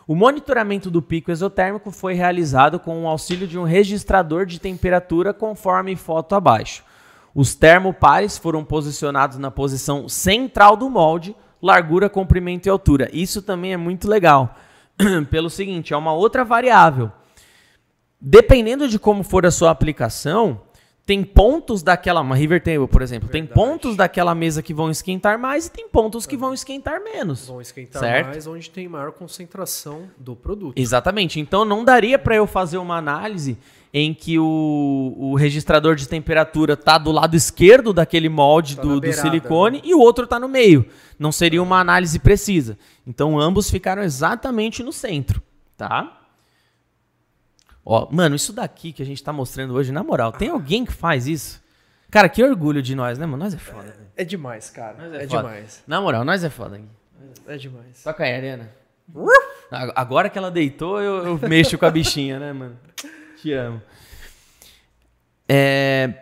O 0.07 0.15
monitoramento 0.15 0.89
do 0.89 1.01
pico 1.01 1.29
exotérmico 1.29 1.91
foi 1.91 2.15
realizado 2.15 2.79
com 2.79 3.03
o 3.03 3.07
auxílio 3.07 3.47
de 3.47 3.59
um 3.59 3.63
registrador 3.63 4.45
de 4.45 4.59
temperatura 4.59 5.33
conforme 5.33 5.95
foto 5.95 6.33
abaixo. 6.33 6.83
Os 7.35 7.53
termopares 7.53 8.37
foram 8.37 8.65
posicionados 8.65 9.37
na 9.37 9.51
posição 9.51 10.09
central 10.09 10.75
do 10.75 10.89
molde, 10.89 11.35
largura, 11.61 12.09
comprimento 12.09 12.67
e 12.67 12.71
altura. 12.71 13.07
Isso 13.13 13.41
também 13.41 13.73
é 13.73 13.77
muito 13.77 14.07
legal. 14.07 14.55
Pelo 15.29 15.49
seguinte, 15.49 15.93
é 15.93 15.97
uma 15.97 16.11
outra 16.11 16.43
variável. 16.43 17.11
Dependendo 18.19 18.87
de 18.87 18.97
como 18.97 19.23
for 19.23 19.45
a 19.45 19.51
sua 19.51 19.69
aplicação, 19.69 20.59
tem 21.09 21.23
pontos 21.23 21.81
daquela 21.81 22.21
uma 22.21 22.35
River 22.35 22.61
Table, 22.61 22.87
por 22.87 23.01
exemplo, 23.01 23.27
Verdade. 23.27 23.47
tem 23.47 23.63
pontos 23.63 23.95
daquela 23.95 24.35
mesa 24.35 24.61
que 24.61 24.75
vão 24.75 24.91
esquentar 24.91 25.39
mais 25.39 25.65
e 25.65 25.71
tem 25.71 25.89
pontos 25.89 26.27
que 26.27 26.37
vão 26.37 26.53
esquentar 26.53 27.03
menos. 27.03 27.47
Vão 27.47 27.59
esquentar 27.59 27.99
certo? 27.99 28.27
mais 28.27 28.45
onde 28.45 28.69
tem 28.69 28.87
maior 28.87 29.11
concentração 29.11 30.03
do 30.19 30.35
produto. 30.35 30.77
Exatamente. 30.77 31.39
Então 31.39 31.65
não 31.65 31.83
daria 31.83 32.19
para 32.19 32.35
eu 32.35 32.45
fazer 32.45 32.77
uma 32.77 32.95
análise 32.95 33.57
em 33.91 34.13
que 34.13 34.37
o, 34.37 35.15
o 35.17 35.33
registrador 35.33 35.95
de 35.95 36.07
temperatura 36.07 36.77
tá 36.77 36.99
do 36.99 37.11
lado 37.11 37.35
esquerdo 37.35 37.91
daquele 37.91 38.29
molde 38.29 38.75
tá 38.75 38.83
do, 38.83 39.01
beirada, 39.01 39.23
do, 39.23 39.31
silicone 39.31 39.77
né? 39.77 39.83
e 39.85 39.95
o 39.95 39.99
outro 39.99 40.27
tá 40.27 40.39
no 40.39 40.47
meio. 40.47 40.85
Não 41.17 41.31
seria 41.31 41.63
uma 41.63 41.79
análise 41.79 42.19
precisa. 42.19 42.77
Então 43.07 43.39
ambos 43.39 43.71
ficaram 43.71 44.03
exatamente 44.03 44.83
no 44.83 44.93
centro, 44.93 45.41
tá? 45.75 46.18
Ó, 47.85 48.07
mano, 48.11 48.35
isso 48.35 48.53
daqui 48.53 48.91
que 48.91 49.01
a 49.01 49.05
gente 49.05 49.23
tá 49.23 49.33
mostrando 49.33 49.73
hoje, 49.73 49.91
na 49.91 50.03
moral, 50.03 50.31
tem 50.31 50.49
alguém 50.49 50.85
que 50.85 50.91
faz 50.91 51.27
isso? 51.27 51.61
Cara, 52.11 52.27
que 52.27 52.43
orgulho 52.43 52.81
de 52.81 52.95
nós, 52.95 53.17
né, 53.17 53.25
mano? 53.25 53.43
Nós 53.43 53.53
é 53.53 53.57
foda. 53.57 53.95
É, 54.15 54.21
é 54.21 54.25
demais, 54.25 54.69
cara. 54.69 54.97
é, 55.17 55.23
é 55.23 55.25
demais. 55.25 55.83
Na 55.87 56.01
moral, 56.01 56.25
nós 56.25 56.43
é 56.43 56.49
foda. 56.49 56.81
É 57.47 57.57
demais. 57.57 58.03
Toca 58.03 58.23
aí, 58.23 58.35
Arena. 58.35 58.69
Agora 59.95 60.29
que 60.29 60.37
ela 60.37 60.49
deitou, 60.49 61.01
eu, 61.01 61.25
eu 61.25 61.49
mexo 61.49 61.77
com 61.77 61.85
a 61.85 61.91
bichinha, 61.91 62.39
né, 62.39 62.53
mano? 62.53 62.77
Te 63.37 63.53
amo. 63.53 63.81
É... 65.47 66.13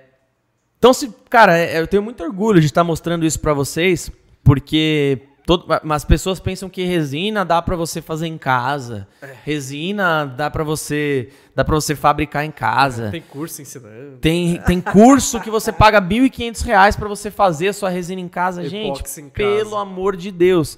Então, 0.78 0.94
se, 0.94 1.14
cara, 1.30 1.58
é, 1.58 1.80
eu 1.80 1.88
tenho 1.88 2.04
muito 2.04 2.24
orgulho 2.24 2.60
de 2.60 2.68
estar 2.68 2.84
mostrando 2.84 3.26
isso 3.26 3.40
para 3.40 3.54
vocês, 3.54 4.12
porque 4.44 5.22
Todo, 5.48 5.66
mas 5.82 6.04
as 6.04 6.06
pessoas 6.06 6.42
pensam 6.42 6.70
que 6.70 6.84
resina 6.84 7.46
dá 7.46 7.62
para 7.62 7.78
você 7.78 8.02
fazer 8.02 8.28
em 8.28 8.38
casa. 8.38 9.08
É. 9.22 9.34
Resina 9.46 10.26
dá 10.26 10.52
para 10.52 10.62
você 10.62 11.30
dá 11.56 11.64
para 11.64 11.74
você 11.74 11.96
fabricar 11.96 12.44
em 12.44 12.52
casa. 12.52 13.12
Tem 13.12 13.22
curso 13.22 13.62
ensinando. 13.62 14.18
Tem, 14.18 14.62
tem 14.64 14.82
curso 14.82 15.40
que 15.40 15.50
você 15.50 15.72
paga 15.72 16.00
R$ 16.02 16.30
1.500 16.30 16.98
para 16.98 17.08
você 17.08 17.32
fazer 17.32 17.70
a 17.70 17.74
sua 17.74 17.88
resina 17.88 18.20
em 18.20 18.28
casa, 18.28 18.68
gente. 18.68 19.02
Em 19.22 19.30
pelo 19.30 19.70
casa. 19.70 19.82
amor 19.82 20.18
de 20.18 20.32
Deus. 20.32 20.78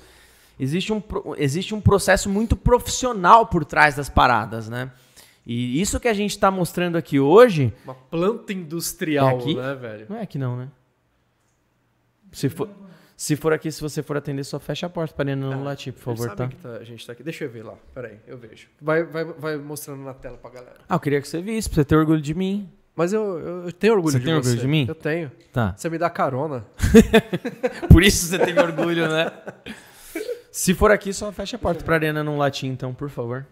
Existe 0.59 0.93
um, 0.93 1.01
existe 1.36 1.74
um 1.74 1.82
processo 1.82 2.30
muito 2.30 2.55
profissional 2.55 3.47
por 3.47 3.65
trás 3.65 3.95
das 3.95 4.07
paradas, 4.07 4.70
né? 4.70 4.91
E 5.47 5.82
isso 5.82 5.99
que 5.99 6.07
a 6.07 6.13
gente 6.13 6.30
está 6.30 6.51
mostrando 6.51 6.95
aqui 6.95 7.20
hoje. 7.20 7.74
Uma 7.84 7.95
planta 7.95 8.53
industrial, 8.53 9.30
é 9.30 9.34
aqui? 9.34 9.55
né, 9.55 9.74
velho? 9.74 10.05
Não 10.07 10.17
é 10.17 10.22
aqui, 10.22 10.38
não, 10.38 10.55
né? 10.55 10.67
Se 12.32 12.49
for. 12.49 12.70
Se 13.20 13.36
for 13.36 13.51
aqui, 13.51 13.70
se 13.70 13.82
você 13.82 14.01
for 14.01 14.15
atender, 14.15 14.45
só 14.45 14.61
fecha 14.61 14.86
a 14.86 14.89
porta 14.89 15.13
para 15.13 15.30
ele 15.30 15.41
não 15.41 15.51
ah, 15.51 15.63
latir, 15.63 15.91
por 15.91 16.15
favor, 16.15 16.34
tá? 16.34 16.47
tá? 16.63 16.70
A 16.78 16.86
gente 16.86 17.05
tá 17.05 17.11
aqui. 17.11 17.22
Deixa 17.22 17.43
eu 17.43 17.49
ver 17.49 17.63
lá. 17.63 17.74
Peraí, 17.93 18.17
eu 18.26 18.38
vejo. 18.38 18.70
Vai, 18.82 19.03
vai, 19.03 19.26
vai 19.26 19.57
mostrando 19.57 20.01
na 20.01 20.13
tela 20.13 20.38
pra 20.38 20.49
galera. 20.49 20.78
Ah, 20.88 20.95
eu 20.95 20.99
queria 21.01 21.22
que 21.22 21.28
você 21.28 21.41
visse, 21.41 21.67
pra 21.67 21.76
você 21.76 21.84
ter 21.84 21.97
orgulho 21.97 22.22
de 22.22 22.34
mim. 22.34 22.72
Mas 22.95 23.11
eu, 23.11 23.39
eu, 23.39 23.65
eu 23.65 23.74
tenho 23.74 23.95
orgulho 23.95 24.13
você 24.13 24.20
de 24.20 24.26
tem 24.26 24.34
você. 24.36 24.51
orgulho 24.51 24.61
de 24.61 24.67
mim? 24.70 24.86
Eu 24.88 24.95
tenho. 24.95 25.30
Tá. 25.51 25.74
Você 25.76 25.89
me 25.89 25.97
dá 25.97 26.09
carona. 26.09 26.65
por 27.91 28.03
isso 28.03 28.26
você 28.26 28.39
tem 28.39 28.57
orgulho, 28.57 29.09
né? 29.09 29.30
Se 30.49 30.74
for 30.74 30.89
aqui, 30.89 31.12
só 31.12 31.29
fecha 31.33 31.58
a 31.58 31.59
porta 31.59 31.83
pra 31.83 31.96
arena 31.96 32.24
não 32.24 32.37
latir, 32.37 32.70
então, 32.70 32.93
por 32.93 33.09
favor. 33.09 33.46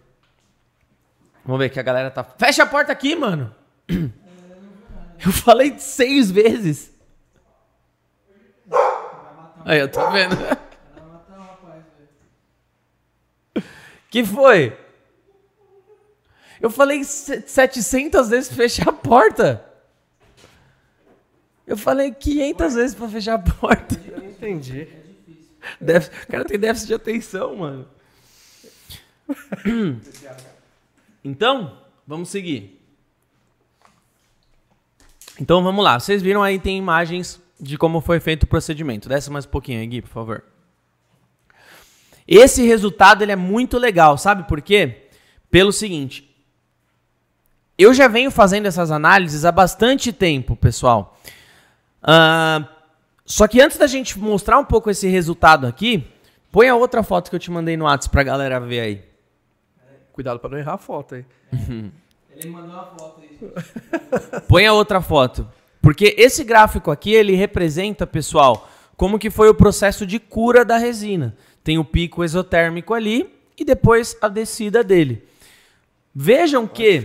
Vamos 1.44 1.58
ver 1.58 1.68
que 1.68 1.78
a 1.78 1.82
galera 1.82 2.10
tá. 2.10 2.24
Fecha 2.24 2.62
a 2.62 2.66
porta 2.66 2.90
aqui, 2.90 3.14
mano! 3.14 3.54
Eu 5.22 5.30
falei 5.30 5.78
seis 5.78 6.30
vezes. 6.30 6.97
Aí, 9.64 9.80
eu 9.80 9.90
tô 9.90 10.10
vendo. 10.10 10.36
Que 14.10 14.24
foi? 14.24 14.76
Eu 16.60 16.70
falei 16.70 17.04
700 17.04 18.28
vezes 18.28 18.48
pra 18.48 18.56
fechar 18.56 18.88
a 18.88 18.92
porta. 18.92 19.64
Eu 21.66 21.76
falei 21.76 22.12
500 22.12 22.74
vezes 22.74 22.94
pra 22.96 23.08
fechar 23.08 23.34
a 23.34 23.38
porta. 23.38 24.00
Eu 24.06 24.18
não 24.18 24.28
entendi. 24.30 24.88
Deve, 25.80 26.08
o 26.08 26.26
cara 26.26 26.44
tem 26.44 26.58
déficit 26.58 26.88
de 26.88 26.94
atenção, 26.94 27.56
mano. 27.56 27.88
Então, 31.22 31.82
vamos 32.06 32.30
seguir. 32.30 32.80
Então, 35.38 35.62
vamos 35.62 35.84
lá. 35.84 36.00
Vocês 36.00 36.22
viram 36.22 36.42
aí, 36.42 36.58
tem 36.58 36.78
imagens 36.78 37.40
de 37.60 37.76
como 37.76 38.00
foi 38.00 38.20
feito 38.20 38.44
o 38.44 38.46
procedimento. 38.46 39.08
Desce 39.08 39.30
mais 39.30 39.44
um 39.44 39.50
pouquinho 39.50 39.86
Gui, 39.88 40.02
por 40.02 40.10
favor. 40.10 40.44
Esse 42.26 42.66
resultado 42.66 43.22
ele 43.22 43.32
é 43.32 43.36
muito 43.36 43.78
legal, 43.78 44.18
sabe 44.18 44.44
por 44.44 44.60
quê? 44.60 45.08
Pelo 45.50 45.72
seguinte, 45.72 46.28
eu 47.78 47.94
já 47.94 48.06
venho 48.06 48.30
fazendo 48.30 48.66
essas 48.66 48.90
análises 48.90 49.44
há 49.44 49.52
bastante 49.52 50.12
tempo, 50.12 50.54
pessoal. 50.54 51.18
Ah, 52.02 52.68
só 53.24 53.48
que 53.48 53.60
antes 53.60 53.78
da 53.78 53.86
gente 53.86 54.18
mostrar 54.18 54.58
um 54.58 54.64
pouco 54.64 54.90
esse 54.90 55.08
resultado 55.08 55.66
aqui, 55.66 56.06
põe 56.52 56.68
a 56.68 56.76
outra 56.76 57.02
foto 57.02 57.30
que 57.30 57.36
eu 57.36 57.40
te 57.40 57.50
mandei 57.50 57.76
no 57.76 57.84
WhatsApp 57.84 58.12
pra 58.12 58.22
galera 58.22 58.60
ver 58.60 58.80
aí. 58.80 59.04
Cuidado 60.12 60.38
pra 60.38 60.50
não 60.50 60.58
errar 60.58 60.74
a 60.74 60.78
foto 60.78 61.14
aí. 61.14 61.24
Ele 62.36 62.50
mandou 62.50 62.70
uma 62.72 62.86
foto 62.86 63.22
aí. 63.22 64.40
Põe 64.48 64.66
a 64.66 64.72
outra 64.72 65.00
foto. 65.00 65.48
Porque 65.80 66.14
esse 66.18 66.44
gráfico 66.44 66.90
aqui, 66.90 67.12
ele 67.12 67.34
representa, 67.34 68.06
pessoal, 68.06 68.68
como 68.96 69.18
que 69.18 69.30
foi 69.30 69.48
o 69.48 69.54
processo 69.54 70.04
de 70.04 70.18
cura 70.18 70.64
da 70.64 70.76
resina. 70.76 71.36
Tem 71.62 71.78
o 71.78 71.84
pico 71.84 72.24
exotérmico 72.24 72.94
ali 72.94 73.32
e 73.56 73.64
depois 73.64 74.16
a 74.20 74.28
descida 74.28 74.82
dele. 74.82 75.24
Vejam 76.14 76.62
Olha 76.62 76.68
que, 76.68 77.02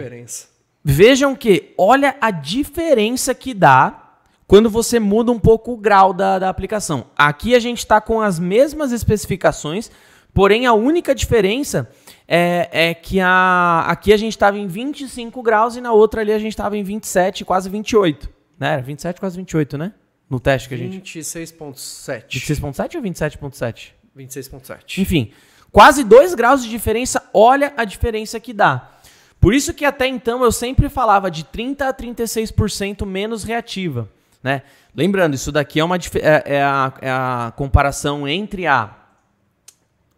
vejam 0.84 1.36
que, 1.36 1.74
olha 1.78 2.16
a 2.20 2.32
diferença 2.32 3.36
que 3.36 3.54
dá 3.54 4.16
quando 4.48 4.70
você 4.70 5.00
muda 5.00 5.32
um 5.32 5.40
pouco 5.40 5.74
o 5.74 5.78
grau 5.78 6.14
da, 6.14 6.40
da 6.40 6.50
aplicação. 6.50 7.06
Aqui 7.16 7.56
a 7.56 7.60
gente 7.60 7.80
está 7.80 8.02
com 8.02 8.22
as 8.22 8.40
mesmas 8.40 8.92
especificações, 8.92 9.92
porém 10.34 10.66
a 10.66 10.74
única 10.74 11.14
diferença 11.14 11.90
é, 12.28 12.70
é 12.72 12.94
que 12.94 13.20
a, 13.20 13.86
aqui 13.88 14.12
a 14.12 14.18
gente 14.18 14.34
estava 14.34 14.58
em 14.58 14.66
25 14.66 15.42
graus 15.44 15.76
e 15.76 15.82
na 15.82 15.92
outra 15.92 16.22
ali 16.22 16.32
a 16.32 16.40
gente 16.40 16.54
estava 16.54 16.76
em 16.76 16.84
27, 16.84 17.46
quase 17.46 17.70
28. 17.70 18.33
Né? 18.60 18.74
Era 18.74 18.82
27, 18.82 19.20
quase 19.20 19.38
28, 19.38 19.78
né? 19.78 19.94
No 20.30 20.40
teste 20.40 20.70
que 20.70 20.76
a 20.76 20.78
gente. 20.78 21.20
26.7. 21.20 22.26
26,7 22.28 22.96
ou 22.96 23.02
27,7? 23.02 23.92
26.7. 24.18 25.02
Enfim, 25.02 25.32
quase 25.72 26.04
2 26.04 26.34
graus 26.34 26.64
de 26.64 26.70
diferença, 26.70 27.22
olha 27.34 27.74
a 27.76 27.84
diferença 27.84 28.40
que 28.40 28.54
dá. 28.54 28.92
Por 29.40 29.54
isso 29.54 29.74
que 29.74 29.84
até 29.84 30.08
então 30.08 30.44
eu 30.44 30.52
sempre 30.52 30.88
falava 30.88 31.30
de 31.30 31.44
30 31.44 31.90
a 31.90 31.94
36% 31.94 33.06
menos 33.06 33.44
reativa. 33.44 34.10
Né? 34.42 34.62
Lembrando, 34.96 35.34
isso 35.34 35.52
daqui 35.52 35.80
é, 35.80 35.84
uma, 35.84 35.98
é, 35.98 36.44
é 36.58 36.64
a, 36.64 36.94
é 37.02 37.10
a 37.10 37.54
comparação 37.56 38.28
entre 38.28 38.66
a 38.68 38.96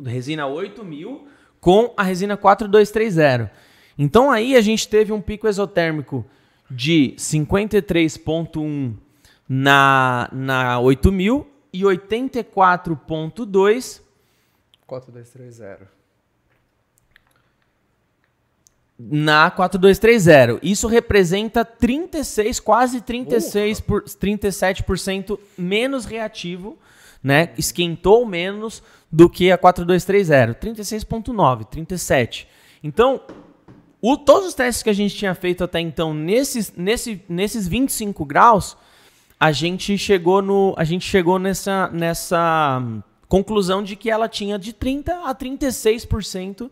resina 0.03 0.45
8000 0.45 1.27
com 1.59 1.93
a 1.97 2.03
resina 2.03 2.37
4230. 2.37 3.51
Então 3.97 4.29
aí 4.29 4.55
a 4.55 4.61
gente 4.61 4.87
teve 4.87 5.11
um 5.11 5.21
pico 5.21 5.47
exotérmico 5.47 6.25
de 6.69 7.15
53,1 7.17 8.93
na, 9.47 10.27
na 10.31 10.79
8000 10.79 11.47
e 11.71 11.81
84,2 11.81 14.01
4230. 14.87 15.87
na 18.97 19.51
4230. 19.51 20.59
Isso 20.63 20.87
representa 20.87 21.65
36, 21.65 22.59
quase 22.59 23.01
36 23.01 23.81
por, 23.81 24.03
37% 24.03 25.37
menos 25.57 26.05
reativo, 26.05 26.77
né? 27.21 27.53
Esquentou 27.57 28.25
menos 28.25 28.81
do 29.11 29.29
que 29.29 29.51
a 29.51 29.57
4230, 29.57 30.55
36.9, 30.55 31.65
37. 31.65 32.47
Então, 32.83 33.21
o, 34.11 34.17
todos 34.17 34.49
os 34.49 34.53
testes 34.53 34.83
que 34.83 34.89
a 34.89 34.93
gente 34.93 35.15
tinha 35.15 35.33
feito 35.33 35.63
até 35.63 35.79
então 35.79 36.13
nesses, 36.13 36.71
nesse, 36.75 37.21
nesses 37.27 37.67
25 37.67 38.23
graus, 38.25 38.77
a 39.39 39.51
gente 39.51 39.97
chegou 39.97 40.41
no 40.41 40.75
a 40.77 40.83
gente 40.83 41.05
chegou 41.05 41.39
nessa 41.39 41.89
nessa 41.89 42.79
hum, 42.81 43.01
conclusão 43.27 43.81
de 43.83 43.95
que 43.95 44.11
ela 44.11 44.29
tinha 44.29 44.59
de 44.59 44.73
30 44.73 45.27
a 45.27 45.33
36% 45.33 46.69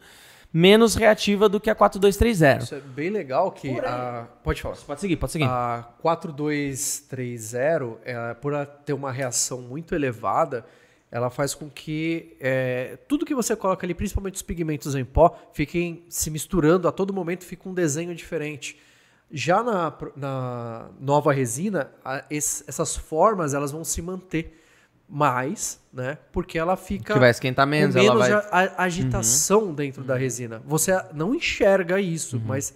menos 0.54 0.94
reativa 0.94 1.50
do 1.50 1.60
que 1.60 1.72
a 1.72 1.76
4230. 1.76 2.64
Isso 2.64 2.76
é 2.76 2.80
bem 2.80 3.10
legal 3.10 3.52
que 3.52 3.80
a... 3.80 4.28
Pode 4.44 4.62
falar. 4.62 4.76
Pode 4.76 5.02
seguir, 5.02 5.16
pode 5.16 5.32
seguir. 5.32 5.46
A 5.46 5.90
4230, 6.00 7.98
é, 8.06 8.36
por 8.36 8.54
ela 8.54 8.68
ter 8.68 8.94
uma 8.94 9.12
reação 9.12 9.60
muito 9.62 9.96
elevada, 9.96 10.64
ela 11.15 11.30
faz 11.30 11.53
com 11.53 11.69
que 11.69 12.35
é, 12.40 12.98
tudo 13.07 13.23
que 13.23 13.35
você 13.35 13.56
coloca 13.56 13.85
ali, 13.85 13.94
principalmente 13.94 14.34
os 14.35 14.41
pigmentos 14.41 14.95
em 14.95 15.06
pó, 15.06 15.38
fiquem 15.53 16.03
se 16.10 16.31
misturando 16.31 16.88
a 16.88 16.91
todo 16.91 17.14
momento, 17.14 17.44
fica 17.45 17.69
um 17.69 17.73
desenho 17.73 18.15
diferente. 18.15 18.80
Já 19.31 19.61
na, 19.61 19.94
na 20.15 20.90
nova 20.99 21.31
resina, 21.31 21.91
a- 22.03 22.23
es- 22.31 22.64
essas 22.68 22.95
formas 22.95 23.53
elas 23.53 23.72
vão 23.72 23.84
se 23.84 24.02
manter 24.02 24.60
mais, 25.07 25.80
né? 25.94 26.18
Porque 26.31 26.57
ela 26.57 26.76
fica 26.76 27.14
que 27.14 27.19
vai 27.19 27.30
esquentar 27.30 27.68
menos, 27.68 27.94
com 27.95 28.02
ela 28.02 28.15
menos 28.15 28.27
vai 28.30 28.31
Uhum. 28.31 28.48
a- 28.52 28.81
a- 28.81 28.84
agitação 28.85 29.72
dentro 29.73 30.03
da 30.03 30.15
resina. 30.15 30.64
Você 30.65 30.91
não 31.14 31.35
enxerga 31.35 31.99
isso, 31.99 32.38
Uhum. 32.38 32.44
mas 32.48 32.73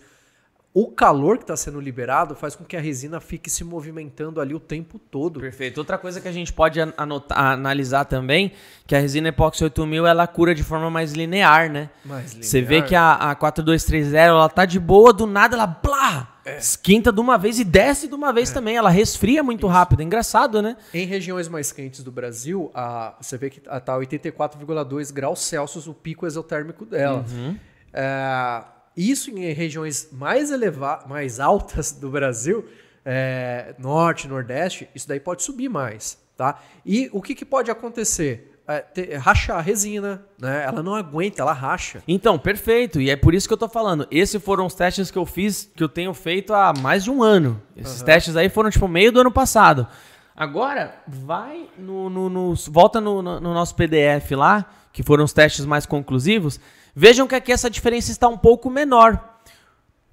o 0.80 0.88
calor 0.92 1.38
que 1.38 1.44
está 1.44 1.56
sendo 1.58 1.80
liberado 1.80 2.36
faz 2.36 2.56
com 2.56 2.64
que 2.64 2.78
a 2.78 2.80
resina 2.80 3.20
fique 3.20 3.50
se 3.50 3.64
movimentando 3.64 4.40
ali 4.40 4.54
o 4.54 4.60
tempo 4.60 5.00
todo. 5.00 5.40
Perfeito. 5.40 5.78
Outra 5.80 5.98
coisa 5.98 6.22
que 6.22 6.28
a 6.28 6.32
gente 6.32 6.54
pode 6.54 6.80
an- 6.80 6.94
anotar, 6.98 7.38
analisar 7.54 8.06
também, 8.06 8.52
que 8.86 8.96
a 8.96 9.00
resina 9.00 9.30
epóxi 9.30 9.64
8000 9.64 10.06
ela 10.06 10.28
cura 10.28 10.54
de 10.54 10.64
forma 10.64 10.90
mais 10.92 11.14
linear, 11.14 11.72
né? 11.72 11.90
Mais 12.06 12.34
Você 12.34 12.62
vê 12.62 12.76
linear. 12.82 12.88
que 12.90 12.96
a, 12.96 13.14
a 13.32 13.36
4230 13.36 14.16
ela 14.18 14.48
tá 14.50 14.66
de 14.66 14.80
boa, 14.80 15.12
do 15.12 15.26
nada 15.26 15.56
ela 15.56 15.66
blá, 15.66 16.38
É. 16.46 16.58
esquenta 16.58 17.12
de 17.12 17.20
uma 17.20 17.38
vez 17.38 17.60
e 17.60 17.64
desce 17.64 18.08
de 18.08 18.14
uma 18.14 18.32
vez 18.32 18.52
também. 18.52 18.76
Ela 18.78 18.90
resfria 18.92 19.42
muito 19.42 19.66
rápido. 19.68 20.02
É 20.02 20.04
engraçado, 20.04 20.62
né? 20.62 20.78
Em 20.94 21.06
regiões 21.06 21.48
mais 21.48 21.72
quentes 21.72 22.04
do 22.04 22.12
Brasil, 22.12 22.70
a, 22.76 23.16
você 23.20 23.36
vê 23.38 23.50
que 23.50 23.60
está 23.60 23.98
84,2 23.98 25.12
graus 25.12 25.40
Celsius 25.40 25.88
o 25.88 25.94
pico 25.94 26.26
exotérmico 26.28 26.86
dela. 26.86 27.26
Uhum. 27.32 27.58
É, 27.94 28.64
isso 28.98 29.30
em 29.32 29.52
regiões 29.54 30.10
mais 30.12 30.52
elevadas, 30.52 31.08
mais 31.08 31.40
altas 31.40 31.92
do 31.92 32.10
Brasil, 32.10 32.66
é, 33.06 33.76
norte, 33.80 34.28
nordeste, 34.28 34.90
isso 34.96 35.08
daí 35.08 35.20
pode 35.20 35.44
subir 35.44 35.70
mais, 35.70 36.18
tá? 36.36 36.60
E 36.86 37.10
o 37.14 37.22
que, 37.22 37.34
que 37.36 37.46
pode 37.46 37.70
acontecer? 37.72 38.54
É, 38.70 38.80
ter- 38.80 39.16
rachar 39.16 39.60
a 39.60 39.62
resina, 39.62 40.26
né? 40.38 40.66
Ela 40.66 40.84
não 40.84 40.94
aguenta, 40.94 41.42
ela 41.42 41.54
racha. 41.54 42.04
Então, 42.06 42.38
perfeito. 42.38 43.00
E 43.00 43.10
é 43.10 43.16
por 43.16 43.34
isso 43.34 43.48
que 43.48 43.54
eu 43.54 43.58
tô 43.58 43.70
falando. 43.70 44.06
Esses 44.12 44.44
foram 44.44 44.66
os 44.66 44.74
testes 44.74 45.10
que 45.10 45.18
eu 45.18 45.26
fiz, 45.26 45.72
que 45.74 45.82
eu 45.82 45.88
tenho 45.88 46.14
feito 46.14 46.54
há 46.54 46.74
mais 46.82 47.06
de 47.06 47.10
um 47.10 47.24
ano. 47.24 47.62
Esses 47.78 48.02
testes 48.02 48.36
aí 48.36 48.50
foram, 48.50 48.70
tipo, 48.70 48.86
meio 48.90 49.10
do 49.10 49.22
ano 49.22 49.32
passado. 49.32 49.88
Agora, 50.36 50.96
vai 51.08 51.70
no. 51.78 52.10
no- 52.10 52.30
no- 52.30 52.54
volta 52.70 53.00
no- 53.00 53.22
no 53.22 53.40
nosso 53.54 53.74
PDF 53.74 54.32
lá, 54.36 54.70
que 54.92 55.02
foram 55.02 55.24
os 55.24 55.32
testes 55.32 55.66
mais 55.66 55.86
conclusivos. 55.86 56.60
Vejam 57.00 57.28
que 57.28 57.36
aqui 57.36 57.52
essa 57.52 57.70
diferença 57.70 58.10
está 58.10 58.28
um 58.28 58.36
pouco 58.40 58.72
menor. 58.72 59.38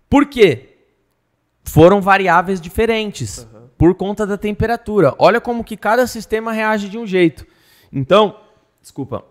Por 0.06 0.27
quê? 0.27 0.77
Foram 1.65 1.98
variáveis 1.98 2.61
diferentes. 2.61 3.48
Por 3.78 3.94
conta 3.94 4.27
da 4.27 4.36
temperatura. 4.36 5.15
Olha 5.19 5.40
como 5.40 5.65
que 5.65 5.78
cada 5.78 6.06
sistema 6.06 6.52
reage 6.52 6.90
de 6.90 6.98
um 6.98 7.06
jeito. 7.06 7.47
Então, 7.90 8.39
desculpa. 8.82 9.24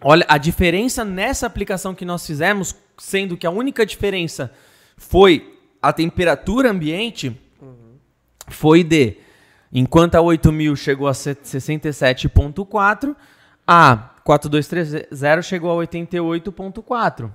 Olha, 0.00 0.24
a 0.26 0.38
diferença 0.38 1.04
nessa 1.04 1.46
aplicação 1.46 1.94
que 1.94 2.06
nós 2.06 2.26
fizemos, 2.26 2.74
sendo 2.96 3.36
que 3.36 3.46
a 3.46 3.50
única 3.50 3.84
diferença 3.84 4.50
foi 4.96 5.54
a 5.82 5.92
temperatura 5.92 6.70
ambiente, 6.70 7.38
foi 8.48 8.82
de, 8.82 9.18
enquanto 9.70 10.14
a 10.14 10.22
8000 10.22 10.74
chegou 10.76 11.08
a 11.08 11.12
se- 11.12 11.34
67.4, 11.34 13.14
a 13.68 14.14
4230 14.24 15.42
chegou 15.42 15.70
a 15.78 15.86
88.4. 15.86 17.30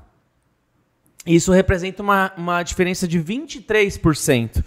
Isso 1.25 1.51
representa 1.51 2.01
uma, 2.01 2.33
uma 2.35 2.63
diferença 2.63 3.07
de 3.07 3.19
23%. 3.19 4.63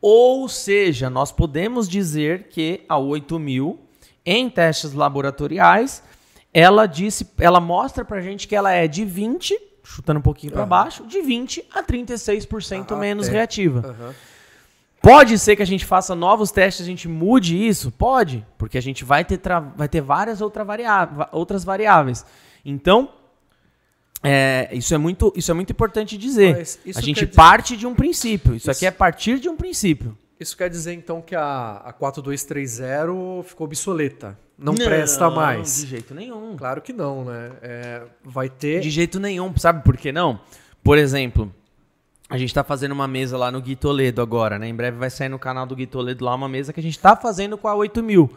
Ou 0.00 0.48
seja, 0.48 1.10
nós 1.10 1.30
podemos 1.30 1.88
dizer 1.88 2.44
que 2.44 2.84
a 2.88 2.96
8000, 2.96 3.78
em 4.24 4.48
testes 4.48 4.92
laboratoriais, 4.94 6.02
ela 6.54 6.86
disse, 6.86 7.28
ela 7.38 7.60
mostra 7.60 8.04
pra 8.04 8.20
gente 8.20 8.48
que 8.48 8.56
ela 8.56 8.72
é 8.72 8.88
de 8.88 9.04
20, 9.04 9.54
chutando 9.84 10.20
um 10.20 10.22
pouquinho 10.22 10.52
para 10.52 10.64
baixo, 10.64 11.04
de 11.06 11.20
20 11.20 11.64
a 11.74 11.82
36% 11.82 12.92
Ah, 12.92 12.96
menos 12.96 13.28
é. 13.28 13.32
reativa. 13.32 13.80
Aham. 13.88 14.14
Pode 15.02 15.38
ser 15.38 15.56
que 15.56 15.62
a 15.62 15.66
gente 15.66 15.84
faça 15.84 16.14
novos 16.14 16.50
testes, 16.50 16.82
a 16.84 16.86
gente 16.86 17.08
mude 17.08 17.56
isso? 17.56 17.90
Pode, 17.90 18.46
porque 18.58 18.76
a 18.76 18.82
gente 18.82 19.04
vai 19.04 19.24
ter, 19.24 19.40
vai 19.76 19.88
ter 19.88 20.00
várias 20.00 20.40
outra 20.40 20.62
variá- 20.64 21.06
va- 21.06 21.28
outras 21.32 21.64
variáveis. 21.64 22.24
Então, 22.64 23.08
é, 24.22 24.68
isso, 24.72 24.94
é 24.94 24.98
muito, 24.98 25.32
isso 25.34 25.50
é 25.50 25.54
muito 25.54 25.72
importante 25.72 26.18
dizer. 26.18 26.54
A 26.94 27.00
gente 27.00 27.24
dizer- 27.24 27.34
parte 27.34 27.76
de 27.76 27.86
um 27.86 27.94
princípio. 27.94 28.54
Isso, 28.54 28.70
Isso- 28.70 28.70
aqui 28.70 28.86
é 28.86 28.90
partir 28.90 29.38
de 29.40 29.48
um 29.48 29.56
princípio. 29.56 30.16
Isso 30.38 30.56
quer 30.56 30.68
dizer 30.70 30.92
então 30.94 31.20
que 31.20 31.34
a, 31.34 31.82
a 31.84 31.92
4230 31.92 33.42
ficou 33.44 33.66
obsoleta. 33.66 34.38
Não, 34.58 34.74
presta 34.74 35.30
mais. 35.30 35.80
De 35.82 35.86
jeito 35.86 36.14
nenhum. 36.14 36.54
Claro 36.56 36.82
que 36.82 36.92
não, 36.92 37.24
né? 37.24 37.52
É, 37.62 38.02
vai 38.22 38.48
ter. 38.50 38.80
De 38.80 38.90
jeito 38.90 39.18
nenhum, 39.18 39.54
sabe 39.56 39.82
por 39.82 39.96
que 39.96 40.12
não? 40.12 40.40
Por 40.82 40.98
exemplo, 40.98 41.50
a 42.30 42.38
gente 42.38 42.54
tá 42.54 42.62
fazendo 42.64 42.92
uma 42.92 43.08
mesa 43.08 43.36
lá 43.36 43.50
no 43.50 43.60
Gui 43.60 43.74
Toledo 43.76 44.22
agora, 44.22 44.58
né? 44.58 44.68
Em 44.68 44.74
breve 44.74 44.96
vai 44.96 45.10
sair 45.10 45.28
no 45.28 45.38
canal 45.38 45.66
do 45.66 45.74
Gui 45.76 45.86
Toledo 45.86 46.24
lá 46.24 46.34
uma 46.34 46.48
mesa 46.48 46.72
que 46.72 46.80
a 46.80 46.82
gente 46.82 46.98
tá 46.98 47.16
fazendo 47.16 47.58
com 47.58 47.66
a 47.68 47.74
8000. 47.74 48.30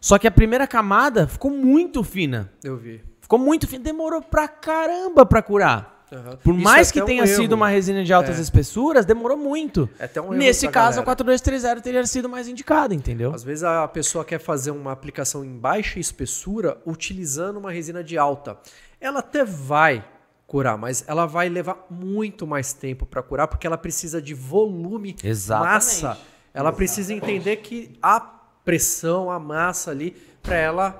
Só 0.00 0.18
que 0.18 0.26
a 0.26 0.30
primeira 0.30 0.66
camada 0.66 1.26
ficou 1.26 1.50
muito 1.50 2.02
fina. 2.04 2.50
Eu 2.62 2.76
vi. 2.76 3.00
Ficou 3.20 3.38
muito 3.38 3.66
fina, 3.68 3.84
demorou 3.84 4.20
pra 4.22 4.48
caramba 4.48 5.24
pra 5.24 5.40
curar. 5.42 5.96
Aham. 6.10 6.36
Por 6.42 6.54
Isso 6.54 6.64
mais 6.64 6.88
é 6.88 6.92
que 6.94 7.02
um 7.02 7.04
tenha 7.04 7.24
erro. 7.24 7.36
sido 7.36 7.52
uma 7.52 7.68
resina 7.68 8.02
de 8.02 8.12
altas 8.14 8.38
É. 8.38 8.40
espessuras, 8.40 9.04
demorou 9.04 9.36
muito. 9.36 9.86
É 9.98 10.06
até 10.06 10.18
um 10.22 10.26
erro 10.26 10.36
Nesse 10.36 10.66
caso, 10.68 10.96
galera. 10.96 11.02
a 11.02 11.04
4230 11.04 11.80
teria 11.82 12.06
sido 12.06 12.28
mais 12.30 12.48
indicada, 12.48 12.94
entendeu? 12.94 13.34
Às 13.34 13.44
vezes 13.44 13.62
a 13.62 13.86
pessoa 13.88 14.24
quer 14.24 14.38
fazer 14.38 14.70
uma 14.70 14.90
aplicação 14.90 15.44
em 15.44 15.58
baixa 15.58 16.00
espessura 16.00 16.78
utilizando 16.86 17.58
uma 17.58 17.70
resina 17.70 18.02
de 18.02 18.16
alta. 18.16 18.56
Ela 18.98 19.18
até 19.18 19.44
vai 19.44 20.02
curar, 20.48 20.78
mas 20.78 21.04
ela 21.06 21.26
vai 21.26 21.50
levar 21.50 21.86
muito 21.90 22.46
mais 22.46 22.72
tempo 22.72 23.04
para 23.04 23.22
curar 23.22 23.46
porque 23.46 23.66
ela 23.66 23.76
precisa 23.76 24.20
de 24.20 24.32
volume, 24.32 25.14
Exatamente. 25.22 25.74
massa. 25.74 26.18
Ela 26.54 26.72
precisa 26.72 27.12
entender 27.12 27.56
que 27.56 27.96
a 28.02 28.18
pressão, 28.18 29.30
a 29.30 29.38
massa 29.38 29.90
ali 29.90 30.16
para 30.42 30.56
ela 30.56 30.98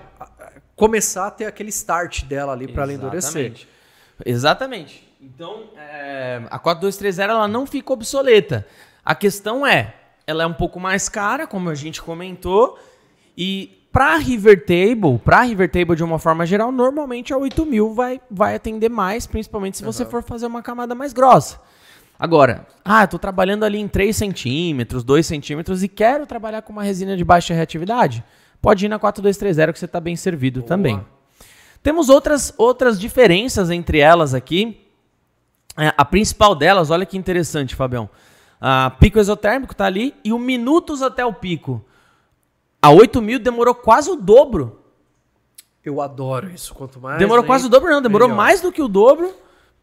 começar 0.76 1.26
a 1.26 1.30
ter 1.30 1.46
aquele 1.46 1.70
start 1.70 2.24
dela 2.24 2.52
ali 2.52 2.68
para 2.68 2.82
ela 2.82 2.92
endurecer. 2.92 3.46
Exatamente. 3.46 3.68
Exatamente. 4.24 5.08
Então, 5.20 5.70
é, 5.76 6.42
a 6.50 6.58
4230 6.58 7.22
ela 7.32 7.48
não 7.48 7.66
fica 7.66 7.90
obsoleta. 7.90 8.66
A 9.02 9.14
questão 9.14 9.66
é, 9.66 9.94
ela 10.26 10.42
é 10.42 10.46
um 10.46 10.52
pouco 10.52 10.78
mais 10.78 11.08
cara, 11.08 11.46
como 11.46 11.70
a 11.70 11.74
gente 11.74 12.02
comentou, 12.02 12.78
e 13.36 13.77
para 13.92 14.16
River 14.16 14.64
Table, 14.64 15.18
para 15.24 15.42
River 15.42 15.70
Table 15.70 15.96
de 15.96 16.04
uma 16.04 16.18
forma 16.18 16.44
geral, 16.44 16.70
normalmente 16.70 17.32
a 17.32 17.38
8000 17.38 17.94
vai, 17.94 18.20
vai 18.30 18.54
atender 18.54 18.88
mais, 18.88 19.26
principalmente 19.26 19.78
se 19.78 19.84
você 19.84 20.04
for 20.04 20.22
fazer 20.22 20.46
uma 20.46 20.62
camada 20.62 20.94
mais 20.94 21.12
grossa. 21.12 21.58
Agora, 22.18 22.66
ah, 22.84 23.04
eu 23.04 23.08
tô 23.08 23.18
trabalhando 23.18 23.64
ali 23.64 23.78
em 23.78 23.86
3 23.86 24.14
centímetros, 24.14 25.04
2 25.04 25.24
centímetros 25.24 25.82
e 25.82 25.88
quero 25.88 26.26
trabalhar 26.26 26.62
com 26.62 26.72
uma 26.72 26.82
resina 26.82 27.16
de 27.16 27.24
baixa 27.24 27.54
reatividade, 27.54 28.24
pode 28.60 28.86
ir 28.86 28.88
na 28.88 28.98
4230 28.98 29.72
que 29.72 29.78
você 29.78 29.88
tá 29.88 30.00
bem 30.00 30.16
servido 30.16 30.62
também. 30.62 31.00
Temos 31.82 32.08
outras, 32.08 32.52
outras 32.58 32.98
diferenças 32.98 33.70
entre 33.70 33.98
elas 34.00 34.34
aqui. 34.34 34.84
É, 35.76 35.94
a 35.96 36.04
principal 36.04 36.56
delas, 36.56 36.90
olha 36.90 37.06
que 37.06 37.16
interessante, 37.16 37.76
Fabião. 37.76 38.10
A 38.60 38.90
pico 38.90 39.20
exotérmico 39.20 39.74
tá 39.74 39.86
ali 39.86 40.12
e 40.24 40.32
o 40.32 40.38
minutos 40.38 41.02
até 41.02 41.24
o 41.24 41.32
pico. 41.32 41.84
A 42.80 42.90
8000 42.90 43.38
demorou 43.38 43.74
quase 43.74 44.10
o 44.10 44.16
dobro. 44.16 44.80
Eu 45.84 46.00
adoro 46.00 46.50
isso. 46.50 46.74
Quanto 46.74 47.00
mais 47.00 47.18
demorou 47.18 47.42
lento, 47.42 47.46
quase 47.46 47.66
o 47.66 47.68
dobro, 47.68 47.90
não. 47.90 48.02
Demorou 48.02 48.28
melhor. 48.28 48.36
mais 48.36 48.60
do 48.60 48.70
que 48.70 48.82
o 48.82 48.88
dobro 48.88 49.34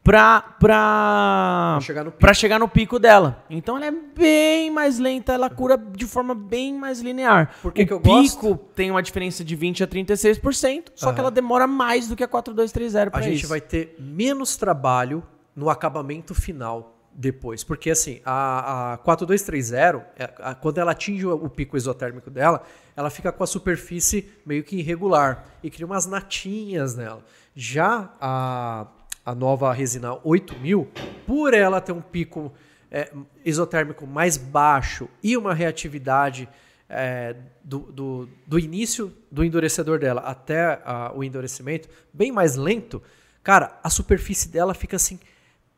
pra, 0.04 0.40
pra, 0.60 1.80
chegar 1.82 2.04
no 2.04 2.12
pico. 2.12 2.20
pra 2.20 2.34
chegar 2.34 2.60
no 2.60 2.70
pico 2.70 3.00
dela. 3.00 3.44
Então 3.50 3.76
ela 3.76 3.88
é 3.88 3.92
bem 3.92 4.70
mais 4.70 5.00
lenta, 5.00 5.34
ela 5.34 5.50
cura 5.50 5.78
de 5.78 6.06
forma 6.06 6.36
bem 6.36 6.76
mais 6.76 7.02
linear. 7.02 7.56
Por 7.62 7.74
que 7.74 7.82
o 7.82 7.88
que 7.88 7.94
eu 7.94 8.00
pico 8.00 8.50
gosto? 8.50 8.56
tem 8.76 8.92
uma 8.92 9.02
diferença 9.02 9.44
de 9.44 9.56
20 9.56 9.84
a 9.84 9.88
36%, 9.88 10.92
só 10.94 11.12
que 11.12 11.20
ela 11.20 11.32
demora 11.32 11.66
mais 11.66 12.08
do 12.08 12.16
que 12.16 12.24
a 12.24 12.28
4230 12.28 13.10
pra 13.10 13.20
a 13.20 13.24
gente 13.24 13.40
isso. 13.40 13.48
vai 13.48 13.60
ter 13.60 13.96
menos 14.00 14.56
trabalho 14.56 15.24
no 15.56 15.72
acabamento 15.72 16.36
final 16.36 16.95
depois. 17.16 17.64
Porque 17.64 17.90
assim, 17.90 18.20
a, 18.26 18.94
a 18.94 18.98
4230, 18.98 20.06
é, 20.18 20.34
a- 20.40 20.54
quando 20.54 20.78
ela 20.78 20.92
atinge 20.92 21.26
o, 21.26 21.34
o 21.34 21.50
pico 21.50 21.78
exotérmico 21.78 22.30
dela, 22.30 22.62
ela 22.96 23.10
fica 23.10 23.32
com 23.32 23.44
a 23.44 23.48
superfície 23.48 24.30
meio 24.46 24.64
que 24.64 24.78
irregular 24.78 25.46
e 25.64 25.70
cria 25.70 25.86
umas 25.86 26.06
natinhas 26.06 26.96
nela. 26.96 27.24
Já 27.56 28.14
a, 28.20 28.88
a 29.26 29.34
nova 29.34 29.72
resina 29.74 30.18
8000, 30.24 30.90
por 31.26 31.54
ela 31.54 31.80
ter 31.80 31.94
um 31.94 32.02
pico 32.02 32.52
é, 32.92 33.12
mais 34.08 34.38
baixo 34.38 35.10
e 35.24 35.38
uma 35.38 35.54
reatividade 35.54 36.48
é, 36.90 37.36
do, 37.64 37.80
do, 37.80 38.30
do 38.46 38.60
início 38.60 39.12
do 39.32 39.44
endurecedor 39.44 40.00
dela 40.00 40.22
até 40.22 40.82
ah, 40.86 41.12
o 41.16 41.24
endurecimento 41.24 41.90
bem 42.14 42.32
mais 42.32 42.56
lento, 42.56 43.02
cara, 43.42 43.80
a 43.84 43.90
superfície 43.90 44.50
dela 44.50 44.74
fica 44.74 44.96
assim 44.96 45.20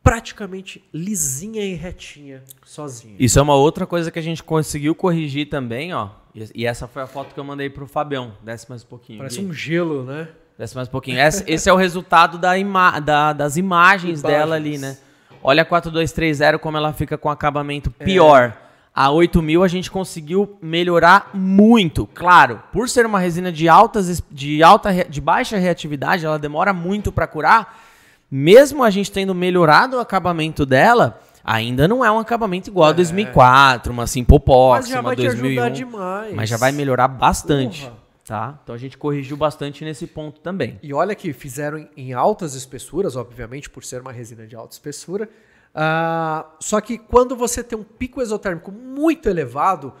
praticamente 0.08 0.82
lisinha 0.92 1.62
e 1.62 1.74
retinha 1.74 2.42
sozinha. 2.64 3.14
Isso 3.18 3.38
é 3.38 3.42
uma 3.42 3.54
outra 3.54 3.86
coisa 3.86 4.10
que 4.10 4.18
a 4.18 4.22
gente 4.22 4.42
conseguiu 4.42 4.94
corrigir 4.94 5.48
também, 5.50 5.92
ó. 5.92 6.08
E 6.34 6.48
e 6.54 6.66
essa 6.66 6.86
foi 6.88 7.02
a 7.02 7.06
foto 7.06 7.34
que 7.34 7.40
eu 7.40 7.44
mandei 7.44 7.68
pro 7.68 7.86
Fabião. 7.86 8.32
Desce 8.42 8.66
mais 8.70 8.82
um 8.82 8.86
pouquinho. 8.86 9.18
Parece 9.18 9.40
um 9.40 9.52
gelo, 9.52 10.04
né? 10.04 10.28
Desce 10.58 10.74
mais 10.74 10.88
um 10.88 10.90
pouquinho. 10.90 11.20
Esse, 11.20 11.44
esse 11.46 11.68
é 11.68 11.72
o 11.72 11.76
resultado 11.76 12.38
da 12.38 12.56
ima 12.56 12.98
da- 13.00 13.32
das 13.32 13.56
imagens, 13.56 14.20
Imagens. 14.20 14.22
dela 14.22 14.54
ali, 14.56 14.78
né? 14.78 14.96
Olha 15.42 15.62
a 15.62 15.64
4230 15.66 16.58
como 16.58 16.76
ela 16.76 16.92
fica 16.92 17.18
com 17.18 17.28
acabamento 17.28 17.90
pior. 17.90 18.56
A 18.94 19.10
8000 19.10 19.62
a 19.62 19.68
gente 19.68 19.90
conseguiu 19.90 20.58
melhorar 20.60 21.30
muito. 21.34 22.06
Claro, 22.14 22.60
por 22.72 22.88
ser 22.88 23.04
uma 23.06 23.20
resina 23.20 23.52
de 23.52 23.68
altas 23.68 24.22
de 24.30 24.62
alta 24.62 24.92
de 25.04 25.20
baixa 25.20 25.56
reatividade, 25.58 26.24
ela 26.26 26.38
demora 26.38 26.72
muito 26.72 27.12
para 27.12 27.26
curar. 27.26 27.87
Mesmo 28.30 28.82
a 28.84 28.90
gente 28.90 29.10
tendo 29.10 29.34
melhorado 29.34 29.96
o 29.96 30.00
acabamento 30.00 30.66
dela, 30.66 31.20
ainda 31.42 31.88
não 31.88 32.04
é 32.04 32.10
um 32.10 32.18
acabamento 32.18 32.68
igual 32.68 32.90
a 32.90 32.92
2004, 32.92 33.92
uma 33.92 34.02
Mas 34.02 34.88
já 34.88 35.00
uma 35.00 35.02
vai 35.10 35.16
te 35.16 35.22
2001. 35.22 35.48
ajudar 35.62 35.68
demais. 35.74 36.34
Mas 36.34 36.48
já 36.50 36.56
vai 36.58 36.70
melhorar 36.72 37.08
bastante, 37.08 37.84
Porra. 37.84 37.96
tá? 38.26 38.58
Então 38.62 38.74
a 38.74 38.78
gente 38.78 38.98
corrigiu 38.98 39.36
bastante 39.36 39.82
nesse 39.84 40.06
ponto 40.06 40.40
também. 40.40 40.78
E 40.82 40.92
olha 40.92 41.14
que 41.14 41.32
fizeram 41.32 41.88
em- 41.96 42.12
altas 42.12 42.54
espessuras, 42.54 43.16
obviamente, 43.16 43.70
por 43.70 43.82
ser 43.82 44.00
uma 44.02 44.12
resina 44.12 44.46
de 44.46 44.54
alta 44.54 44.74
espessura. 44.74 45.28
Ah, 45.74 46.44
só 46.60 46.80
que 46.80 46.98
quando 46.98 47.34
você 47.36 47.62
tem 47.62 47.78
um 47.78 47.84
pico 47.84 48.20
exotérmico 48.20 48.70
muito 48.72 49.28
elevado, 49.28 49.94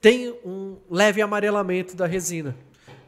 tem 0.00 0.30
um 0.44 0.76
leve 0.90 1.20
amarelamento 1.20 1.96
da 1.96 2.06
resina. 2.06 2.54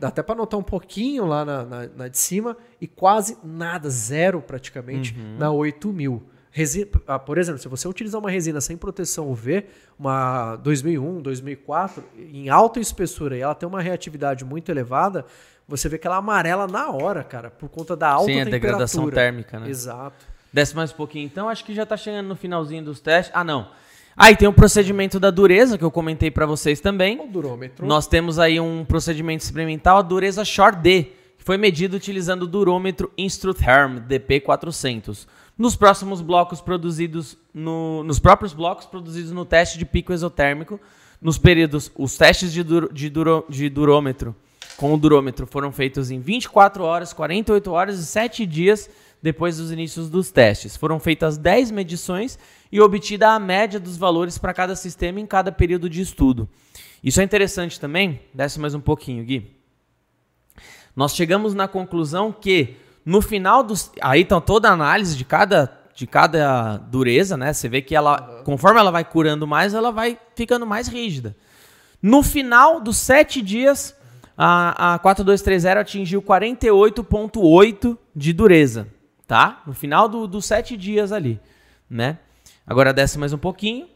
Dá 0.00 0.08
até 0.08 0.22
para 0.22 0.34
notar 0.36 0.58
um 0.58 0.62
pouquinho 0.62 1.24
lá 1.26 1.44
na, 1.44 1.64
na- 1.64 1.88
na 1.96 2.08
de 2.08 2.18
cima 2.18 2.56
e 2.80 2.86
quase 2.86 3.36
nada, 3.42 3.90
zero 3.90 4.40
praticamente, 4.40 5.16
na 5.38 5.50
8000. 5.50 6.22
Resi- 6.50 6.90
ah, 7.06 7.18
por 7.18 7.36
exemplo, 7.38 7.60
se 7.60 7.68
você 7.68 7.86
utilizar 7.86 8.20
uma 8.20 8.30
resina 8.30 8.60
sem 8.60 8.76
proteção 8.76 9.30
UV, 9.30 9.66
uma 9.98 10.56
2001, 10.56 11.20
2004, 11.20 12.02
em 12.16 12.48
alta 12.48 12.80
espessura 12.80 13.36
e 13.36 13.40
ela 13.40 13.54
tem 13.54 13.68
uma 13.68 13.80
reatividade 13.82 14.44
muito 14.44 14.70
elevada, 14.70 15.24
você 15.66 15.88
vê 15.88 15.98
que 15.98 16.06
ela 16.06 16.16
amarela 16.16 16.66
na 16.66 16.90
hora, 16.90 17.22
cara, 17.22 17.50
por 17.50 17.68
conta 17.68 17.94
da 17.96 18.08
alta 18.08 18.26
Sim, 18.26 18.40
a 18.40 18.44
temperatura. 18.44 18.60
degradação 18.60 19.10
térmica, 19.10 19.60
né? 19.60 19.68
Exato. 19.68 20.24
Desce 20.52 20.74
mais 20.74 20.90
um 20.92 20.96
pouquinho 20.96 21.26
então, 21.26 21.48
acho 21.48 21.62
que 21.64 21.74
já 21.74 21.84
tá 21.84 21.96
chegando 21.96 22.26
no 22.28 22.34
finalzinho 22.36 22.82
dos 22.82 23.00
testes. 23.00 23.30
Ah, 23.34 23.44
não. 23.44 23.70
Aí 24.20 24.34
tem 24.36 24.48
o 24.48 24.52
procedimento 24.52 25.20
da 25.20 25.30
dureza, 25.30 25.78
que 25.78 25.84
eu 25.84 25.90
comentei 25.92 26.28
para 26.30 26.44
vocês 26.44 26.80
também. 26.80 27.20
O 27.20 27.26
durômetro. 27.28 27.86
Nós 27.86 28.08
temos 28.08 28.38
aí 28.38 28.58
um 28.58 28.84
procedimento 28.84 29.44
experimental, 29.44 29.98
a 29.98 30.02
dureza 30.02 30.44
Short 30.44 30.78
D, 30.78 31.04
que 31.38 31.44
foi 31.44 31.56
medido 31.56 31.96
utilizando 31.96 32.42
o 32.42 32.46
durômetro 32.48 33.12
Instrutherm 33.16 33.98
DP400. 34.08 35.26
Nos 35.56 35.76
próximos 35.76 36.20
blocos 36.20 36.60
produzidos 36.60 37.36
no, 37.54 38.02
nos 38.02 38.18
próprios 38.18 38.52
blocos 38.52 38.86
produzidos 38.86 39.30
no 39.30 39.44
teste 39.44 39.78
de 39.78 39.84
pico 39.84 40.12
exotérmico, 40.12 40.80
nos 41.22 41.38
períodos, 41.38 41.90
os 41.96 42.16
testes 42.16 42.52
de, 42.52 42.62
dur- 42.62 42.92
de, 42.92 43.08
duro- 43.08 43.44
de 43.48 43.68
durômetro 43.68 44.34
com 44.76 44.94
o 44.94 44.96
durômetro 44.96 45.44
foram 45.46 45.72
feitos 45.72 46.08
em 46.12 46.20
24 46.20 46.84
horas, 46.84 47.12
48 47.12 47.70
horas 47.72 47.98
e 47.98 48.06
7 48.06 48.46
dias 48.46 48.88
depois 49.22 49.58
dos 49.58 49.70
inícios 49.72 50.08
dos 50.08 50.30
testes. 50.30 50.76
Foram 50.76 50.98
feitas 51.00 51.36
10 51.36 51.70
medições 51.70 52.38
e 52.70 52.80
obtida 52.80 53.30
a 53.30 53.38
média 53.38 53.80
dos 53.80 53.96
valores 53.96 54.38
para 54.38 54.54
cada 54.54 54.76
sistema 54.76 55.20
em 55.20 55.26
cada 55.26 55.50
período 55.50 55.88
de 55.88 56.00
estudo. 56.00 56.48
Isso 57.02 57.20
é 57.20 57.24
interessante 57.24 57.78
também. 57.78 58.20
Desce 58.32 58.58
mais 58.58 58.74
um 58.74 58.80
pouquinho, 58.80 59.24
Gui. 59.24 59.56
Nós 60.94 61.14
chegamos 61.14 61.54
na 61.54 61.68
conclusão 61.68 62.32
que 62.32 62.76
no 63.04 63.22
final 63.22 63.62
dos. 63.62 63.90
Aí 64.00 64.22
então 64.22 64.40
toda 64.40 64.68
a 64.68 64.72
análise 64.72 65.16
de 65.16 65.24
cada, 65.24 65.72
de 65.94 66.06
cada 66.06 66.76
dureza, 66.76 67.36
né? 67.36 67.52
Você 67.52 67.68
vê 67.68 67.80
que 67.80 67.94
ela, 67.94 68.42
conforme 68.44 68.80
ela 68.80 68.90
vai 68.90 69.04
curando 69.04 69.46
mais, 69.46 69.74
ela 69.74 69.92
vai 69.92 70.18
ficando 70.34 70.66
mais 70.66 70.88
rígida. 70.88 71.36
No 72.02 72.22
final 72.22 72.80
dos 72.80 72.96
sete 72.96 73.40
dias, 73.40 73.96
a, 74.36 74.94
a 74.94 74.98
4230 74.98 75.80
atingiu 75.80 76.22
48,8 76.22 77.96
de 78.14 78.32
dureza, 78.32 78.88
tá? 79.28 79.62
No 79.66 79.74
final 79.74 80.09
do- 80.09 80.26
dos 80.26 80.44
sete 80.46 80.76
dias 80.76 81.12
ali, 81.12 81.38
né? 81.88 82.18
Agora 82.66 82.92
desce 82.92 83.16
mais 83.18 83.32
um 83.32 83.38
pouquinho. 83.38 83.88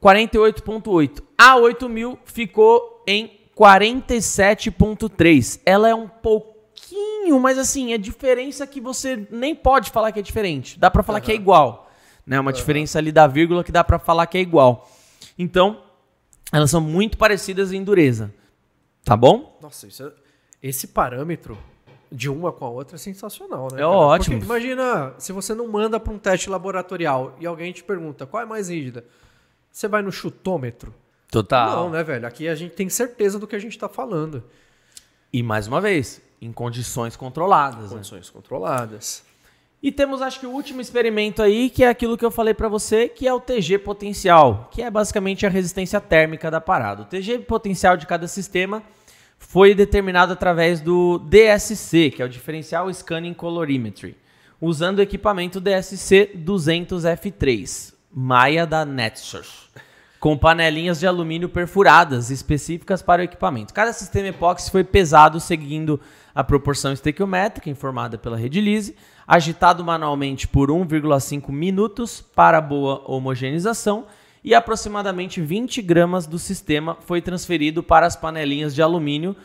48,8. 0.00 1.22
A 1.38 1.56
8000 1.56 2.18
ficou 2.24 3.02
em 3.06 3.38
47,3. 3.56 5.60
Ela 5.64 5.88
é 5.88 5.94
um 5.94 6.08
pouquinho, 6.08 7.38
mas 7.40 7.58
assim, 7.58 7.92
é 7.92 7.98
diferença 7.98 8.66
que 8.66 8.80
você 8.80 9.26
nem 9.30 9.54
pode 9.54 9.90
falar 9.90 10.12
que 10.12 10.18
é 10.18 10.22
diferente. 10.22 10.78
Dá 10.78 10.90
pra 10.90 11.02
falar 11.02 11.20
que 11.20 11.32
é 11.32 11.34
igual. 11.34 11.90
Né? 12.26 12.38
Uma 12.38 12.52
diferença 12.52 12.98
ali 12.98 13.10
da 13.12 13.26
vírgula 13.26 13.64
que 13.64 13.72
dá 13.72 13.82
pra 13.84 13.98
falar 13.98 14.26
que 14.26 14.38
é 14.38 14.40
igual. 14.40 14.90
Então, 15.38 15.82
elas 16.52 16.70
são 16.70 16.80
muito 16.80 17.16
parecidas 17.16 17.72
em 17.72 17.82
dureza. 17.82 18.32
Tá 19.04 19.16
bom? 19.16 19.58
Nossa, 19.60 19.86
é- 19.86 20.12
esse 20.62 20.88
parâmetro 20.88 21.58
de 22.12 22.28
uma 22.28 22.52
com 22.52 22.64
a 22.66 22.68
outra 22.68 22.96
é 22.96 22.98
sensacional, 22.98 23.68
né? 23.72 23.78
É 23.78 23.82
cara? 23.82 23.88
ótimo. 23.88 24.36
Porque 24.36 24.44
imagina, 24.44 25.14
se 25.18 25.32
você 25.32 25.54
não 25.54 25.66
manda 25.66 25.98
para 25.98 26.12
um 26.12 26.18
teste 26.18 26.50
laboratorial 26.50 27.34
e 27.40 27.46
alguém 27.46 27.72
te 27.72 27.82
pergunta 27.82 28.26
qual 28.26 28.42
é 28.42 28.46
mais 28.46 28.68
rígida, 28.68 29.04
você 29.70 29.88
vai 29.88 30.02
no 30.02 30.12
chutômetro? 30.12 30.94
Total. 31.30 31.84
Não, 31.84 31.90
né, 31.90 32.04
velho? 32.04 32.26
Aqui 32.26 32.46
a 32.46 32.54
gente 32.54 32.74
tem 32.74 32.88
certeza 32.90 33.38
do 33.38 33.46
que 33.46 33.56
a 33.56 33.58
gente 33.58 33.78
tá 33.78 33.88
falando. 33.88 34.44
E 35.32 35.42
mais 35.42 35.66
uma 35.66 35.80
vez, 35.80 36.20
em 36.42 36.52
condições 36.52 37.16
controladas. 37.16 37.90
né? 37.90 37.96
Condições 37.96 38.28
controladas. 38.28 39.24
E 39.82 39.90
temos, 39.90 40.20
acho 40.22 40.38
que, 40.38 40.46
o 40.46 40.50
último 40.50 40.80
experimento 40.80 41.42
aí, 41.42 41.68
que 41.70 41.82
é 41.82 41.88
aquilo 41.88 42.16
que 42.16 42.24
eu 42.24 42.30
falei 42.30 42.54
para 42.54 42.68
você, 42.68 43.08
que 43.08 43.26
é 43.26 43.32
o 43.32 43.40
TG 43.40 43.78
potencial, 43.78 44.68
que 44.70 44.80
é 44.82 44.90
basicamente 44.90 45.44
a 45.44 45.48
resistência 45.48 46.00
térmica 46.00 46.50
da 46.50 46.60
parada. 46.60 47.02
O 47.02 47.04
TG 47.06 47.40
potencial 47.40 47.96
de 47.96 48.06
cada 48.06 48.28
sistema 48.28 48.82
foi 49.48 49.74
determinado 49.74 50.32
através 50.32 50.80
do 50.80 51.18
DSC, 51.18 52.12
que 52.12 52.22
é 52.22 52.24
o 52.24 52.28
Differential 52.28 52.92
Scanning 52.94 53.34
Colorimetry, 53.34 54.16
usando 54.60 54.98
o 54.98 55.02
equipamento 55.02 55.60
DSC 55.60 56.30
200F3, 56.38 57.92
Maia 58.14 58.64
da 58.64 58.86
Netsource, 58.86 59.68
com 60.18 60.38
panelinhas 60.38 61.00
de 61.00 61.06
alumínio 61.06 61.48
perfuradas 61.48 62.30
específicas 62.30 63.02
para 63.02 63.20
o 63.20 63.24
equipamento. 63.24 63.74
Cada 63.74 63.92
sistema 63.92 64.28
epóxi 64.28 64.70
foi 64.70 64.84
pesado 64.84 65.38
seguindo 65.40 66.00
a 66.34 66.42
proporção 66.42 66.92
estequiométrica 66.92 67.68
informada 67.68 68.16
pela 68.16 68.38
rede 68.38 68.60
Lise, 68.60 68.96
agitado 69.26 69.84
manualmente 69.84 70.48
por 70.48 70.70
1,5 70.70 71.50
minutos 71.50 72.22
para 72.34 72.60
boa 72.60 73.02
homogeneização 73.06 74.06
e 74.44 74.54
aproximadamente 74.54 75.40
20 75.40 75.80
gramas 75.82 76.26
do 76.26 76.38
sistema 76.38 76.96
foi 77.00 77.22
transferido 77.22 77.82
para 77.82 78.06
as 78.06 78.16
panelinhas 78.16 78.74
de 78.74 78.82
alumínio. 78.82 79.36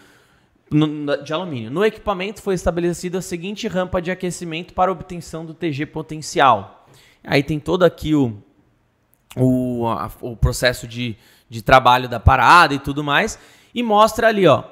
No, 0.70 1.24
de 1.24 1.32
alumínio. 1.32 1.72
No 1.72 1.86
equipamento 1.86 2.42
foi 2.42 2.54
estabelecida 2.54 3.20
a 3.20 3.22
seguinte 3.22 3.68
rampa 3.70 4.02
de 4.02 4.12
aquecimento 4.12 4.74
para 4.74 4.92
obtenção 4.92 5.46
do 5.46 5.54
TG 5.54 5.86
potencial. 5.86 6.86
Aí 7.24 7.42
tem 7.42 7.58
todo 7.58 7.84
aqui 7.84 8.14
o, 8.14 8.36
o, 9.36 9.88
a, 9.88 10.12
o 10.20 10.36
processo 10.36 10.86
de, 10.86 11.16
de 11.50 11.62
trabalho 11.62 12.10
da 12.10 12.20
parada 12.20 12.74
e 12.74 12.80
tudo 12.80 13.02
mais. 13.04 13.40
E 13.74 13.82
mostra 13.82 14.28
ali, 14.28 14.46
ó, 14.46 14.64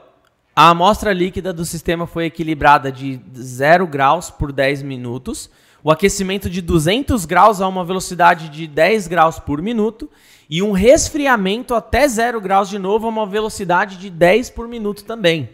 a 0.55 0.69
amostra 0.69 1.11
líquida 1.11 1.51
do 1.51 1.65
sistema 1.65 2.07
foi 2.07 2.25
equilibrada 2.25 2.91
de 2.91 3.19
0 3.35 3.85
graus 3.87 4.29
por 4.31 4.53
10 4.53 4.83
minutos, 4.83 5.49
o 5.85 5.91
aquecimento 5.91 6.49
de 6.49 6.63
200 6.63 7.25
graus 7.25 7.61
a 7.61 7.67
uma 7.67 7.85
velocidade 7.85 8.49
de 8.49 8.65
10 8.65 9.07
graus 9.07 9.37
por 9.37 9.61
minuto 9.61 10.09
e 10.49 10.63
um 10.63 10.71
resfriamento 10.71 11.75
até 11.75 12.07
0 12.07 12.41
graus 12.41 12.69
de 12.69 12.79
novo 12.79 13.05
a 13.05 13.09
uma 13.09 13.27
velocidade 13.27 13.95
de 13.95 14.09
10 14.09 14.49
por 14.49 14.67
minuto 14.67 15.03
também. 15.03 15.47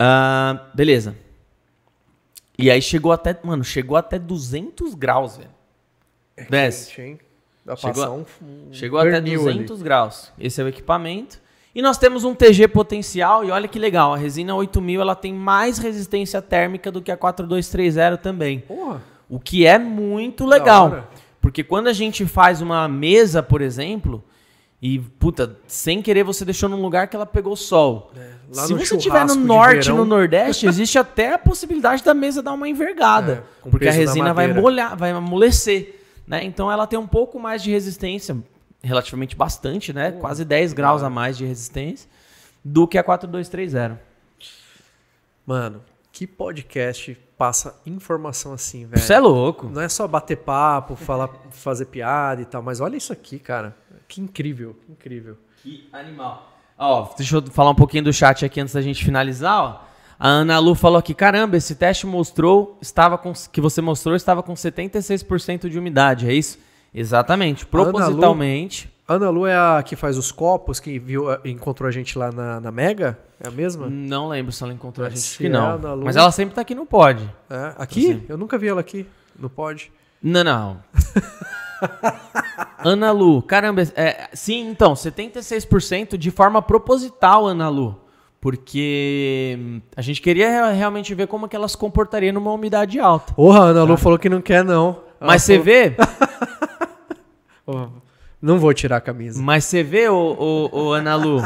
Uh, 0.00 0.58
beleza. 0.74 1.14
E 2.56 2.70
aí 2.70 2.80
chegou 2.80 3.12
até, 3.12 3.38
mano, 3.44 3.62
chegou 3.62 3.94
até 3.94 4.18
200 4.18 4.94
graus, 4.94 5.36
velho. 5.36 5.50
É 6.34 6.44
Desce. 6.44 6.86
quente, 6.86 7.02
hein? 7.02 7.20
Dá 7.62 7.76
Chegou- 7.76 8.08
um, 8.08 8.24
um 8.42 8.72
Chegou 8.72 8.98
até 8.98 9.10
pernil 9.10 9.44
200 9.44 9.82
graus. 9.82 10.32
Esse 10.38 10.62
é 10.62 10.64
o 10.64 10.68
equipamento. 10.68 11.39
E 11.74 11.80
nós 11.82 11.96
temos 11.98 12.24
um 12.24 12.34
TG 12.34 12.66
potencial, 12.68 13.44
e 13.44 13.50
olha 13.50 13.68
que 13.68 13.78
legal, 13.78 14.12
a 14.12 14.16
resina 14.16 14.54
8000 14.54 15.00
ela 15.00 15.14
tem 15.14 15.32
mais 15.32 15.78
resistência 15.78 16.42
térmica 16.42 16.90
do 16.90 17.00
que 17.00 17.12
a 17.12 17.16
4230 17.16 18.16
também. 18.18 18.60
Porra, 18.60 19.00
O 19.28 19.38
que 19.38 19.64
é 19.64 19.78
muito 19.78 20.44
legal. 20.44 21.08
Porque 21.40 21.62
quando 21.62 21.86
a 21.86 21.92
gente 21.92 22.26
faz 22.26 22.60
uma 22.60 22.88
mesa, 22.88 23.42
por 23.42 23.60
exemplo, 23.62 24.22
e, 24.82 24.98
puta, 24.98 25.56
sem 25.66 26.02
querer 26.02 26.24
você 26.24 26.44
deixou 26.44 26.68
num 26.68 26.82
lugar 26.82 27.06
que 27.06 27.14
ela 27.14 27.24
pegou 27.26 27.54
sol. 27.54 28.10
É, 28.16 28.30
Se 28.52 28.74
você 28.74 28.96
estiver 28.96 29.24
no 29.24 29.34
norte, 29.36 29.84
verão- 29.84 29.98
no 29.98 30.04
nordeste, 30.04 30.66
existe 30.66 30.98
até 30.98 31.34
a 31.34 31.38
possibilidade 31.38 32.02
da 32.02 32.12
mesa 32.12 32.42
dar 32.42 32.52
uma 32.52 32.68
envergada. 32.68 33.44
É, 33.64 33.70
porque 33.70 33.86
a 33.88 33.92
resina 33.92 34.34
vai 34.34 34.46
molhar, 34.60 34.96
vai 34.96 35.10
amolecer. 35.12 36.00
Né? 36.26 36.44
Então 36.44 36.70
ela 36.70 36.86
tem 36.86 36.98
um 36.98 37.06
pouco 37.06 37.38
mais 37.38 37.62
de 37.62 37.70
resistência, 37.70 38.36
relativamente 38.82 39.36
bastante, 39.36 39.92
né? 39.92 40.12
Quase 40.12 40.44
10 40.44 40.72
graus 40.72 41.02
a 41.02 41.10
mais 41.10 41.36
de 41.36 41.44
resistência 41.44 42.08
do 42.64 42.86
que 42.86 42.98
a 42.98 43.02
4230. 43.02 44.00
Mano, 45.46 45.82
que 46.12 46.26
podcast 46.26 47.18
passa 47.36 47.80
informação 47.86 48.52
assim, 48.52 48.86
velho? 48.86 49.00
Você 49.00 49.14
é 49.14 49.18
louco. 49.18 49.68
Não 49.68 49.80
é 49.80 49.88
só 49.88 50.06
bater 50.06 50.36
papo, 50.36 50.94
falar, 50.94 51.30
fazer 51.50 51.86
piada 51.86 52.42
e 52.42 52.44
tal, 52.44 52.62
mas 52.62 52.80
olha 52.80 52.96
isso 52.96 53.12
aqui, 53.12 53.38
cara. 53.38 53.76
Que 54.06 54.20
incrível, 54.20 54.76
que 54.84 54.92
incrível. 54.92 55.38
Que 55.62 55.88
animal. 55.92 56.50
Ó, 56.76 57.08
deixa 57.16 57.36
eu 57.36 57.42
falar 57.46 57.70
um 57.70 57.74
pouquinho 57.74 58.04
do 58.04 58.12
chat 58.12 58.44
aqui 58.44 58.60
antes 58.60 58.74
da 58.74 58.82
gente 58.82 59.04
finalizar, 59.04 59.62
ó. 59.62 59.90
A 60.18 60.28
Ana 60.28 60.58
Lu 60.58 60.74
falou 60.74 60.98
aqui, 60.98 61.14
caramba, 61.14 61.56
esse 61.56 61.74
teste 61.74 62.06
mostrou, 62.06 62.76
estava 62.82 63.16
com, 63.16 63.32
que 63.32 63.58
você 63.58 63.80
mostrou 63.80 64.14
estava 64.14 64.42
com 64.42 64.52
76% 64.52 65.70
de 65.70 65.78
umidade, 65.78 66.28
é 66.28 66.34
isso? 66.34 66.58
Exatamente, 66.94 67.64
Ana 67.72 67.82
Lu- 67.84 67.92
propositalmente. 67.92 68.90
Ana 69.08 69.28
Lu 69.30 69.46
é 69.46 69.56
a 69.56 69.82
que 69.82 69.96
faz 69.96 70.16
os 70.16 70.30
copos, 70.30 70.78
que 70.78 70.98
viu, 70.98 71.24
encontrou 71.44 71.88
a 71.88 71.90
gente 71.90 72.16
lá 72.16 72.30
na, 72.30 72.60
na 72.60 72.70
Mega? 72.70 73.18
É 73.42 73.48
a 73.48 73.50
mesma? 73.50 73.88
Não 73.88 74.28
lembro 74.28 74.52
se 74.52 74.62
ela 74.62 74.72
encontrou 74.72 75.06
a 75.06 75.10
gente, 75.10 75.36
que 75.38 75.46
é 75.46 75.48
não. 75.48 75.76
Lu- 75.96 76.04
Mas 76.04 76.14
ela 76.16 76.30
sempre 76.30 76.54
tá 76.54 76.60
aqui 76.60 76.74
no 76.74 76.86
pod. 76.86 77.28
É, 77.48 77.72
aqui? 77.76 78.02
Sim. 78.02 78.22
Eu 78.28 78.36
nunca 78.38 78.56
vi 78.56 78.68
ela 78.68 78.80
aqui, 78.80 79.06
no 79.38 79.50
pod. 79.50 79.90
Não, 80.22 80.44
não. 80.44 80.76
Ana 82.78 83.10
Lu, 83.10 83.42
caramba, 83.42 83.82
é, 83.94 84.28
sim, 84.32 84.68
então, 84.68 84.92
76% 84.94 86.16
de 86.16 86.30
forma 86.30 86.60
proposital, 86.62 87.46
Ana 87.46 87.68
Lu. 87.68 88.00
Porque 88.40 89.56
hum, 89.60 89.80
a 89.96 90.00
gente 90.00 90.20
queria 90.22 90.48
re- 90.70 90.74
realmente 90.74 91.14
ver 91.14 91.26
como 91.26 91.46
que 91.48 91.54
ela 91.54 91.68
se 91.68 91.76
comportaria 91.76 92.32
numa 92.32 92.50
umidade 92.52 92.98
alta. 92.98 93.34
Porra, 93.34 93.60
a 93.60 93.64
Ana 93.68 93.82
Lu 93.84 93.96
falou 93.98 94.18
que 94.18 94.28
não 94.30 94.40
quer, 94.40 94.64
não. 94.64 95.00
Mas 95.20 95.42
você 95.42 95.52
falou- 95.58 95.64
vê, 95.64 95.94
não 98.40 98.58
vou 98.58 98.72
tirar 98.74 98.96
a 98.96 99.00
camisa. 99.00 99.40
mas 99.42 99.64
você 99.64 99.82
vê, 99.82 100.08
ô, 100.08 100.36
ô, 100.72 100.78
ô, 100.78 100.92
Ana 100.92 101.14
Lu, 101.16 101.42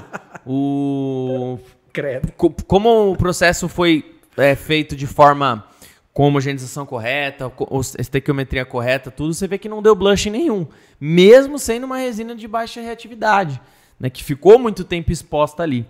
o, 0.47 1.59
Credo. 1.93 2.33
co- 2.33 2.55
como 2.67 3.13
o 3.13 3.17
processo 3.17 3.69
foi 3.69 4.15
é, 4.37 4.55
feito 4.55 4.95
de 4.97 5.07
forma 5.07 5.65
com 6.13 6.25
homogeneização 6.29 6.87
correta, 6.87 7.51
estequiometria 7.99 8.65
correta, 8.65 9.11
tudo, 9.11 9.35
você 9.35 9.49
vê 9.49 9.59
que 9.59 9.69
não 9.69 9.83
deu 9.83 9.95
blush 9.97 10.31
nenhum. 10.31 10.67
Mesmo 11.01 11.59
sendo 11.59 11.85
uma 11.85 11.97
resina 11.99 12.37
de 12.37 12.47
baixa 12.47 12.81
reatividade, 12.81 13.61
né, 13.99 14.09
que 14.09 14.23
ficou 14.23 14.59
muito 14.59 14.85
tempo 14.85 15.11
exposta 15.11 15.63
ali. 15.65 15.85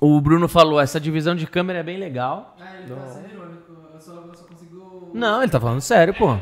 O 0.00 0.20
Bruno 0.20 0.48
falou, 0.48 0.80
essa 0.80 0.98
divisão 0.98 1.36
de 1.36 1.46
câmera 1.46 1.78
é 1.78 1.82
bem 1.84 1.96
legal. 1.96 2.56
Ah, 2.60 2.76
ele 2.80 2.92
tá 2.92 3.06
sendo 3.06 3.28
irônico. 3.32 3.72
Eu 3.94 4.00
só, 4.00 4.12
eu 4.14 4.34
só 4.34 4.44
consigo. 4.44 5.10
Não, 5.14 5.42
ele 5.44 5.52
tá 5.52 5.60
falando 5.60 5.80
sério, 5.80 6.12
pô. 6.14 6.36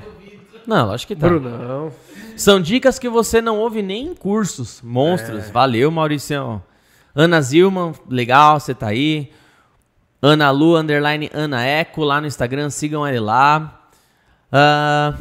Não, 0.66 0.86
lógico 0.86 1.12
que 1.14 1.20
tá. 1.20 1.28
Brunão. 1.28 1.93
São 2.36 2.61
dicas 2.61 2.98
que 2.98 3.09
você 3.09 3.40
não 3.40 3.59
ouve 3.59 3.82
nem 3.82 4.09
em 4.09 4.15
cursos. 4.15 4.81
Monstros. 4.82 5.51
Valeu, 5.51 5.90
Mauricião. 5.90 6.62
Ana 7.15 7.40
Zilman, 7.40 7.93
legal, 8.09 8.59
você 8.59 8.74
tá 8.74 8.89
aí. 8.89 9.31
Ana 10.23 10.51
Lu, 10.51 10.77
underline 10.77 11.31
Ana 11.32 11.65
Eco, 11.65 12.05
lá 12.05 12.20
no 12.20 12.27
Instagram, 12.27 12.70
sigam 12.70 13.07
ele 13.07 13.20
lá. 13.20 13.81
Ah, 14.52 15.15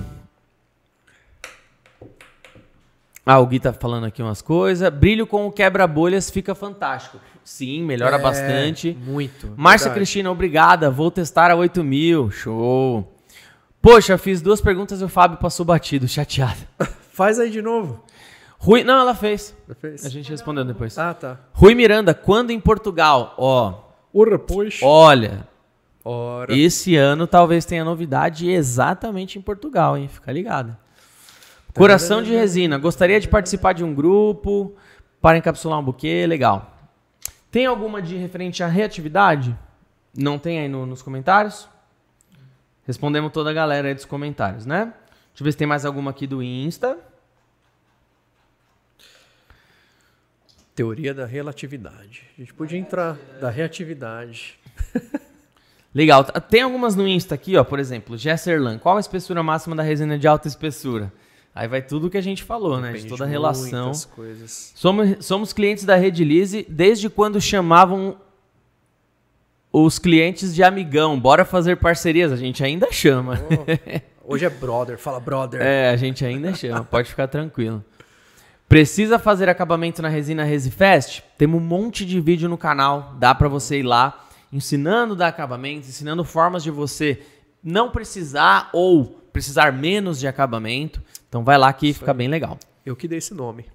ah, 3.26 3.40
o 3.40 3.45
Gui 3.45 3.60
tá 3.60 3.72
falando 3.72 4.06
aqui 4.06 4.22
umas 4.23 4.41
coisas. 4.41 4.90
Brilho 4.90 5.27
com 5.27 5.45
o 5.45 5.52
quebra-bolhas 5.52 6.30
fica 6.30 6.56
fantástico. 6.56 7.19
Sim, 7.44 7.84
melhora 7.84 8.18
É, 8.18 8.19
bastante. 8.19 8.98
Muito. 9.06 9.53
Márcia. 9.56 9.91
Cristina, 9.91 10.31
obrigada. 10.31 10.90
Vou 10.90 11.11
testar 11.11 11.52
a 11.52 11.56
8 11.56 11.84
mil. 11.84 12.31
Show. 12.31 13.15
Poxa, 13.81 14.18
fiz 14.18 14.41
duas 14.41 14.60
perguntas 14.60 14.99
e 14.99 15.03
o 15.03 15.10
Fábio 15.10 15.38
passou 15.38 15.65
batido, 15.65 16.07
chateado. 16.07 16.60
Faz 17.20 17.38
aí 17.38 17.50
de 17.50 17.62
novo. 17.62 18.02
Rui, 18.58 18.82
não, 18.82 18.98
ela 18.98 19.14
fez. 19.14 19.54
Já 19.68 19.76
fez? 19.76 20.06
A 20.06 20.10
gente 20.10 20.32
respondeu 20.32 20.64
depois. 20.64 20.98
Ah, 20.98 21.14
tá. 21.14 21.38
Rui 21.52 21.76
Miranda, 21.76 22.14
quando 22.14 22.52
em 22.52 22.62
Portugal? 22.62 23.34
Ó, 23.38 23.74
Ora, 24.14 24.40
pois. 24.40 24.80
olha, 24.82 25.46
Ora. 26.02 26.56
esse 26.58 26.96
ano 26.96 27.28
talvez 27.28 27.66
tenha 27.66 27.84
novidade 27.84 28.50
exatamente 28.50 29.38
em 29.38 29.41
Portugal, 29.41 29.98
hein? 29.98 30.08
Fica 30.08 30.32
ligado. 30.32 30.78
Coração 31.76 32.24
de 32.24 32.32
resina, 32.34 32.78
gostaria 32.78 33.20
de 33.20 33.28
participar 33.28 33.74
de 33.74 33.84
um 33.84 33.94
grupo 33.94 34.74
para 35.22 35.38
encapsular 35.38 35.78
um 35.78 35.84
buquê, 35.84 36.26
legal. 36.26 36.74
Tem 37.52 37.66
alguma 37.66 38.02
de 38.02 38.16
referente 38.16 38.64
à 38.64 38.68
reatividade? 38.68 39.54
Não 40.18 40.40
tem 40.40 40.58
aí 40.58 40.70
no- 40.70 40.86
nos 40.86 41.02
comentários? 41.02 41.68
Respondemos 42.88 43.34
toda 43.34 43.50
a 43.50 43.54
galera 43.54 43.90
aí 43.90 43.94
dos 43.94 44.06
comentários, 44.06 44.66
né? 44.66 44.94
Deixa 45.32 45.41
eu 45.41 45.46
ver 45.46 45.52
se 45.52 45.58
tem 45.58 45.68
mais 45.68 45.86
alguma 45.86 46.12
aqui 46.12 46.26
do 46.26 46.41
Insta. 46.41 46.98
Teoria 50.80 51.14
da 51.14 51.26
relatividade. 51.26 52.23
A 52.38 52.41
gente 52.41 52.53
podia 52.53 52.80
entrar 52.80 53.18
da 53.41 53.49
reatividade. 53.49 54.57
Legal. 55.93 56.23
Tem 56.23 56.61
algumas 56.61 56.95
no 56.95 57.06
Insta 57.06 57.35
aqui, 57.35 57.57
ó, 57.57 57.65
por 57.65 57.80
exemplo, 57.80 58.15
Gesserlan. 58.15 58.77
Qual 58.77 58.95
a 58.95 58.99
espessura 59.01 59.43
máxima 59.43 59.76
da 59.76 59.84
resina 59.84 60.18
de 60.18 60.26
alta 60.26 60.47
espessura? 60.47 61.11
Aí 61.53 61.68
vai 61.68 61.81
tudo 61.81 62.07
o 62.07 62.10
que 62.10 62.18
a 62.18 62.22
gente 62.22 62.45
falou, 62.45 62.80
né? 62.80 62.88
De 62.88 62.93
Depende 62.93 63.10
toda 63.10 63.26
a 63.26 63.27
relação. 63.27 63.91
coisas. 64.15 64.72
Somos, 64.73 65.26
somos 65.26 65.51
clientes 65.51 65.84
da 65.84 65.97
Redilize 65.97 66.65
desde 66.69 67.10
quando 67.10 67.41
chamavam 67.41 68.15
os 69.73 69.99
clientes 69.99 70.56
de 70.56 70.64
amigão. 70.64 71.19
Bora 71.19 71.43
fazer 71.43 71.76
parcerias. 71.76 72.31
A 72.31 72.38
gente 72.38 72.64
ainda 72.64 72.89
chama. 72.89 73.38
Hoje 74.23 74.45
é 74.45 74.49
brother, 74.49 74.97
fala 74.97 75.19
brother. 75.19 75.61
É, 75.61 75.89
a 75.89 75.97
gente 75.97 76.23
ainda 76.23 76.53
chama. 76.53 76.85
Pode 76.85 77.10
ficar 77.10 77.27
tranquilo. 77.27 77.84
Precisa 78.70 79.18
fazer 79.18 79.50
acabamento 79.50 80.00
na 80.00 80.10
resina 80.10 80.44
Resifest? 80.44 81.24
Temos 81.40 81.60
um 81.60 81.66
monte 81.66 82.06
de 82.06 82.22
vídeo 82.22 82.48
no 82.48 82.56
canal. 82.56 83.16
Dá 83.18 83.34
pra 83.34 83.48
você 83.48 83.80
ir 83.80 83.84
lá 83.84 84.28
ensinando 84.54 85.16
dar 85.16 85.28
acabamento, 85.28 85.88
ensinando 85.88 86.24
formas 86.24 86.62
de 86.62 86.70
você 86.70 87.20
não 87.64 87.90
precisar 87.90 88.70
ou 88.72 89.06
precisar 89.34 89.74
menos 89.74 90.20
de 90.20 90.28
acabamento. 90.28 91.02
Então 91.28 91.44
vai 91.44 91.58
lá 91.58 91.74
que 91.74 91.91
fica 91.94 92.14
bem 92.14 92.28
legal. 92.28 92.60
Eu 92.86 92.96
que 92.96 93.08
dei 93.08 93.18
esse 93.18 93.34
nome. 93.34 93.66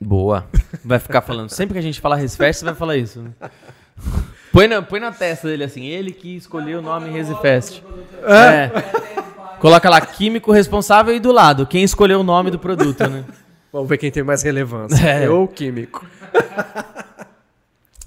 Boa. 0.00 0.46
Vai 0.82 0.98
ficar 0.98 1.20
falando. 1.20 1.50
Sempre 1.50 1.74
que 1.74 1.78
a 1.80 1.82
gente 1.82 2.00
falar 2.00 2.16
Resfest, 2.16 2.60
você 2.60 2.64
vai 2.64 2.74
falar 2.74 2.96
isso. 2.96 3.20
Né? 3.20 3.32
Põe, 4.50 4.66
na, 4.66 4.80
põe 4.80 4.98
na 4.98 5.12
testa 5.12 5.46
dele 5.46 5.64
assim, 5.64 5.84
ele 5.84 6.12
que 6.12 6.36
escolheu 6.36 6.78
o 6.78 6.82
nome 6.82 7.10
Resifest. 7.10 7.82
É. 8.24 8.70
Coloca 9.60 9.90
lá, 9.90 10.00
químico 10.00 10.52
responsável 10.52 11.14
e 11.14 11.20
do 11.20 11.32
lado, 11.32 11.66
quem 11.66 11.82
escolheu 11.82 12.20
o 12.20 12.22
nome 12.22 12.50
do 12.50 12.58
produto, 12.58 13.06
né? 13.06 13.22
Vamos 13.76 13.90
ver 13.90 13.98
quem 13.98 14.10
tem 14.10 14.22
mais 14.22 14.42
relevância. 14.42 14.96
É. 15.06 15.26
Eu 15.26 15.36
ou 15.36 15.44
o 15.44 15.48
químico? 15.48 16.06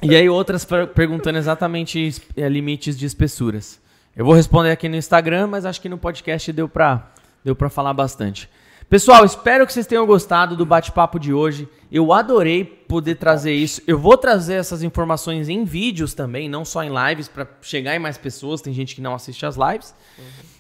E 0.02 0.16
aí 0.16 0.28
outras 0.28 0.66
per- 0.66 0.88
perguntando 0.88 1.38
exatamente 1.38 2.16
é, 2.36 2.50
limites 2.50 2.98
de 2.98 3.06
espessuras. 3.06 3.80
Eu 4.18 4.26
vou 4.26 4.34
responder 4.34 4.72
aqui 4.72 4.90
no 4.90 4.96
Instagram, 4.96 5.46
mas 5.46 5.66
acho 5.66 5.80
que 5.80 5.88
no 5.88 5.96
podcast 6.00 6.52
deu 6.52 6.68
pra, 6.68 7.12
deu 7.46 7.56
pra 7.56 7.70
falar 7.70 7.94
bastante. 7.94 8.50
Pessoal, 8.90 9.24
espero 9.24 9.68
que 9.68 9.72
vocês 9.72 9.86
tenham 9.86 10.08
gostado 10.08 10.58
do 10.58 10.66
bate-papo 10.66 11.20
de 11.20 11.32
hoje. 11.32 11.70
Eu 11.92 12.12
adorei 12.14 12.64
poder 12.66 13.16
trazer 13.16 13.54
isso. 13.54 13.80
Eu 13.86 14.00
vou 14.00 14.18
trazer 14.18 14.56
essas 14.56 14.82
informações 14.82 15.50
em 15.50 15.64
vídeos 15.66 16.16
também, 16.16 16.50
não 16.50 16.66
só 16.66 16.84
em 16.84 16.90
lives, 16.90 17.28
pra 17.28 17.46
chegar 17.62 17.96
em 17.96 18.00
mais 18.00 18.18
pessoas. 18.18 18.60
Tem 18.60 18.74
gente 18.74 18.96
que 18.96 19.02
não 19.02 19.14
assiste 19.14 19.46
as 19.46 19.56
lives. 19.56 19.94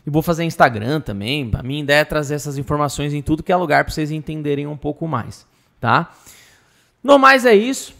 E 0.09 0.11
vou 0.11 0.23
fazer 0.23 0.43
Instagram 0.43 1.01
também. 1.01 1.51
A 1.53 1.61
minha 1.61 1.83
ideia 1.83 1.99
é 1.99 2.03
trazer 2.03 2.33
essas 2.33 2.57
informações 2.57 3.13
em 3.13 3.21
tudo 3.21 3.43
que 3.43 3.51
é 3.51 3.55
lugar 3.55 3.85
pra 3.85 3.93
vocês 3.93 4.09
entenderem 4.09 4.65
um 4.65 4.75
pouco 4.75 5.07
mais, 5.07 5.45
tá? 5.79 6.11
No 7.03 7.19
mais 7.19 7.45
é 7.45 7.53
isso. 7.53 7.93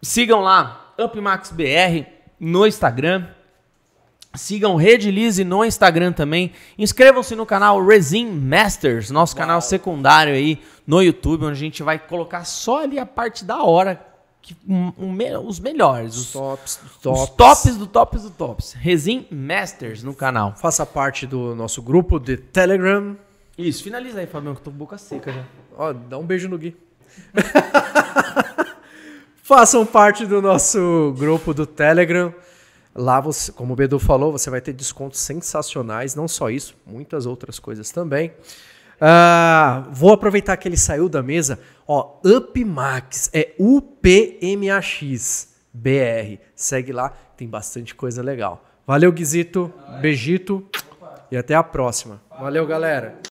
Sigam 0.00 0.42
lá 0.42 0.94
UpMaxBR 0.96 2.06
no 2.38 2.68
Instagram. 2.68 3.26
Sigam 4.32 4.76
Redilize 4.76 5.42
no 5.42 5.64
Instagram 5.64 6.12
também. 6.12 6.52
Inscrevam-se 6.78 7.34
no 7.34 7.44
canal 7.44 7.84
Resin 7.84 8.26
Masters, 8.30 9.10
nosso 9.10 9.34
canal 9.34 9.60
secundário 9.60 10.34
aí 10.34 10.62
no 10.86 11.02
YouTube, 11.02 11.46
onde 11.46 11.54
a 11.54 11.56
gente 11.56 11.82
vai 11.82 11.98
colocar 11.98 12.44
só 12.44 12.84
ali 12.84 12.96
a 12.96 13.04
parte 13.04 13.44
da 13.44 13.60
hora, 13.64 14.00
que, 14.42 14.56
um- 14.68 14.92
um 14.98 15.46
os 15.46 15.60
melhores, 15.60 16.16
os, 16.16 16.32
Tops, 16.32 16.80
os 16.84 16.96
tops. 16.98 17.30
tops 17.36 17.76
do 17.76 17.86
tops 17.86 18.22
do 18.22 18.30
tops. 18.30 18.72
Resin 18.72 19.26
Masters 19.30 20.02
no 20.02 20.14
canal. 20.14 20.54
Faça 20.56 20.84
parte 20.86 21.26
do 21.26 21.54
nosso 21.54 21.82
grupo 21.82 22.18
de 22.18 22.36
Telegram. 22.36 23.16
Isso, 23.56 23.82
finaliza 23.84 24.20
aí, 24.20 24.26
Fabião, 24.26 24.54
que 24.54 24.60
eu 24.60 24.64
tô 24.64 24.70
com 24.70 24.76
boca 24.76 24.98
seca 24.98 25.32
já. 25.32 25.44
Ó, 25.76 25.92
dá 25.92 26.18
um 26.18 26.24
beijo 26.24 26.48
no 26.48 26.58
Gui. 26.58 26.76
Façam 29.42 29.84
parte 29.84 30.24
do 30.26 30.40
nosso 30.40 31.14
grupo 31.18 31.52
do 31.52 31.66
Telegram. 31.66 32.32
Lá, 32.94 33.20
você, 33.20 33.52
como 33.52 33.72
o 33.72 33.76
Bedu 33.76 33.98
falou, 33.98 34.32
você 34.32 34.50
vai 34.50 34.60
ter 34.60 34.72
descontos 34.72 35.20
sensacionais. 35.20 36.14
Não 36.14 36.28
só 36.28 36.50
isso, 36.50 36.74
muitas 36.86 37.26
outras 37.26 37.58
coisas 37.58 37.90
também. 37.90 38.32
Ah, 39.00 39.86
vou 39.90 40.12
aproveitar 40.12 40.56
que 40.56 40.68
ele 40.68 40.76
saiu 40.76 41.08
da 41.08 41.22
mesa. 41.22 41.58
Ó, 41.86 42.18
UpMax, 42.24 43.30
é 43.32 43.54
U-P-M-A-X 43.58 45.48
BR. 45.72 46.38
Segue 46.54 46.92
lá, 46.92 47.10
tem 47.36 47.48
bastante 47.48 47.94
coisa 47.94 48.22
legal. 48.22 48.64
Valeu, 48.86 49.10
Guizito. 49.12 49.72
Beijito. 50.00 50.66
E 51.30 51.36
até 51.36 51.54
a 51.54 51.62
próxima. 51.62 52.20
Valeu, 52.38 52.66
galera. 52.66 53.20